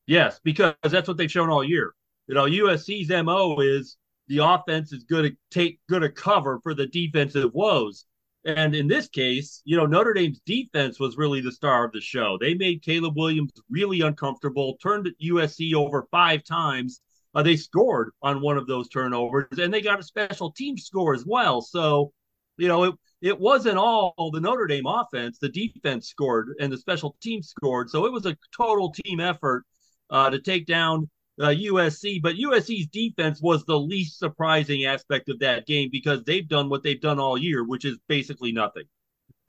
Yes, 0.06 0.40
because 0.42 0.74
that's 0.82 1.08
what 1.08 1.16
they've 1.16 1.30
shown 1.30 1.50
all 1.50 1.64
year. 1.64 1.92
You 2.26 2.34
know, 2.34 2.44
USC's 2.44 3.08
MO 3.24 3.60
is 3.60 3.96
the 4.28 4.38
offense 4.38 4.92
is 4.92 5.04
going 5.04 5.30
to 5.30 5.36
take 5.50 5.80
good 5.88 6.02
to 6.02 6.10
cover 6.10 6.60
for 6.62 6.74
the 6.74 6.86
defensive 6.86 7.50
woes. 7.54 8.04
And 8.46 8.76
in 8.76 8.86
this 8.86 9.08
case, 9.08 9.60
you 9.64 9.76
know, 9.76 9.86
Notre 9.86 10.14
Dame's 10.14 10.40
defense 10.46 11.00
was 11.00 11.16
really 11.16 11.40
the 11.40 11.50
star 11.50 11.84
of 11.84 11.90
the 11.90 12.00
show. 12.00 12.38
They 12.40 12.54
made 12.54 12.80
Caleb 12.80 13.16
Williams 13.16 13.50
really 13.68 14.02
uncomfortable, 14.02 14.76
turned 14.80 15.10
USC 15.20 15.74
over 15.74 16.06
five 16.12 16.44
times. 16.44 17.00
Uh, 17.34 17.42
they 17.42 17.56
scored 17.56 18.12
on 18.22 18.40
one 18.40 18.56
of 18.56 18.68
those 18.68 18.88
turnovers, 18.88 19.58
and 19.58 19.74
they 19.74 19.80
got 19.82 19.98
a 19.98 20.04
special 20.04 20.52
team 20.52 20.78
score 20.78 21.12
as 21.12 21.26
well. 21.26 21.60
So, 21.60 22.12
you 22.56 22.68
know, 22.68 22.84
it, 22.84 22.94
it 23.20 23.40
wasn't 23.40 23.78
all 23.78 24.14
the 24.32 24.40
Notre 24.40 24.68
Dame 24.68 24.86
offense. 24.86 25.38
The 25.40 25.48
defense 25.48 26.08
scored 26.08 26.54
and 26.60 26.72
the 26.72 26.78
special 26.78 27.16
team 27.20 27.42
scored. 27.42 27.90
So 27.90 28.06
it 28.06 28.12
was 28.12 28.26
a 28.26 28.36
total 28.56 28.92
team 28.92 29.18
effort 29.18 29.64
uh, 30.08 30.30
to 30.30 30.38
take 30.38 30.66
down 30.66 31.10
uh, 31.40 31.48
USC, 31.48 32.20
but 32.22 32.36
USC's 32.36 32.86
defense 32.86 33.40
was 33.42 33.64
the 33.64 33.78
least 33.78 34.18
surprising 34.18 34.84
aspect 34.84 35.28
of 35.28 35.38
that 35.40 35.66
game 35.66 35.90
because 35.90 36.24
they've 36.24 36.48
done 36.48 36.68
what 36.68 36.82
they've 36.82 37.00
done 37.00 37.18
all 37.18 37.36
year, 37.36 37.64
which 37.64 37.84
is 37.84 37.98
basically 38.08 38.52
nothing. 38.52 38.84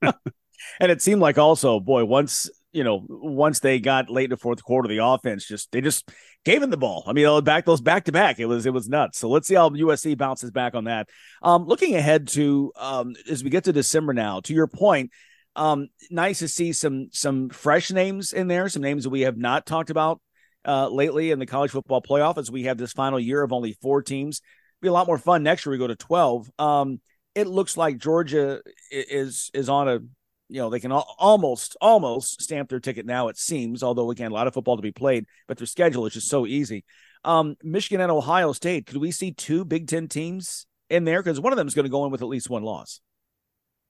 and 0.00 0.92
it 0.92 1.02
seemed 1.02 1.20
like 1.20 1.38
also, 1.38 1.80
boy, 1.80 2.04
once 2.04 2.48
you 2.72 2.84
know, 2.84 3.04
once 3.08 3.60
they 3.60 3.80
got 3.80 4.10
late 4.10 4.24
in 4.24 4.30
the 4.30 4.36
fourth 4.36 4.62
quarter, 4.62 4.88
the 4.88 5.04
offense 5.04 5.46
just 5.46 5.72
they 5.72 5.80
just 5.80 6.08
gave 6.44 6.62
him 6.62 6.70
the 6.70 6.76
ball. 6.76 7.02
I 7.06 7.12
mean, 7.12 7.42
back 7.42 7.64
those 7.64 7.80
back 7.80 8.04
to 8.04 8.12
back, 8.12 8.38
it 8.38 8.46
was 8.46 8.66
it 8.66 8.72
was 8.72 8.88
nuts. 8.88 9.18
So 9.18 9.28
let's 9.28 9.48
see 9.48 9.54
how 9.54 9.70
USC 9.70 10.16
bounces 10.16 10.50
back 10.50 10.74
on 10.74 10.84
that. 10.84 11.08
Um, 11.42 11.64
looking 11.64 11.96
ahead 11.96 12.28
to 12.28 12.72
um, 12.76 13.14
as 13.28 13.42
we 13.42 13.50
get 13.50 13.64
to 13.64 13.72
December 13.72 14.12
now, 14.12 14.40
to 14.40 14.54
your 14.54 14.66
point, 14.66 15.10
um, 15.56 15.88
nice 16.10 16.40
to 16.40 16.48
see 16.48 16.72
some 16.72 17.08
some 17.10 17.48
fresh 17.48 17.90
names 17.90 18.32
in 18.32 18.48
there, 18.48 18.68
some 18.68 18.82
names 18.82 19.04
that 19.04 19.10
we 19.10 19.22
have 19.22 19.38
not 19.38 19.66
talked 19.66 19.90
about 19.90 20.20
uh, 20.66 20.88
lately 20.88 21.30
in 21.30 21.38
the 21.38 21.46
college 21.46 21.70
football 21.70 22.02
playoff 22.02 22.38
as 22.38 22.50
we 22.50 22.64
have 22.64 22.78
this 22.78 22.92
final 22.92 23.20
year 23.20 23.42
of 23.42 23.52
only 23.52 23.72
four 23.80 24.02
teams. 24.02 24.40
It'll 24.40 24.82
be 24.82 24.88
a 24.88 24.92
lot 24.92 25.06
more 25.06 25.18
fun 25.18 25.42
next 25.42 25.64
year. 25.64 25.72
We 25.72 25.78
go 25.78 25.86
to 25.86 25.96
12. 25.96 26.50
Um, 26.58 27.00
it 27.34 27.46
looks 27.46 27.76
like 27.76 27.98
Georgia 27.98 28.60
is 28.90 29.50
is 29.54 29.68
on 29.68 29.88
a 29.88 30.00
you 30.48 30.60
know 30.60 30.70
they 30.70 30.80
can 30.80 30.92
almost 30.92 31.76
almost 31.80 32.40
stamp 32.42 32.68
their 32.70 32.80
ticket 32.80 33.06
now 33.06 33.28
it 33.28 33.36
seems 33.36 33.82
although 33.82 34.10
again 34.10 34.30
a 34.30 34.34
lot 34.34 34.46
of 34.46 34.54
football 34.54 34.76
to 34.76 34.82
be 34.82 34.92
played 34.92 35.26
but 35.46 35.58
their 35.58 35.66
schedule 35.66 36.06
is 36.06 36.14
just 36.14 36.28
so 36.28 36.46
easy 36.46 36.84
um, 37.24 37.56
michigan 37.62 38.00
and 38.00 38.10
ohio 38.10 38.52
state 38.52 38.86
could 38.86 38.96
we 38.96 39.10
see 39.10 39.30
two 39.30 39.64
big 39.64 39.86
ten 39.86 40.08
teams 40.08 40.66
in 40.88 41.04
there 41.04 41.22
because 41.22 41.38
one 41.38 41.52
of 41.52 41.56
them 41.56 41.66
is 41.66 41.74
going 41.74 41.84
to 41.84 41.90
go 41.90 42.04
in 42.04 42.10
with 42.10 42.22
at 42.22 42.28
least 42.28 42.48
one 42.48 42.62
loss 42.62 43.00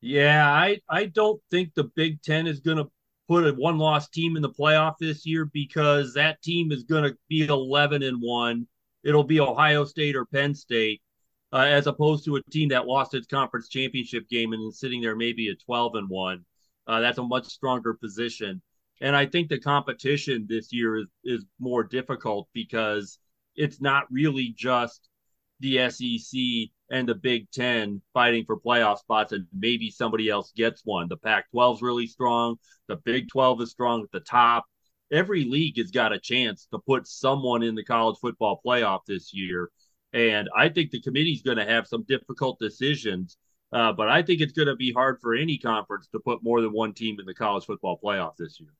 yeah 0.00 0.52
i 0.52 0.78
i 0.88 1.04
don't 1.04 1.40
think 1.50 1.72
the 1.74 1.84
big 1.84 2.20
ten 2.22 2.46
is 2.46 2.60
going 2.60 2.78
to 2.78 2.90
put 3.28 3.46
a 3.46 3.52
one 3.52 3.78
loss 3.78 4.08
team 4.08 4.36
in 4.36 4.42
the 4.42 4.50
playoff 4.50 4.94
this 4.98 5.26
year 5.26 5.44
because 5.44 6.14
that 6.14 6.42
team 6.42 6.72
is 6.72 6.84
going 6.84 7.04
to 7.04 7.16
be 7.28 7.46
11 7.46 8.02
and 8.02 8.20
1. 8.20 8.66
It'll 9.04 9.24
be 9.24 9.40
Ohio 9.40 9.84
State 9.84 10.16
or 10.16 10.24
Penn 10.24 10.54
State, 10.54 11.02
uh, 11.52 11.58
as 11.58 11.86
opposed 11.86 12.24
to 12.24 12.36
a 12.36 12.42
team 12.50 12.70
that 12.70 12.86
lost 12.86 13.14
its 13.14 13.26
conference 13.26 13.68
championship 13.68 14.28
game 14.28 14.52
and 14.52 14.68
is 14.68 14.80
sitting 14.80 15.00
there 15.00 15.14
maybe 15.14 15.48
at 15.50 15.60
12 15.64 15.94
and 15.96 16.08
1. 16.08 16.44
Uh, 16.86 17.00
that's 17.00 17.18
a 17.18 17.22
much 17.22 17.46
stronger 17.46 17.94
position. 17.94 18.62
And 19.00 19.14
I 19.14 19.26
think 19.26 19.48
the 19.48 19.60
competition 19.60 20.46
this 20.48 20.72
year 20.72 20.96
is, 20.96 21.06
is 21.22 21.44
more 21.60 21.84
difficult 21.84 22.48
because 22.52 23.18
it's 23.54 23.80
not 23.80 24.10
really 24.10 24.54
just 24.56 25.08
the 25.60 25.90
SEC 25.90 26.70
and 26.90 27.08
the 27.08 27.14
Big 27.14 27.50
Ten 27.50 28.00
fighting 28.14 28.44
for 28.44 28.58
playoff 28.58 28.98
spots, 28.98 29.32
and 29.32 29.46
maybe 29.52 29.90
somebody 29.90 30.28
else 30.28 30.52
gets 30.56 30.82
one. 30.84 31.08
The 31.08 31.16
Pac 31.16 31.50
12 31.50 31.76
is 31.76 31.82
really 31.82 32.06
strong. 32.06 32.56
The 32.88 32.96
Big 32.96 33.28
12 33.28 33.62
is 33.62 33.70
strong 33.70 34.02
at 34.02 34.12
the 34.12 34.20
top. 34.20 34.64
Every 35.10 35.44
league 35.44 35.78
has 35.78 35.90
got 35.90 36.12
a 36.12 36.18
chance 36.18 36.66
to 36.72 36.78
put 36.78 37.06
someone 37.06 37.62
in 37.62 37.74
the 37.74 37.84
college 37.84 38.18
football 38.20 38.60
playoff 38.64 39.00
this 39.06 39.32
year. 39.32 39.70
And 40.12 40.48
I 40.56 40.68
think 40.68 40.90
the 40.90 41.00
committee's 41.00 41.42
going 41.42 41.58
to 41.58 41.64
have 41.64 41.86
some 41.86 42.04
difficult 42.04 42.58
decisions. 42.58 43.36
Uh, 43.72 43.92
but 43.92 44.08
I 44.08 44.22
think 44.22 44.40
it's 44.40 44.52
going 44.52 44.68
to 44.68 44.76
be 44.76 44.92
hard 44.92 45.18
for 45.20 45.34
any 45.34 45.58
conference 45.58 46.08
to 46.08 46.20
put 46.20 46.42
more 46.42 46.60
than 46.62 46.72
one 46.72 46.94
team 46.94 47.20
in 47.20 47.26
the 47.26 47.34
college 47.34 47.66
football 47.66 47.98
playoff 48.02 48.36
this 48.36 48.58
year. 48.60 48.72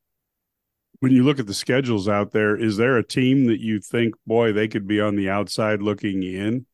When 1.01 1.13
you 1.13 1.23
look 1.23 1.39
at 1.39 1.47
the 1.47 1.55
schedules 1.55 2.09
out 2.09 2.33
there, 2.33 2.57
is 2.57 2.77
there 2.77 2.97
a 2.97 3.07
team 3.07 3.47
that 3.47 3.61
you 3.61 3.81
think, 3.81 4.15
boy, 4.27 4.53
they 4.53 4.67
could 4.67 4.87
be 4.87 5.01
on 5.01 5.15
the 5.15 5.31
outside 5.31 5.81
looking 5.81 6.23
in? 6.23 6.67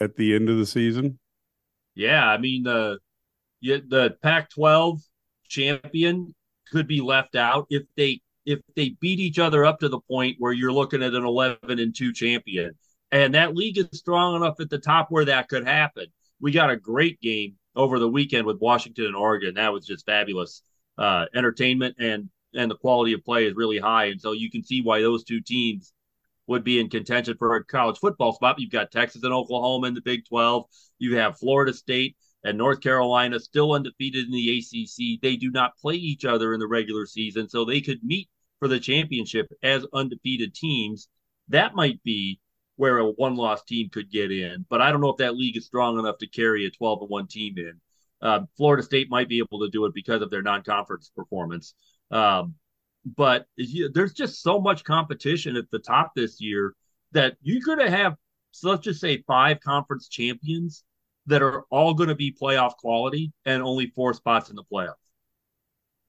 at 0.00 0.16
the 0.16 0.34
end 0.34 0.48
of 0.48 0.56
the 0.56 0.66
season? 0.66 1.18
Yeah, 1.94 2.26
I 2.26 2.38
mean 2.38 2.62
the 2.62 2.98
the 3.62 4.16
Pac-12 4.22 5.00
champion 5.46 6.34
could 6.72 6.86
be 6.86 7.00
left 7.00 7.36
out 7.36 7.66
if 7.68 7.82
they 7.96 8.20
if 8.46 8.60
they 8.74 8.96
beat 9.00 9.20
each 9.20 9.38
other 9.38 9.66
up 9.66 9.80
to 9.80 9.88
the 9.88 10.00
point 10.00 10.36
where 10.38 10.52
you're 10.52 10.72
looking 10.72 11.02
at 11.02 11.12
an 11.12 11.24
11 11.24 11.78
and 11.78 11.94
2 11.94 12.12
champion. 12.12 12.72
And 13.12 13.34
that 13.34 13.54
league 13.54 13.76
is 13.76 13.88
strong 13.92 14.36
enough 14.36 14.60
at 14.60 14.70
the 14.70 14.78
top 14.78 15.10
where 15.10 15.26
that 15.26 15.48
could 15.48 15.66
happen. 15.66 16.06
We 16.40 16.52
got 16.52 16.70
a 16.70 16.76
great 16.76 17.20
game 17.20 17.56
over 17.76 17.98
the 17.98 18.08
weekend 18.08 18.46
with 18.46 18.60
Washington 18.60 19.06
and 19.06 19.16
Oregon. 19.16 19.54
That 19.54 19.72
was 19.72 19.84
just 19.84 20.06
fabulous. 20.06 20.62
Uh, 20.96 21.26
entertainment 21.34 21.96
and 21.98 22.30
and 22.54 22.70
the 22.70 22.76
quality 22.76 23.12
of 23.12 23.24
play 23.24 23.46
is 23.46 23.54
really 23.54 23.78
high. 23.78 24.06
And 24.06 24.20
so 24.20 24.32
you 24.32 24.50
can 24.50 24.62
see 24.62 24.82
why 24.82 25.00
those 25.00 25.24
two 25.24 25.40
teams 25.40 25.92
would 26.46 26.64
be 26.64 26.80
in 26.80 26.90
contention 26.90 27.36
for 27.38 27.54
a 27.54 27.64
college 27.64 27.98
football 27.98 28.32
spot. 28.32 28.58
You've 28.58 28.72
got 28.72 28.90
Texas 28.90 29.22
and 29.22 29.32
Oklahoma 29.32 29.86
in 29.86 29.94
the 29.94 30.00
Big 30.00 30.26
12. 30.26 30.64
You 30.98 31.16
have 31.16 31.38
Florida 31.38 31.72
State 31.72 32.16
and 32.44 32.56
North 32.56 32.80
Carolina 32.80 33.38
still 33.38 33.72
undefeated 33.72 34.26
in 34.26 34.32
the 34.32 34.58
ACC. 34.58 35.20
They 35.20 35.36
do 35.36 35.50
not 35.50 35.78
play 35.78 35.94
each 35.94 36.24
other 36.24 36.54
in 36.54 36.60
the 36.60 36.66
regular 36.66 37.06
season, 37.06 37.48
so 37.48 37.64
they 37.64 37.80
could 37.80 38.02
meet 38.02 38.28
for 38.58 38.68
the 38.68 38.80
championship 38.80 39.48
as 39.62 39.86
undefeated 39.92 40.54
teams. 40.54 41.08
That 41.48 41.74
might 41.74 42.02
be 42.02 42.40
where 42.76 42.98
a 42.98 43.10
one 43.10 43.36
loss 43.36 43.62
team 43.64 43.90
could 43.90 44.10
get 44.10 44.30
in, 44.30 44.64
but 44.70 44.80
I 44.80 44.90
don't 44.90 45.02
know 45.02 45.10
if 45.10 45.18
that 45.18 45.36
league 45.36 45.56
is 45.56 45.66
strong 45.66 45.98
enough 45.98 46.18
to 46.18 46.26
carry 46.26 46.64
a 46.64 46.70
12 46.70 47.08
1 47.08 47.26
team 47.26 47.58
in. 47.58 47.80
Uh, 48.22 48.40
Florida 48.56 48.82
State 48.82 49.10
might 49.10 49.28
be 49.28 49.38
able 49.38 49.60
to 49.60 49.70
do 49.70 49.84
it 49.86 49.94
because 49.94 50.22
of 50.22 50.30
their 50.30 50.42
non 50.42 50.62
conference 50.62 51.10
performance. 51.14 51.74
Um, 52.10 52.54
but 53.04 53.46
there's 53.56 54.12
just 54.12 54.42
so 54.42 54.60
much 54.60 54.84
competition 54.84 55.56
at 55.56 55.70
the 55.70 55.78
top 55.78 56.12
this 56.14 56.40
year 56.40 56.74
that 57.12 57.36
you're 57.42 57.62
going 57.64 57.78
to 57.78 57.90
have, 57.90 58.14
so 58.50 58.70
let's 58.70 58.82
just 58.82 59.00
say, 59.00 59.22
five 59.26 59.60
conference 59.60 60.08
champions 60.08 60.84
that 61.26 61.42
are 61.42 61.64
all 61.70 61.94
going 61.94 62.08
to 62.08 62.14
be 62.14 62.32
playoff 62.32 62.76
quality 62.76 63.32
and 63.44 63.62
only 63.62 63.86
four 63.94 64.12
spots 64.14 64.50
in 64.50 64.56
the 64.56 64.64
playoffs. 64.64 64.94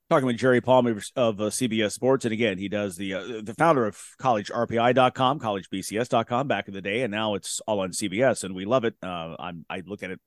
Talking 0.09 0.27
with 0.27 0.37
Jerry 0.37 0.59
Palmer 0.59 0.99
of 1.15 1.39
uh, 1.39 1.45
CBS 1.45 1.93
Sports, 1.93 2.25
and 2.25 2.33
again, 2.33 2.57
he 2.57 2.67
does 2.67 2.97
the 2.97 3.13
uh, 3.13 3.41
the 3.41 3.53
founder 3.57 3.85
of 3.85 3.97
CollegeRPI.com, 4.19 5.39
CollegeBCS.com 5.39 6.49
back 6.49 6.67
in 6.67 6.73
the 6.73 6.81
day, 6.81 7.03
and 7.03 7.11
now 7.11 7.35
it's 7.35 7.61
all 7.65 7.79
on 7.79 7.91
CBS, 7.91 8.43
and 8.43 8.53
we 8.53 8.65
love 8.65 8.83
it. 8.83 8.95
Uh, 9.01 9.35
I'm 9.39 9.65
I 9.69 9.83
look 9.85 10.03
at 10.03 10.11
it 10.11 10.19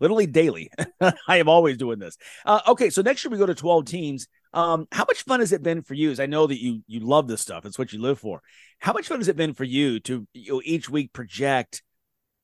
literally 0.00 0.26
daily. 0.26 0.70
I 1.00 1.38
am 1.38 1.48
always 1.48 1.76
doing 1.76 1.98
this. 1.98 2.16
Uh, 2.46 2.60
okay, 2.68 2.88
so 2.88 3.02
next 3.02 3.24
year 3.24 3.32
we 3.32 3.38
go 3.38 3.46
to 3.46 3.54
12 3.54 3.84
teams. 3.84 4.28
Um, 4.52 4.88
how 4.90 5.04
much 5.04 5.22
fun 5.22 5.40
has 5.40 5.52
it 5.52 5.62
been 5.62 5.82
for 5.82 5.94
you? 5.94 6.10
As 6.10 6.18
I 6.18 6.26
know 6.26 6.46
that 6.46 6.60
you 6.60 6.82
you 6.86 7.00
love 7.00 7.28
this 7.28 7.40
stuff, 7.40 7.64
it's 7.64 7.78
what 7.78 7.92
you 7.92 8.00
live 8.00 8.18
for. 8.18 8.42
How 8.80 8.92
much 8.92 9.06
fun 9.06 9.18
has 9.18 9.28
it 9.28 9.36
been 9.36 9.54
for 9.54 9.64
you 9.64 10.00
to 10.00 10.26
you 10.34 10.52
know, 10.52 10.62
each 10.64 10.90
week 10.90 11.12
project 11.12 11.82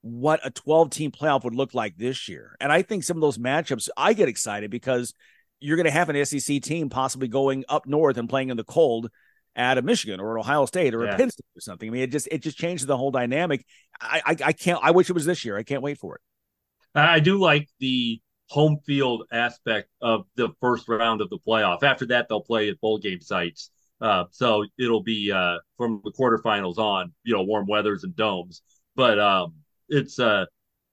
what 0.06 0.38
a 0.44 0.50
12 0.50 0.90
team 0.90 1.10
playoff 1.10 1.42
would 1.42 1.54
look 1.54 1.74
like 1.74 1.96
this 1.96 2.28
year. 2.28 2.56
And 2.60 2.70
I 2.70 2.82
think 2.82 3.02
some 3.02 3.16
of 3.16 3.20
those 3.20 3.38
matchups, 3.38 3.88
I 3.96 4.12
get 4.12 4.28
excited 4.28 4.70
because 4.70 5.12
you're 5.58 5.76
going 5.76 5.86
to 5.86 5.90
have 5.90 6.08
an 6.08 6.24
SEC 6.24 6.62
team 6.62 6.88
possibly 6.90 7.26
going 7.26 7.64
up 7.68 7.86
north 7.86 8.16
and 8.16 8.28
playing 8.28 8.50
in 8.50 8.56
the 8.56 8.62
cold 8.62 9.10
at 9.56 9.78
a 9.78 9.82
Michigan 9.82 10.20
or 10.20 10.36
an 10.36 10.40
Ohio 10.40 10.64
State 10.66 10.94
or 10.94 11.04
yeah. 11.04 11.14
a 11.14 11.16
Penn 11.16 11.30
State 11.30 11.46
or 11.56 11.60
something. 11.60 11.88
I 11.88 11.92
mean, 11.92 12.02
it 12.02 12.12
just 12.12 12.28
it 12.30 12.42
just 12.42 12.56
changes 12.56 12.86
the 12.86 12.96
whole 12.96 13.10
dynamic. 13.10 13.64
I, 14.00 14.22
I 14.24 14.36
I 14.44 14.52
can't. 14.52 14.78
I 14.82 14.92
wish 14.92 15.10
it 15.10 15.14
was 15.14 15.24
this 15.24 15.44
year. 15.44 15.56
I 15.56 15.64
can't 15.64 15.82
wait 15.82 15.98
for 15.98 16.14
it. 16.14 16.20
I 16.94 17.20
do 17.20 17.38
like 17.38 17.68
the 17.80 18.20
home 18.48 18.78
field 18.86 19.24
aspect 19.32 19.88
of 20.00 20.26
the 20.36 20.48
first 20.60 20.88
round 20.88 21.20
of 21.20 21.30
the 21.30 21.38
playoff. 21.38 21.82
After 21.82 22.06
that, 22.06 22.28
they'll 22.28 22.40
play 22.40 22.68
at 22.68 22.80
bowl 22.80 22.98
game 22.98 23.20
sites. 23.20 23.70
Uh, 24.00 24.24
so 24.30 24.64
it'll 24.78 25.02
be 25.02 25.32
uh, 25.32 25.56
from 25.76 26.00
the 26.04 26.12
quarterfinals 26.12 26.78
on, 26.78 27.12
you 27.24 27.34
know, 27.34 27.42
warm 27.42 27.66
weathers 27.66 28.04
and 28.04 28.14
domes. 28.14 28.62
But 28.94 29.18
um, 29.18 29.54
it's 29.88 30.18
uh 30.18 30.46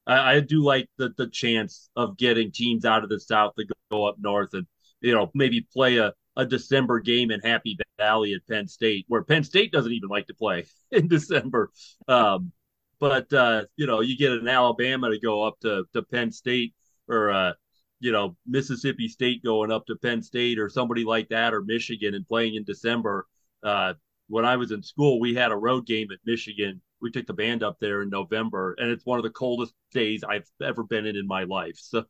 I, 0.06 0.36
I, 0.36 0.40
do 0.40 0.64
like 0.64 0.90
the 0.98 1.14
the 1.18 1.28
chance 1.28 1.90
of 1.96 2.18
getting 2.18 2.52
teams 2.52 2.86
out 2.86 3.04
of 3.04 3.10
the 3.10 3.20
south 3.20 3.56
to 3.56 3.66
go 3.92 4.06
up 4.06 4.18
north 4.20 4.54
and 4.54 4.68
you 5.02 5.14
know 5.14 5.32
maybe 5.34 5.66
play 5.74 5.98
a, 5.98 6.14
a 6.36 6.46
December 6.46 7.00
game 7.00 7.32
in 7.32 7.40
Happy 7.40 7.78
Valley 7.98 8.34
at 8.34 8.48
Penn 8.48 8.68
State, 8.68 9.06
where 9.08 9.24
Penn 9.24 9.44
State 9.44 9.72
doesn't 9.72 9.92
even 9.92 10.10
like 10.10 10.28
to 10.28 10.34
play 10.34 10.66
in 10.92 11.08
December. 11.08 11.72
Um, 12.08 12.52
but 13.00 13.32
uh, 13.34 13.66
you 13.76 13.88
know, 13.88 14.02
you 14.02 14.18
get 14.18 14.32
an 14.32 14.48
Alabama 14.48 15.10
to 15.10 15.20
go 15.20 15.44
up 15.44 15.60
to 15.62 15.86
to 15.94 16.04
Penn 16.04 16.32
State 16.32 16.74
or 17.10 17.32
uh, 17.32 17.54
you 18.00 18.12
know 18.12 18.36
Mississippi 18.46 19.08
State 19.08 19.44
going 19.44 19.72
up 19.72 19.86
to 19.88 19.96
Penn 19.96 20.22
State 20.22 20.60
or 20.60 20.70
somebody 20.70 21.04
like 21.04 21.30
that 21.30 21.54
or 21.54 21.62
Michigan 21.62 22.16
and 22.16 22.28
playing 22.28 22.56
in 22.56 22.64
December. 22.64 23.28
Uh, 23.64 23.94
when 24.28 24.46
I 24.46 24.56
was 24.56 24.72
in 24.72 24.82
school, 24.82 25.20
we 25.20 25.34
had 25.34 25.52
a 25.52 25.56
road 25.56 25.86
game 25.86 26.08
at 26.12 26.20
Michigan 26.26 26.82
we 27.04 27.12
took 27.12 27.28
the 27.28 27.34
band 27.34 27.62
up 27.62 27.78
there 27.80 28.02
in 28.02 28.10
November, 28.10 28.76
and 28.80 28.90
it's 28.90 29.06
one 29.06 29.20
of 29.20 29.24
the 29.24 29.30
coldest 29.30 29.74
days 29.92 30.24
I've 30.24 30.50
ever 30.64 30.84
been 30.84 31.06
in 31.06 31.16
in 31.18 31.28
my 31.28 31.44
life. 31.44 31.78
So, 31.94 32.06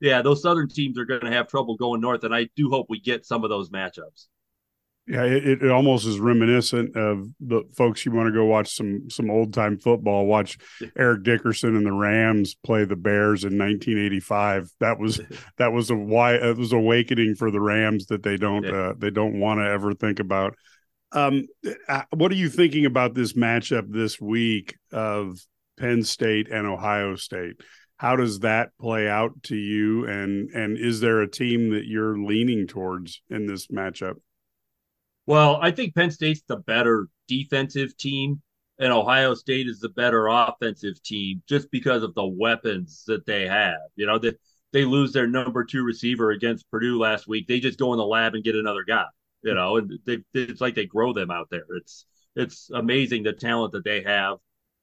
yeah, 0.00 0.22
those 0.22 0.42
southern 0.42 0.68
teams 0.68 0.98
are 0.98 1.06
going 1.06 1.22
to 1.22 1.30
have 1.30 1.48
trouble 1.48 1.76
going 1.76 2.00
north, 2.00 2.22
and 2.22 2.34
I 2.34 2.48
do 2.54 2.68
hope 2.70 2.86
we 2.88 3.00
get 3.00 3.24
some 3.24 3.42
of 3.42 3.50
those 3.50 3.70
matchups. 3.70 4.26
Yeah, 5.06 5.24
it, 5.24 5.62
it 5.62 5.70
almost 5.70 6.06
is 6.06 6.18
reminiscent 6.18 6.96
of 6.96 7.28
the 7.38 7.64
folks 7.76 8.06
you 8.06 8.12
want 8.12 8.28
to 8.28 8.32
go 8.32 8.46
watch 8.46 8.74
some 8.74 9.10
some 9.10 9.30
old 9.30 9.52
time 9.52 9.78
football. 9.78 10.24
Watch 10.24 10.56
Eric 10.96 11.24
Dickerson 11.24 11.76
and 11.76 11.84
the 11.84 11.92
Rams 11.92 12.54
play 12.54 12.86
the 12.86 12.96
Bears 12.96 13.44
in 13.44 13.58
1985. 13.58 14.70
That 14.80 14.98
was 14.98 15.20
that 15.58 15.72
was 15.72 15.90
a 15.90 15.94
why 15.94 16.36
it 16.36 16.56
was 16.56 16.72
awakening 16.72 17.34
for 17.34 17.50
the 17.50 17.60
Rams 17.60 18.06
that 18.06 18.22
they 18.22 18.38
don't 18.38 18.64
yeah. 18.64 18.72
uh, 18.72 18.94
they 18.96 19.10
don't 19.10 19.38
want 19.38 19.60
to 19.60 19.66
ever 19.66 19.92
think 19.92 20.20
about 20.20 20.54
um, 21.14 21.46
uh, 21.88 22.02
what 22.10 22.32
are 22.32 22.36
you 22.36 22.48
thinking 22.48 22.86
about 22.86 23.14
this 23.14 23.34
matchup 23.34 23.84
this 23.88 24.20
week 24.20 24.76
of 24.92 25.38
Penn 25.78 26.02
State 26.02 26.48
and 26.50 26.66
Ohio 26.66 27.14
State? 27.14 27.54
How 27.96 28.16
does 28.16 28.40
that 28.40 28.70
play 28.80 29.08
out 29.08 29.42
to 29.44 29.56
you? 29.56 30.06
And 30.06 30.50
and 30.50 30.76
is 30.76 31.00
there 31.00 31.22
a 31.22 31.30
team 31.30 31.70
that 31.70 31.86
you're 31.86 32.18
leaning 32.18 32.66
towards 32.66 33.22
in 33.30 33.46
this 33.46 33.68
matchup? 33.68 34.14
Well, 35.26 35.58
I 35.60 35.70
think 35.70 35.94
Penn 35.94 36.10
State's 36.10 36.42
the 36.46 36.56
better 36.56 37.08
defensive 37.28 37.96
team, 37.96 38.42
and 38.78 38.92
Ohio 38.92 39.34
State 39.34 39.68
is 39.68 39.80
the 39.80 39.88
better 39.88 40.26
offensive 40.28 41.02
team 41.02 41.42
just 41.48 41.70
because 41.70 42.02
of 42.02 42.14
the 42.14 42.26
weapons 42.26 43.04
that 43.06 43.24
they 43.26 43.46
have. 43.46 43.78
You 43.96 44.06
know, 44.06 44.18
that 44.18 44.38
they, 44.72 44.80
they 44.80 44.84
lose 44.84 45.12
their 45.12 45.26
number 45.26 45.64
two 45.64 45.82
receiver 45.82 46.30
against 46.30 46.70
Purdue 46.70 46.98
last 46.98 47.26
week. 47.26 47.46
They 47.46 47.60
just 47.60 47.78
go 47.78 47.92
in 47.92 47.98
the 47.98 48.04
lab 48.04 48.34
and 48.34 48.44
get 48.44 48.56
another 48.56 48.84
guy 48.84 49.06
you 49.44 49.54
know, 49.54 49.76
and 49.76 49.98
they, 50.06 50.18
it's 50.32 50.60
like 50.60 50.74
they 50.74 50.86
grow 50.86 51.12
them 51.12 51.30
out 51.30 51.48
there. 51.50 51.66
It's 51.76 52.06
it's 52.34 52.70
amazing 52.70 53.22
the 53.22 53.32
talent 53.32 53.72
that 53.72 53.84
they 53.84 54.02
have 54.02 54.38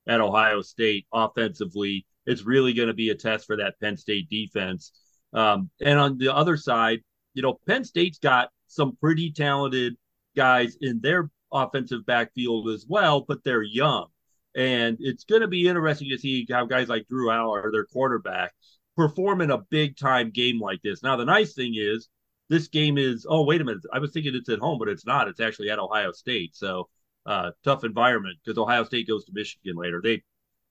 at 0.07 0.21
Ohio 0.21 0.61
State 0.61 1.07
offensively. 1.11 2.05
It's 2.25 2.43
really 2.43 2.73
going 2.73 2.87
to 2.87 2.93
be 2.93 3.09
a 3.09 3.15
test 3.15 3.47
for 3.47 3.57
that 3.57 3.79
Penn 3.81 3.97
State 3.97 4.29
defense. 4.29 4.93
Um, 5.33 5.69
and 5.81 5.99
on 5.99 6.17
the 6.17 6.33
other 6.33 6.55
side, 6.55 6.99
you 7.33 7.41
know, 7.41 7.59
Penn 7.67 7.83
State's 7.83 8.19
got 8.19 8.49
some 8.67 8.95
pretty 9.01 9.31
talented 9.31 9.97
guys 10.35 10.77
in 10.81 10.99
their 11.01 11.29
offensive 11.51 12.05
backfield 12.05 12.69
as 12.69 12.85
well, 12.87 13.21
but 13.27 13.43
they're 13.43 13.63
young. 13.63 14.07
And 14.55 14.97
it's 14.99 15.23
going 15.23 15.41
to 15.41 15.47
be 15.47 15.67
interesting 15.67 16.09
to 16.09 16.17
see 16.17 16.45
how 16.49 16.65
guys 16.65 16.89
like 16.89 17.07
Drew 17.07 17.27
Allar, 17.27 17.71
their 17.71 17.85
quarterback, 17.85 18.53
perform 18.95 19.41
in 19.41 19.51
a 19.51 19.59
big 19.69 19.97
time 19.97 20.29
game 20.29 20.59
like 20.59 20.81
this. 20.81 21.03
Now, 21.03 21.15
the 21.15 21.25
nice 21.25 21.53
thing 21.53 21.73
is 21.75 22.09
this 22.51 22.67
game 22.67 22.97
is 22.97 23.25
oh 23.27 23.43
wait 23.43 23.61
a 23.61 23.63
minute. 23.63 23.81
I 23.93 23.99
was 23.99 24.11
thinking 24.11 24.35
it's 24.35 24.49
at 24.49 24.59
home 24.59 24.77
but 24.77 24.89
it's 24.89 25.05
not. 25.05 25.29
It's 25.29 25.39
actually 25.39 25.69
at 25.69 25.79
ohio 25.79 26.11
state. 26.11 26.55
So 26.55 26.89
uh, 27.25 27.51
tough 27.63 27.83
environment 27.83 28.37
because 28.43 28.57
ohio 28.57 28.83
state 28.83 29.07
goes 29.07 29.25
to 29.25 29.31
michigan 29.33 29.75
later. 29.77 30.01
They 30.03 30.21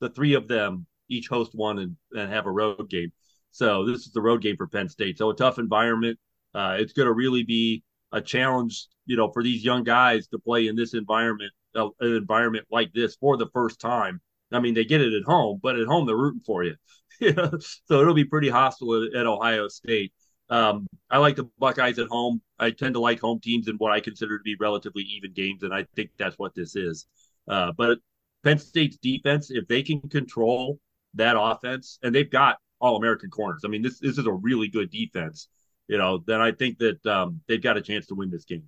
the 0.01 0.11
three 0.11 0.35
of 0.35 0.47
them 0.47 0.87
each 1.09 1.29
host 1.29 1.55
one 1.55 1.79
and, 1.79 1.97
and 2.13 2.31
have 2.31 2.47
a 2.47 2.51
road 2.51 2.89
game. 2.91 3.13
So 3.51 3.87
this 3.87 4.07
is 4.07 4.13
the 4.13 4.21
road 4.21 4.43
game 4.43 4.57
for 4.57 4.67
penn 4.67 4.89
state. 4.89 5.19
So 5.19 5.31
a 5.31 5.35
tough 5.35 5.59
environment. 5.59 6.19
Uh, 6.55 6.77
it's 6.79 6.93
going 6.93 7.07
to 7.07 7.13
really 7.13 7.45
be 7.45 7.83
a 8.13 8.21
challenge 8.21 8.87
you 9.07 9.17
know 9.17 9.31
for 9.33 9.43
these 9.43 9.65
young 9.65 9.85
guys 9.85 10.27
to 10.29 10.39
play 10.39 10.67
in 10.67 10.77
this 10.77 10.95
environment 10.95 11.53
uh, 11.77 11.89
an 12.01 12.15
environment 12.15 12.67
like 12.71 12.93
this 12.93 13.17
for 13.17 13.37
the 13.37 13.49
first 13.53 13.81
time 13.81 14.21
i 14.53 14.61
mean 14.61 14.75
they 14.75 14.85
get 14.85 15.01
it 15.01 15.15
at 15.15 15.25
home 15.25 15.59
but 15.63 15.79
at 15.79 15.87
home 15.87 16.07
they're 16.07 16.17
rooting 16.17 16.43
for 16.45 16.65
you 16.65 16.75
so 17.85 18.01
it'll 18.01 18.15
be 18.15 18.25
pretty 18.25 18.49
hostile 18.49 19.05
at, 19.05 19.15
at 19.15 19.27
ohio 19.27 19.69
state 19.69 20.13
um, 20.51 20.89
I 21.09 21.19
like 21.19 21.37
the 21.37 21.49
Buckeyes 21.59 21.99
at 21.99 22.09
home. 22.09 22.43
I 22.59 22.73
tend 22.73 22.95
to 22.95 23.01
like 23.01 23.21
home 23.21 23.41
teams 23.41 23.69
in 23.69 23.77
what 23.77 23.93
I 23.93 24.01
consider 24.01 24.37
to 24.37 24.43
be 24.43 24.57
relatively 24.59 25.03
even 25.05 25.33
games, 25.33 25.63
and 25.63 25.73
I 25.73 25.87
think 25.95 26.11
that's 26.19 26.39
what 26.39 26.55
this 26.55 26.75
is. 26.75 27.07
Uh, 27.49 27.73
but 27.77 27.99
Penn 28.43 28.59
State's 28.59 28.97
defense, 28.97 29.51
if 29.51 29.69
they 29.69 29.83
can 29.83 30.01
control 30.09 30.81
that 31.15 31.37
offense, 31.39 31.99
and 32.03 32.15
they've 32.15 32.31
got 32.31 32.59
all 32.81 32.97
American 32.97 33.31
corners. 33.31 33.63
I 33.65 33.69
mean, 33.69 33.83
this 33.83 34.01
this 34.01 34.19
is 34.19 34.27
a 34.27 34.33
really 34.33 34.69
good 34.69 34.91
defense. 34.91 35.49
You 35.91 35.99
know, 35.99 36.23
then 36.25 36.41
I 36.41 36.53
think 36.53 36.79
that 36.79 37.05
um, 37.05 37.41
they've 37.49 37.61
got 37.61 37.77
a 37.77 37.83
chance 37.83 38.07
to 38.07 38.15
win 38.15 38.31
this 38.31 38.45
game. 38.45 38.63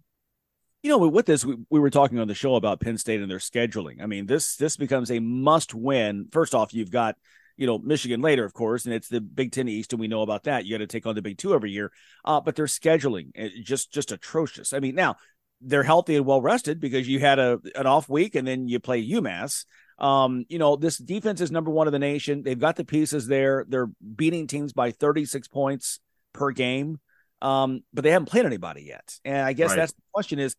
You 0.82 0.90
know, 0.90 0.98
with 0.98 1.24
this, 1.24 1.44
we, 1.44 1.54
we 1.70 1.78
were 1.78 1.88
talking 1.88 2.18
on 2.18 2.26
the 2.26 2.34
show 2.34 2.56
about 2.56 2.80
Penn 2.80 2.98
State 2.98 3.20
and 3.20 3.30
their 3.30 3.38
scheduling. 3.38 4.02
I 4.02 4.06
mean, 4.06 4.26
this 4.26 4.56
this 4.56 4.76
becomes 4.76 5.08
a 5.08 5.20
must 5.20 5.72
win. 5.72 6.26
First 6.32 6.52
off, 6.52 6.74
you've 6.74 6.90
got 6.90 7.14
you 7.56 7.68
know 7.68 7.78
Michigan 7.78 8.22
later, 8.22 8.44
of 8.44 8.54
course, 8.54 8.86
and 8.86 8.92
it's 8.92 9.06
the 9.06 9.20
Big 9.20 9.52
Ten 9.52 9.68
East, 9.68 9.92
and 9.92 10.00
we 10.00 10.08
know 10.08 10.22
about 10.22 10.42
that. 10.44 10.64
You 10.64 10.74
got 10.74 10.78
to 10.78 10.88
take 10.88 11.06
on 11.06 11.14
the 11.14 11.22
Big 11.22 11.38
Two 11.38 11.54
every 11.54 11.70
year, 11.70 11.92
uh, 12.24 12.40
but 12.40 12.56
their 12.56 12.66
scheduling 12.66 13.30
just 13.62 13.92
just 13.92 14.10
atrocious. 14.10 14.72
I 14.72 14.80
mean, 14.80 14.96
now 14.96 15.14
they're 15.60 15.84
healthy 15.84 16.16
and 16.16 16.26
well 16.26 16.42
rested 16.42 16.80
because 16.80 17.06
you 17.06 17.20
had 17.20 17.38
a 17.38 17.60
an 17.76 17.86
off 17.86 18.08
week, 18.08 18.34
and 18.34 18.48
then 18.48 18.66
you 18.66 18.80
play 18.80 19.08
UMass. 19.08 19.64
Um, 19.96 20.44
you 20.48 20.58
know, 20.58 20.74
this 20.74 20.98
defense 20.98 21.40
is 21.40 21.52
number 21.52 21.70
one 21.70 21.86
in 21.86 21.92
the 21.92 22.00
nation. 22.00 22.42
They've 22.42 22.58
got 22.58 22.74
the 22.74 22.84
pieces 22.84 23.28
there. 23.28 23.64
They're 23.68 23.90
beating 24.16 24.48
teams 24.48 24.72
by 24.72 24.90
36 24.90 25.46
points 25.46 26.00
per 26.32 26.50
game. 26.50 26.98
Um, 27.42 27.82
but 27.92 28.04
they 28.04 28.10
haven't 28.12 28.30
played 28.30 28.46
anybody 28.46 28.82
yet. 28.82 29.18
And 29.24 29.36
I 29.36 29.52
guess 29.52 29.70
Right. 29.70 29.76
that's 29.76 29.92
the 29.92 30.02
question 30.14 30.38
is 30.38 30.56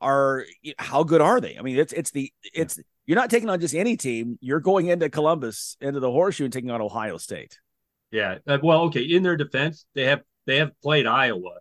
are 0.00 0.44
how 0.78 1.02
good 1.02 1.20
are 1.20 1.40
they? 1.40 1.56
I 1.58 1.62
mean, 1.62 1.76
it's 1.76 1.92
it's 1.92 2.10
the 2.12 2.30
it's 2.54 2.78
you're 3.06 3.16
not 3.16 3.30
taking 3.30 3.48
on 3.48 3.58
just 3.60 3.74
any 3.74 3.96
team. 3.96 4.38
You're 4.40 4.60
going 4.60 4.86
into 4.86 5.08
Columbus, 5.08 5.76
into 5.80 5.98
the 5.98 6.10
horseshoe 6.10 6.44
and 6.44 6.52
taking 6.52 6.70
on 6.70 6.80
Ohio 6.80 7.16
State. 7.16 7.58
Yeah. 8.10 8.38
Uh, 8.46 8.58
well, 8.62 8.82
okay. 8.82 9.02
In 9.02 9.22
their 9.22 9.36
defense, 9.36 9.86
they 9.94 10.04
have 10.04 10.20
they 10.46 10.58
have 10.58 10.78
played 10.82 11.06
Iowa. 11.06 11.58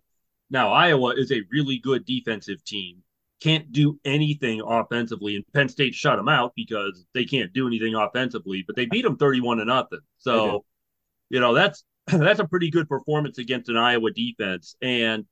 Now, 0.49 0.72
Iowa 0.72 1.14
is 1.15 1.31
a 1.31 1.41
really 1.52 1.80
good 1.80 2.06
defensive 2.06 2.64
team. 2.64 3.03
Can't 3.41 3.72
do 3.72 3.99
anything 4.06 4.61
offensively, 4.61 5.35
and 5.35 5.45
Penn 5.53 5.69
State 5.69 5.94
shut 5.94 6.18
them 6.18 6.27
out 6.30 6.53
because 6.56 7.06
they 7.14 7.26
can't 7.26 7.53
do 7.53 7.68
anything 7.68 7.95
offensively. 7.95 8.64
But 8.65 8.76
they 8.76 8.85
beat 8.85 9.03
them 9.03 9.18
thirty-one 9.18 9.57
to 9.57 9.65
nothing. 9.65 9.99
So, 10.18 10.65
you 11.30 11.39
know 11.39 11.53
that's 11.53 11.84
that's 12.12 12.40
a 12.40 12.48
pretty 12.48 12.70
good 12.70 12.88
performance 12.88 13.38
against 13.38 13.70
an 13.70 13.78
Iowa 13.78 14.12
defense. 14.12 14.76
And 14.82 15.26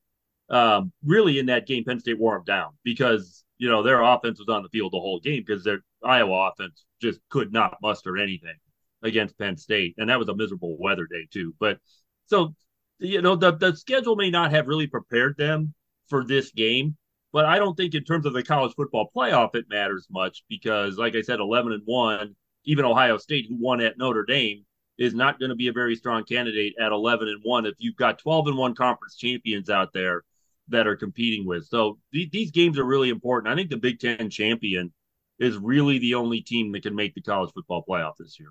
um, 0.49 0.91
really, 1.03 1.39
in 1.39 1.45
that 1.47 1.67
game, 1.67 1.85
Penn 1.85 1.99
State 1.99 2.19
wore 2.19 2.35
them 2.35 2.43
down 2.45 2.73
because 2.83 3.43
you 3.57 3.69
know 3.69 3.81
their 3.81 4.01
offense 4.01 4.39
was 4.39 4.53
on 4.53 4.63
the 4.63 4.69
field 4.69 4.91
the 4.91 4.99
whole 4.99 5.19
game 5.19 5.43
because 5.45 5.63
their 5.63 5.79
Iowa 6.03 6.51
offense 6.51 6.83
just 7.01 7.19
could 7.29 7.53
not 7.53 7.77
muster 7.81 8.17
anything 8.17 8.55
against 9.01 9.37
Penn 9.37 9.57
State, 9.57 9.95
and 9.97 10.09
that 10.09 10.19
was 10.19 10.27
a 10.27 10.35
miserable 10.35 10.77
weather 10.79 11.07
day 11.07 11.27
too. 11.31 11.53
But 11.59 11.79
so 12.27 12.53
you 12.99 13.21
know 13.21 13.35
the 13.35 13.53
the 13.53 13.75
schedule 13.75 14.15
may 14.15 14.29
not 14.29 14.51
have 14.51 14.67
really 14.67 14.87
prepared 14.87 15.35
them 15.37 15.73
for 16.09 16.25
this 16.25 16.51
game, 16.51 16.97
but 17.31 17.45
I 17.45 17.57
don't 17.57 17.75
think 17.75 17.95
in 17.95 18.03
terms 18.03 18.25
of 18.25 18.33
the 18.33 18.43
college 18.43 18.73
football 18.75 19.09
playoff 19.15 19.55
it 19.55 19.65
matters 19.69 20.07
much 20.11 20.43
because, 20.49 20.97
like 20.97 21.15
I 21.15 21.21
said, 21.21 21.39
eleven 21.39 21.71
and 21.71 21.83
one, 21.85 22.35
even 22.65 22.83
Ohio 22.83 23.17
State, 23.17 23.45
who 23.47 23.55
won 23.57 23.79
at 23.79 23.97
Notre 23.97 24.25
Dame, 24.25 24.65
is 24.97 25.13
not 25.13 25.39
going 25.39 25.49
to 25.49 25.55
be 25.55 25.67
a 25.67 25.73
very 25.73 25.95
strong 25.95 26.23
candidate 26.23 26.73
at 26.79 26.91
eleven 26.91 27.27
and 27.27 27.41
one 27.43 27.65
if 27.65 27.75
you've 27.79 27.95
got 27.95 28.19
twelve 28.19 28.47
and 28.47 28.57
one 28.57 28.75
conference 28.75 29.15
champions 29.15 29.69
out 29.69 29.93
there 29.93 30.23
that 30.69 30.87
are 30.87 30.95
competing 30.95 31.45
with. 31.45 31.65
So 31.67 31.99
th- 32.13 32.31
these 32.31 32.51
games 32.51 32.79
are 32.79 32.85
really 32.85 33.09
important. 33.09 33.51
I 33.51 33.55
think 33.55 33.69
the 33.69 33.77
Big 33.77 33.99
Ten 33.99 34.29
champion 34.29 34.93
is 35.37 35.57
really 35.57 35.99
the 35.99 36.15
only 36.15 36.41
team 36.41 36.71
that 36.71 36.83
can 36.83 36.95
make 36.95 37.13
the 37.13 37.21
college 37.21 37.51
football 37.53 37.83
playoff 37.87 38.13
this 38.17 38.39
year. 38.39 38.49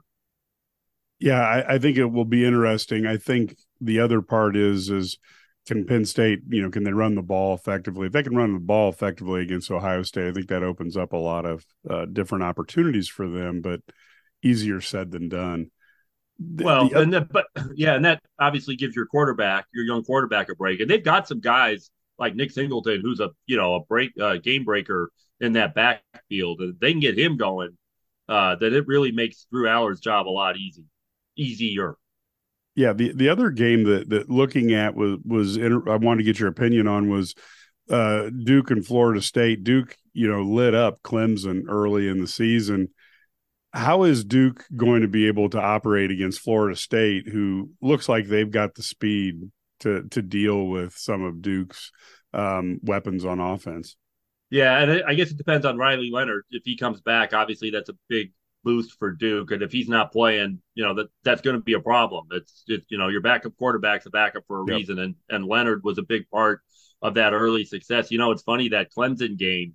Yeah, 1.19 1.41
I, 1.41 1.75
I 1.75 1.79
think 1.79 1.97
it 1.97 2.05
will 2.05 2.25
be 2.25 2.45
interesting. 2.45 3.07
I 3.07 3.17
think 3.17 3.57
the 3.81 4.01
other 4.01 4.21
part 4.21 4.57
is 4.57 4.91
is 4.91 5.19
can 5.67 5.87
Penn 5.87 6.05
State, 6.05 6.41
you 6.49 6.61
know, 6.61 6.71
can 6.71 6.85
they 6.85 6.93
run 6.93 7.15
the 7.15 7.23
ball 7.23 7.55
effectively? 7.55 8.09
If 8.09 8.13
they 8.13 8.23
can 8.23 8.37
run 8.37 8.53
the 8.53 8.61
ball 8.61 8.91
effectively 8.91 9.41
against 9.41 9.71
Ohio 9.71 10.03
State, 10.03 10.29
I 10.29 10.33
think 10.33 10.49
that 10.49 10.63
opens 10.63 10.95
up 10.97 11.15
a 11.15 11.17
lot 11.17 11.47
of 11.47 11.65
uh, 11.89 12.05
different 12.05 12.45
opportunities 12.45 13.09
for 13.09 13.27
them. 13.29 13.63
But 13.63 13.81
easier 14.43 14.81
said 14.83 15.11
than 15.11 15.31
done. 15.31 15.71
The- 16.39 16.65
well, 16.65 16.89
the 16.89 17.01
and 17.01 17.13
that, 17.13 17.29
but 17.31 17.47
yeah, 17.75 17.95
and 17.95 18.05
that 18.05 18.23
obviously 18.39 18.77
gives 18.77 18.97
your 18.97 19.07
quarterback, 19.07 19.67
your 19.73 19.85
young 19.85 20.05
quarterback, 20.05 20.49
a 20.49 20.55
break. 20.55 20.81
And 20.81 20.91
they've 20.91 21.03
got 21.03 21.29
some 21.29 21.41
guys 21.41 21.91
like 22.19 22.35
Nick 22.35 22.51
Singleton, 22.51 23.01
who's 23.03 23.21
a 23.21 23.31
you 23.47 23.57
know 23.57 23.77
a 23.77 23.81
break 23.85 24.13
uh, 24.21 24.37
game 24.37 24.65
breaker 24.65 25.11
in 25.41 25.55
that 25.55 25.75
backfield. 25.75 26.61
And 26.61 26.79
they 26.81 26.93
can 26.93 27.01
get 27.01 27.19
him 27.19 27.37
going. 27.37 27.77
Uh, 28.27 28.57
that 28.57 28.73
it 28.73 28.87
really 28.87 29.13
makes 29.13 29.47
Drew 29.53 29.69
Allar's 29.69 30.01
job 30.01 30.27
a 30.27 30.31
lot 30.31 30.57
easy, 30.57 30.85
easier. 31.37 31.97
Yeah, 32.75 32.93
the 32.93 33.13
the 33.13 33.29
other 33.29 33.51
game 33.51 33.85
that 33.85 34.09
that 34.09 34.31
looking 34.31 34.73
at 34.73 34.95
was 34.95 35.19
was 35.25 35.57
inter- 35.57 35.89
I 35.91 35.97
wanted 35.97 36.19
to 36.19 36.25
get 36.25 36.41
your 36.41 36.49
opinion 36.49 36.89
on 36.89 37.09
was 37.09 37.35
uh 37.91 38.31
Duke 38.31 38.71
and 38.71 38.85
Florida 38.85 39.21
State. 39.21 39.63
Duke, 39.63 39.97
you 40.13 40.29
know, 40.29 40.43
lit 40.43 40.75
up 40.75 41.03
Clemson 41.03 41.65
early 41.69 42.09
in 42.09 42.21
the 42.21 42.27
season. 42.27 42.89
How 43.75 44.05
is 44.05 44.25
Duke 44.25 44.65
going 44.77 45.03
to 45.03 45.09
be 45.09 45.27
able 45.27 45.51
to 45.51 45.61
operate 45.61 46.13
against 46.13 46.41
Florida 46.41 46.77
State, 46.77 47.29
who 47.29 47.71
looks 47.83 48.09
like 48.09 48.27
they've 48.27 48.51
got 48.51 48.75
the 48.75 48.85
speed 48.85 49.51
to 49.81 50.05
to 50.11 50.23
deal 50.23 50.67
with 50.69 50.95
some 50.97 51.23
of 51.25 51.43
Duke's 51.43 51.91
um, 52.33 52.79
weapons 52.85 53.25
on 53.25 53.41
offense? 53.41 53.97
Yeah, 54.51 54.79
and 54.79 55.03
I- 55.05 55.15
guess 55.15 55.33
it 55.33 55.37
depends 55.37 55.67
on 55.67 55.77
Riley 55.77 56.11
Leonard. 56.13 56.45
If 56.51 56.63
he 56.65 56.77
comes 56.77 57.01
back, 57.01 57.35
obviously 57.35 57.71
that's 57.71 57.89
a 57.89 57.97
big 58.09 58.33
boost 58.63 58.97
for 58.99 59.11
Duke. 59.11 59.51
And 59.51 59.61
if 59.63 59.73
he's 59.73 59.89
not 59.89 60.13
playing, 60.13 60.61
you 60.77 60.85
know 60.85 60.95
that 60.95 61.09
that's 61.25 61.43
going 61.43 61.57
to 61.57 61.63
be 61.63 61.73
a 61.73 61.81
problem. 61.81 62.27
It's 62.31 62.63
just 62.69 62.89
you 62.93 62.99
know 62.99 63.09
your 63.09 63.23
backup 63.23 63.57
quarterback's 63.59 64.07
a 64.07 64.11
backup 64.11 64.45
for 64.47 64.61
a 64.63 64.65
Yep. 64.69 64.77
reason, 64.77 64.99
and 65.01 65.17
and 65.29 65.45
Leonard 65.47 65.83
was 65.83 65.99
a 65.99 66.03
big 66.03 66.31
part 66.31 66.61
of 67.03 67.15
that 67.15 67.33
early 67.33 67.65
success. 67.65 68.13
You 68.13 68.19
know, 68.19 68.31
it's 68.31 68.43
funny 68.43 68.69
that 68.69 68.93
Clemson 68.97 69.37
game 69.37 69.75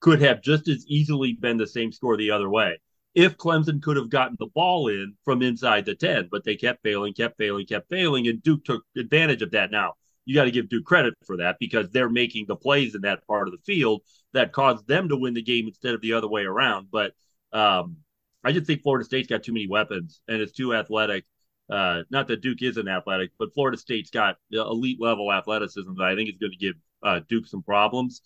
could 0.00 0.20
have 0.20 0.42
just 0.42 0.66
as 0.68 0.84
easily 0.88 1.32
been 1.32 1.56
the 1.58 1.66
same 1.66 1.92
score 1.92 2.16
the 2.16 2.32
other 2.32 2.50
way 2.50 2.78
if 3.16 3.38
Clemson 3.38 3.82
could 3.82 3.96
have 3.96 4.10
gotten 4.10 4.36
the 4.38 4.46
ball 4.54 4.88
in 4.88 5.14
from 5.24 5.40
inside 5.40 5.86
the 5.86 5.94
10, 5.94 6.28
but 6.30 6.44
they 6.44 6.54
kept 6.54 6.82
failing, 6.82 7.14
kept 7.14 7.38
failing, 7.38 7.64
kept 7.64 7.88
failing, 7.88 8.28
and 8.28 8.42
Duke 8.42 8.62
took 8.62 8.84
advantage 8.94 9.40
of 9.40 9.52
that. 9.52 9.70
Now, 9.70 9.94
you 10.26 10.34
got 10.34 10.44
to 10.44 10.50
give 10.50 10.68
Duke 10.68 10.84
credit 10.84 11.14
for 11.26 11.38
that 11.38 11.56
because 11.58 11.88
they're 11.88 12.10
making 12.10 12.44
the 12.46 12.56
plays 12.56 12.94
in 12.94 13.00
that 13.02 13.26
part 13.26 13.48
of 13.48 13.52
the 13.52 13.62
field 13.64 14.02
that 14.34 14.52
caused 14.52 14.86
them 14.86 15.08
to 15.08 15.16
win 15.16 15.32
the 15.32 15.42
game 15.42 15.66
instead 15.66 15.94
of 15.94 16.02
the 16.02 16.12
other 16.12 16.28
way 16.28 16.44
around. 16.44 16.88
But 16.92 17.14
um, 17.54 17.96
I 18.44 18.52
just 18.52 18.66
think 18.66 18.82
Florida 18.82 19.04
State's 19.06 19.28
got 19.28 19.42
too 19.42 19.54
many 19.54 19.66
weapons 19.66 20.20
and 20.28 20.42
it's 20.42 20.52
too 20.52 20.74
athletic. 20.74 21.24
Uh, 21.70 22.02
not 22.10 22.28
that 22.28 22.42
Duke 22.42 22.60
isn't 22.60 22.86
athletic, 22.86 23.30
but 23.38 23.54
Florida 23.54 23.78
State's 23.78 24.10
got 24.10 24.36
elite 24.52 25.00
level 25.00 25.32
athleticism 25.32 25.94
that 25.96 26.04
I 26.04 26.14
think 26.16 26.28
is 26.28 26.36
going 26.36 26.52
to 26.52 26.58
give 26.58 26.74
uh, 27.02 27.20
Duke 27.30 27.46
some 27.46 27.62
problems. 27.62 28.20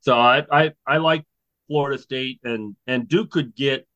So 0.00 0.16
I, 0.16 0.44
I 0.52 0.72
I 0.86 0.98
like 0.98 1.24
Florida 1.66 2.00
State 2.00 2.38
and 2.44 2.76
and 2.86 3.08
Duke 3.08 3.32
could 3.32 3.56
get 3.56 3.87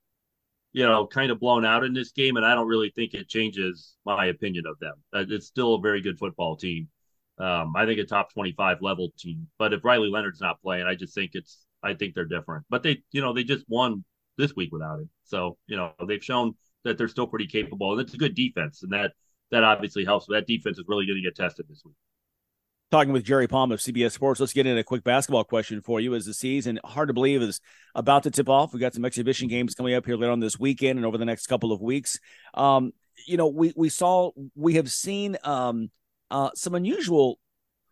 you 0.73 0.85
know 0.87 1.07
kind 1.07 1.31
of 1.31 1.41
blown 1.41 1.65
out 1.65 1.85
in 1.85 1.93
this 1.93 2.13
game, 2.13 2.37
and 2.37 2.47
I 2.47 2.55
don't 2.55 2.69
really 2.69 2.91
think 2.91 3.15
it 3.15 3.29
changes 3.29 3.97
my 4.05 4.27
opinion 4.27 4.65
of 4.67 4.79
them. 4.79 4.95
Uh, 5.13 5.25
It's 5.29 5.47
still 5.47 5.75
a 5.75 5.81
very 5.81 6.01
good 6.01 6.19
football 6.19 6.57
team. 6.57 6.89
Um, 7.39 7.75
I 7.77 7.87
think 7.87 7.99
a 7.99 8.05
top 8.05 8.33
twenty-five 8.33 8.79
level 8.83 9.11
team. 9.19 9.49
But 9.59 9.73
if 9.73 9.85
Riley 9.85 10.09
Leonard's 10.09 10.41
not 10.41 10.61
playing, 10.63 10.87
I 10.87 10.95
just 10.95 11.15
think 11.15 11.33
it's 11.35 11.67
I 11.83 11.95
think 11.95 12.15
they're 12.15 12.25
different. 12.25 12.65
But 12.71 12.83
they 12.83 13.03
you 13.13 13.21
know 13.21 13.33
they 13.33 13.45
just 13.45 13.65
won 13.69 14.05
this 14.39 14.55
week 14.57 14.71
without 14.73 14.99
him, 15.01 15.11
so 15.25 15.57
you 15.67 15.77
know 15.77 15.93
they've 16.07 16.25
shown 16.25 16.55
that 16.85 16.99
they're 16.99 17.09
still 17.09 17.27
pretty 17.27 17.47
capable, 17.47 17.93
and 17.93 18.01
it's 18.01 18.15
a 18.15 18.19
good 18.19 18.35
defense, 18.35 18.83
and 18.83 18.93
that 18.93 19.13
that 19.51 19.65
obviously 19.65 20.05
helps. 20.05 20.27
That 20.29 20.47
defense 20.47 20.79
is 20.79 20.85
really 20.89 21.07
going 21.07 21.17
to 21.17 21.23
get 21.23 21.37
tested 21.37 21.67
this 21.69 21.83
week. 21.85 21.95
Talking 22.93 23.15
with 23.15 23.25
Jerry 23.25 23.49
Palm 23.49 23.73
of 23.73 23.81
CBS 23.81 24.13
Sports. 24.13 24.39
Let's 24.39 24.53
get 24.53 24.67
in 24.67 24.77
a 24.77 24.85
quick 24.85 25.03
basketball 25.03 25.45
question 25.45 25.81
for 25.81 25.99
you. 25.99 26.15
As 26.15 26.27
the 26.27 26.35
season, 26.35 26.79
hard 26.85 27.09
to 27.09 27.15
believe, 27.15 27.41
is 27.41 27.59
about 27.95 28.25
to 28.25 28.31
tip 28.31 28.51
off. 28.51 28.75
We 28.75 28.81
got 28.81 28.93
some 28.93 29.07
exhibition 29.07 29.49
games 29.49 29.75
coming 29.75 29.95
up 29.95 30.05
here 30.05 30.15
later 30.15 30.31
on 30.31 30.41
this 30.41 30.59
weekend 30.59 30.99
and 30.99 31.07
over 31.07 31.17
the 31.17 31.25
next 31.25 31.47
couple 31.47 31.73
of 31.73 31.81
weeks. 31.81 32.21
Um, 32.53 32.93
you 33.27 33.39
know, 33.39 33.47
we 33.47 33.73
we 33.75 33.89
saw 33.89 34.33
we 34.55 34.75
have 34.75 34.91
seen 34.91 35.39
um, 35.43 35.91
uh, 36.31 36.51
some 36.55 36.75
unusual 36.75 37.39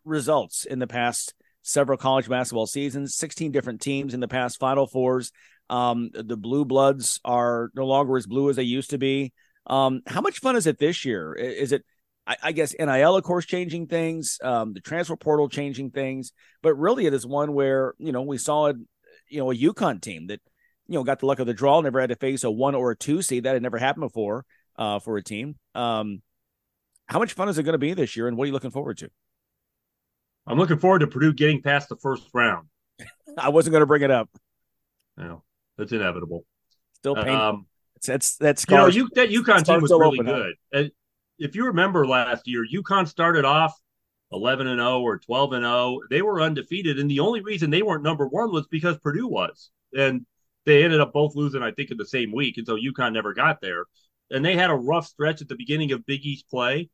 results 0.05 0.65
in 0.65 0.77
the 0.77 0.85
past 0.85 1.33
several 1.63 1.97
college 1.97 2.29
basketball 2.29 2.67
seasons. 2.67 3.15
Sixteen 3.15 3.51
different 3.51 3.81
teams 3.81 4.13
in 4.13 4.19
the 4.19 4.27
past 4.27 4.59
Final 4.59 4.85
Fours. 4.85 5.31
Um, 5.67 6.11
the 6.13 6.37
Blue 6.37 6.63
Bloods 6.63 7.19
are 7.25 7.71
no 7.73 7.87
longer 7.87 8.17
as 8.17 8.27
blue 8.27 8.51
as 8.51 8.55
they 8.55 8.61
used 8.61 8.91
to 8.91 8.99
be. 8.99 9.33
Um, 9.65 10.03
how 10.05 10.21
much 10.21 10.41
fun 10.41 10.55
is 10.55 10.67
it 10.67 10.77
this 10.77 11.05
year? 11.05 11.33
Is 11.33 11.71
it 11.71 11.83
I, 12.31 12.37
I 12.43 12.51
guess 12.53 12.73
NIL, 12.79 13.15
of 13.17 13.23
course, 13.23 13.45
changing 13.45 13.87
things, 13.87 14.39
um, 14.41 14.73
the 14.73 14.79
transfer 14.79 15.17
portal 15.17 15.49
changing 15.49 15.91
things, 15.91 16.31
but 16.63 16.75
really 16.75 17.05
it 17.05 17.13
is 17.13 17.25
one 17.25 17.53
where 17.53 17.93
you 17.97 18.13
know 18.13 18.21
we 18.21 18.37
saw 18.37 18.67
it, 18.67 18.77
you 19.27 19.39
know, 19.39 19.51
a 19.51 19.55
UConn 19.55 20.01
team 20.01 20.27
that 20.27 20.39
you 20.87 20.95
know 20.95 21.03
got 21.03 21.19
the 21.19 21.25
luck 21.25 21.39
of 21.39 21.47
the 21.47 21.53
draw, 21.53 21.81
never 21.81 21.99
had 21.99 22.09
to 22.09 22.15
face 22.15 22.45
a 22.45 22.51
one 22.51 22.73
or 22.73 22.91
a 22.91 22.95
two 22.97 23.21
seed 23.21 23.43
that 23.43 23.53
had 23.53 23.61
never 23.61 23.77
happened 23.77 24.03
before 24.03 24.45
uh, 24.77 24.99
for 24.99 25.17
a 25.17 25.23
team. 25.23 25.55
Um, 25.75 26.21
how 27.05 27.19
much 27.19 27.33
fun 27.33 27.49
is 27.49 27.57
it 27.57 27.63
going 27.63 27.73
to 27.73 27.79
be 27.79 27.93
this 27.93 28.15
year, 28.15 28.29
and 28.29 28.37
what 28.37 28.45
are 28.45 28.47
you 28.47 28.53
looking 28.53 28.71
forward 28.71 28.97
to? 28.99 29.09
I'm 30.47 30.57
looking 30.57 30.79
forward 30.79 30.99
to 30.99 31.07
Purdue 31.07 31.33
getting 31.33 31.61
past 31.61 31.89
the 31.89 31.97
first 31.97 32.23
round. 32.33 32.67
I 33.37 33.49
wasn't 33.49 33.73
going 33.73 33.81
to 33.81 33.87
bring 33.87 34.03
it 34.03 34.11
up. 34.11 34.29
No, 35.17 35.43
that's 35.77 35.91
inevitable. 35.91 36.45
Still 36.93 37.15
painful. 37.15 37.35
Um, 37.35 37.65
that's 38.07 38.37
that's 38.37 38.65
you 38.69 38.77
know, 38.77 38.87
you, 38.87 39.09
that 39.15 39.29
UConn 39.29 39.65
team 39.65 39.81
was 39.81 39.91
really 39.91 40.19
good. 40.19 40.55
And 40.71 40.91
if 41.41 41.55
you 41.55 41.65
remember 41.65 42.05
last 42.05 42.47
year, 42.47 42.63
UConn 42.71 43.07
started 43.07 43.45
off 43.45 43.73
11 44.31 44.67
and 44.67 44.79
0 44.79 45.01
or 45.01 45.17
12 45.17 45.53
and 45.53 45.63
0. 45.63 45.99
They 46.09 46.21
were 46.21 46.41
undefeated, 46.41 46.99
and 46.99 47.09
the 47.09 47.19
only 47.19 47.41
reason 47.41 47.69
they 47.69 47.81
weren't 47.81 48.03
number 48.03 48.27
one 48.27 48.51
was 48.51 48.67
because 48.67 48.97
Purdue 48.99 49.27
was, 49.27 49.71
and 49.93 50.25
they 50.65 50.83
ended 50.83 51.01
up 51.01 51.13
both 51.13 51.35
losing, 51.35 51.63
I 51.63 51.71
think, 51.71 51.89
in 51.89 51.97
the 51.97 52.05
same 52.05 52.31
week, 52.31 52.57
and 52.57 52.67
so 52.67 52.77
UConn 52.77 53.13
never 53.13 53.33
got 53.33 53.59
there. 53.59 53.85
And 54.29 54.45
they 54.45 54.55
had 54.55 54.69
a 54.69 54.75
rough 54.75 55.07
stretch 55.07 55.41
at 55.41 55.47
the 55.47 55.55
beginning 55.55 55.91
of 55.91 56.05
Big 56.05 56.25
East 56.25 56.47
play. 56.49 56.89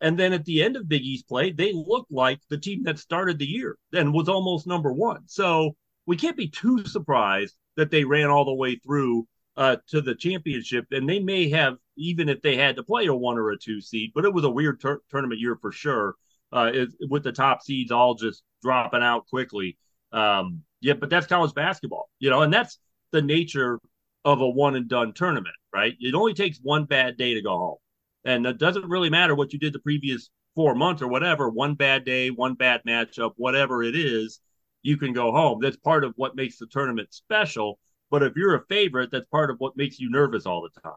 And 0.00 0.18
then 0.18 0.32
at 0.32 0.46
the 0.46 0.62
end 0.62 0.76
of 0.76 0.88
Big 0.88 1.02
East 1.02 1.28
play, 1.28 1.52
they 1.52 1.72
looked 1.74 2.10
like 2.10 2.40
the 2.48 2.58
team 2.58 2.82
that 2.84 2.98
started 2.98 3.38
the 3.38 3.46
year 3.46 3.76
and 3.92 4.14
was 4.14 4.30
almost 4.30 4.66
number 4.66 4.92
one. 4.92 5.24
So 5.26 5.76
we 6.06 6.16
can't 6.16 6.38
be 6.38 6.48
too 6.48 6.84
surprised 6.86 7.54
that 7.76 7.90
they 7.90 8.04
ran 8.04 8.30
all 8.30 8.46
the 8.46 8.54
way 8.54 8.76
through 8.76 9.28
uh, 9.56 9.76
to 9.88 10.00
the 10.00 10.14
championship. 10.14 10.86
And 10.90 11.08
they 11.08 11.18
may 11.18 11.50
have, 11.50 11.76
even 11.96 12.28
if 12.28 12.42
they 12.42 12.56
had 12.56 12.76
to 12.76 12.82
play 12.82 13.06
a 13.06 13.14
one 13.14 13.38
or 13.38 13.50
a 13.50 13.58
two 13.58 13.80
seed, 13.80 14.12
but 14.14 14.24
it 14.24 14.32
was 14.32 14.44
a 14.44 14.50
weird 14.50 14.80
tur- 14.80 15.02
tournament 15.10 15.40
year 15.40 15.56
for 15.60 15.72
sure, 15.72 16.14
uh, 16.52 16.70
it, 16.72 16.90
with 17.08 17.22
the 17.22 17.32
top 17.32 17.62
seeds 17.62 17.90
all 17.90 18.14
just 18.14 18.42
dropping 18.62 19.02
out 19.02 19.26
quickly. 19.26 19.76
Um, 20.12 20.62
yeah, 20.80 20.94
but 20.94 21.10
that's 21.10 21.26
college 21.26 21.54
basketball, 21.54 22.08
you 22.18 22.30
know, 22.30 22.42
and 22.42 22.52
that's 22.52 22.78
the 23.12 23.22
nature 23.22 23.80
of 24.24 24.40
a 24.40 24.48
one 24.48 24.76
and 24.76 24.88
done 24.88 25.12
tournament, 25.12 25.54
right? 25.72 25.94
It 26.00 26.14
only 26.14 26.34
takes 26.34 26.58
one 26.62 26.84
bad 26.84 27.16
day 27.16 27.34
to 27.34 27.42
go 27.42 27.56
home. 27.56 27.76
And 28.24 28.46
it 28.46 28.58
doesn't 28.58 28.88
really 28.88 29.10
matter 29.10 29.34
what 29.34 29.52
you 29.52 29.58
did 29.58 29.72
the 29.72 29.78
previous 29.78 30.30
four 30.54 30.74
months 30.74 31.00
or 31.00 31.08
whatever, 31.08 31.48
one 31.48 31.74
bad 31.74 32.04
day, 32.04 32.30
one 32.30 32.54
bad 32.54 32.82
matchup, 32.86 33.32
whatever 33.36 33.82
it 33.82 33.96
is, 33.96 34.40
you 34.82 34.96
can 34.96 35.12
go 35.12 35.32
home. 35.32 35.60
That's 35.60 35.76
part 35.76 36.04
of 36.04 36.12
what 36.16 36.36
makes 36.36 36.58
the 36.58 36.66
tournament 36.66 37.12
special. 37.12 37.78
But 38.10 38.22
if 38.22 38.34
you're 38.36 38.54
a 38.54 38.64
favorite, 38.66 39.10
that's 39.12 39.26
part 39.30 39.50
of 39.50 39.56
what 39.58 39.76
makes 39.76 40.00
you 40.00 40.10
nervous 40.10 40.46
all 40.46 40.62
the 40.62 40.80
time. 40.80 40.92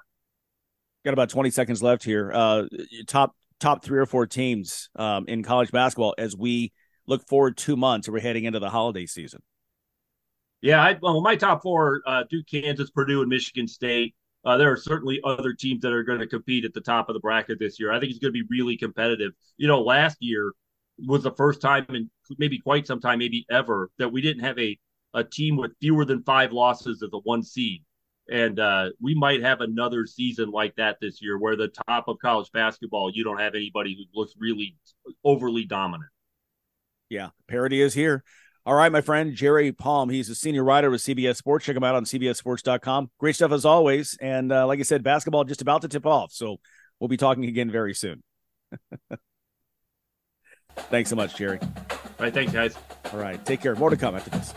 Got 1.05 1.13
about 1.13 1.29
20 1.29 1.49
seconds 1.49 1.83
left 1.83 2.03
here. 2.03 2.31
Uh, 2.33 2.63
top 3.07 3.35
top 3.59 3.83
three 3.83 3.99
or 3.99 4.05
four 4.05 4.25
teams 4.25 4.89
um, 4.95 5.25
in 5.27 5.43
college 5.43 5.71
basketball 5.71 6.15
as 6.17 6.35
we 6.35 6.71
look 7.07 7.27
forward 7.27 7.57
two 7.57 7.75
months. 7.75 8.09
We're 8.09 8.19
heading 8.19 8.45
into 8.45 8.59
the 8.59 8.69
holiday 8.69 9.05
season. 9.05 9.41
Yeah, 10.61 10.81
I, 10.81 10.97
well, 11.01 11.19
my 11.21 11.35
top 11.35 11.61
four: 11.61 12.01
uh, 12.07 12.23
Duke, 12.29 12.47
Kansas, 12.49 12.89
Purdue, 12.89 13.21
and 13.21 13.29
Michigan 13.29 13.67
State. 13.67 14.15
Uh, 14.45 14.57
there 14.57 14.71
are 14.71 14.77
certainly 14.77 15.21
other 15.23 15.53
teams 15.53 15.81
that 15.81 15.93
are 15.93 16.03
going 16.03 16.19
to 16.19 16.27
compete 16.27 16.65
at 16.65 16.73
the 16.73 16.81
top 16.81 17.09
of 17.09 17.13
the 17.13 17.19
bracket 17.19 17.59
this 17.59 17.79
year. 17.79 17.91
I 17.91 17.99
think 17.99 18.11
it's 18.11 18.19
going 18.19 18.33
to 18.33 18.43
be 18.43 18.47
really 18.49 18.75
competitive. 18.77 19.31
You 19.57 19.67
know, 19.67 19.81
last 19.81 20.17
year 20.19 20.51
was 21.05 21.23
the 21.23 21.31
first 21.31 21.61
time 21.61 21.85
in 21.89 22.09
maybe 22.37 22.59
quite 22.59 22.87
some 22.87 22.99
time, 22.99 23.19
maybe 23.19 23.45
ever, 23.49 23.89
that 23.99 24.11
we 24.11 24.21
didn't 24.21 24.43
have 24.43 24.59
a 24.59 24.77
a 25.13 25.23
team 25.23 25.57
with 25.57 25.71
fewer 25.79 26.05
than 26.05 26.23
five 26.23 26.51
losses 26.51 27.03
as 27.03 27.09
a 27.13 27.17
one 27.19 27.43
seed. 27.43 27.83
And 28.29 28.59
uh, 28.59 28.89
we 29.01 29.15
might 29.15 29.41
have 29.41 29.59
another 29.59 30.05
season 30.05 30.49
like 30.49 30.75
that 30.77 30.97
this 31.01 31.21
year, 31.21 31.37
where 31.37 31.57
the 31.57 31.67
top 31.87 32.07
of 32.07 32.17
college 32.19 32.49
basketball, 32.53 33.11
you 33.13 33.23
don't 33.23 33.39
have 33.39 33.53
anybody 33.53 33.95
who 33.95 34.19
looks 34.19 34.33
really 34.39 34.77
overly 35.25 35.65
dominant. 35.65 36.09
Yeah, 37.09 37.29
parity 37.47 37.81
is 37.81 37.93
here. 37.93 38.23
All 38.65 38.75
right, 38.75 38.91
my 38.91 39.01
friend 39.01 39.35
Jerry 39.35 39.73
Palm. 39.73 40.09
He's 40.09 40.29
a 40.29 40.35
senior 40.35 40.63
writer 40.63 40.89
with 40.89 41.01
CBS 41.01 41.35
Sports. 41.35 41.65
Check 41.65 41.75
him 41.75 41.83
out 41.83 41.95
on 41.95 42.05
CBSSports.com. 42.05 43.11
Great 43.19 43.35
stuff 43.35 43.51
as 43.51 43.65
always. 43.65 44.17
And 44.21 44.53
uh, 44.53 44.65
like 44.67 44.79
I 44.79 44.83
said, 44.83 45.03
basketball 45.03 45.43
just 45.43 45.61
about 45.61 45.81
to 45.81 45.89
tip 45.89 46.05
off. 46.05 46.31
So 46.31 46.61
we'll 46.99 47.09
be 47.09 47.17
talking 47.17 47.43
again 47.43 47.69
very 47.69 47.93
soon. 47.93 48.23
thanks 50.77 51.09
so 51.09 51.17
much, 51.17 51.35
Jerry. 51.35 51.59
All 51.61 51.69
right. 52.19 52.33
Thanks, 52.33 52.53
guys. 52.53 52.77
All 53.11 53.19
right. 53.19 53.43
Take 53.45 53.61
care. 53.61 53.75
More 53.75 53.89
to 53.89 53.97
come 53.97 54.15
after 54.15 54.29
this. 54.29 54.53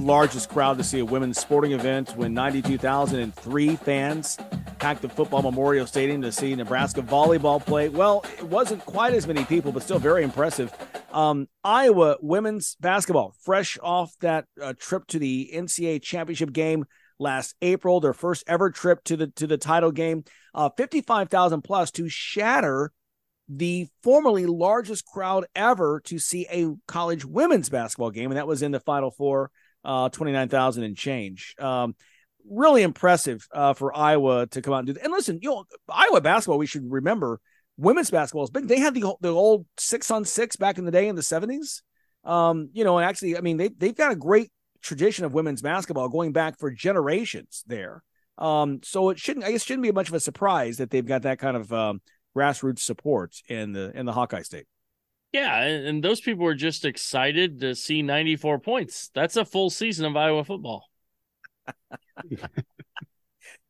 Largest 0.00 0.48
crowd 0.48 0.78
to 0.78 0.84
see 0.84 1.00
a 1.00 1.04
women's 1.04 1.38
sporting 1.38 1.72
event 1.72 2.16
when 2.16 2.34
92,003 2.34 3.76
fans 3.76 4.38
packed 4.78 5.02
the 5.02 5.08
football 5.08 5.42
Memorial 5.42 5.86
Stadium 5.86 6.22
to 6.22 6.32
see 6.32 6.54
Nebraska 6.54 7.02
volleyball 7.02 7.64
play. 7.64 7.88
Well, 7.88 8.24
it 8.38 8.44
wasn't 8.44 8.84
quite 8.86 9.14
as 9.14 9.26
many 9.26 9.44
people, 9.44 9.72
but 9.72 9.82
still 9.82 9.98
very 9.98 10.24
impressive. 10.24 10.72
Um, 11.12 11.48
Iowa 11.62 12.16
women's 12.20 12.76
basketball, 12.80 13.34
fresh 13.42 13.78
off 13.82 14.14
that 14.20 14.46
uh, 14.60 14.74
trip 14.78 15.06
to 15.08 15.18
the 15.18 15.50
NCAA 15.54 16.02
championship 16.02 16.52
game 16.52 16.86
last 17.18 17.54
April, 17.60 18.00
their 18.00 18.14
first 18.14 18.42
ever 18.46 18.70
trip 18.70 19.04
to 19.04 19.16
the 19.16 19.26
to 19.28 19.46
the 19.46 19.58
title 19.58 19.92
game, 19.92 20.24
uh, 20.54 20.70
fifty 20.76 21.02
five 21.02 21.28
thousand 21.28 21.62
plus 21.62 21.90
to 21.92 22.08
shatter 22.08 22.92
the 23.48 23.88
formerly 24.02 24.46
largest 24.46 25.04
crowd 25.04 25.44
ever 25.56 26.00
to 26.04 26.18
see 26.18 26.46
a 26.50 26.72
college 26.86 27.24
women's 27.24 27.68
basketball 27.68 28.10
game, 28.10 28.30
and 28.30 28.38
that 28.38 28.46
was 28.46 28.62
in 28.62 28.70
the 28.70 28.80
Final 28.80 29.10
Four, 29.10 29.50
uh, 29.84 30.08
twenty 30.08 30.32
nine 30.32 30.48
thousand 30.48 30.84
and 30.84 30.96
change. 30.96 31.54
Um, 31.58 31.94
really 32.48 32.82
impressive 32.82 33.46
uh, 33.52 33.74
for 33.74 33.96
Iowa 33.96 34.46
to 34.48 34.62
come 34.62 34.74
out 34.74 34.78
and 34.78 34.86
do 34.88 34.92
that. 34.94 35.04
And 35.04 35.12
listen, 35.12 35.38
you 35.42 35.50
know, 35.50 35.64
Iowa 35.88 36.20
basketball, 36.20 36.58
we 36.58 36.66
should 36.66 36.90
remember 36.90 37.40
women's 37.76 38.10
basketball 38.10 38.44
is 38.44 38.50
big. 38.50 38.68
They 38.68 38.80
had 38.80 38.94
the 38.94 39.14
the 39.20 39.32
old 39.32 39.66
six 39.78 40.10
on 40.10 40.24
six 40.24 40.56
back 40.56 40.78
in 40.78 40.84
the 40.84 40.90
day 40.90 41.08
in 41.08 41.16
the 41.16 41.22
seventies. 41.22 41.82
Um, 42.24 42.68
you 42.72 42.84
know, 42.84 42.98
and 42.98 43.08
actually, 43.08 43.36
I 43.36 43.40
mean, 43.40 43.56
they 43.56 43.68
they've 43.68 43.96
got 43.96 44.12
a 44.12 44.16
great 44.16 44.50
tradition 44.82 45.24
of 45.24 45.34
women's 45.34 45.62
basketball 45.62 46.08
going 46.08 46.32
back 46.32 46.58
for 46.58 46.70
generations 46.70 47.64
there. 47.66 48.02
Um, 48.38 48.80
so 48.82 49.10
it 49.10 49.18
shouldn't, 49.18 49.44
I 49.44 49.52
guess, 49.52 49.64
shouldn't 49.64 49.82
be 49.82 49.92
much 49.92 50.08
of 50.08 50.14
a 50.14 50.20
surprise 50.20 50.78
that 50.78 50.90
they've 50.90 51.04
got 51.04 51.22
that 51.22 51.38
kind 51.38 51.56
of 51.56 51.70
um, 51.72 52.00
grassroots 52.36 52.80
support 52.80 53.34
in 53.48 53.72
the 53.72 53.90
in 53.98 54.06
the 54.06 54.12
Hawkeye 54.12 54.42
State. 54.42 54.66
Yeah, 55.32 55.62
and 55.62 56.02
those 56.02 56.20
people 56.20 56.44
were 56.44 56.54
just 56.54 56.84
excited 56.84 57.60
to 57.60 57.74
see 57.74 58.02
94 58.02 58.58
points. 58.58 59.10
That's 59.14 59.36
a 59.36 59.44
full 59.44 59.70
season 59.70 60.06
of 60.06 60.16
Iowa 60.16 60.42
football. 60.42 60.86
you 62.28 62.38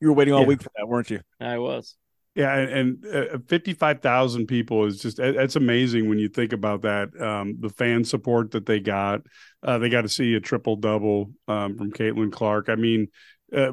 were 0.09 0.15
waiting 0.15 0.33
all 0.33 0.41
yeah. 0.41 0.47
week 0.47 0.63
for 0.63 0.71
that, 0.77 0.89
weren't 0.89 1.11
you? 1.11 1.21
I 1.39 1.59
was. 1.59 1.97
Yeah, 2.37 2.57
and, 2.57 3.05
uh, 3.05 3.39
fifty-five 3.49 4.01
thousand 4.01 4.47
people 4.47 4.87
is 4.87 5.03
just—it's 5.03 5.57
amazing 5.57 6.09
when 6.09 6.19
you 6.19 6.29
think 6.29 6.53
about 6.53 6.83
that. 6.83 7.09
Um, 7.21 7.57
the 7.59 7.69
fan 7.69 8.05
support 8.05 8.53
that 8.53 8.67
they 8.67 8.79
got, 8.79 9.23
uh, 9.65 9.79
they 9.79 9.89
got 9.89 10.03
to 10.03 10.09
see 10.09 10.35
a 10.35 10.41
triple 10.41 10.77
double 10.77 11.33
um, 11.49 11.77
from 11.77 11.91
Caitlin 11.91 12.31
Clark. 12.31 12.69
I 12.69 12.77
mean, 12.77 13.09
uh, 13.55 13.73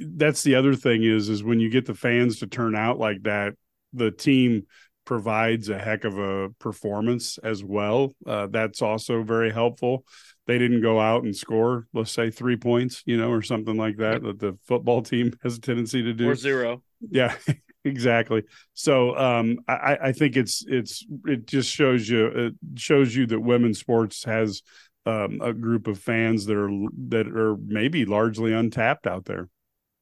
that's 0.00 0.42
the 0.42 0.54
other 0.54 0.74
thing 0.74 1.04
is 1.04 1.28
is 1.28 1.44
when 1.44 1.60
you 1.60 1.68
get 1.68 1.84
the 1.84 1.94
fans 1.94 2.38
to 2.38 2.46
turn 2.46 2.74
out 2.74 2.98
like 2.98 3.24
that, 3.24 3.52
the 3.92 4.10
team 4.10 4.66
provides 5.08 5.70
a 5.70 5.78
heck 5.78 6.04
of 6.04 6.18
a 6.18 6.50
performance 6.58 7.38
as 7.38 7.64
well. 7.64 8.12
Uh, 8.26 8.46
that's 8.46 8.82
also 8.82 9.22
very 9.22 9.50
helpful 9.50 10.04
they 10.48 10.58
didn't 10.58 10.80
go 10.80 10.98
out 10.98 11.24
and 11.24 11.36
score, 11.36 11.86
let's 11.92 12.10
say 12.10 12.30
three 12.30 12.56
points, 12.56 13.02
you 13.04 13.18
know, 13.18 13.30
or 13.30 13.42
something 13.42 13.76
like 13.76 13.98
that, 13.98 14.22
that 14.22 14.38
the 14.38 14.58
football 14.66 15.02
team 15.02 15.32
has 15.42 15.58
a 15.58 15.60
tendency 15.60 16.02
to 16.02 16.14
do. 16.14 16.30
Or 16.30 16.34
zero. 16.34 16.82
Yeah, 17.10 17.36
exactly. 17.84 18.42
So 18.72 19.16
um, 19.16 19.58
I, 19.68 19.98
I 20.04 20.12
think 20.12 20.36
it's 20.36 20.64
it's 20.66 21.06
it 21.26 21.46
just 21.46 21.70
shows 21.70 22.08
you 22.08 22.26
it 22.26 22.54
shows 22.76 23.14
you 23.14 23.26
that 23.26 23.40
women's 23.40 23.78
sports 23.78 24.24
has 24.24 24.62
um, 25.04 25.40
a 25.42 25.52
group 25.52 25.86
of 25.86 25.98
fans 25.98 26.46
that 26.46 26.56
are 26.56 26.70
that 27.08 27.28
are 27.28 27.56
maybe 27.58 28.06
largely 28.06 28.54
untapped 28.54 29.06
out 29.06 29.26
there. 29.26 29.50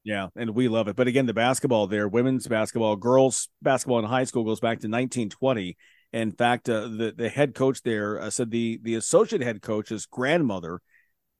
Yeah, 0.07 0.27
and 0.37 0.51
we 0.51 0.69
love 0.69 0.87
it. 0.87 0.95
But 0.95 1.07
again, 1.07 1.25
the 1.25 1.33
basketball 1.33 1.87
there, 1.87 2.07
women's 2.07 2.47
basketball, 2.47 2.95
girls 2.95 3.49
basketball 3.61 3.99
in 3.99 4.05
high 4.05 4.23
school 4.23 4.45
goes 4.45 4.61
back 4.61 4.79
to 4.79 4.87
1920 4.87 5.75
in 6.13 6.31
fact, 6.31 6.69
uh, 6.69 6.87
the 6.87 7.13
the 7.15 7.29
head 7.29 7.53
coach 7.53 7.81
there 7.83 8.19
uh, 8.19 8.29
said 8.29 8.49
the 8.51 8.79
the 8.81 8.95
associate 8.95 9.41
head 9.41 9.61
coach's 9.61 10.05
grandmother 10.05 10.81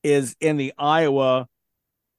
is 0.03 0.35
in 0.41 0.57
the 0.57 0.73
Iowa 0.77 1.47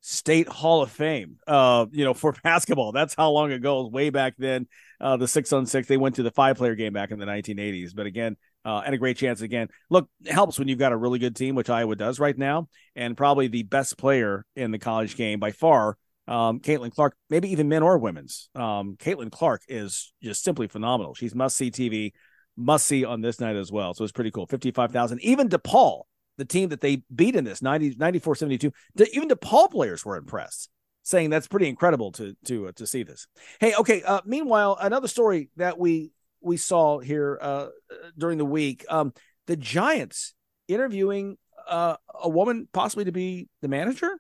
State 0.01 0.49
Hall 0.49 0.83
of 0.83 0.91
Fame. 0.91 1.37
Uh, 1.47 1.87
you 1.93 2.05
know, 2.05 2.15
for 2.15 2.35
basketball. 2.43 2.93
That's 2.93 3.15
how 3.15 3.31
long 3.31 3.53
ago. 3.53 3.87
Way 3.89 4.11
back 4.11 4.35
then, 4.39 4.67
uh, 5.01 5.17
the 5.17 5.29
six 5.29 5.53
on 5.53 5.67
six. 5.67 5.89
They 5.89 5.99
went 5.99 6.17
to 6.17 6.23
the 6.23 6.31
five 6.31 6.57
player 6.57 6.75
game 6.75 6.95
back 6.95 7.11
in 7.11 7.19
the 7.19 7.27
1980s. 7.27 7.95
But 7.95 8.07
again, 8.07 8.37
uh, 8.65 8.83
and 8.85 8.95
a 8.95 8.99
great 8.99 9.19
chance 9.19 9.43
again. 9.43 9.69
Look, 9.91 10.09
helps 10.27 10.59
when 10.59 10.69
you've 10.69 10.79
got 10.79 10.93
a 10.93 10.97
really 10.97 11.19
good 11.19 11.37
team, 11.37 11.55
which 11.55 11.71
Iowa 11.71 11.97
does 11.97 12.19
right 12.19 12.37
now, 12.37 12.69
and 12.97 13.17
probably 13.17 13.49
the 13.49 13.63
best 13.63 13.99
player 13.99 14.45
in 14.57 14.71
the 14.71 14.79
college 14.79 15.17
game 15.17 15.39
by 15.39 15.53
far. 15.53 15.97
Um, 16.29 16.61
Caitlin 16.61 16.95
Clark, 16.95 17.17
maybe 17.31 17.51
even 17.51 17.69
men 17.69 17.83
or 17.83 17.99
women's. 17.99 18.51
Um, 18.55 18.97
Caitlin 18.99 19.33
Clark 19.33 19.63
is 19.69 20.13
just 20.23 20.45
simply 20.45 20.69
phenomenal. 20.69 21.15
She's 21.15 21.35
must 21.35 21.57
see 21.57 21.71
TV 21.71 22.13
must 22.57 22.87
see 22.87 23.05
on 23.05 23.21
this 23.21 23.41
night 23.41 23.57
as 23.57 23.71
well. 23.73 23.95
So 23.95 24.05
it's 24.05 24.13
pretty 24.13 24.33
cool. 24.33 24.47
55,000. 24.47 25.21
Even 25.21 25.49
DePaul, 25.49 26.03
the 26.37 26.45
team 26.45 26.71
that 26.71 26.81
they 26.81 27.03
beat 27.15 27.37
in 27.37 27.45
this 27.45 27.63
90, 27.63 27.97
94 27.99 28.35
72, 28.35 28.73
even 29.13 29.29
DePaul 29.29 29.71
players 29.71 30.05
were 30.05 30.17
impressed, 30.17 30.69
saying 31.03 31.31
that's 31.31 31.49
pretty 31.49 31.69
incredible 31.69 32.13
to 32.13 32.37
to 32.47 32.69
uh, 32.69 32.73
to 32.73 32.87
see 32.87 33.05
this. 33.05 33.27
Hey, 33.61 33.75
okay. 33.75 34.03
Uh, 34.03 34.21
meanwhile, 34.27 34.77
another 34.81 35.09
story 35.09 35.51
that 35.57 35.79
we 35.79 36.11
we 36.41 36.57
saw 36.57 36.99
here 36.99 37.39
uh, 37.41 37.69
during 38.17 38.39
the 38.39 38.45
week 38.45 38.85
um, 38.89 39.13
the 39.47 39.57
Giants 39.57 40.35
interviewing 40.69 41.37
uh, 41.69 41.97
a 42.23 42.29
woman 42.29 42.69
possibly 42.73 43.05
to 43.05 43.13
be 43.13 43.49
the 43.63 43.69
manager. 43.69 44.11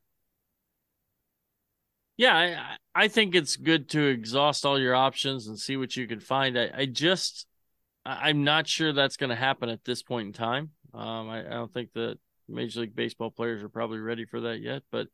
Yeah, 2.19 2.36
I, 2.36 3.05
I 3.05 3.09
think 3.09 3.35
it's 3.35 3.57
good 3.57 3.89
to 3.90 4.05
exhaust 4.05 4.66
all 4.66 4.78
your 4.78 4.95
options 4.95 5.47
and 5.47 5.59
see 5.59 5.77
what 5.77 5.97
you 5.97 6.07
can 6.07 6.20
find. 6.20 6.59
I, 6.59 6.70
I 6.74 6.85
just 6.85 7.47
I'm 8.05 8.45
not 8.45 8.66
sure 8.66 8.93
that's 8.93 9.16
going 9.16 9.31
to 9.31 9.36
happen 9.36 9.69
at 9.69 9.85
this 9.85 10.03
point 10.03 10.27
in 10.27 10.32
time. 10.32 10.70
Um, 10.93 11.28
I, 11.28 11.40
I, 11.47 11.51
don't 11.51 11.73
think 11.73 11.93
that 11.95 12.19
Major 12.49 12.81
League 12.81 12.97
Baseball 12.97 13.31
players 13.31 13.62
are 13.62 13.69
probably 13.69 13.99
ready 13.99 14.24
for 14.24 14.40
that 14.43 14.61
yet, 14.61 14.82
but 14.90 15.09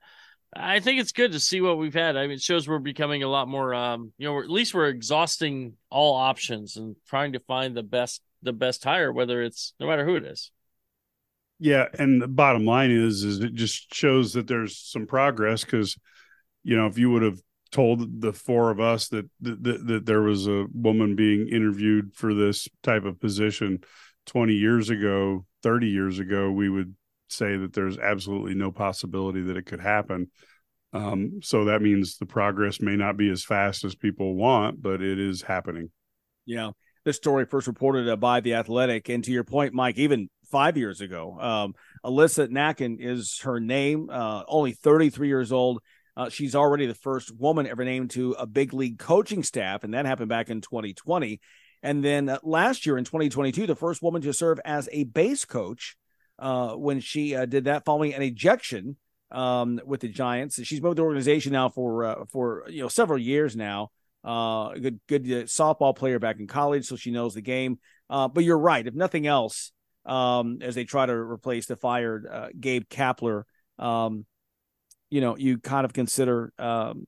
I 0.56 0.78
think 0.78 1.00
it's 1.00 1.12
good 1.12 1.32
to 1.32 1.40
see 1.40 1.60
what 1.60 1.78
we've 1.78 1.94
had. 1.94 2.16
I 2.16 2.22
mean, 2.22 2.36
it 2.36 2.40
shows 2.40 2.68
we're 2.68 2.78
becoming 2.78 3.24
a 3.24 3.28
lot 3.28 3.48
more, 3.48 3.74
um, 3.74 4.12
you 4.16 4.28
know, 4.28 4.38
at 4.38 4.48
least 4.48 4.72
we're 4.74 4.88
exhausting 4.88 5.74
all 5.90 6.14
options 6.14 6.76
and 6.76 6.94
trying 7.08 7.32
to 7.32 7.40
find 7.40 7.76
the 7.76 7.82
best, 7.82 8.22
the 8.42 8.52
best 8.52 8.84
hire, 8.84 9.12
whether 9.12 9.42
it's 9.42 9.74
no 9.80 9.88
matter 9.88 10.04
who 10.04 10.14
it 10.14 10.24
is. 10.24 10.52
Yeah, 11.58 11.86
and 11.98 12.22
the 12.22 12.28
bottom 12.28 12.64
line 12.64 12.92
is, 12.92 13.24
is 13.24 13.40
it 13.40 13.54
just 13.54 13.92
shows 13.92 14.34
that 14.34 14.46
there's 14.46 14.78
some 14.78 15.06
progress 15.06 15.64
because, 15.64 15.98
you 16.64 16.76
know, 16.76 16.86
if 16.86 16.98
you 16.98 17.10
would 17.10 17.22
have 17.22 17.40
told 17.74 18.20
the 18.20 18.32
four 18.32 18.70
of 18.70 18.78
us 18.78 19.08
that, 19.08 19.28
that 19.40 19.86
that 19.86 20.06
there 20.06 20.22
was 20.22 20.46
a 20.46 20.64
woman 20.72 21.16
being 21.16 21.48
interviewed 21.48 22.14
for 22.14 22.32
this 22.32 22.68
type 22.84 23.04
of 23.04 23.20
position 23.20 23.80
20 24.26 24.52
years 24.52 24.90
ago 24.90 25.44
30 25.64 25.88
years 25.88 26.20
ago 26.20 26.52
we 26.52 26.70
would 26.70 26.94
say 27.28 27.56
that 27.56 27.72
there's 27.72 27.98
absolutely 27.98 28.54
no 28.54 28.70
possibility 28.70 29.42
that 29.42 29.56
it 29.56 29.66
could 29.66 29.80
happen 29.80 30.30
um, 30.92 31.40
so 31.42 31.64
that 31.64 31.82
means 31.82 32.16
the 32.16 32.26
progress 32.26 32.80
may 32.80 32.94
not 32.94 33.16
be 33.16 33.28
as 33.28 33.44
fast 33.44 33.84
as 33.84 33.96
people 33.96 34.36
want 34.36 34.80
but 34.80 35.02
it 35.02 35.18
is 35.18 35.42
happening 35.42 35.90
yeah 36.46 36.70
this 37.04 37.16
story 37.16 37.44
first 37.44 37.66
reported 37.66 38.08
uh, 38.08 38.14
by 38.14 38.38
the 38.38 38.54
athletic 38.54 39.08
and 39.08 39.24
to 39.24 39.32
your 39.32 39.42
point 39.42 39.74
mike 39.74 39.98
even 39.98 40.28
five 40.54 40.76
years 40.76 41.00
ago. 41.00 41.36
Um, 41.40 41.74
Alyssa 42.04 42.46
Nakken 42.46 42.98
is 43.00 43.40
her 43.42 43.58
name, 43.58 44.08
uh, 44.08 44.44
only 44.46 44.72
33 44.72 45.26
years 45.26 45.50
old. 45.50 45.80
Uh, 46.16 46.28
she's 46.28 46.54
already 46.54 46.86
the 46.86 46.94
first 46.94 47.34
woman 47.34 47.66
ever 47.66 47.84
named 47.84 48.10
to 48.10 48.32
a 48.32 48.46
big 48.46 48.72
league 48.72 48.98
coaching 48.98 49.42
staff, 49.42 49.82
and 49.82 49.94
that 49.94 50.06
happened 50.06 50.28
back 50.28 50.48
in 50.48 50.60
2020. 50.60 51.40
And 51.82 52.04
then 52.04 52.28
uh, 52.28 52.38
last 52.42 52.86
year 52.86 52.96
in 52.96 53.04
2022, 53.04 53.66
the 53.66 53.74
first 53.74 54.02
woman 54.02 54.22
to 54.22 54.32
serve 54.32 54.60
as 54.64 54.88
a 54.92 55.04
base 55.04 55.44
coach 55.44 55.96
uh, 56.38 56.74
when 56.74 57.00
she 57.00 57.34
uh, 57.34 57.46
did 57.46 57.64
that 57.64 57.84
following 57.84 58.14
an 58.14 58.22
ejection 58.22 58.96
um, 59.30 59.80
with 59.84 60.00
the 60.00 60.08
Giants. 60.08 60.62
She's 60.62 60.80
been 60.80 60.90
with 60.90 60.96
the 60.96 61.02
organization 61.02 61.52
now 61.52 61.68
for 61.68 62.04
uh, 62.04 62.24
for 62.30 62.64
you 62.68 62.82
know 62.82 62.88
several 62.88 63.18
years 63.18 63.56
now. 63.56 63.90
Uh, 64.22 64.72
good 64.74 65.00
good 65.08 65.24
softball 65.24 65.94
player 65.94 66.18
back 66.18 66.38
in 66.38 66.46
college, 66.46 66.86
so 66.86 66.96
she 66.96 67.10
knows 67.10 67.34
the 67.34 67.42
game. 67.42 67.78
But 68.08 68.44
you're 68.44 68.58
right. 68.58 68.86
If 68.86 68.94
nothing 68.94 69.26
else, 69.26 69.72
um, 70.06 70.58
as 70.62 70.76
they 70.76 70.84
try 70.84 71.04
to 71.04 71.12
replace 71.12 71.66
the 71.66 71.76
fired 71.76 72.52
Gabe 72.58 72.84
Kapler, 72.88 73.42
um, 73.78 74.24
you 75.14 75.20
know, 75.20 75.36
you 75.36 75.58
kind 75.58 75.84
of 75.84 75.92
consider, 75.92 76.52
um, 76.58 77.06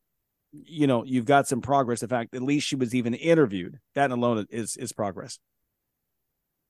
you 0.53 0.87
know, 0.87 1.03
you've 1.05 1.25
got 1.25 1.49
some 1.49 1.61
progress. 1.61 2.05
In 2.05 2.09
fact, 2.09 2.37
at 2.37 2.43
least 2.43 2.69
she 2.69 2.77
was 2.77 2.95
even 2.95 3.15
interviewed. 3.15 3.81
That 3.97 4.13
alone 4.13 4.47
is 4.49 4.77
is 4.77 4.93
progress. 4.93 5.41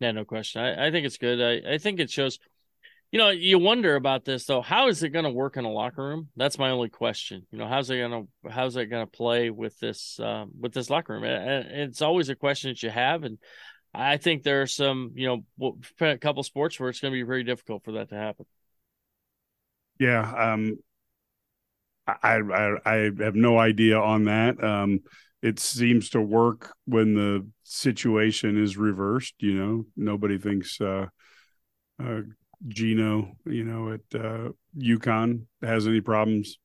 Yeah, 0.00 0.12
no 0.12 0.24
question. 0.24 0.62
I, 0.62 0.86
I 0.86 0.90
think 0.90 1.04
it's 1.04 1.18
good. 1.18 1.42
I, 1.42 1.74
I 1.74 1.78
think 1.78 2.00
it 2.00 2.10
shows 2.10 2.38
you 3.12 3.18
know, 3.18 3.28
you 3.28 3.58
wonder 3.58 3.96
about 3.96 4.24
this 4.24 4.46
though. 4.46 4.62
How 4.62 4.88
is 4.88 5.02
it 5.02 5.10
going 5.10 5.26
to 5.26 5.30
work 5.30 5.58
in 5.58 5.66
a 5.66 5.70
locker 5.70 6.02
room? 6.02 6.28
That's 6.36 6.58
my 6.58 6.70
only 6.70 6.88
question. 6.88 7.46
You 7.50 7.58
know, 7.58 7.68
how's 7.68 7.90
it 7.90 7.98
going 7.98 8.26
to 8.42 8.50
how's 8.50 8.76
it 8.76 8.86
going 8.86 9.04
to 9.04 9.10
play 9.10 9.50
with 9.50 9.78
this 9.78 10.18
um, 10.18 10.52
with 10.58 10.72
this 10.72 10.88
locker 10.88 11.12
room? 11.12 11.24
And 11.24 11.66
it's 11.90 12.00
always 12.00 12.30
a 12.30 12.34
question 12.34 12.70
that 12.70 12.82
you 12.82 12.88
have, 12.88 13.24
and 13.24 13.36
I 13.92 14.16
think 14.16 14.42
there 14.42 14.62
are 14.62 14.66
some, 14.66 15.12
you 15.16 15.44
know, 15.60 15.76
a 16.00 16.16
couple 16.16 16.42
sports 16.42 16.80
where 16.80 16.88
it's 16.88 17.00
going 17.00 17.12
to 17.12 17.18
be 17.18 17.22
very 17.22 17.44
difficult 17.44 17.84
for 17.84 17.92
that 17.92 18.08
to 18.08 18.16
happen. 18.16 18.46
Yeah, 19.98 20.52
um, 20.52 20.78
I, 22.06 22.38
I 22.38 22.76
I 22.84 22.94
have 23.18 23.34
no 23.34 23.58
idea 23.58 23.98
on 23.98 24.24
that. 24.24 24.62
Um, 24.62 25.00
it 25.42 25.58
seems 25.58 26.10
to 26.10 26.20
work 26.20 26.74
when 26.86 27.14
the 27.14 27.46
situation 27.64 28.62
is 28.62 28.76
reversed. 28.76 29.34
You 29.38 29.54
know, 29.54 29.86
nobody 29.96 30.38
thinks. 30.38 30.80
Uh, 30.80 31.06
uh, 32.02 32.20
Geno, 32.66 33.32
you 33.44 33.64
know, 33.64 33.92
at 33.92 34.20
uh, 34.20 34.48
UConn 34.78 35.42
has 35.62 35.86
any 35.86 36.00
problems, 36.00 36.58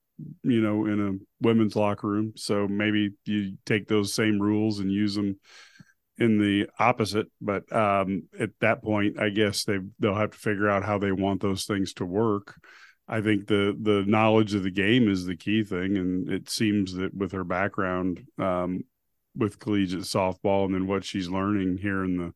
you 0.44 0.62
know, 0.62 0.86
in 0.86 1.06
a 1.06 1.46
women's 1.46 1.76
locker 1.76 2.08
room. 2.08 2.34
So 2.36 2.68
maybe 2.68 3.12
you 3.26 3.58
take 3.66 3.88
those 3.88 4.14
same 4.14 4.42
rules 4.42 4.80
and 4.80 4.92
use 4.92 5.16
them 5.16 5.38
in 6.18 6.40
the 6.40 6.70
opposite. 6.80 7.28
But 7.42 7.72
um, 7.76 8.24
at 8.40 8.52
that 8.62 8.84
point, 8.84 9.20
I 9.20 9.30
guess 9.30 9.66
they 9.66 9.80
they'll 10.00 10.16
have 10.16 10.32
to 10.32 10.38
figure 10.38 10.70
out 10.70 10.84
how 10.86 10.98
they 10.98 11.12
want 11.12 11.42
those 11.42 11.66
things 11.66 11.94
to 11.96 12.06
work. 12.06 12.56
I 13.12 13.20
think 13.20 13.48
the 13.48 13.78
the 13.80 14.06
knowledge 14.08 14.54
of 14.54 14.64
the 14.64 14.72
game 14.72 15.10
is 15.10 15.26
the 15.26 15.36
key 15.36 15.66
thing, 15.66 15.98
and 15.98 16.30
it 16.30 16.50
seems 16.50 16.94
that 16.94 17.14
with 17.14 17.34
her 17.34 17.44
background 17.44 18.26
um, 18.40 18.86
with 19.36 19.60
collegiate 19.60 20.04
softball 20.04 20.66
and 20.66 20.74
then 20.74 20.88
what 20.88 21.04
she's 21.04 21.28
learning 21.28 21.78
here 21.78 22.06
in 22.06 22.18
the 22.18 22.34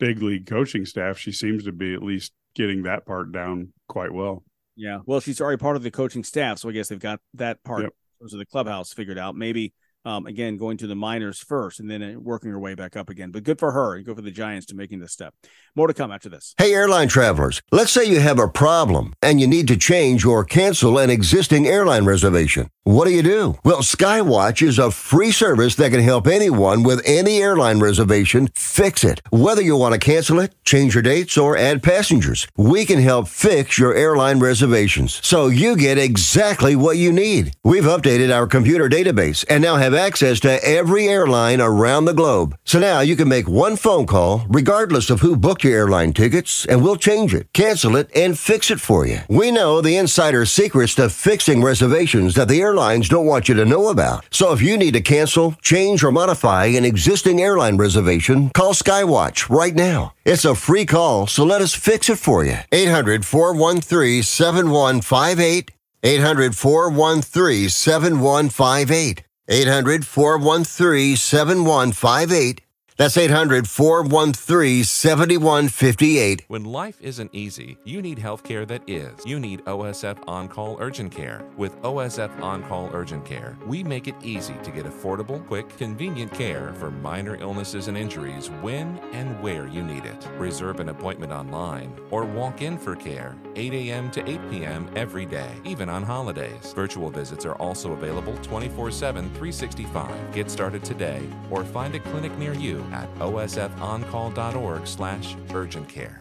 big 0.00 0.20
league 0.20 0.46
coaching 0.46 0.84
staff, 0.84 1.18
she 1.18 1.30
seems 1.30 1.64
to 1.64 1.72
be 1.72 1.94
at 1.94 2.02
least 2.02 2.32
getting 2.56 2.82
that 2.82 3.06
part 3.06 3.30
down 3.30 3.72
quite 3.88 4.12
well. 4.12 4.42
Yeah. 4.74 4.98
Well, 5.06 5.20
she's 5.20 5.40
already 5.40 5.58
part 5.58 5.76
of 5.76 5.84
the 5.84 5.90
coaching 5.90 6.24
staff, 6.24 6.58
so 6.58 6.68
I 6.68 6.72
guess 6.72 6.88
they've 6.88 6.98
got 6.98 7.20
that 7.34 7.62
part 7.62 7.82
yep. 7.82 7.92
of 8.20 8.30
the 8.30 8.46
clubhouse 8.46 8.92
figured 8.92 9.18
out. 9.18 9.36
Maybe 9.36 9.72
um, 10.04 10.26
again, 10.26 10.56
going 10.56 10.76
to 10.78 10.86
the 10.86 10.94
minors 10.94 11.38
first 11.38 11.80
and 11.80 11.90
then 11.90 12.02
uh, 12.02 12.18
working 12.18 12.50
her 12.50 12.58
way 12.58 12.74
back 12.74 12.96
up 12.96 13.10
again. 13.10 13.30
But 13.30 13.44
good 13.44 13.58
for 13.58 13.72
her 13.72 13.94
and 13.94 14.04
good 14.04 14.16
for 14.16 14.22
the 14.22 14.30
Giants 14.30 14.66
to 14.66 14.74
making 14.74 15.00
this 15.00 15.12
step. 15.12 15.34
More 15.74 15.86
to 15.86 15.94
come 15.94 16.10
after 16.10 16.28
this. 16.28 16.54
Hey, 16.58 16.72
airline 16.72 17.08
travelers, 17.08 17.62
let's 17.70 17.92
say 17.92 18.04
you 18.04 18.20
have 18.20 18.38
a 18.38 18.48
problem 18.48 19.14
and 19.22 19.40
you 19.40 19.46
need 19.46 19.68
to 19.68 19.76
change 19.76 20.24
or 20.24 20.44
cancel 20.44 20.98
an 20.98 21.10
existing 21.10 21.66
airline 21.66 22.04
reservation. 22.04 22.68
What 22.84 23.04
do 23.04 23.10
you 23.12 23.22
do? 23.22 23.58
Well, 23.64 23.82
Skywatch 23.82 24.66
is 24.66 24.78
a 24.78 24.90
free 24.90 25.30
service 25.30 25.74
that 25.74 25.90
can 25.90 26.00
help 26.00 26.26
anyone 26.26 26.82
with 26.82 27.02
any 27.04 27.42
airline 27.42 27.80
reservation 27.80 28.48
fix 28.54 29.04
it. 29.04 29.20
Whether 29.30 29.60
you 29.60 29.76
want 29.76 29.92
to 29.92 29.98
cancel 30.00 30.40
it, 30.40 30.54
change 30.64 30.94
your 30.94 31.02
dates, 31.02 31.36
or 31.36 31.54
add 31.54 31.82
passengers, 31.82 32.48
we 32.56 32.86
can 32.86 32.98
help 32.98 33.28
fix 33.28 33.78
your 33.78 33.94
airline 33.94 34.40
reservations 34.40 35.20
so 35.22 35.48
you 35.48 35.76
get 35.76 35.98
exactly 35.98 36.74
what 36.76 36.96
you 36.96 37.12
need. 37.12 37.52
We've 37.62 37.84
updated 37.84 38.34
our 38.34 38.46
computer 38.46 38.88
database 38.88 39.44
and 39.50 39.62
now 39.62 39.76
have 39.76 39.87
access 39.94 40.40
to 40.40 40.64
every 40.64 41.08
airline 41.08 41.60
around 41.60 42.04
the 42.04 42.14
globe. 42.14 42.56
So 42.64 42.78
now 42.78 43.00
you 43.00 43.16
can 43.16 43.28
make 43.28 43.48
one 43.48 43.76
phone 43.76 44.06
call, 44.06 44.44
regardless 44.48 45.10
of 45.10 45.20
who 45.20 45.36
booked 45.36 45.64
your 45.64 45.74
airline 45.74 46.12
tickets, 46.12 46.66
and 46.66 46.82
we'll 46.82 46.96
change 46.96 47.34
it, 47.34 47.52
cancel 47.52 47.96
it, 47.96 48.10
and 48.14 48.38
fix 48.38 48.70
it 48.70 48.80
for 48.80 49.06
you. 49.06 49.20
We 49.28 49.50
know 49.50 49.80
the 49.80 49.96
insider 49.96 50.46
secrets 50.46 50.94
to 50.96 51.08
fixing 51.08 51.62
reservations 51.62 52.34
that 52.34 52.48
the 52.48 52.60
airlines 52.60 53.08
don't 53.08 53.26
want 53.26 53.48
you 53.48 53.54
to 53.54 53.64
know 53.64 53.88
about. 53.88 54.24
So 54.30 54.52
if 54.52 54.62
you 54.62 54.76
need 54.76 54.94
to 54.94 55.00
cancel, 55.00 55.52
change, 55.62 56.02
or 56.02 56.12
modify 56.12 56.66
an 56.66 56.84
existing 56.84 57.40
airline 57.40 57.76
reservation, 57.76 58.50
call 58.50 58.74
Skywatch 58.74 59.48
right 59.48 59.74
now. 59.74 60.14
It's 60.24 60.44
a 60.44 60.54
free 60.54 60.86
call, 60.86 61.26
so 61.26 61.44
let 61.44 61.62
us 61.62 61.74
fix 61.74 62.08
it 62.08 62.18
for 62.18 62.44
you. 62.44 62.58
800 62.72 63.24
413 63.24 64.22
7158. 64.22 65.70
800 66.02 66.56
413 66.56 67.68
7158. 67.68 69.24
800 69.48 70.04
413 70.04 71.16
7158 71.16 72.67
that's 72.98 73.16
800 73.16 73.68
413 73.68 74.82
7158. 74.82 76.44
When 76.48 76.64
life 76.64 77.00
isn't 77.00 77.32
easy, 77.32 77.78
you 77.84 78.02
need 78.02 78.18
health 78.18 78.42
care 78.42 78.66
that 78.66 78.82
is. 78.88 79.24
You 79.24 79.38
need 79.38 79.64
OSF 79.66 80.18
On 80.26 80.48
Call 80.48 80.76
Urgent 80.80 81.12
Care. 81.12 81.44
With 81.56 81.80
OSF 81.82 82.42
On 82.42 82.60
Call 82.64 82.90
Urgent 82.92 83.24
Care, 83.24 83.56
we 83.68 83.84
make 83.84 84.08
it 84.08 84.16
easy 84.20 84.54
to 84.64 84.72
get 84.72 84.84
affordable, 84.84 85.46
quick, 85.46 85.68
convenient 85.76 86.34
care 86.34 86.72
for 86.74 86.90
minor 86.90 87.36
illnesses 87.36 87.86
and 87.86 87.96
injuries 87.96 88.48
when 88.62 88.98
and 89.12 89.40
where 89.40 89.68
you 89.68 89.84
need 89.84 90.04
it. 90.04 90.26
Reserve 90.36 90.80
an 90.80 90.88
appointment 90.88 91.30
online 91.30 91.94
or 92.10 92.24
walk 92.24 92.62
in 92.62 92.76
for 92.76 92.96
care 92.96 93.36
8 93.54 93.72
a.m. 93.74 94.10
to 94.10 94.28
8 94.28 94.50
p.m. 94.50 94.90
every 94.96 95.24
day, 95.24 95.50
even 95.64 95.88
on 95.88 96.02
holidays. 96.02 96.72
Virtual 96.72 97.10
visits 97.10 97.44
are 97.46 97.54
also 97.56 97.92
available 97.92 98.36
24 98.38 98.90
7, 98.90 99.24
365. 99.24 100.34
Get 100.34 100.50
started 100.50 100.82
today 100.82 101.22
or 101.48 101.64
find 101.64 101.94
a 101.94 102.00
clinic 102.00 102.36
near 102.38 102.54
you 102.54 102.84
at 102.92 103.12
osfoncall.org 103.16 104.86
slash 104.86 105.36
urgent 105.54 105.88
care. 105.88 106.20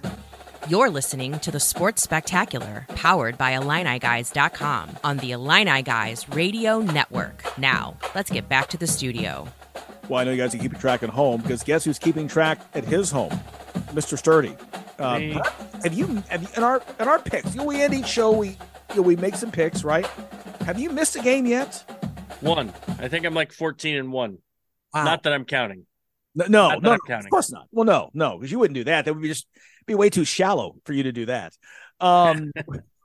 You're 0.69 0.89
listening 0.89 1.39
to 1.39 1.51
the 1.51 1.61
Sports 1.61 2.01
Spectacular, 2.01 2.85
powered 2.89 3.37
by 3.37 3.53
IlliniGuys.com 3.53 4.97
on 5.03 5.17
the 5.17 5.31
Illini 5.31 5.81
Guys 5.81 6.27
Radio 6.29 6.79
Network. 6.79 7.57
Now, 7.57 7.95
let's 8.13 8.29
get 8.29 8.49
back 8.49 8.67
to 8.69 8.77
the 8.77 8.87
studio. 8.87 9.47
Well, 10.09 10.19
I 10.19 10.23
know 10.25 10.31
you 10.31 10.37
guys 10.37 10.53
are 10.53 10.57
keeping 10.57 10.79
track 10.79 11.03
at 11.03 11.09
home 11.09 11.41
because 11.41 11.63
guess 11.63 11.85
who's 11.85 11.99
keeping 11.99 12.27
track 12.27 12.59
at 12.73 12.83
his 12.83 13.11
home? 13.11 13.31
Mr. 13.93 14.17
Sturdy. 14.17 14.55
Uh, 14.99 15.19
have 15.83 15.93
you, 15.93 16.21
have 16.27 16.41
you 16.43 16.49
in 16.57 16.63
our 16.63 16.81
in 16.99 17.07
our 17.07 17.19
picks? 17.19 17.53
You 17.53 17.61
know, 17.61 17.65
we 17.65 17.81
end 17.81 17.93
each 17.93 18.07
show 18.07 18.31
we 18.31 18.57
you 18.89 18.95
know, 18.97 19.01
we 19.01 19.15
make 19.15 19.35
some 19.35 19.51
picks, 19.51 19.83
right? 19.83 20.05
Have 20.65 20.79
you 20.79 20.89
missed 20.89 21.15
a 21.15 21.21
game 21.21 21.45
yet? 21.45 21.83
One. 22.41 22.73
I 22.99 23.07
think 23.07 23.25
I'm 23.25 23.33
like 23.33 23.51
14 23.51 23.97
and 23.97 24.11
one. 24.11 24.39
Wow. 24.93 25.03
Not 25.03 25.23
that 25.23 25.33
I'm 25.33 25.45
counting. 25.45 25.85
No, 26.37 26.45
no, 26.47 26.79
no, 26.79 26.93
of 26.93 27.29
course 27.29 27.51
not. 27.51 27.67
Well, 27.71 27.85
no, 27.85 28.11
no, 28.13 28.37
because 28.37 28.51
you 28.51 28.59
wouldn't 28.59 28.75
do 28.75 28.83
that. 28.83 29.05
That 29.05 29.13
would 29.13 29.23
be 29.23 29.29
just 29.29 29.47
be 29.87 29.95
way 29.95 30.09
too 30.09 30.23
shallow 30.23 30.75
for 30.85 30.93
you 30.93 31.03
to 31.03 31.11
do 31.11 31.25
that. 31.25 31.53
Um, 31.99 32.51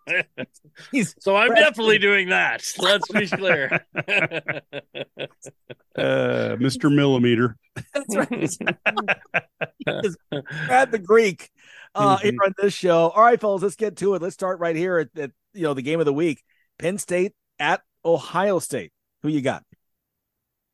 so 1.19 1.35
I'm 1.37 1.55
definitely 1.55 1.99
doing 1.99 2.29
that. 2.29 2.63
Let's 2.79 3.09
be 3.09 3.27
clear. 3.27 3.87
uh, 3.97 4.61
Mr. 5.97 6.95
Millimeter. 6.95 7.57
That's 7.95 8.17
right. 8.17 8.29
Add 10.69 10.93
the 10.93 10.99
Greek 10.99 11.51
uh, 11.95 12.17
mm-hmm. 12.17 12.29
here 12.29 12.39
on 12.45 12.53
this 12.59 12.75
show. 12.75 13.09
All 13.09 13.23
right, 13.23 13.41
fellas, 13.41 13.63
let's 13.63 13.77
get 13.77 13.97
to 13.97 14.15
it. 14.15 14.21
Let's 14.21 14.35
start 14.35 14.59
right 14.59 14.77
here 14.77 14.99
at, 14.99 15.09
at 15.19 15.31
you 15.55 15.63
know 15.63 15.73
the 15.73 15.81
game 15.81 16.01
of 16.01 16.07
the 16.07 16.13
week: 16.13 16.43
Penn 16.79 16.99
State 16.99 17.33
at 17.59 17.81
Ohio 18.05 18.59
State. 18.59 18.93
Who 19.23 19.31
you 19.31 19.41
got? 19.41 19.65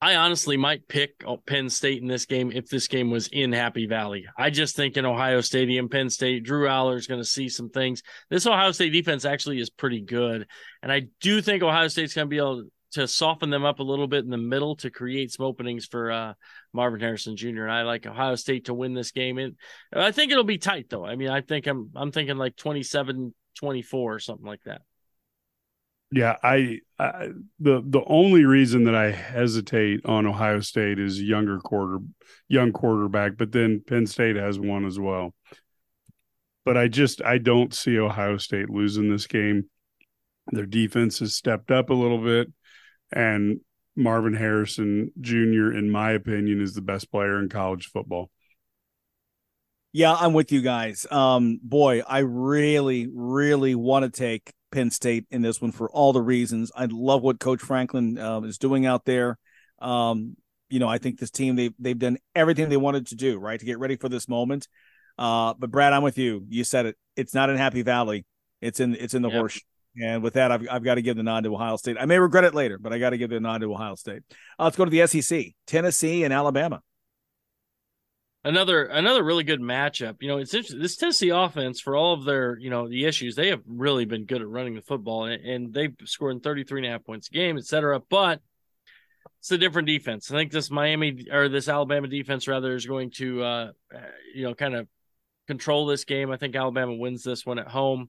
I 0.00 0.14
honestly 0.14 0.56
might 0.56 0.86
pick 0.86 1.24
Penn 1.46 1.68
State 1.68 2.00
in 2.00 2.06
this 2.06 2.24
game 2.24 2.52
if 2.52 2.68
this 2.68 2.86
game 2.86 3.10
was 3.10 3.26
in 3.28 3.52
Happy 3.52 3.86
Valley. 3.86 4.26
I 4.36 4.50
just 4.50 4.76
think 4.76 4.96
in 4.96 5.04
Ohio 5.04 5.40
Stadium, 5.40 5.88
Penn 5.88 6.08
State, 6.08 6.44
Drew 6.44 6.68
Allar 6.68 6.96
is 6.96 7.08
going 7.08 7.20
to 7.20 7.28
see 7.28 7.48
some 7.48 7.68
things. 7.68 8.02
This 8.30 8.46
Ohio 8.46 8.70
State 8.70 8.92
defense 8.92 9.24
actually 9.24 9.60
is 9.60 9.70
pretty 9.70 10.00
good. 10.00 10.46
And 10.84 10.92
I 10.92 11.08
do 11.20 11.42
think 11.42 11.64
Ohio 11.64 11.88
State's 11.88 12.14
going 12.14 12.26
to 12.26 12.30
be 12.30 12.36
able 12.36 12.64
to 12.92 13.08
soften 13.08 13.50
them 13.50 13.64
up 13.64 13.80
a 13.80 13.84
little 13.84 14.06
bit 14.06 14.24
in 14.24 14.30
the 14.30 14.38
middle 14.38 14.76
to 14.76 14.90
create 14.90 15.32
some 15.32 15.46
openings 15.46 15.86
for 15.86 16.12
uh, 16.12 16.34
Marvin 16.72 17.00
Harrison 17.00 17.36
Jr. 17.36 17.64
And 17.64 17.72
I 17.72 17.82
like 17.82 18.06
Ohio 18.06 18.36
State 18.36 18.66
to 18.66 18.74
win 18.74 18.94
this 18.94 19.10
game. 19.10 19.38
And 19.38 19.56
I 19.92 20.12
think 20.12 20.30
it'll 20.30 20.44
be 20.44 20.58
tight 20.58 20.88
though. 20.88 21.04
I 21.04 21.16
mean, 21.16 21.28
I 21.28 21.40
think 21.40 21.66
I'm 21.66 21.90
I'm 21.96 22.12
thinking 22.12 22.36
like 22.36 22.56
27 22.56 23.34
24 23.56 24.14
or 24.14 24.18
something 24.20 24.46
like 24.46 24.62
that. 24.64 24.82
Yeah, 26.10 26.36
I, 26.42 26.80
I, 26.98 27.28
the 27.60 27.82
the 27.84 28.02
only 28.06 28.44
reason 28.46 28.84
that 28.84 28.94
I 28.94 29.10
hesitate 29.10 30.06
on 30.06 30.26
Ohio 30.26 30.60
State 30.60 30.98
is 30.98 31.20
younger 31.22 31.58
quarter 31.58 31.98
young 32.48 32.72
quarterback, 32.72 33.36
but 33.36 33.52
then 33.52 33.82
Penn 33.86 34.06
State 34.06 34.36
has 34.36 34.58
one 34.58 34.86
as 34.86 34.98
well. 34.98 35.34
but 36.64 36.76
I 36.76 36.88
just 36.88 37.22
I 37.22 37.38
don't 37.38 37.74
see 37.74 37.98
Ohio 37.98 38.36
State 38.38 38.70
losing 38.70 39.10
this 39.10 39.26
game. 39.26 39.70
Their 40.52 40.66
defense 40.66 41.18
has 41.20 41.34
stepped 41.36 41.70
up 41.70 41.90
a 41.90 41.94
little 41.94 42.22
bit, 42.22 42.52
and 43.12 43.60
Marvin 43.96 44.34
Harrison 44.34 45.12
Jr., 45.20 45.72
in 45.72 45.90
my 45.90 46.12
opinion, 46.12 46.60
is 46.60 46.74
the 46.74 46.82
best 46.82 47.10
player 47.10 47.38
in 47.40 47.48
college 47.48 47.86
football. 47.86 48.30
Yeah, 49.92 50.14
I'm 50.14 50.32
with 50.34 50.52
you 50.52 50.60
guys. 50.60 51.06
Um, 51.10 51.58
boy, 51.62 52.02
I 52.06 52.18
really, 52.18 53.08
really 53.12 53.74
want 53.74 54.04
to 54.04 54.10
take 54.10 54.52
Penn 54.70 54.90
State 54.90 55.26
in 55.30 55.42
this 55.42 55.60
one 55.60 55.72
for 55.72 55.90
all 55.90 56.12
the 56.12 56.22
reasons. 56.22 56.70
I 56.74 56.86
love 56.90 57.22
what 57.22 57.40
Coach 57.40 57.60
Franklin 57.60 58.18
uh, 58.18 58.40
is 58.42 58.58
doing 58.58 58.86
out 58.86 59.04
there. 59.04 59.38
Um, 59.80 60.36
you 60.70 60.78
know, 60.78 60.88
I 60.88 60.98
think 60.98 61.18
this 61.18 61.30
team 61.30 61.56
they've 61.56 61.74
they've 61.78 61.98
done 61.98 62.18
everything 62.34 62.68
they 62.68 62.76
wanted 62.76 63.06
to 63.08 63.16
do, 63.16 63.38
right, 63.38 63.58
to 63.58 63.66
get 63.66 63.78
ready 63.78 63.96
for 63.96 64.08
this 64.08 64.28
moment. 64.28 64.68
Uh, 65.16 65.54
but 65.58 65.70
Brad, 65.70 65.92
I'm 65.92 66.02
with 66.02 66.18
you. 66.18 66.44
You 66.48 66.64
said 66.64 66.86
it. 66.86 66.96
It's 67.16 67.34
not 67.34 67.50
in 67.50 67.56
Happy 67.56 67.82
Valley. 67.82 68.26
It's 68.60 68.80
in 68.80 68.94
it's 68.94 69.14
in 69.14 69.22
the 69.22 69.28
yep. 69.28 69.38
horse. 69.38 69.60
And 70.00 70.22
with 70.22 70.34
that, 70.34 70.52
I've, 70.52 70.66
I've 70.70 70.84
got 70.84 70.94
to 70.94 71.02
give 71.02 71.16
the 71.16 71.22
nod 71.22 71.42
to 71.44 71.52
Ohio 71.52 71.76
State. 71.76 71.96
I 71.98 72.04
may 72.04 72.18
regret 72.18 72.44
it 72.44 72.54
later, 72.54 72.78
but 72.78 72.92
I 72.92 72.98
got 72.98 73.10
to 73.10 73.18
give 73.18 73.30
the 73.30 73.40
nod 73.40 73.62
to 73.62 73.72
Ohio 73.72 73.96
State. 73.96 74.22
Uh, 74.58 74.64
let's 74.64 74.76
go 74.76 74.84
to 74.84 74.90
the 74.90 75.06
SEC, 75.06 75.46
Tennessee 75.66 76.22
and 76.22 76.32
Alabama. 76.32 76.82
Another 78.48 78.86
another 78.86 79.22
really 79.22 79.44
good 79.44 79.60
matchup. 79.60 80.22
You 80.22 80.28
know, 80.28 80.38
it's 80.38 80.54
interesting. 80.54 80.80
This 80.80 80.96
Tennessee 80.96 81.28
offense, 81.28 81.82
for 81.82 81.94
all 81.94 82.14
of 82.14 82.24
their 82.24 82.58
you 82.58 82.70
know 82.70 82.88
the 82.88 83.04
issues, 83.04 83.36
they 83.36 83.48
have 83.48 83.60
really 83.66 84.06
been 84.06 84.24
good 84.24 84.40
at 84.40 84.48
running 84.48 84.74
the 84.74 84.80
football, 84.80 85.26
and, 85.26 85.44
and 85.44 85.74
they've 85.74 85.94
scored 86.06 86.32
in 86.32 86.40
33 86.40 86.80
and 86.80 86.86
a 86.86 86.90
half 86.92 87.04
points 87.04 87.28
a 87.28 87.32
game, 87.32 87.58
etc. 87.58 88.00
But 88.08 88.40
it's 89.40 89.50
a 89.52 89.58
different 89.58 89.86
defense. 89.86 90.30
I 90.30 90.36
think 90.36 90.50
this 90.50 90.70
Miami 90.70 91.26
or 91.30 91.50
this 91.50 91.68
Alabama 91.68 92.08
defense 92.08 92.48
rather 92.48 92.74
is 92.74 92.86
going 92.86 93.10
to 93.16 93.42
uh, 93.42 93.70
you 94.34 94.44
know 94.44 94.54
kind 94.54 94.74
of 94.74 94.88
control 95.46 95.84
this 95.84 96.06
game. 96.06 96.30
I 96.30 96.38
think 96.38 96.56
Alabama 96.56 96.94
wins 96.94 97.22
this 97.22 97.44
one 97.44 97.58
at 97.58 97.68
home. 97.68 98.08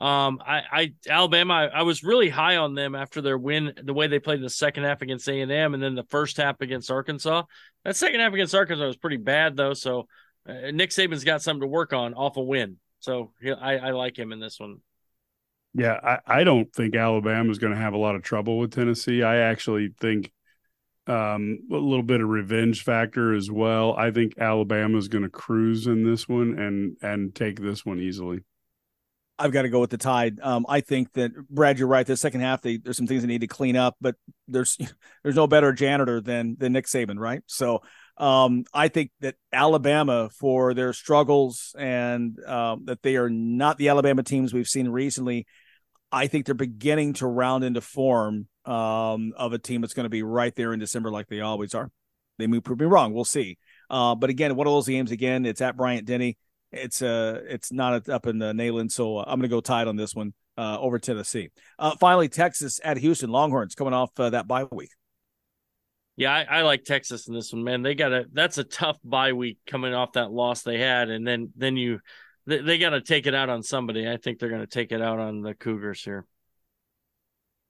Um, 0.00 0.40
I, 0.44 0.62
I 0.70 0.94
Alabama, 1.08 1.54
I, 1.54 1.66
I, 1.66 1.82
was 1.82 2.02
really 2.02 2.28
high 2.28 2.56
on 2.56 2.74
them 2.74 2.94
after 2.96 3.22
their 3.22 3.38
win, 3.38 3.72
the 3.80 3.94
way 3.94 4.08
they 4.08 4.18
played 4.18 4.42
the 4.42 4.50
second 4.50 4.84
half 4.84 5.02
against 5.02 5.28
A 5.28 5.40
and 5.40 5.52
M, 5.52 5.72
and 5.72 5.82
then 5.82 5.94
the 5.94 6.04
first 6.04 6.36
half 6.36 6.60
against 6.60 6.90
Arkansas. 6.90 7.44
That 7.84 7.94
second 7.94 8.20
half 8.20 8.32
against 8.32 8.54
Arkansas 8.54 8.86
was 8.86 8.96
pretty 8.96 9.18
bad 9.18 9.56
though. 9.56 9.72
So 9.72 10.08
uh, 10.48 10.72
Nick 10.72 10.90
Saban's 10.90 11.24
got 11.24 11.42
something 11.42 11.62
to 11.62 11.68
work 11.68 11.92
on 11.92 12.14
off 12.14 12.36
a 12.36 12.42
win. 12.42 12.78
So 12.98 13.32
I, 13.44 13.76
I 13.76 13.90
like 13.90 14.18
him 14.18 14.32
in 14.32 14.40
this 14.40 14.58
one. 14.58 14.78
Yeah, 15.74 15.98
I, 16.02 16.40
I 16.40 16.44
don't 16.44 16.72
think 16.72 16.96
Alabama 16.96 17.50
is 17.50 17.58
going 17.58 17.72
to 17.72 17.78
have 17.78 17.94
a 17.94 17.98
lot 17.98 18.14
of 18.14 18.22
trouble 18.22 18.58
with 18.58 18.72
Tennessee. 18.72 19.22
I 19.22 19.36
actually 19.36 19.94
think 20.00 20.32
um, 21.06 21.58
a 21.70 21.76
little 21.76 22.02
bit 22.02 22.20
of 22.20 22.28
revenge 22.28 22.82
factor 22.82 23.34
as 23.34 23.50
well. 23.50 23.94
I 23.96 24.10
think 24.10 24.38
Alabama 24.38 24.98
is 24.98 25.08
going 25.08 25.24
to 25.24 25.30
cruise 25.30 25.86
in 25.86 26.04
this 26.04 26.28
one 26.28 26.58
and 26.58 26.96
and 27.02 27.34
take 27.34 27.60
this 27.60 27.84
one 27.84 28.00
easily. 28.00 28.40
I've 29.38 29.52
got 29.52 29.62
to 29.62 29.68
go 29.68 29.80
with 29.80 29.90
the 29.90 29.98
Tide. 29.98 30.38
Um, 30.40 30.64
I 30.68 30.80
think 30.80 31.12
that 31.14 31.32
Brad, 31.48 31.78
you're 31.78 31.88
right. 31.88 32.06
The 32.06 32.16
second 32.16 32.40
half, 32.42 32.62
they, 32.62 32.76
there's 32.76 32.96
some 32.96 33.06
things 33.06 33.22
they 33.22 33.28
need 33.28 33.40
to 33.40 33.46
clean 33.48 33.76
up, 33.76 33.96
but 34.00 34.14
there's 34.46 34.78
there's 35.22 35.34
no 35.34 35.46
better 35.46 35.72
janitor 35.72 36.20
than 36.20 36.56
than 36.58 36.72
Nick 36.72 36.86
Saban, 36.86 37.18
right? 37.18 37.42
So 37.46 37.82
um, 38.16 38.64
I 38.72 38.88
think 38.88 39.10
that 39.20 39.34
Alabama, 39.52 40.30
for 40.30 40.72
their 40.72 40.92
struggles 40.92 41.74
and 41.76 42.38
um, 42.44 42.84
that 42.84 43.02
they 43.02 43.16
are 43.16 43.28
not 43.28 43.76
the 43.76 43.88
Alabama 43.88 44.22
teams 44.22 44.54
we've 44.54 44.68
seen 44.68 44.88
recently, 44.88 45.46
I 46.12 46.28
think 46.28 46.46
they're 46.46 46.54
beginning 46.54 47.14
to 47.14 47.26
round 47.26 47.64
into 47.64 47.80
form 47.80 48.46
um, 48.64 49.32
of 49.36 49.52
a 49.52 49.58
team 49.58 49.80
that's 49.80 49.94
going 49.94 50.04
to 50.04 50.10
be 50.10 50.22
right 50.22 50.54
there 50.54 50.72
in 50.72 50.78
December, 50.78 51.10
like 51.10 51.26
they 51.26 51.40
always 51.40 51.74
are. 51.74 51.90
They 52.38 52.46
may 52.46 52.60
prove 52.60 52.80
me 52.80 52.86
wrong. 52.86 53.12
We'll 53.12 53.24
see. 53.24 53.58
Uh, 53.90 54.14
but 54.14 54.30
again, 54.30 54.54
one 54.56 54.66
of 54.66 54.72
those 54.72 54.88
games 54.88 55.10
again, 55.10 55.44
it's 55.44 55.60
at 55.60 55.76
Bryant 55.76 56.06
Denny. 56.06 56.36
It's 56.74 57.02
uh, 57.02 57.40
it's 57.48 57.72
not 57.72 58.08
up 58.08 58.26
in 58.26 58.38
the 58.38 58.52
Neyland, 58.52 58.92
so 58.92 59.18
uh, 59.18 59.24
I'm 59.26 59.38
going 59.38 59.48
to 59.48 59.54
go 59.54 59.60
Tide 59.60 59.88
on 59.88 59.96
this 59.96 60.14
one 60.14 60.34
uh, 60.56 60.78
over 60.78 60.98
Tennessee. 60.98 61.50
Uh, 61.78 61.94
finally, 61.98 62.28
Texas 62.28 62.80
at 62.84 62.96
Houston 62.98 63.30
Longhorns 63.30 63.74
coming 63.74 63.94
off 63.94 64.10
uh, 64.18 64.30
that 64.30 64.46
bye 64.46 64.64
week. 64.70 64.90
Yeah, 66.16 66.32
I, 66.32 66.58
I, 66.58 66.62
like 66.62 66.84
Texas 66.84 67.26
in 67.26 67.34
this 67.34 67.52
one, 67.52 67.64
man. 67.64 67.82
They 67.82 67.94
got 67.94 68.12
a 68.12 68.26
that's 68.32 68.58
a 68.58 68.64
tough 68.64 68.98
bye 69.02 69.32
week 69.32 69.58
coming 69.66 69.94
off 69.94 70.12
that 70.12 70.30
loss 70.30 70.62
they 70.62 70.78
had, 70.78 71.10
and 71.10 71.26
then 71.26 71.52
then 71.56 71.76
you 71.76 72.00
they, 72.46 72.60
they 72.60 72.78
got 72.78 72.90
to 72.90 73.00
take 73.00 73.26
it 73.26 73.34
out 73.34 73.48
on 73.48 73.62
somebody. 73.62 74.08
I 74.08 74.16
think 74.16 74.38
they're 74.38 74.48
going 74.48 74.60
to 74.60 74.66
take 74.66 74.92
it 74.92 75.02
out 75.02 75.18
on 75.18 75.42
the 75.42 75.54
Cougars 75.54 76.02
here. 76.02 76.24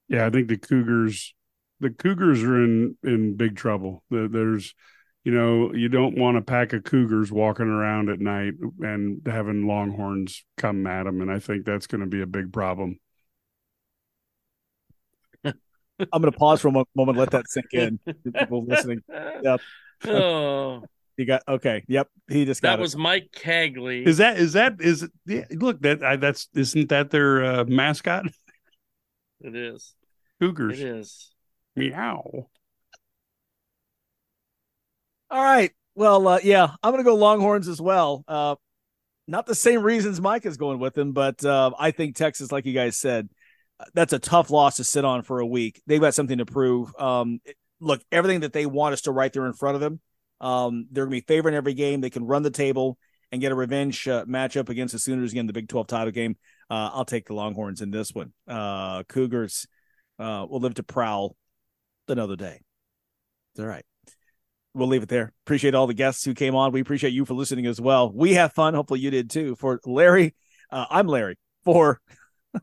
Yeah, 0.08 0.26
I 0.26 0.30
think 0.30 0.48
the 0.48 0.58
Cougars 0.58 1.34
the 1.80 1.90
Cougars 1.90 2.42
are 2.42 2.62
in 2.62 2.96
in 3.02 3.36
big 3.36 3.56
trouble. 3.56 4.02
There's 4.10 4.74
you 5.24 5.32
know, 5.32 5.72
you 5.72 5.88
don't 5.88 6.18
want 6.18 6.36
a 6.36 6.42
pack 6.42 6.74
of 6.74 6.84
cougars 6.84 7.32
walking 7.32 7.66
around 7.66 8.10
at 8.10 8.20
night 8.20 8.52
and 8.80 9.22
having 9.26 9.66
longhorns 9.66 10.44
come 10.58 10.86
at 10.86 11.04
them. 11.04 11.22
And 11.22 11.30
I 11.30 11.38
think 11.38 11.64
that's 11.64 11.86
going 11.86 12.02
to 12.02 12.06
be 12.06 12.20
a 12.20 12.26
big 12.26 12.52
problem. 12.52 13.00
I'm 15.44 15.54
going 16.12 16.30
to 16.30 16.32
pause 16.32 16.60
for 16.60 16.68
a 16.68 16.84
moment, 16.94 17.18
let 17.18 17.30
that 17.30 17.48
sink 17.48 17.72
in. 17.72 17.98
People 18.38 18.66
listening. 18.66 19.02
Yep. 19.42 19.60
Oh, 20.06 20.82
you 21.16 21.24
got 21.24 21.42
okay. 21.48 21.84
Yep, 21.86 22.08
he 22.28 22.44
just 22.44 22.60
got 22.60 22.72
that 22.72 22.78
it. 22.80 22.82
was 22.82 22.96
Mike 22.96 23.28
Cagley. 23.34 24.06
Is 24.06 24.18
that 24.18 24.36
is 24.36 24.54
that 24.54 24.74
is 24.80 25.08
yeah, 25.24 25.44
look 25.52 25.80
that 25.82 26.02
I, 26.02 26.16
that's 26.16 26.48
isn't 26.54 26.88
that 26.88 27.10
their 27.10 27.44
uh, 27.44 27.64
mascot? 27.64 28.26
It 29.40 29.54
is. 29.54 29.94
Cougars. 30.40 30.80
It 30.80 30.86
is. 30.86 31.32
Meow. 31.76 32.48
All 35.34 35.42
right. 35.42 35.72
Well, 35.96 36.28
uh, 36.28 36.38
yeah, 36.44 36.68
I'm 36.80 36.92
going 36.92 37.02
to 37.02 37.10
go 37.10 37.16
Longhorns 37.16 37.66
as 37.66 37.80
well. 37.80 38.22
Uh, 38.28 38.54
not 39.26 39.46
the 39.46 39.54
same 39.56 39.82
reasons 39.82 40.20
Mike 40.20 40.46
is 40.46 40.56
going 40.56 40.78
with 40.78 40.94
them, 40.94 41.10
but 41.10 41.44
uh, 41.44 41.72
I 41.76 41.90
think 41.90 42.14
Texas, 42.14 42.52
like 42.52 42.66
you 42.66 42.72
guys 42.72 42.96
said, 42.96 43.28
that's 43.94 44.12
a 44.12 44.20
tough 44.20 44.50
loss 44.50 44.76
to 44.76 44.84
sit 44.84 45.04
on 45.04 45.22
for 45.22 45.40
a 45.40 45.46
week. 45.46 45.82
They've 45.88 46.00
got 46.00 46.14
something 46.14 46.38
to 46.38 46.46
prove. 46.46 46.94
Um, 47.00 47.40
look, 47.80 48.00
everything 48.12 48.42
that 48.42 48.52
they 48.52 48.64
want 48.64 48.92
is 48.92 49.00
still 49.00 49.12
right 49.12 49.32
there 49.32 49.44
in 49.46 49.54
front 49.54 49.74
of 49.74 49.80
them. 49.80 50.00
Um, 50.40 50.86
they're 50.92 51.04
going 51.04 51.18
to 51.18 51.22
be 51.24 51.26
favoring 51.26 51.56
every 51.56 51.74
game. 51.74 52.00
They 52.00 52.10
can 52.10 52.24
run 52.24 52.44
the 52.44 52.50
table 52.52 52.96
and 53.32 53.40
get 53.40 53.50
a 53.50 53.56
revenge 53.56 54.06
uh, 54.06 54.26
matchup 54.26 54.68
against 54.68 54.92
the 54.92 55.00
Sooners 55.00 55.32
again, 55.32 55.48
the 55.48 55.52
Big 55.52 55.66
12 55.66 55.88
title 55.88 56.12
game. 56.12 56.36
Uh, 56.70 56.90
I'll 56.92 57.04
take 57.04 57.26
the 57.26 57.34
Longhorns 57.34 57.80
in 57.80 57.90
this 57.90 58.14
one. 58.14 58.32
Uh, 58.46 59.02
Cougars 59.02 59.66
uh, 60.20 60.46
will 60.48 60.60
live 60.60 60.74
to 60.74 60.84
prowl 60.84 61.34
another 62.06 62.36
day. 62.36 62.60
It's 63.50 63.60
all 63.60 63.66
right 63.66 63.84
we'll 64.74 64.88
leave 64.88 65.02
it 65.02 65.08
there. 65.08 65.32
Appreciate 65.46 65.74
all 65.74 65.86
the 65.86 65.94
guests 65.94 66.24
who 66.24 66.34
came 66.34 66.54
on. 66.54 66.72
We 66.72 66.80
appreciate 66.80 67.12
you 67.12 67.24
for 67.24 67.34
listening 67.34 67.66
as 67.66 67.80
well. 67.80 68.12
We 68.12 68.34
have 68.34 68.52
fun. 68.52 68.74
Hopefully 68.74 69.00
you 69.00 69.10
did 69.10 69.30
too. 69.30 69.54
For 69.56 69.80
Larry, 69.86 70.34
uh, 70.70 70.86
I'm 70.90 71.06
Larry. 71.06 71.38
For 71.64 72.00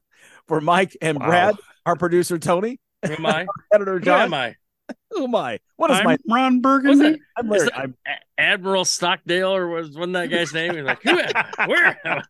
for 0.48 0.62
Mike 0.62 0.96
and 1.02 1.20
wow. 1.20 1.28
Brad, 1.28 1.56
our 1.86 1.96
producer 1.96 2.38
Tony, 2.38 2.80
who 3.06 3.14
am 3.14 3.26
I? 3.26 3.48
editor 3.74 4.00
John. 4.00 4.20
Who 4.20 4.26
am 4.26 4.34
I? 4.34 4.56
Who 5.12 5.24
am 5.24 5.36
I? 5.36 5.60
What 5.78 5.90
is 5.90 6.00
I'm 6.00 6.04
my 6.04 6.18
Ron 6.28 6.60
Burgundy? 6.60 7.22
I'm 7.38 7.48
Larry. 7.48 7.70
I'm... 7.74 7.96
Admiral 8.38 8.84
Stockdale, 8.84 9.56
or 9.56 9.68
was 9.68 9.96
wasn't 9.96 10.14
that 10.14 10.28
guy's 10.28 10.54
name? 10.54 10.76
He's 10.76 10.84
like, 10.84 11.02
who 11.02 11.18
am 11.18 11.32
I? 11.34 11.68
Where 11.68 12.00
am 12.04 12.22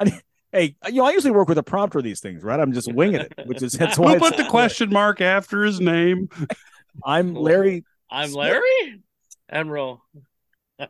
I? 0.00 0.20
hey, 0.50 0.74
you 0.86 0.94
know, 0.94 1.04
I 1.04 1.12
usually 1.12 1.30
work 1.30 1.48
with 1.48 1.58
a 1.58 1.62
prompter 1.62 2.02
these 2.02 2.18
things, 2.18 2.42
right? 2.42 2.58
I'm 2.58 2.72
just 2.72 2.92
winging 2.92 3.20
it, 3.20 3.32
which 3.46 3.62
is 3.62 3.74
that's 3.74 3.96
why. 3.96 4.12
We'll 4.12 4.30
put 4.30 4.36
the 4.36 4.48
question 4.48 4.90
mark 4.90 5.20
after 5.20 5.62
his 5.62 5.78
name. 5.78 6.28
I'm 7.04 7.34
Larry 7.34 7.84
I'm 8.14 8.32
Larry 8.32 9.02
Admiral. 9.50 10.00
All 10.80 10.86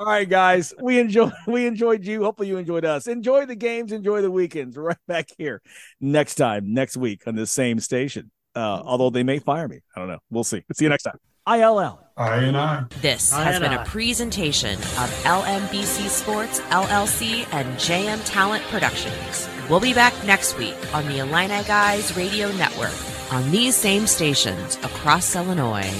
right, 0.00 0.26
guys. 0.26 0.72
We 0.80 0.98
enjoy 0.98 1.30
we 1.46 1.66
enjoyed 1.66 2.06
you. 2.06 2.24
Hopefully 2.24 2.48
you 2.48 2.56
enjoyed 2.56 2.86
us. 2.86 3.06
Enjoy 3.06 3.44
the 3.44 3.54
games, 3.54 3.92
enjoy 3.92 4.22
the 4.22 4.30
weekends. 4.30 4.76
Right 4.84 4.96
back 5.06 5.28
here 5.36 5.60
next 6.00 6.36
time, 6.36 6.72
next 6.72 6.96
week 6.96 7.26
on 7.26 7.34
the 7.34 7.46
same 7.46 7.80
station. 7.80 8.30
Uh, 8.54 8.80
although 8.82 9.10
they 9.10 9.22
may 9.24 9.40
fire 9.40 9.68
me. 9.68 9.80
I 9.94 10.00
don't 10.00 10.08
know. 10.08 10.20
We'll 10.30 10.44
see. 10.44 10.62
See 10.72 10.84
you 10.84 10.88
next 10.88 11.02
time. 11.02 11.18
ILL. 11.46 12.00
I 12.16 12.36
and 12.36 12.56
I. 12.56 12.84
This 13.02 13.32
I 13.32 13.44
has 13.44 13.60
been 13.60 13.72
I. 13.72 13.82
a 13.82 13.84
presentation 13.84 14.74
of 14.74 15.10
LMBC 15.24 16.08
Sports, 16.08 16.60
LLC, 16.60 17.46
and 17.52 17.68
JM 17.76 18.22
Talent 18.24 18.64
Productions. 18.64 19.48
We'll 19.68 19.80
be 19.80 19.92
back 19.92 20.14
next 20.24 20.56
week 20.56 20.76
on 20.94 21.06
the 21.08 21.18
Illini 21.18 21.62
Guys 21.64 22.16
Radio 22.16 22.50
Network 22.52 22.94
on 23.32 23.50
these 23.50 23.76
same 23.76 24.06
stations 24.06 24.76
across 24.76 25.34
Illinois. 25.36 25.92